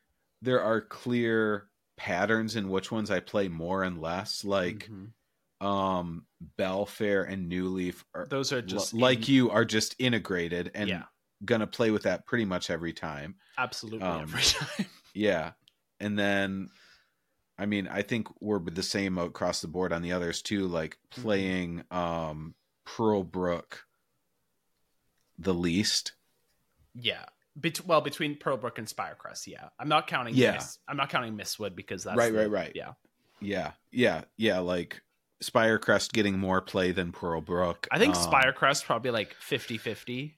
there 0.43 0.61
are 0.61 0.81
clear 0.81 1.69
patterns 1.97 2.57
in 2.57 2.69
which 2.69 2.91
ones 2.91 3.11
I 3.11 3.21
play 3.21 3.47
more 3.49 3.85
and 3.85 4.01
less. 4.01 4.45
Like 4.45 4.91
Mhm. 4.91 5.13
um 5.65 6.27
Belfair 6.59 7.29
and 7.31 7.49
New 7.49 7.69
Leaf 7.69 8.05
are 8.15 8.27
those 8.27 8.53
are 8.53 8.61
just 8.63 8.93
l- 8.95 9.01
like 9.01 9.29
you 9.29 9.51
are 9.51 9.65
just 9.65 9.95
integrated 10.01 10.73
and 10.75 10.89
yeah, 10.89 11.05
gonna 11.45 11.67
play 11.67 11.91
with 11.91 12.03
that 12.05 12.27
pretty 12.27 12.45
much 12.45 12.71
every 12.71 12.93
time. 12.93 13.35
absolutely 13.59 14.07
um, 14.07 14.23
every 14.23 14.43
time. 14.43 14.87
Yeah. 15.15 15.53
And 16.01 16.19
then 16.19 16.69
I 17.59 17.67
mean, 17.67 17.87
I 17.89 18.03
think 18.03 18.29
we're 18.41 18.59
the 18.59 18.83
same 18.83 19.19
across 19.19 19.61
the 19.61 19.69
board 19.69 19.93
on 19.93 20.03
the 20.03 20.13
others 20.13 20.43
too, 20.43 20.67
like 20.67 20.97
Mm-hmm. 21.13 21.23
playing 21.23 21.85
um 21.91 22.55
Pearlbrook 22.87 23.75
the 25.39 25.55
least. 25.55 26.13
yeah. 26.95 27.25
Bet- 27.55 27.85
well, 27.87 28.01
between 28.01 28.37
Pearlbrook 28.39 28.79
and 28.79 28.87
Spirecrest, 28.87 29.47
yeah. 29.47 29.69
I'm 29.79 29.89
not 29.89 30.07
counting. 30.07 30.35
Yeah. 30.35 30.53
Miss- 30.53 30.79
I'm 30.89 30.97
not 30.97 31.11
counting 31.11 31.37
Mistwood 31.37 31.77
because 31.77 32.03
that's 32.05 32.17
Right, 32.17 32.33
the- 32.33 32.39
right, 32.39 32.51
right. 32.51 32.73
Yeah, 32.75 32.93
Yeah. 33.41 33.73
Yeah. 33.91 34.23
Yeah. 34.39 34.61
Like 34.61 35.03
Spirecrest 35.45 36.13
getting 36.13 36.39
more 36.39 36.63
play 36.63 36.93
than 36.93 37.13
Pearlbrook. 37.13 37.89
I 37.91 37.99
think 37.99 38.17
Um, 38.17 38.23
Spirecrest 38.33 38.85
probably 38.87 39.11
like 39.11 39.37
50-50. 39.47 40.33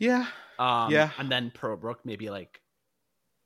Yeah. 0.00 0.26
Um, 0.58 0.90
Yeah. 0.90 1.10
and 1.18 1.30
then 1.30 1.52
Pearlbrook 1.52 1.98
maybe 2.04 2.28
like 2.30 2.60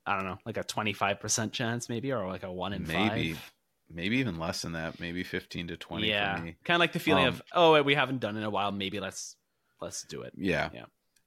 I 0.06 0.16
don't 0.16 0.24
know, 0.26 0.38
like 0.46 0.56
a 0.56 0.64
twenty 0.64 0.92
five 0.92 1.20
percent 1.20 1.52
chance 1.52 1.88
maybe, 1.88 2.12
or 2.12 2.26
like 2.26 2.42
a 2.42 2.52
one 2.52 2.72
in 2.72 2.86
Maybe. 2.86 3.32
five. 3.34 3.52
Maybe 3.90 4.16
even 4.18 4.38
less 4.38 4.62
than 4.62 4.72
that. 4.72 4.98
Maybe 4.98 5.22
15 5.24 5.68
to 5.68 5.76
20 5.76 6.08
yeah, 6.08 6.36
kind 6.38 6.54
of 6.70 6.78
like 6.80 6.92
the 6.92 6.98
feeling 6.98 7.26
Um, 7.26 7.34
of 7.34 7.42
oh 7.52 7.82
we 7.82 7.94
haven't 7.94 8.20
done 8.20 8.34
it 8.36 8.38
in 8.40 8.44
a 8.44 8.50
while, 8.50 8.72
maybe 8.72 8.98
let's 8.98 9.36
let's 9.80 10.04
do 10.04 10.22
it. 10.22 10.32
Yeah. 10.36 10.70
Yeah. 10.72 10.86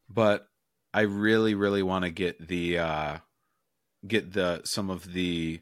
But 0.10 0.48
I 0.94 1.02
really, 1.02 1.54
really 1.54 1.84
want 1.84 2.06
to 2.06 2.12
get 2.12 2.48
the 2.48 2.80
uh 2.80 3.18
get 4.08 4.34
the 4.34 4.62
some 4.64 4.90
of 4.90 5.14
the 5.14 5.62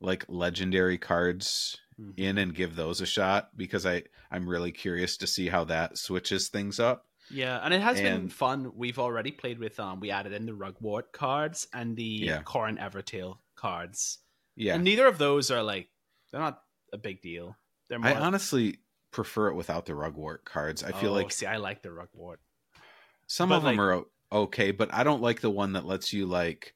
like 0.00 0.24
legendary 0.28 0.98
cards 0.98 1.76
Mhm. 2.00 2.14
in 2.18 2.38
and 2.38 2.54
give 2.54 2.76
those 2.76 3.00
a 3.02 3.06
shot 3.06 3.50
because 3.56 3.84
I 3.84 4.04
I'm 4.30 4.48
really 4.48 4.72
curious 4.72 5.16
to 5.18 5.26
see 5.26 5.48
how 5.48 5.64
that 5.64 5.98
switches 5.98 6.48
things 6.48 6.80
up. 6.80 7.06
Yeah, 7.32 7.60
and 7.62 7.72
it 7.72 7.80
has 7.80 8.00
been 8.00 8.28
fun. 8.28 8.72
We've 8.74 8.98
already 8.98 9.30
played 9.30 9.58
with 9.58 9.78
um 9.78 10.00
we 10.00 10.10
added 10.10 10.32
in 10.32 10.46
the 10.46 10.52
Rugwort 10.52 11.12
cards 11.12 11.66
and 11.72 11.96
the 11.96 12.02
Yeah. 12.02 12.42
Corin 12.42 12.76
Evertail 12.76 13.38
cards. 13.56 14.18
Yeah. 14.56 14.74
And 14.74 14.84
neither 14.84 15.06
of 15.06 15.18
those 15.18 15.50
are 15.50 15.62
like 15.62 15.88
they're 16.30 16.40
not 16.40 16.60
a 16.92 16.98
big 16.98 17.22
deal. 17.22 17.56
They're 17.88 17.98
more 17.98 18.10
I 18.10 18.14
honestly 18.14 18.78
prefer 19.12 19.48
it 19.48 19.54
without 19.54 19.86
the 19.86 19.94
rugwort 19.94 20.44
cards. 20.44 20.84
I 20.84 20.92
feel 20.92 21.10
Oh, 21.10 21.14
like 21.14 21.32
see 21.32 21.46
I 21.46 21.56
like 21.56 21.82
the 21.82 21.88
Rugwort. 21.90 22.36
some 23.26 23.48
but 23.48 23.56
of 23.56 23.62
them 23.64 23.80
are 23.80 24.04
okay, 24.32 24.70
but 24.70 24.92
I 24.94 25.02
don't 25.04 25.22
like 25.22 25.40
the 25.40 25.50
one 25.50 25.72
that 25.72 25.84
lets 25.86 26.12
you 26.12 26.26
like 26.26 26.74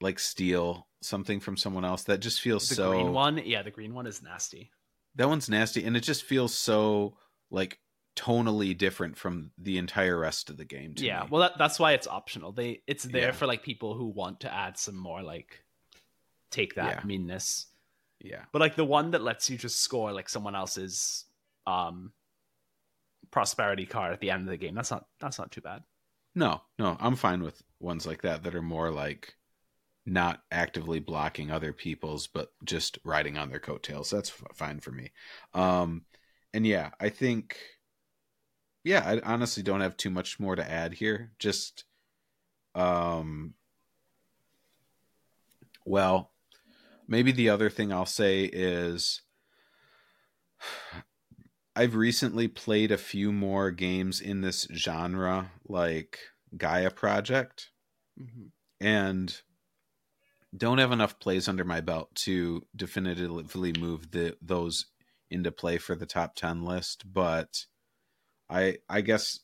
like 0.00 0.18
steal 0.18 0.88
something 1.00 1.40
from 1.40 1.56
someone 1.56 1.84
else. 1.84 2.04
That 2.04 2.18
just 2.20 2.40
feels 2.40 2.68
The 2.68 2.74
so 2.76 2.90
green 2.90 3.12
one, 3.12 3.40
yeah, 3.44 3.62
the 3.62 3.70
green 3.70 3.94
one 3.94 4.06
is 4.06 4.22
nasty. 4.22 4.70
that 5.16 5.28
one's 5.28 5.48
nasty 5.48 5.84
and 5.84 5.96
it 5.96 6.00
just 6.02 6.24
feels 6.24 6.54
so 6.54 7.16
like 7.50 7.78
tonally 8.16 8.76
different 8.76 9.16
from 9.16 9.50
the 9.58 9.78
entire 9.78 10.18
rest 10.18 10.50
of 10.50 10.56
the 10.56 10.64
game 10.64 10.94
to 10.94 11.04
yeah 11.04 11.22
me. 11.22 11.28
well 11.30 11.40
that, 11.42 11.58
that's 11.58 11.78
why 11.78 11.92
it's 11.92 12.06
optional 12.06 12.52
they 12.52 12.82
it's 12.86 13.04
there 13.04 13.28
Yeah. 13.28 13.32
for 13.32 13.46
like 13.46 13.62
people 13.62 13.94
who 13.94 14.06
want 14.08 14.40
to 14.40 14.52
add 14.52 14.76
some 14.78 14.96
more 14.96 15.22
like 15.22 15.64
take 16.50 16.74
that 16.74 16.98
Yeah. 16.98 17.04
meanness 17.04 17.66
yeah. 18.20 18.42
but 18.52 18.60
like 18.60 18.76
the 18.76 18.84
one 18.84 19.12
that 19.12 19.22
lets 19.22 19.48
you 19.50 19.56
just 19.56 19.80
score 19.80 20.12
like 20.12 20.28
someone 20.28 20.54
else's 20.54 21.24
um 21.66 22.12
prosperity 23.30 23.86
card 23.86 24.12
at 24.12 24.20
the 24.20 24.30
end 24.30 24.42
of 24.42 24.48
the 24.50 24.56
game 24.56 24.74
that's 24.74 24.90
not 24.90 25.06
that's 25.20 25.38
not 25.38 25.50
too 25.50 25.60
bad 25.62 25.82
No, 26.34 26.62
no, 26.78 26.96
I'm 27.00 27.16
fine 27.16 27.42
with 27.42 27.62
ones 27.80 28.06
like 28.06 28.22
that 28.22 28.42
that 28.44 28.54
are 28.54 28.62
more 28.62 28.90
like 28.90 29.34
not 30.06 30.42
actively 30.50 30.98
blocking 30.98 31.50
other 31.50 31.72
people's, 31.72 32.26
but 32.26 32.52
just 32.64 32.98
riding 33.04 33.38
on 33.38 33.50
their 33.50 33.60
coattails. 33.60 34.10
That's 34.10 34.30
f- 34.30 34.56
fine 34.56 34.80
for 34.80 34.90
me. 34.90 35.12
Um, 35.54 36.04
and 36.54 36.66
yeah, 36.66 36.90
I 36.98 37.08
think, 37.10 37.56
yeah, 38.84 39.02
I 39.04 39.20
honestly 39.24 39.62
don't 39.62 39.80
have 39.80 39.96
too 39.96 40.10
much 40.10 40.40
more 40.40 40.56
to 40.56 40.70
add 40.70 40.94
here. 40.94 41.32
Just, 41.38 41.84
um, 42.74 43.54
well, 45.84 46.32
maybe 47.06 47.32
the 47.32 47.48
other 47.50 47.70
thing 47.70 47.92
I'll 47.92 48.06
say 48.06 48.44
is 48.44 49.22
I've 51.76 51.94
recently 51.94 52.48
played 52.48 52.92
a 52.92 52.98
few 52.98 53.32
more 53.32 53.70
games 53.70 54.20
in 54.20 54.42
this 54.42 54.68
genre, 54.74 55.52
like 55.66 56.18
Gaia 56.56 56.90
Project, 56.90 57.70
and 58.80 59.40
don't 60.56 60.78
have 60.78 60.92
enough 60.92 61.18
plays 61.18 61.48
under 61.48 61.64
my 61.64 61.80
belt 61.80 62.14
to 62.14 62.62
definitively 62.76 63.72
move 63.78 64.10
the 64.10 64.36
those 64.42 64.86
into 65.30 65.50
play 65.50 65.78
for 65.78 65.94
the 65.94 66.04
top 66.04 66.34
10 66.34 66.62
list 66.62 67.10
but 67.10 67.64
i 68.52 68.76
i 68.88 69.00
guess 69.00 69.40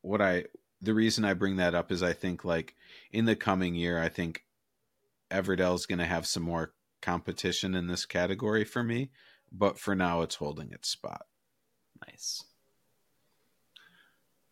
what 0.00 0.20
i 0.22 0.44
the 0.80 0.94
reason 0.94 1.24
i 1.24 1.34
bring 1.34 1.56
that 1.56 1.74
up 1.74 1.92
is 1.92 2.02
i 2.02 2.12
think 2.12 2.44
like 2.44 2.74
in 3.12 3.24
the 3.26 3.36
coming 3.36 3.74
year 3.74 4.00
i 4.02 4.08
think 4.08 4.44
everdell's 5.30 5.86
going 5.86 5.98
to 5.98 6.04
have 6.04 6.26
some 6.26 6.42
more 6.42 6.72
competition 7.00 7.74
in 7.74 7.86
this 7.86 8.06
category 8.06 8.64
for 8.64 8.82
me 8.82 9.10
but 9.52 9.78
for 9.78 9.94
now 9.94 10.22
it's 10.22 10.36
holding 10.36 10.70
its 10.72 10.88
spot. 10.88 11.26
Nice. 12.08 12.42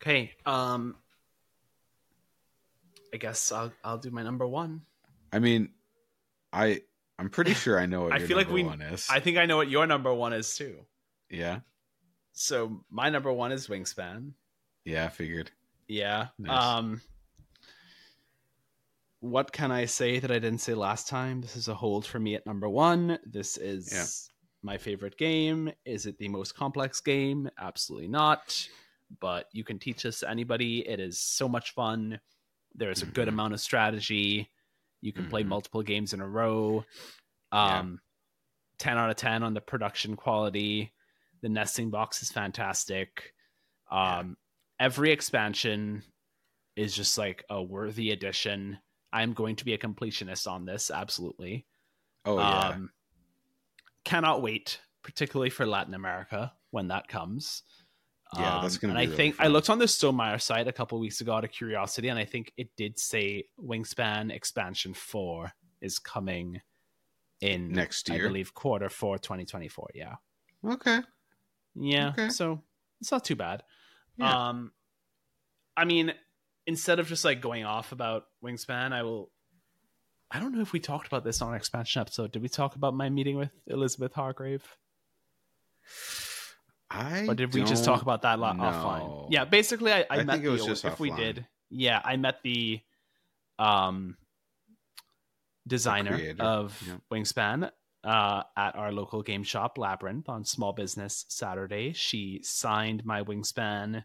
Okay 0.01 0.31
um 0.45 0.95
i 3.13 3.17
guess 3.17 3.51
i'll 3.51 3.71
i'll 3.83 3.97
do 3.97 4.11
my 4.11 4.21
number 4.23 4.47
one. 4.47 4.81
I 5.33 5.39
mean 5.39 5.69
i 6.53 6.81
i'm 7.17 7.29
pretty 7.29 7.53
sure 7.53 7.79
i 7.79 7.85
know 7.85 8.01
what 8.03 8.13
I 8.13 8.17
your 8.17 8.27
feel 8.27 8.37
like 8.37 8.49
we- 8.49 8.63
one 8.63 8.81
is. 8.81 9.07
I 9.09 9.19
think 9.21 9.37
i 9.37 9.45
know 9.45 9.57
what 9.57 9.69
your 9.69 9.87
number 9.87 10.13
one 10.13 10.33
is 10.33 10.55
too. 10.55 10.85
Yeah 11.29 11.59
so 12.33 12.83
my 12.89 13.09
number 13.09 13.31
one 13.31 13.51
is 13.51 13.67
wingspan 13.67 14.31
yeah 14.85 15.05
i 15.05 15.09
figured 15.09 15.51
Yeah. 15.87 16.27
Nice. 16.39 16.63
Um 16.63 17.01
what 19.19 19.51
can 19.51 19.71
I 19.71 19.85
say 19.85 20.17
that 20.19 20.31
I 20.31 20.39
didn't 20.39 20.61
say 20.61 20.73
last 20.73 21.07
time? 21.07 21.41
This 21.41 21.55
is 21.55 21.67
a 21.67 21.75
hold 21.75 22.05
for 22.07 22.19
me 22.19 22.33
at 22.33 22.45
number 22.47 22.67
1. 22.67 23.19
This 23.25 23.57
is 23.57 23.91
Yeah. 23.93 24.05
my 24.63 24.77
favorite 24.79 25.15
game. 25.17 25.71
Is 25.85 26.07
it 26.07 26.17
the 26.17 26.27
most 26.27 26.55
complex 26.55 26.99
game? 27.01 27.47
Absolutely 27.59 28.07
not. 28.07 28.67
But 29.19 29.47
you 29.51 29.63
can 29.63 29.77
teach 29.77 30.01
this 30.03 30.21
to 30.21 30.29
anybody. 30.29 30.87
It 30.87 30.99
is 30.99 31.19
so 31.19 31.47
much 31.47 31.71
fun. 31.75 32.19
There's 32.73 33.03
a 33.03 33.05
good 33.05 33.27
Mhm. 33.27 33.33
amount 33.33 33.53
of 33.53 33.59
strategy. 33.61 34.49
You 35.01 35.13
can 35.13 35.27
play 35.29 35.43
Mhm. 35.43 35.47
multiple 35.49 35.83
games 35.83 36.13
in 36.13 36.21
a 36.21 36.27
row. 36.27 36.83
Yeah. 37.53 37.79
Um 37.79 38.01
10 38.79 38.97
out 38.97 39.11
of 39.11 39.17
10 39.17 39.43
on 39.43 39.53
the 39.53 39.61
production 39.61 40.15
quality. 40.15 40.93
The 41.41 41.49
nesting 41.49 41.89
box 41.89 42.21
is 42.21 42.31
fantastic. 42.31 43.33
Um 43.91 44.37
every 44.79 45.11
expansion 45.11 46.03
is 46.75 46.95
just 46.95 47.17
like 47.17 47.43
a 47.49 47.61
worthy 47.61 48.11
addition. 48.11 48.79
I'm 49.13 49.33
going 49.33 49.55
to 49.57 49.65
be 49.65 49.73
a 49.73 49.77
completionist 49.77 50.47
on 50.49 50.65
this, 50.65 50.89
absolutely. 50.91 51.65
oh 52.25 52.37
yeah 52.39 52.69
Um 52.69 52.89
cannot 54.03 54.41
wait, 54.41 54.79
particularly 55.03 55.49
for 55.49 55.65
Latin 55.65 55.93
America 55.93 56.53
when 56.71 56.87
that 56.87 57.07
comes. 57.07 57.63
Yeah, 58.33 58.59
that's 58.61 58.75
Um, 58.75 58.79
gonna 58.81 58.93
And 58.93 58.99
I 58.99 59.03
really 59.03 59.15
think 59.17 59.35
I 59.39 59.47
looked 59.47 59.69
on 59.69 59.77
the 59.77 59.85
Stonemaier 59.85 60.41
site 60.41 60.67
a 60.67 60.71
couple 60.71 60.97
weeks 60.99 61.19
ago 61.21 61.33
out 61.33 61.43
of 61.43 61.51
curiosity, 61.51 62.07
and 62.07 62.17
I 62.17 62.23
think 62.25 62.53
it 62.55 62.69
did 62.77 62.97
say 62.97 63.43
Wingspan 63.59 64.31
Expansion 64.31 64.93
Four 64.93 65.51
is 65.81 65.99
coming 65.99 66.61
in 67.41 67.73
Next 67.73 68.07
year. 68.07 68.23
I 68.25 68.27
believe 68.27 68.53
quarter 68.53 68.87
four, 68.89 69.17
2024. 69.17 69.89
Yeah, 69.95 70.15
Okay. 70.65 70.99
Yeah. 71.75 72.09
Okay. 72.09 72.29
So 72.29 72.61
it's 72.99 73.11
not 73.11 73.25
too 73.25 73.35
bad. 73.35 73.63
Yeah. 74.17 74.49
Um, 74.49 74.71
I 75.75 75.85
mean, 75.85 76.13
instead 76.67 76.99
of 76.99 77.07
just 77.07 77.25
like 77.25 77.41
going 77.41 77.63
off 77.63 77.91
about 77.91 78.25
Wingspan, 78.43 78.93
I 78.93 79.03
will. 79.03 79.31
I 80.33 80.39
don't 80.39 80.55
know 80.55 80.61
if 80.61 80.71
we 80.71 80.79
talked 80.79 81.07
about 81.07 81.25
this 81.25 81.41
on 81.41 81.49
our 81.49 81.57
expansion 81.57 81.99
episode. 81.99 82.31
Did 82.31 82.41
we 82.41 82.47
talk 82.47 82.75
about 82.75 82.93
my 82.93 83.09
meeting 83.09 83.35
with 83.35 83.51
Elizabeth 83.67 84.13
Hargrave? 84.13 84.63
I 86.89 87.25
or 87.27 87.35
did 87.35 87.53
we 87.53 87.63
just 87.63 87.83
talk 87.85 88.01
about 88.01 88.21
that 88.23 88.39
lo- 88.39 88.53
know. 88.53 88.63
offline? 88.63 89.27
Yeah, 89.29 89.45
basically, 89.45 89.91
I, 89.91 90.01
I, 90.01 90.05
I 90.09 90.23
met 90.23 90.33
think 90.33 90.45
it 90.45 90.49
was 90.49 90.61
the, 90.61 90.67
just 90.67 90.85
if 90.85 90.99
we 90.99 91.11
did. 91.11 91.45
Yeah, 91.69 92.01
I 92.03 92.17
met 92.17 92.41
the 92.43 92.81
um 93.59 94.17
designer 95.67 96.15
creator, 96.15 96.43
of 96.43 96.81
yeah. 96.85 96.95
Wingspan 97.11 97.71
uh, 98.03 98.43
at 98.57 98.75
our 98.75 98.91
local 98.91 99.21
game 99.21 99.43
shop, 99.43 99.77
Labyrinth, 99.77 100.27
on 100.29 100.43
Small 100.45 100.73
Business 100.73 101.25
Saturday. 101.29 101.93
She 101.93 102.39
signed 102.43 103.05
my 103.05 103.21
Wingspan 103.23 104.03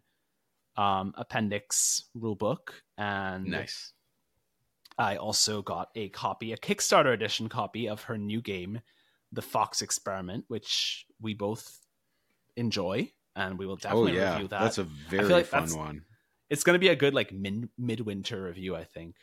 um, 0.77 1.15
appendix 1.17 2.05
rulebook, 2.17 2.71
and 2.99 3.47
Nice. 3.47 3.93
I 4.99 5.17
also 5.17 5.63
got 5.63 5.89
a 5.95 6.09
copy, 6.11 6.53
a 6.53 6.57
Kickstarter 6.57 7.13
edition 7.13 7.49
copy 7.49 7.89
of 7.89 8.03
her 8.05 8.17
new 8.19 8.41
game, 8.43 8.81
The 9.33 9.43
Fox 9.43 9.83
Experiment, 9.83 10.45
which 10.49 11.07
we 11.21 11.35
both 11.35 11.81
enjoy, 12.57 13.11
and 13.35 13.59
we 13.59 13.67
will 13.67 13.75
Oh 13.75 13.77
definitely 13.77 14.17
yeah, 14.17 14.33
review 14.35 14.49
that. 14.49 14.61
that's 14.63 14.79
a 14.79 14.85
very 14.85 15.25
like 15.29 15.47
fun 15.47 15.69
one. 15.77 16.05
it's 16.49 16.65
going 16.65 16.75
to 16.75 16.79
be 16.81 16.89
a 16.89 16.97
good 16.97 17.15
like 17.15 17.33
mid 17.33 17.69
midwinter 17.79 18.45
review, 18.45 18.75
I 18.77 18.85
think. 18.85 19.17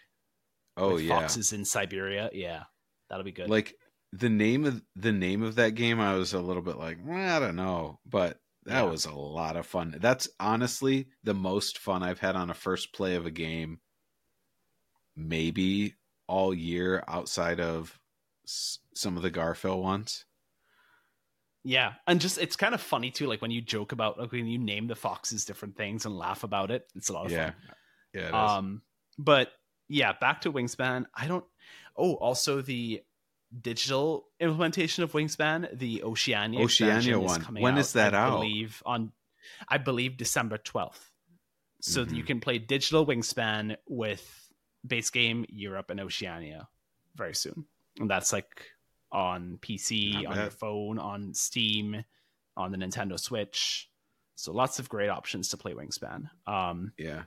Oh 0.78 0.98
yeah, 0.98 1.20
foxes 1.20 1.54
in 1.54 1.66
Siberia. 1.66 2.30
Yeah, 2.34 2.64
that'll 3.10 3.24
be 3.26 3.32
good. 3.32 3.50
like 3.50 3.76
the 4.14 4.30
name 4.30 4.66
of 4.66 4.82
the 4.96 5.12
name 5.12 5.44
of 5.44 5.56
that 5.56 5.72
game. 5.76 6.00
I 6.00 6.16
was 6.16 6.34
a 6.34 6.40
little 6.40 6.62
bit 6.62 6.78
like, 6.78 7.00
well, 7.04 7.38
I 7.38 7.40
don't 7.46 7.56
know, 7.56 8.00
but 8.06 8.40
that 8.66 8.84
Yeah. 8.84 8.90
was 8.90 9.06
a 9.06 9.14
lot 9.14 9.58
of 9.58 9.66
fun. 9.66 9.98
That's 10.00 10.30
honestly 10.40 11.10
the 11.24 11.34
most 11.34 11.78
fun 11.78 12.04
I've 12.04 12.20
had 12.20 12.36
on 12.36 12.50
a 12.50 12.54
first 12.54 12.94
play 12.94 13.16
of 13.16 13.26
a 13.26 13.32
game, 13.32 13.82
maybe 15.16 15.96
all 16.28 16.54
year 16.54 17.04
outside 17.08 17.60
of 17.60 18.00
s- 18.46 18.80
some 18.94 19.18
of 19.18 19.24
the 19.24 19.32
Garphill 19.32 19.82
ones. 19.82 20.26
yeah, 21.64 21.94
and 22.08 22.20
just 22.20 22.38
it's 22.38 22.56
kind 22.56 22.74
of 22.76 22.82
funny 22.82 23.10
too. 23.10 23.28
Like 23.28 23.42
when 23.42 23.52
you 23.52 23.62
joke 23.62 23.92
about 23.94 24.20
like 24.20 24.32
when 24.32 24.48
you 24.48 24.60
name 24.60 24.88
the 24.88 24.96
foxes 24.96 25.46
different 25.46 25.78
things 25.78 26.06
and 26.06 26.18
laugh 26.18 26.44
about 26.44 26.72
it. 26.72 26.88
It's 26.96 27.10
a 27.10 27.14
lot 27.14 27.26
of 27.26 27.32
Yeah, 27.32 27.54
fun. 27.54 27.56
yeah, 28.14 28.30
it 28.30 28.36
is. 28.38 28.60
Um, 28.60 28.82
but 29.18 29.52
yeah, 29.90 30.14
back 30.14 30.42
to 30.42 30.54
Wingspan. 30.54 31.06
I 31.16 31.28
don't. 31.28 31.46
Oh, 31.98 32.16
also 32.16 32.62
the 32.62 33.04
digital 33.62 34.28
implementation 34.40 35.04
of 35.04 35.12
Wingspan, 35.12 35.78
the 35.78 36.04
Oceania. 36.04 36.62
Oceania 36.62 37.20
one. 37.20 37.42
coming 37.42 37.64
When 37.64 37.74
out, 37.74 37.80
is 37.80 37.94
that 37.94 38.14
I 38.14 38.20
out? 38.20 38.40
Believe 38.42 38.82
on, 38.86 39.12
I 39.68 39.78
believe 39.78 40.18
December 40.18 40.58
twelfth. 40.58 41.10
So 41.82 42.06
that 42.06 42.16
you 42.16 42.24
can 42.24 42.40
play 42.40 42.60
digital 42.60 43.06
Wingspan 43.06 43.76
with 43.90 44.50
base 44.88 45.10
game 45.10 45.46
Europe 45.50 45.90
and 45.90 46.00
Oceania 46.00 46.70
very 47.14 47.36
soon, 47.36 47.66
and 48.00 48.10
that's 48.10 48.32
like 48.32 48.68
on 49.12 49.60
PC, 49.62 50.14
Not 50.14 50.26
on 50.26 50.36
your 50.38 50.50
phone, 50.50 50.98
on 50.98 51.34
Steam, 51.34 52.06
on 52.56 52.72
the 52.72 52.78
Nintendo 52.78 53.20
Switch. 53.20 53.90
So 54.36 54.54
lots 54.54 54.80
of 54.80 54.88
great 54.88 55.10
options 55.10 55.50
to 55.50 55.58
play 55.58 55.74
Wingspan. 55.74 56.30
Um, 56.48 56.94
yeah, 56.98 57.24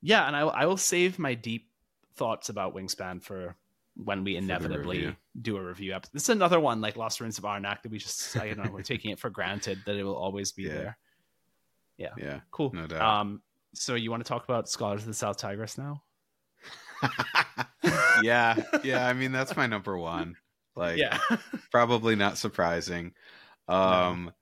yeah, 0.00 0.26
and 0.26 0.36
I, 0.36 0.40
I 0.40 0.66
will 0.66 0.76
save 0.76 1.18
my 1.18 1.34
deep 1.34 1.68
thoughts 2.14 2.48
about 2.48 2.76
Wingspan 2.76 3.22
for 3.22 3.56
when 4.04 4.22
we 4.24 4.36
inevitably 4.36 5.16
do 5.42 5.56
a 5.56 5.62
review 5.62 5.92
episode. 5.94 6.12
This 6.14 6.22
is 6.24 6.28
another 6.30 6.60
one 6.60 6.80
like 6.80 6.96
Lost 6.96 7.20
Ruins 7.20 7.36
of 7.38 7.44
Arnak 7.44 7.82
that 7.82 7.90
we 7.90 7.98
just 7.98 8.36
I 8.36 8.46
don't 8.48 8.64
know 8.64 8.70
we're 8.70 8.82
taking 8.94 9.10
it 9.10 9.18
for 9.18 9.28
granted 9.30 9.78
that 9.86 9.96
it 9.96 10.04
will 10.04 10.16
always 10.16 10.52
be 10.52 10.62
Yeah. 10.64 10.74
there. 10.74 10.98
yeah, 11.96 12.08
Yeah. 12.16 12.40
Cool. 12.50 12.70
no 12.72 12.86
doubt. 12.86 13.00
Um, 13.02 13.42
so 13.74 13.94
you 13.96 14.10
want 14.10 14.24
to 14.24 14.28
talk 14.28 14.44
about 14.44 14.68
Scholars 14.68 15.02
of 15.02 15.08
the 15.08 15.14
South 15.14 15.36
Tigris 15.36 15.76
now? 15.76 16.02
yeah, 18.22 18.56
yeah. 18.84 19.06
I 19.06 19.12
mean, 19.12 19.32
that's 19.32 19.56
my 19.56 19.66
number 19.66 19.96
one. 19.98 20.36
Like, 20.74 20.98
yeah. 20.98 21.18
probably 21.70 22.14
not 22.16 22.38
surprising. 22.38 23.14
Um, 23.66 24.32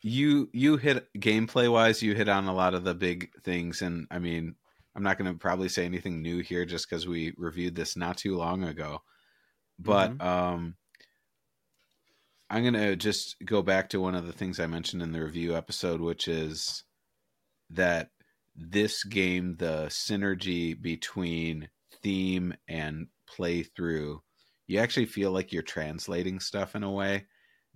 you 0.00 0.48
you 0.52 0.76
hit 0.76 1.08
gameplay 1.18 1.70
wise, 1.70 2.02
you 2.02 2.14
hit 2.14 2.28
on 2.28 2.46
a 2.46 2.54
lot 2.54 2.74
of 2.74 2.84
the 2.84 2.94
big 2.94 3.30
things, 3.42 3.82
and 3.82 4.06
I 4.10 4.18
mean, 4.20 4.54
I'm 4.98 5.04
not 5.04 5.16
going 5.16 5.32
to 5.32 5.38
probably 5.38 5.68
say 5.68 5.84
anything 5.84 6.22
new 6.22 6.40
here 6.40 6.64
just 6.64 6.90
because 6.90 7.06
we 7.06 7.32
reviewed 7.36 7.76
this 7.76 7.96
not 7.96 8.16
too 8.16 8.36
long 8.36 8.64
ago. 8.64 8.98
But 9.78 10.20
um, 10.20 10.74
I'm 12.50 12.62
going 12.62 12.74
to 12.74 12.96
just 12.96 13.36
go 13.44 13.62
back 13.62 13.90
to 13.90 14.00
one 14.00 14.16
of 14.16 14.26
the 14.26 14.32
things 14.32 14.58
I 14.58 14.66
mentioned 14.66 15.00
in 15.00 15.12
the 15.12 15.22
review 15.22 15.54
episode, 15.54 16.00
which 16.00 16.26
is 16.26 16.82
that 17.70 18.10
this 18.56 19.04
game, 19.04 19.54
the 19.56 19.86
synergy 19.86 20.74
between 20.82 21.68
theme 22.02 22.54
and 22.66 23.06
playthrough, 23.30 24.18
you 24.66 24.80
actually 24.80 25.06
feel 25.06 25.30
like 25.30 25.52
you're 25.52 25.62
translating 25.62 26.40
stuff 26.40 26.74
in 26.74 26.82
a 26.82 26.90
way 26.90 27.26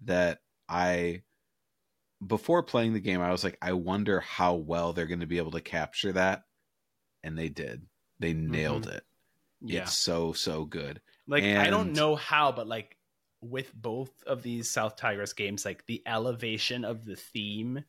that 0.06 0.40
I 0.68 1.22
before 2.26 2.64
playing 2.64 2.94
the 2.94 3.00
game 3.00 3.20
I 3.20 3.30
was 3.30 3.42
like 3.44 3.58
I 3.60 3.72
wonder 3.72 4.20
how 4.20 4.54
well 4.54 4.92
they're 4.92 5.06
going 5.06 5.20
to 5.20 5.26
be 5.26 5.38
able 5.38 5.50
to 5.52 5.60
capture 5.60 6.12
that 6.12 6.42
and 7.22 7.38
they 7.38 7.48
did. 7.48 7.82
They 8.18 8.32
nailed 8.32 8.86
it. 8.88 9.04
Yeah. 9.60 9.82
It's 9.82 9.96
so 9.96 10.32
so 10.32 10.64
good. 10.64 11.00
Like 11.26 11.44
I 11.44 11.70
don't 11.70 11.92
know 11.92 12.16
how, 12.16 12.52
but 12.52 12.66
like 12.66 12.96
with 13.40 13.74
both 13.74 14.10
of 14.26 14.42
these 14.42 14.70
South 14.70 14.96
Tigris 14.96 15.32
games, 15.32 15.64
like 15.64 15.84
the 15.86 16.02
elevation 16.06 16.84
of 16.84 17.04
the 17.04 17.16
theme 17.16 17.84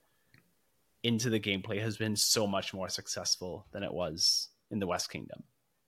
into 1.04 1.30
the 1.30 1.40
gameplay 1.40 1.80
has 1.82 1.98
been 1.98 2.16
so 2.16 2.48
much 2.48 2.74
more 2.74 2.90
successful 2.90 3.68
than 3.72 3.84
it 3.84 3.94
was 3.94 4.50
in 4.72 4.80
the 4.80 4.88
West 4.88 5.12
Kingdom. 5.12 5.44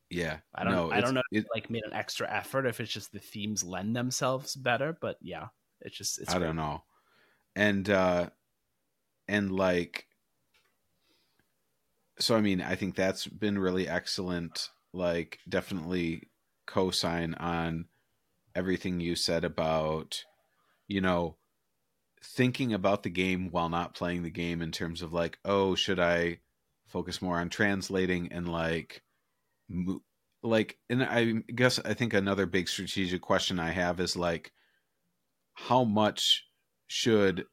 Yeah. 0.10 0.38
I 0.54 0.64
don't 0.64 0.74
No, 0.74 0.92
I 0.92 1.02
don't 1.02 1.14
know 1.14 1.22
if 1.32 1.38
it- 1.40 1.46
it 1.46 1.50
like 1.54 1.70
made 1.70 1.84
an 1.86 1.94
extra 1.94 2.30
effort 2.32 2.66
if 2.66 2.80
it's 2.80 2.92
just 2.92 3.12
the 3.12 3.20
themes 3.20 3.64
lend 3.64 3.96
themselves 3.96 4.56
better, 4.56 4.98
but 5.00 5.18
yeah, 5.22 5.48
it's 5.82 5.98
just 5.98 6.20
it's 6.20 6.34
I 6.34 6.40
don't 6.40 6.56
know. 6.56 6.84
And 7.56 7.90
uh 7.90 8.30
and 9.28 9.52
like 9.52 10.08
so 12.20 12.36
I 12.36 12.42
mean, 12.42 12.62
I 12.62 12.76
think 12.76 12.96
that's 12.96 13.28
been 13.28 13.60
really 13.60 13.88
excellent. 13.88 14.70
Like 14.94 15.40
definitely 15.48 16.30
cosign 16.68 17.40
on 17.40 17.86
everything 18.56 19.00
you 19.00 19.16
said 19.16 19.44
about 19.44 20.24
you 20.88 21.02
know 21.02 21.36
thinking 22.24 22.74
about 22.74 23.04
the 23.04 23.10
game 23.10 23.50
while 23.52 23.70
not 23.70 23.94
playing 23.94 24.24
the 24.24 24.32
game 24.32 24.62
in 24.62 24.72
terms 24.72 25.02
of 25.02 25.14
like, 25.14 25.38
oh, 25.46 25.76
should 25.76 26.00
I 26.00 26.40
focus 26.88 27.22
more 27.22 27.38
on 27.38 27.50
translating 27.50 28.32
and 28.32 28.48
like 28.48 29.04
mo- 29.70 30.02
like 30.44 30.78
and 30.90 31.04
I 31.04 31.34
guess 31.54 31.80
I 31.80 31.94
think 31.94 32.14
another 32.14 32.46
big 32.46 32.68
strategic 32.68 33.22
question 33.22 33.60
I 33.60 33.72
have 33.72 34.00
is 34.00 34.16
like 34.16 34.52
how 35.54 35.84
much 35.84 36.46
should 36.88 37.46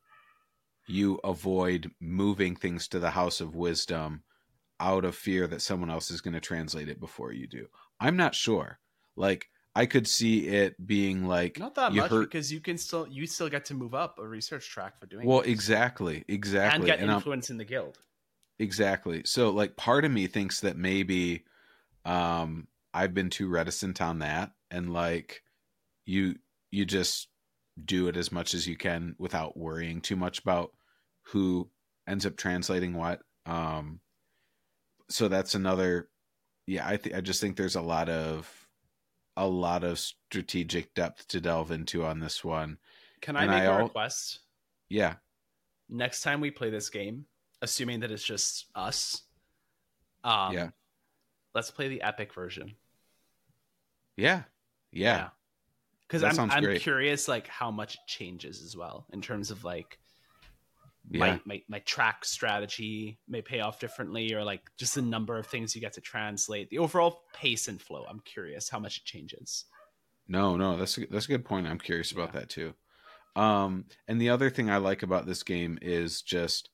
you 0.86 1.18
avoid 1.24 1.90
moving 2.00 2.56
things 2.56 2.88
to 2.88 2.98
the 2.98 3.10
house 3.10 3.40
of 3.40 3.54
wisdom 3.54 4.22
out 4.82 5.04
of 5.04 5.14
fear 5.14 5.46
that 5.46 5.62
someone 5.62 5.90
else 5.90 6.10
is 6.10 6.20
going 6.20 6.34
to 6.34 6.40
translate 6.40 6.88
it 6.88 6.98
before 6.98 7.32
you 7.32 7.46
do 7.46 7.66
i'm 8.00 8.16
not 8.16 8.34
sure 8.34 8.78
like 9.16 9.46
i 9.76 9.86
could 9.86 10.06
see 10.08 10.48
it 10.48 10.74
being 10.86 11.26
like 11.26 11.58
Not 11.58 11.74
that 11.76 11.92
much 11.94 12.10
hurt- 12.10 12.30
because 12.30 12.52
you 12.52 12.60
can 12.60 12.76
still 12.76 13.06
you 13.08 13.26
still 13.26 13.48
get 13.48 13.64
to 13.66 13.74
move 13.74 13.94
up 13.94 14.18
a 14.18 14.26
research 14.26 14.68
track 14.68 14.98
for 14.98 15.06
doing 15.06 15.26
well 15.26 15.40
this. 15.42 15.48
exactly 15.50 16.16
and 16.16 16.24
exactly 16.28 16.86
get 16.86 16.98
and 16.98 17.10
I'm- 17.10 17.18
influence 17.18 17.48
in 17.50 17.56
the 17.58 17.64
guild. 17.64 17.98
Exactly. 18.58 19.22
So 19.24 19.50
like 19.50 19.76
part 19.76 20.04
of 20.04 20.12
me 20.12 20.26
thinks 20.26 20.60
that 20.60 20.76
maybe 20.76 21.44
um 22.04 22.68
I've 22.94 23.14
been 23.14 23.30
too 23.30 23.48
reticent 23.48 24.00
on 24.00 24.18
that 24.20 24.52
and 24.70 24.92
like 24.92 25.42
you 26.04 26.36
you 26.70 26.84
just 26.84 27.28
do 27.82 28.08
it 28.08 28.16
as 28.16 28.30
much 28.30 28.54
as 28.54 28.66
you 28.68 28.76
can 28.76 29.16
without 29.18 29.56
worrying 29.56 30.00
too 30.00 30.16
much 30.16 30.38
about 30.40 30.72
who 31.22 31.70
ends 32.06 32.26
up 32.26 32.36
translating 32.36 32.94
what. 32.94 33.20
Um 33.46 34.00
so 35.08 35.28
that's 35.28 35.54
another 35.54 36.08
yeah, 36.66 36.86
I 36.88 36.96
th- 36.96 37.14
I 37.14 37.20
just 37.20 37.40
think 37.40 37.56
there's 37.56 37.76
a 37.76 37.80
lot 37.82 38.08
of 38.08 38.50
a 39.36 39.46
lot 39.46 39.82
of 39.84 39.98
strategic 39.98 40.94
depth 40.94 41.26
to 41.28 41.40
delve 41.40 41.70
into 41.70 42.04
on 42.04 42.20
this 42.20 42.44
one. 42.44 42.78
Can 43.20 43.36
I 43.36 43.42
and 43.42 43.50
make 43.50 43.62
I 43.62 43.64
a 43.64 43.72
al- 43.72 43.82
request? 43.84 44.40
Yeah. 44.88 45.14
Next 45.88 46.22
time 46.22 46.40
we 46.40 46.50
play 46.50 46.70
this 46.70 46.90
game, 46.90 47.26
assuming 47.62 48.00
that 48.00 48.10
it's 48.10 48.22
just 48.22 48.66
us, 48.74 49.22
um, 50.24 50.52
Yeah. 50.54 50.68
let's 51.54 51.70
play 51.70 51.88
the 51.88 52.02
epic 52.02 52.32
version. 52.34 52.74
Yeah. 54.16 54.42
Yeah. 54.92 55.30
because 56.06 56.22
I'm 56.22 56.50
I'm 56.50 56.62
great. 56.64 56.82
curious 56.82 57.26
like 57.26 57.48
how 57.48 57.70
much 57.70 57.94
it 57.94 58.00
changes 58.06 58.62
as 58.62 58.76
well 58.76 59.06
in 59.12 59.22
terms 59.22 59.50
of 59.50 59.64
like 59.64 59.98
Yeah. 61.10 61.18
my, 61.18 61.40
my 61.44 61.62
my 61.68 61.78
track 61.80 62.24
strategy 62.24 63.18
may 63.28 63.42
pay 63.42 63.60
off 63.60 63.80
differently 63.80 64.34
or 64.34 64.44
like 64.44 64.62
just 64.78 64.94
the 64.94 65.02
number 65.02 65.36
of 65.36 65.46
things 65.46 65.74
you 65.74 65.80
get 65.80 65.94
to 65.94 66.00
translate 66.00 66.70
the 66.70 66.78
overall 66.78 67.24
pace 67.34 67.66
and 67.68 67.82
flow 67.82 68.04
i'm 68.08 68.20
curious 68.20 68.68
how 68.68 68.78
much 68.78 68.98
it 68.98 69.04
changes 69.04 69.64
No, 70.28 70.56
no, 70.56 70.76
that's 70.76 70.96
a, 70.98 71.06
that's 71.06 71.26
a 71.26 71.28
good 71.28 71.44
point. 71.44 71.66
I'm 71.66 71.78
curious 71.78 72.12
about 72.12 72.32
that 72.32 72.48
too. 72.48 72.74
Um, 73.34 73.86
and 74.06 74.20
the 74.20 74.30
other 74.30 74.50
thing 74.50 74.70
I 74.70 74.76
like 74.76 75.02
about 75.02 75.26
this 75.26 75.42
game 75.42 75.78
is 75.82 76.22
just 76.22 76.70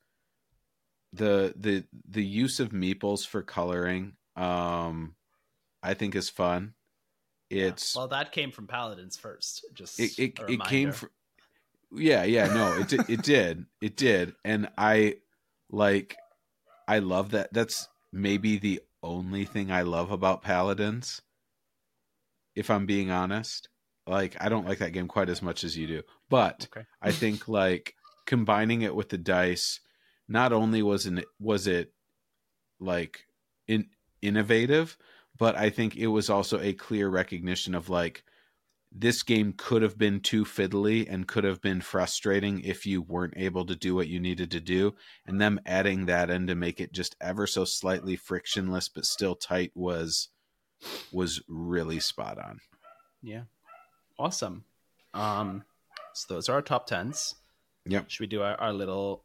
the 1.13 1.53
the 1.57 1.85
the 2.07 2.23
use 2.23 2.59
of 2.59 2.69
meeples 2.69 3.25
for 3.25 3.41
coloring. 3.41 4.13
Um, 4.35 5.15
I 5.81 5.93
think 5.93 6.15
is 6.15 6.29
fun. 6.29 6.73
It's 7.49 7.95
well 7.95 8.07
that 8.09 8.31
came 8.31 8.51
from 8.51 8.67
paladins 8.67 9.17
first 9.17 9.65
just 9.73 9.99
it 9.99 10.19
it, 10.19 10.39
it 10.47 10.63
came 10.65 10.91
from 10.91 11.09
yeah 11.91 12.23
yeah 12.23 12.47
no 12.53 12.79
it 12.79 12.87
did 12.87 13.09
it 13.09 13.21
did 13.23 13.65
it 13.81 13.97
did 13.97 14.33
and 14.45 14.69
I 14.77 15.15
like 15.71 16.17
I 16.89 16.99
love 16.99 17.31
that. 17.31 17.53
That's 17.53 17.87
maybe 18.11 18.57
the 18.57 18.81
only 19.03 19.45
thing 19.45 19.71
I 19.71 19.83
love 19.83 20.09
about 20.09 20.41
paladins. 20.41 21.21
If 22.55 22.71
I'm 22.71 22.87
being 22.87 23.11
honest, 23.11 23.69
like 24.07 24.35
I 24.41 24.49
don't 24.49 24.65
like 24.65 24.79
that 24.79 24.91
game 24.91 25.07
quite 25.07 25.29
as 25.29 25.43
much 25.43 25.63
as 25.63 25.77
you 25.77 25.85
do, 25.85 26.01
but 26.31 26.67
okay 26.75 26.87
I 26.99 27.11
think 27.11 27.47
like 27.47 27.93
combining 28.25 28.81
it 28.81 28.95
with 28.95 29.09
the 29.09 29.19
dice, 29.19 29.81
not 30.27 30.51
only 30.51 30.81
was 30.81 31.05
it 31.05 31.25
was 31.39 31.67
it 31.67 31.93
like 32.79 33.27
in, 33.67 33.85
innovative, 34.23 34.97
but 35.37 35.55
I 35.55 35.69
think 35.69 35.95
it 35.95 36.07
was 36.07 36.27
also 36.27 36.59
a 36.59 36.73
clear 36.73 37.07
recognition 37.07 37.75
of 37.75 37.87
like 37.87 38.23
this 38.91 39.21
game 39.21 39.53
could 39.55 39.81
have 39.83 39.97
been 39.97 40.19
too 40.19 40.43
fiddly 40.43 41.07
and 41.07 41.27
could 41.27 41.43
have 41.43 41.61
been 41.61 41.79
frustrating 41.79 42.59
if 42.61 42.85
you 42.87 43.01
weren't 43.03 43.35
able 43.37 43.65
to 43.65 43.75
do 43.75 43.93
what 43.93 44.07
you 44.07 44.19
needed 44.19 44.49
to 44.51 44.59
do. 44.59 44.95
And 45.27 45.39
them 45.39 45.59
adding 45.65 46.07
that 46.07 46.29
in 46.31 46.47
to 46.47 46.55
make 46.55 46.79
it 46.79 46.91
just 46.91 47.15
ever 47.21 47.45
so 47.45 47.65
slightly 47.65 48.15
frictionless 48.15 48.89
but 48.89 49.05
still 49.05 49.35
tight 49.35 49.71
was 49.75 50.29
was 51.11 51.41
really 51.47 51.99
spot 51.99 52.37
on. 52.39 52.57
yeah 53.21 53.43
awesome 54.17 54.63
um 55.13 55.63
so 56.13 56.33
those 56.33 56.47
are 56.49 56.53
our 56.53 56.61
top 56.61 56.87
tens 56.87 57.35
Yep. 57.85 58.09
should 58.09 58.21
we 58.21 58.27
do 58.27 58.41
our, 58.41 58.55
our 58.59 58.71
little 58.73 59.23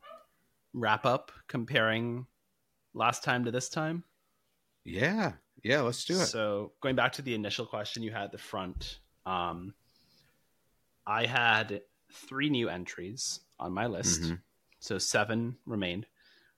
wrap 0.73 1.07
up 1.07 1.31
comparing 1.49 2.27
last 2.93 3.23
time 3.25 3.45
to 3.45 3.51
this 3.51 3.69
time 3.69 4.03
Yeah. 4.85 5.33
Yeah, 5.63 5.81
let's 5.81 6.05
do 6.05 6.15
it. 6.15 6.27
So 6.27 6.73
going 6.83 6.97
back 6.97 7.13
to 7.13 7.23
the 7.23 7.35
initial 7.35 7.65
question 7.67 8.03
you 8.03 8.11
had 8.11 8.25
at 8.25 8.33
the 8.33 8.39
front, 8.39 8.99
um, 9.27 9.75
I 11.07 11.27
had 11.27 11.83
three 12.13 12.51
new 12.51 12.69
entries 12.69 13.41
on 13.59 13.73
my 13.73 13.87
list, 13.87 14.23
Mhm. 14.23 14.43
so 14.79 14.99
seven 14.99 15.59
remained. 15.67 16.07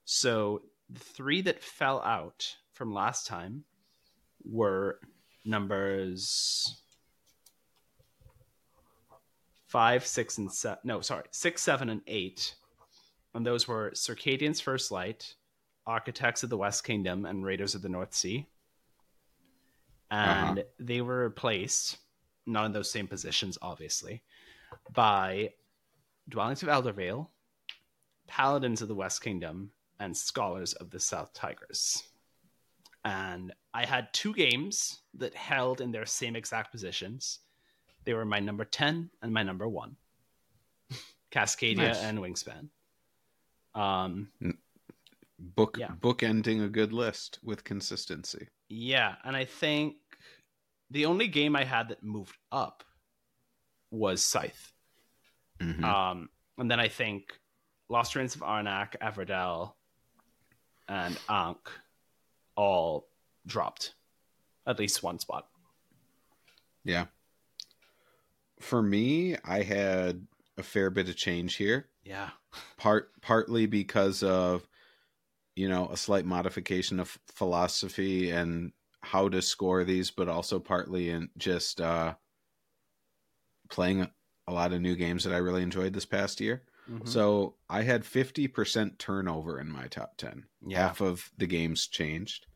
So 0.04 0.62
the 0.88 1.00
three 1.00 1.40
that 1.42 1.62
fell 1.62 2.00
out 2.02 2.56
from 2.72 2.92
last 2.92 3.26
time 3.26 3.64
were 4.44 5.00
numbers 5.44 6.82
five, 9.66 10.06
six, 10.06 10.38
and 10.38 10.52
seven. 10.52 10.78
No, 10.84 11.00
sorry, 11.00 11.26
six, 11.32 11.62
seven, 11.62 11.88
and 11.88 12.02
eight. 12.06 12.54
And 13.34 13.44
those 13.44 13.66
were 13.68 13.90
Circadians 13.90 14.62
First 14.62 14.90
Light, 14.90 15.34
Architects 15.86 16.42
of 16.42 16.50
the 16.50 16.56
West 16.56 16.84
Kingdom, 16.84 17.26
and 17.26 17.44
Raiders 17.44 17.74
of 17.74 17.82
the 17.82 17.88
North 17.88 18.14
Sea. 18.14 18.46
And 20.10 20.64
they 20.78 21.00
were 21.00 21.24
replaced, 21.24 21.98
not 22.46 22.66
in 22.66 22.72
those 22.72 22.90
same 22.90 23.06
positions, 23.06 23.58
obviously, 23.60 24.22
by 24.92 25.50
Dwellings 26.28 26.62
of 26.62 26.68
Eldervale, 26.68 27.28
Paladins 28.26 28.82
of 28.82 28.88
the 28.88 28.94
West 28.94 29.22
Kingdom, 29.22 29.70
and 30.00 30.16
Scholars 30.16 30.72
of 30.74 30.90
the 30.90 31.00
South 31.00 31.32
Tigris. 31.32 32.02
And 33.04 33.52
I 33.72 33.86
had 33.86 34.12
two 34.12 34.34
games 34.34 35.00
that 35.14 35.34
held 35.34 35.80
in 35.80 35.92
their 35.92 36.06
same 36.06 36.34
exact 36.36 36.72
positions. 36.72 37.40
They 38.04 38.14
were 38.14 38.24
my 38.24 38.40
number 38.40 38.64
10 38.64 39.10
and 39.22 39.32
my 39.32 39.42
number 39.42 39.68
1. 39.68 39.96
Cascadia 41.32 41.76
Nice. 41.76 42.02
and 42.02 42.18
Wingspan. 42.18 42.68
Um, 43.80 44.28
Book 45.38 45.76
Yeah. 45.78 45.90
book 45.90 46.22
ending 46.22 46.62
a 46.62 46.68
good 46.68 46.92
list 46.92 47.38
with 47.42 47.62
consistency. 47.62 48.48
yeah, 48.68 49.16
and 49.24 49.36
I 49.36 49.44
think 49.44 49.96
the 50.90 51.06
only 51.06 51.28
game 51.28 51.56
I 51.56 51.64
had 51.64 51.88
that 51.88 52.02
moved 52.02 52.36
up 52.52 52.84
was 53.90 54.22
Scythe. 54.22 54.72
Mhm. 55.60 55.82
Um, 55.82 56.30
and 56.58 56.70
then 56.70 56.80
I 56.80 56.88
think 56.88 57.40
Lost 57.88 58.14
Ruins 58.14 58.34
of 58.34 58.42
Arnak, 58.42 58.96
Everdell, 59.00 59.74
and 60.88 61.18
Ankh 61.28 61.70
all 62.56 63.08
dropped 63.46 63.94
at 64.66 64.78
least 64.78 65.02
one 65.02 65.18
spot. 65.18 65.48
Yeah. 66.84 67.06
For 68.60 68.82
me, 68.82 69.36
I 69.44 69.62
had 69.62 70.26
a 70.56 70.62
fair 70.62 70.90
bit 70.90 71.08
of 71.08 71.16
change 71.16 71.56
here. 71.56 71.88
Yeah. 72.04 72.30
Part 72.76 73.20
partly 73.20 73.66
because 73.66 74.22
of 74.22 74.66
you 75.56 75.70
know, 75.70 75.88
a 75.88 75.96
slight 75.96 76.26
modification 76.26 77.00
of 77.00 77.18
philosophy 77.28 78.30
and 78.30 78.72
how 79.06 79.28
to 79.30 79.42
score 79.42 79.84
these, 79.84 80.10
but 80.10 80.28
also 80.28 80.60
partly 80.60 81.10
in 81.10 81.30
just 81.38 81.80
uh 81.80 82.16
playing 83.70 84.10
a 84.46 84.52
lot 84.52 84.72
of 84.72 84.80
new 84.80 84.94
games 84.94 85.24
that 85.24 85.34
I 85.34 85.38
really 85.38 85.62
enjoyed 85.62 85.92
this 85.92 86.06
past 86.06 86.40
year. 86.40 86.64
Mhm. 86.88 87.08
So 87.08 87.58
I 87.68 87.82
had 87.82 88.04
50% 88.04 88.98
turnover 88.98 89.58
in 89.58 89.68
my 89.70 89.88
top 89.88 90.16
10. 90.16 90.46
Yeah. 90.60 90.78
Half 90.78 91.00
of 91.00 91.32
the 91.36 91.46
games 91.46 91.86
changed. 91.88 92.46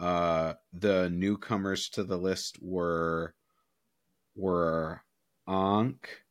Uh, 0.00 0.54
the 0.72 1.10
newcomers 1.10 1.88
to 1.90 2.04
the 2.04 2.18
list 2.18 2.58
were 2.62 3.34
were 4.34 5.02
Ankh 5.48 6.24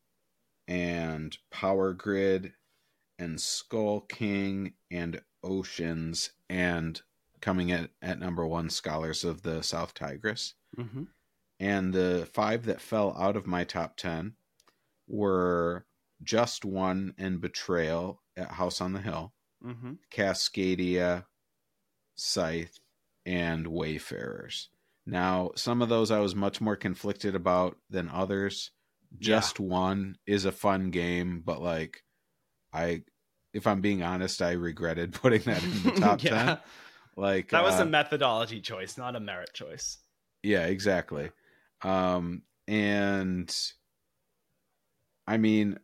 and 0.67 1.37
Power 1.51 1.93
Grid 1.93 2.53
and 3.19 3.41
Skull 3.41 4.01
King 4.01 4.75
and 4.91 5.23
Oceans 5.43 6.31
and 6.49 7.01
coming 7.41 7.71
at, 7.71 7.91
at 8.01 8.19
number 8.19 8.45
one 8.45 8.69
Scholars 8.69 9.23
of 9.23 9.41
the 9.43 9.61
South 9.61 9.93
Tigris. 9.93 10.55
Mhm. 10.77 11.07
And 11.59 11.93
the 11.93 12.27
five 12.33 12.65
that 12.65 12.81
fell 12.81 13.15
out 13.17 13.35
of 13.35 13.47
my 13.47 13.63
top 13.63 13.97
10 13.97 14.35
were 15.07 15.85
Just 16.23 16.65
One 16.65 17.13
and 17.17 17.39
Betrayal 17.41 18.21
at 18.35 18.51
House 18.51 18.81
on 18.81 18.93
the 18.93 19.01
Hill, 19.01 19.33
Mhm. 19.63 19.97
Cascadia, 20.11 21.25
Scythe, 22.15 22.79
and 23.25 23.67
Wayfarers. 23.67 24.69
Now, 25.05 25.51
some 25.55 25.81
of 25.81 25.89
those 25.89 26.11
I 26.11 26.19
was 26.19 26.35
much 26.35 26.59
more 26.59 26.75
conflicted 26.75 27.35
about 27.35 27.77
than 27.89 28.09
others. 28.09 28.71
Just 29.17 29.59
One 29.59 30.17
is 30.25 30.45
a 30.45 30.51
fun 30.51 30.91
game, 30.91 31.41
but 31.41 31.61
like, 31.61 32.03
I, 32.73 33.03
if 33.53 33.65
I'm 33.65 33.81
being 33.81 34.03
honest, 34.03 34.41
I 34.41 34.51
regretted 34.51 35.13
putting 35.21 35.41
that 35.43 35.63
in 35.63 35.83
the 35.83 35.91
top 35.99 36.23
yeah. 36.23 36.45
10. 36.45 36.57
Like, 37.17 37.49
That 37.49 37.63
was 37.63 37.79
uh, 37.79 37.83
a 37.83 37.85
methodology 37.85 38.61
choice, 38.61 38.97
not 38.97 39.15
a 39.15 39.19
merit 39.19 39.51
choice. 39.53 39.97
Yeah, 40.43 40.65
exactly. 40.67 41.31
Um, 41.81 42.43
and 42.67 43.53
I 45.25 45.37
mean, 45.37 45.79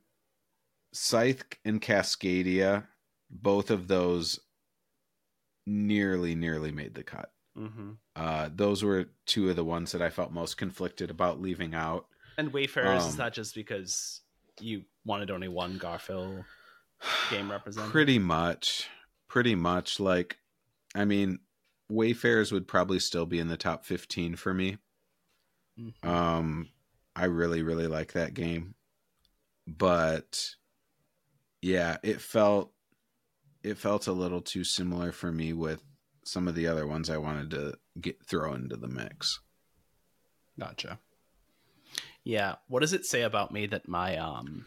Scythe 0.93 1.43
and 1.65 1.81
Cascadia, 1.81 2.85
both 3.31 3.71
of 3.71 3.87
those 3.87 4.39
nearly, 5.65 6.35
nearly 6.35 6.71
made 6.71 6.93
the 6.93 7.03
cut. 7.03 7.31
Mm-hmm. 7.57 7.91
Uh, 8.15 8.49
those 8.53 8.83
were 8.83 9.07
two 9.25 9.49
of 9.49 9.55
the 9.55 9.65
ones 9.65 9.91
that 9.91 10.01
I 10.03 10.09
felt 10.11 10.31
most 10.31 10.57
conflicted 10.57 11.09
about 11.09 11.41
leaving 11.41 11.73
out. 11.73 12.05
And 12.37 12.53
Wayfarers 12.53 13.05
is 13.05 13.11
Um, 13.13 13.17
that 13.17 13.33
just 13.33 13.55
because 13.55 14.21
you 14.59 14.83
wanted 15.03 15.31
only 15.31 15.47
one 15.47 15.79
Garphill 15.79 16.45
game 17.31 17.51
represented? 17.51 17.91
Pretty 17.91 18.19
much, 18.19 18.87
pretty 19.27 19.55
much. 19.55 19.99
Like, 19.99 20.37
I 20.95 21.05
mean, 21.05 21.39
Wayfarers 21.89 22.51
would 22.51 22.67
probably 22.67 22.99
still 22.99 23.25
be 23.25 23.39
in 23.39 23.47
the 23.47 23.57
top 23.57 23.85
15 23.85 24.35
for 24.35 24.53
me. 24.53 24.77
Mhm. 25.77 26.05
Um, 26.05 26.69
I 27.15 27.25
really, 27.25 27.61
really 27.63 27.87
like 27.87 28.13
that 28.13 28.33
game, 28.33 28.75
but 29.67 30.55
yeah, 31.61 31.97
it 32.03 32.21
felt 32.21 32.73
it 33.63 33.77
felt 33.77 34.07
a 34.07 34.11
little 34.11 34.41
too 34.41 34.63
similar 34.63 35.11
for 35.11 35.31
me 35.31 35.53
with 35.53 35.81
some 36.25 36.47
of 36.47 36.55
the 36.55 36.67
other 36.67 36.85
ones 36.85 37.09
I 37.09 37.17
wanted 37.17 37.49
to 37.51 37.77
get 37.99 38.25
throw 38.25 38.53
into 38.53 38.75
the 38.75 38.87
mix. 38.87 39.39
Gotcha. 40.59 40.99
Yeah. 42.23 42.55
What 42.67 42.81
does 42.81 42.93
it 42.93 43.05
say 43.05 43.21
about 43.21 43.51
me 43.51 43.65
that 43.67 43.87
my 43.87 44.17
um 44.17 44.65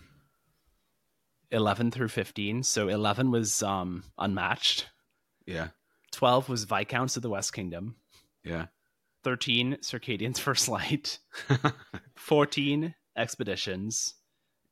eleven 1.51 1.91
through 1.91 2.09
fifteen? 2.09 2.63
So 2.63 2.89
eleven 2.89 3.31
was 3.31 3.63
um 3.63 4.05
unmatched. 4.19 4.89
Yeah, 5.47 5.69
Twelve 6.17 6.49
was 6.49 6.65
Viscounts 6.65 7.17
of 7.17 7.23
the 7.23 7.31
West 7.31 7.53
Kingdom. 7.53 7.97
yeah, 8.43 8.67
Thirteen 9.23 9.77
Circadians 9.83 10.39
First 10.39 10.69
Light. 10.69 11.19
Fourteen 12.15 12.95
Expeditions, 13.17 14.15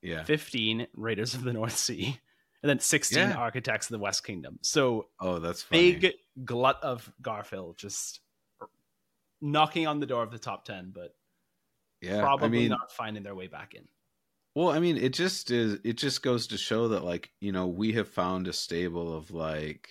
Yeah. 0.03 0.23
15 0.25 0.87
Raiders 0.95 1.35
of 1.35 1.45
the 1.45 1.53
North 1.55 1.77
Sea, 1.77 2.19
and 2.63 2.69
then 2.69 2.79
16 2.79 3.19
Yeah. 3.19 3.35
Architects 3.37 3.87
of 3.87 3.93
the 3.93 3.99
West 3.99 4.25
Kingdom. 4.25 4.59
So 4.63 5.09
Oh, 5.19 5.39
that's 5.39 5.63
funny. 5.63 5.93
big 5.97 6.13
glut 6.45 6.79
of 6.83 7.11
Garphill 7.23 7.77
just 7.77 8.21
knocking 9.41 9.87
on 9.87 10.01
the 10.01 10.07
door 10.07 10.23
of 10.23 10.31
the 10.31 10.39
top 10.39 10.65
10, 10.67 10.93
but 10.95 11.15
yeah. 12.03 12.21
probably 12.21 12.47
I 12.47 12.51
mean, 12.51 12.69
not 12.71 12.93
finding 12.93 13.23
their 13.23 13.35
way 13.35 13.47
back 13.47 13.75
in. 13.75 13.89
Well, 14.55 14.69
I 14.71 14.79
mean, 14.79 14.97
it 14.99 15.13
just 15.15 15.51
is. 15.51 15.79
It 15.85 15.95
just 15.95 16.23
goes 16.23 16.47
to 16.49 16.59
show 16.59 16.89
that, 16.89 17.03
like, 17.05 17.31
you 17.41 17.51
know, 17.51 17.67
we 17.67 17.93
have 17.93 18.09
found 18.09 18.47
a 18.47 18.53
stable 18.53 19.17
of 19.17 19.31
like, 19.33 19.89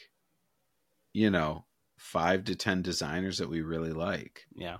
you 1.13 1.29
know, 1.29 1.65
five 1.97 2.43
to 2.45 2.55
ten 2.55 2.81
designers 2.81 3.37
that 3.37 3.49
we 3.49 3.61
really 3.61 3.93
like. 3.93 4.45
Yeah. 4.53 4.77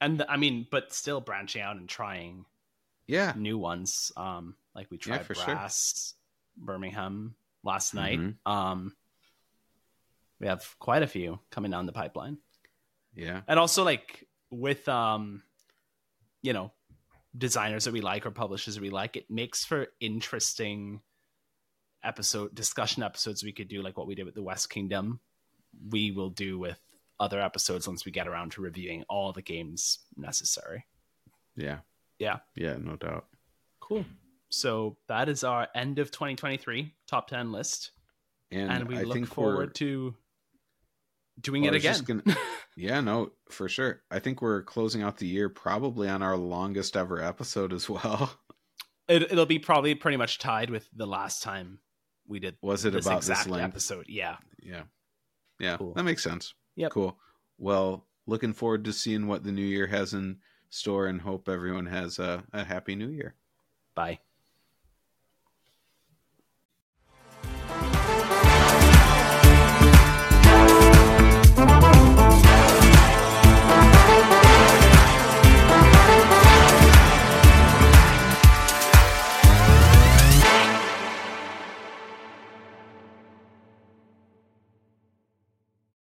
And 0.00 0.24
I 0.28 0.36
mean, 0.36 0.66
but 0.70 0.92
still 0.92 1.20
branching 1.20 1.62
out 1.62 1.76
and 1.76 1.88
trying 1.88 2.44
Yeah, 3.06 3.32
new 3.36 3.58
ones. 3.58 4.12
Um, 4.16 4.56
like 4.74 4.90
we 4.90 4.98
Yeah, 4.98 5.18
tried 5.18 5.26
for 5.26 5.34
sure. 5.34 5.68
Birmingham 6.56 7.34
last 7.62 7.94
night. 7.94 8.18
Mhm. 8.18 8.36
Um, 8.44 8.96
we 10.38 10.48
have 10.48 10.74
quite 10.78 11.02
a 11.02 11.06
few 11.06 11.38
coming 11.50 11.70
down 11.70 11.86
the 11.86 11.92
pipeline, 11.92 12.38
yeah, 13.14 13.42
and 13.46 13.58
also 13.60 13.84
like 13.84 14.28
with 14.50 14.88
um, 14.88 15.42
you 16.42 16.52
know, 16.52 16.72
designers 17.38 17.84
that 17.84 17.92
we 17.92 18.00
like 18.00 18.26
or 18.26 18.32
publishers 18.32 18.74
that 18.74 18.82
we 18.82 18.90
like, 18.90 19.16
it 19.16 19.30
makes 19.30 19.64
for 19.64 19.86
interesting 20.00 21.00
episode 22.04 22.54
discussion 22.54 23.02
episodes. 23.02 23.42
We 23.44 23.52
could 23.52 23.68
do 23.68 23.82
like 23.82 23.96
what 23.96 24.06
we 24.06 24.14
did 24.14 24.24
with 24.26 24.34
the 24.34 24.42
West 24.42 24.70
Kingdom. 24.70 25.20
We 25.90 26.10
will 26.10 26.30
do 26.30 26.58
with 26.58 26.78
other 27.20 27.40
episodes 27.40 27.86
once 27.86 28.04
we 28.04 28.12
get 28.12 28.26
around 28.28 28.52
to 28.52 28.60
reviewing 28.62 29.04
all 29.08 29.32
the 29.32 29.42
games 29.42 30.00
necessary. 30.16 30.86
yeah, 31.56 31.78
Yeah. 32.18 32.38
yeah. 32.56 32.76
No 32.80 32.96
doubt. 32.96 33.26
Cool. 33.80 34.04
So 34.50 34.96
that 35.08 35.28
is 35.28 35.44
our 35.44 35.68
end 35.74 35.98
of 35.98 36.10
2023 36.10 36.92
top 37.06 37.28
10 37.28 37.52
list. 37.52 37.92
And, 38.50 38.70
And, 38.70 38.88
we 38.88 38.98
I 38.98 39.02
look 39.02 39.26
forward 39.26 39.68
we're, 39.70 39.72
to 39.74 40.14
doing 41.40 41.62
Well, 41.62 41.74
it 41.74 41.78
again. 41.78 42.00
gonna- 42.04 42.22
Yeah, 42.76 43.00
no, 43.00 43.32
for 43.50 43.68
sure. 43.68 44.02
I 44.10 44.18
think 44.18 44.40
we're 44.42 44.62
closing 44.62 45.02
out 45.02 45.18
the 45.18 45.26
year 45.26 45.48
probably 45.50 46.08
on 46.08 46.22
our 46.22 46.36
longest 46.36 46.96
ever 46.96 47.22
episode 47.22 47.72
as 47.72 47.88
well. 47.88 48.34
it, 49.08 49.22
it'll 49.30 49.46
be 49.46 49.58
probably 49.58 49.94
pretty 49.94 50.16
much 50.16 50.38
tied 50.38 50.70
with 50.70 50.88
the 50.94 51.06
last 51.06 51.42
time 51.42 51.78
we 52.26 52.38
did 52.40 52.56
Was 52.62 52.84
it 52.84 52.94
about 52.94 53.18
exact 53.18 53.44
this 53.44 53.48
length? 53.48 53.64
episode. 53.74 54.06
Yeah. 54.08 54.36
Yeah, 54.62 54.82
yeah, 55.58 55.76
Cool. 55.76 55.94
that 55.94 56.04
makes 56.04 56.22
sense. 56.22 56.54
Yeah. 56.76 56.88
Cool. 56.88 57.18
Well, 57.58 58.06
looking 58.26 58.52
forward 58.52 58.84
to 58.84 58.92
seeing 58.92 59.26
what 59.26 59.42
the 59.44 59.52
new 59.52 59.64
year 59.64 59.86
has 59.88 60.14
in 60.14 60.38
store, 60.70 61.06
and 61.06 61.20
hope 61.20 61.48
everyone 61.48 61.86
has 61.86 62.18
a, 62.18 62.44
a 62.52 62.64
happy 62.64 62.94
new 62.94 63.08
year. 63.08 63.34
Bye. 63.94 64.20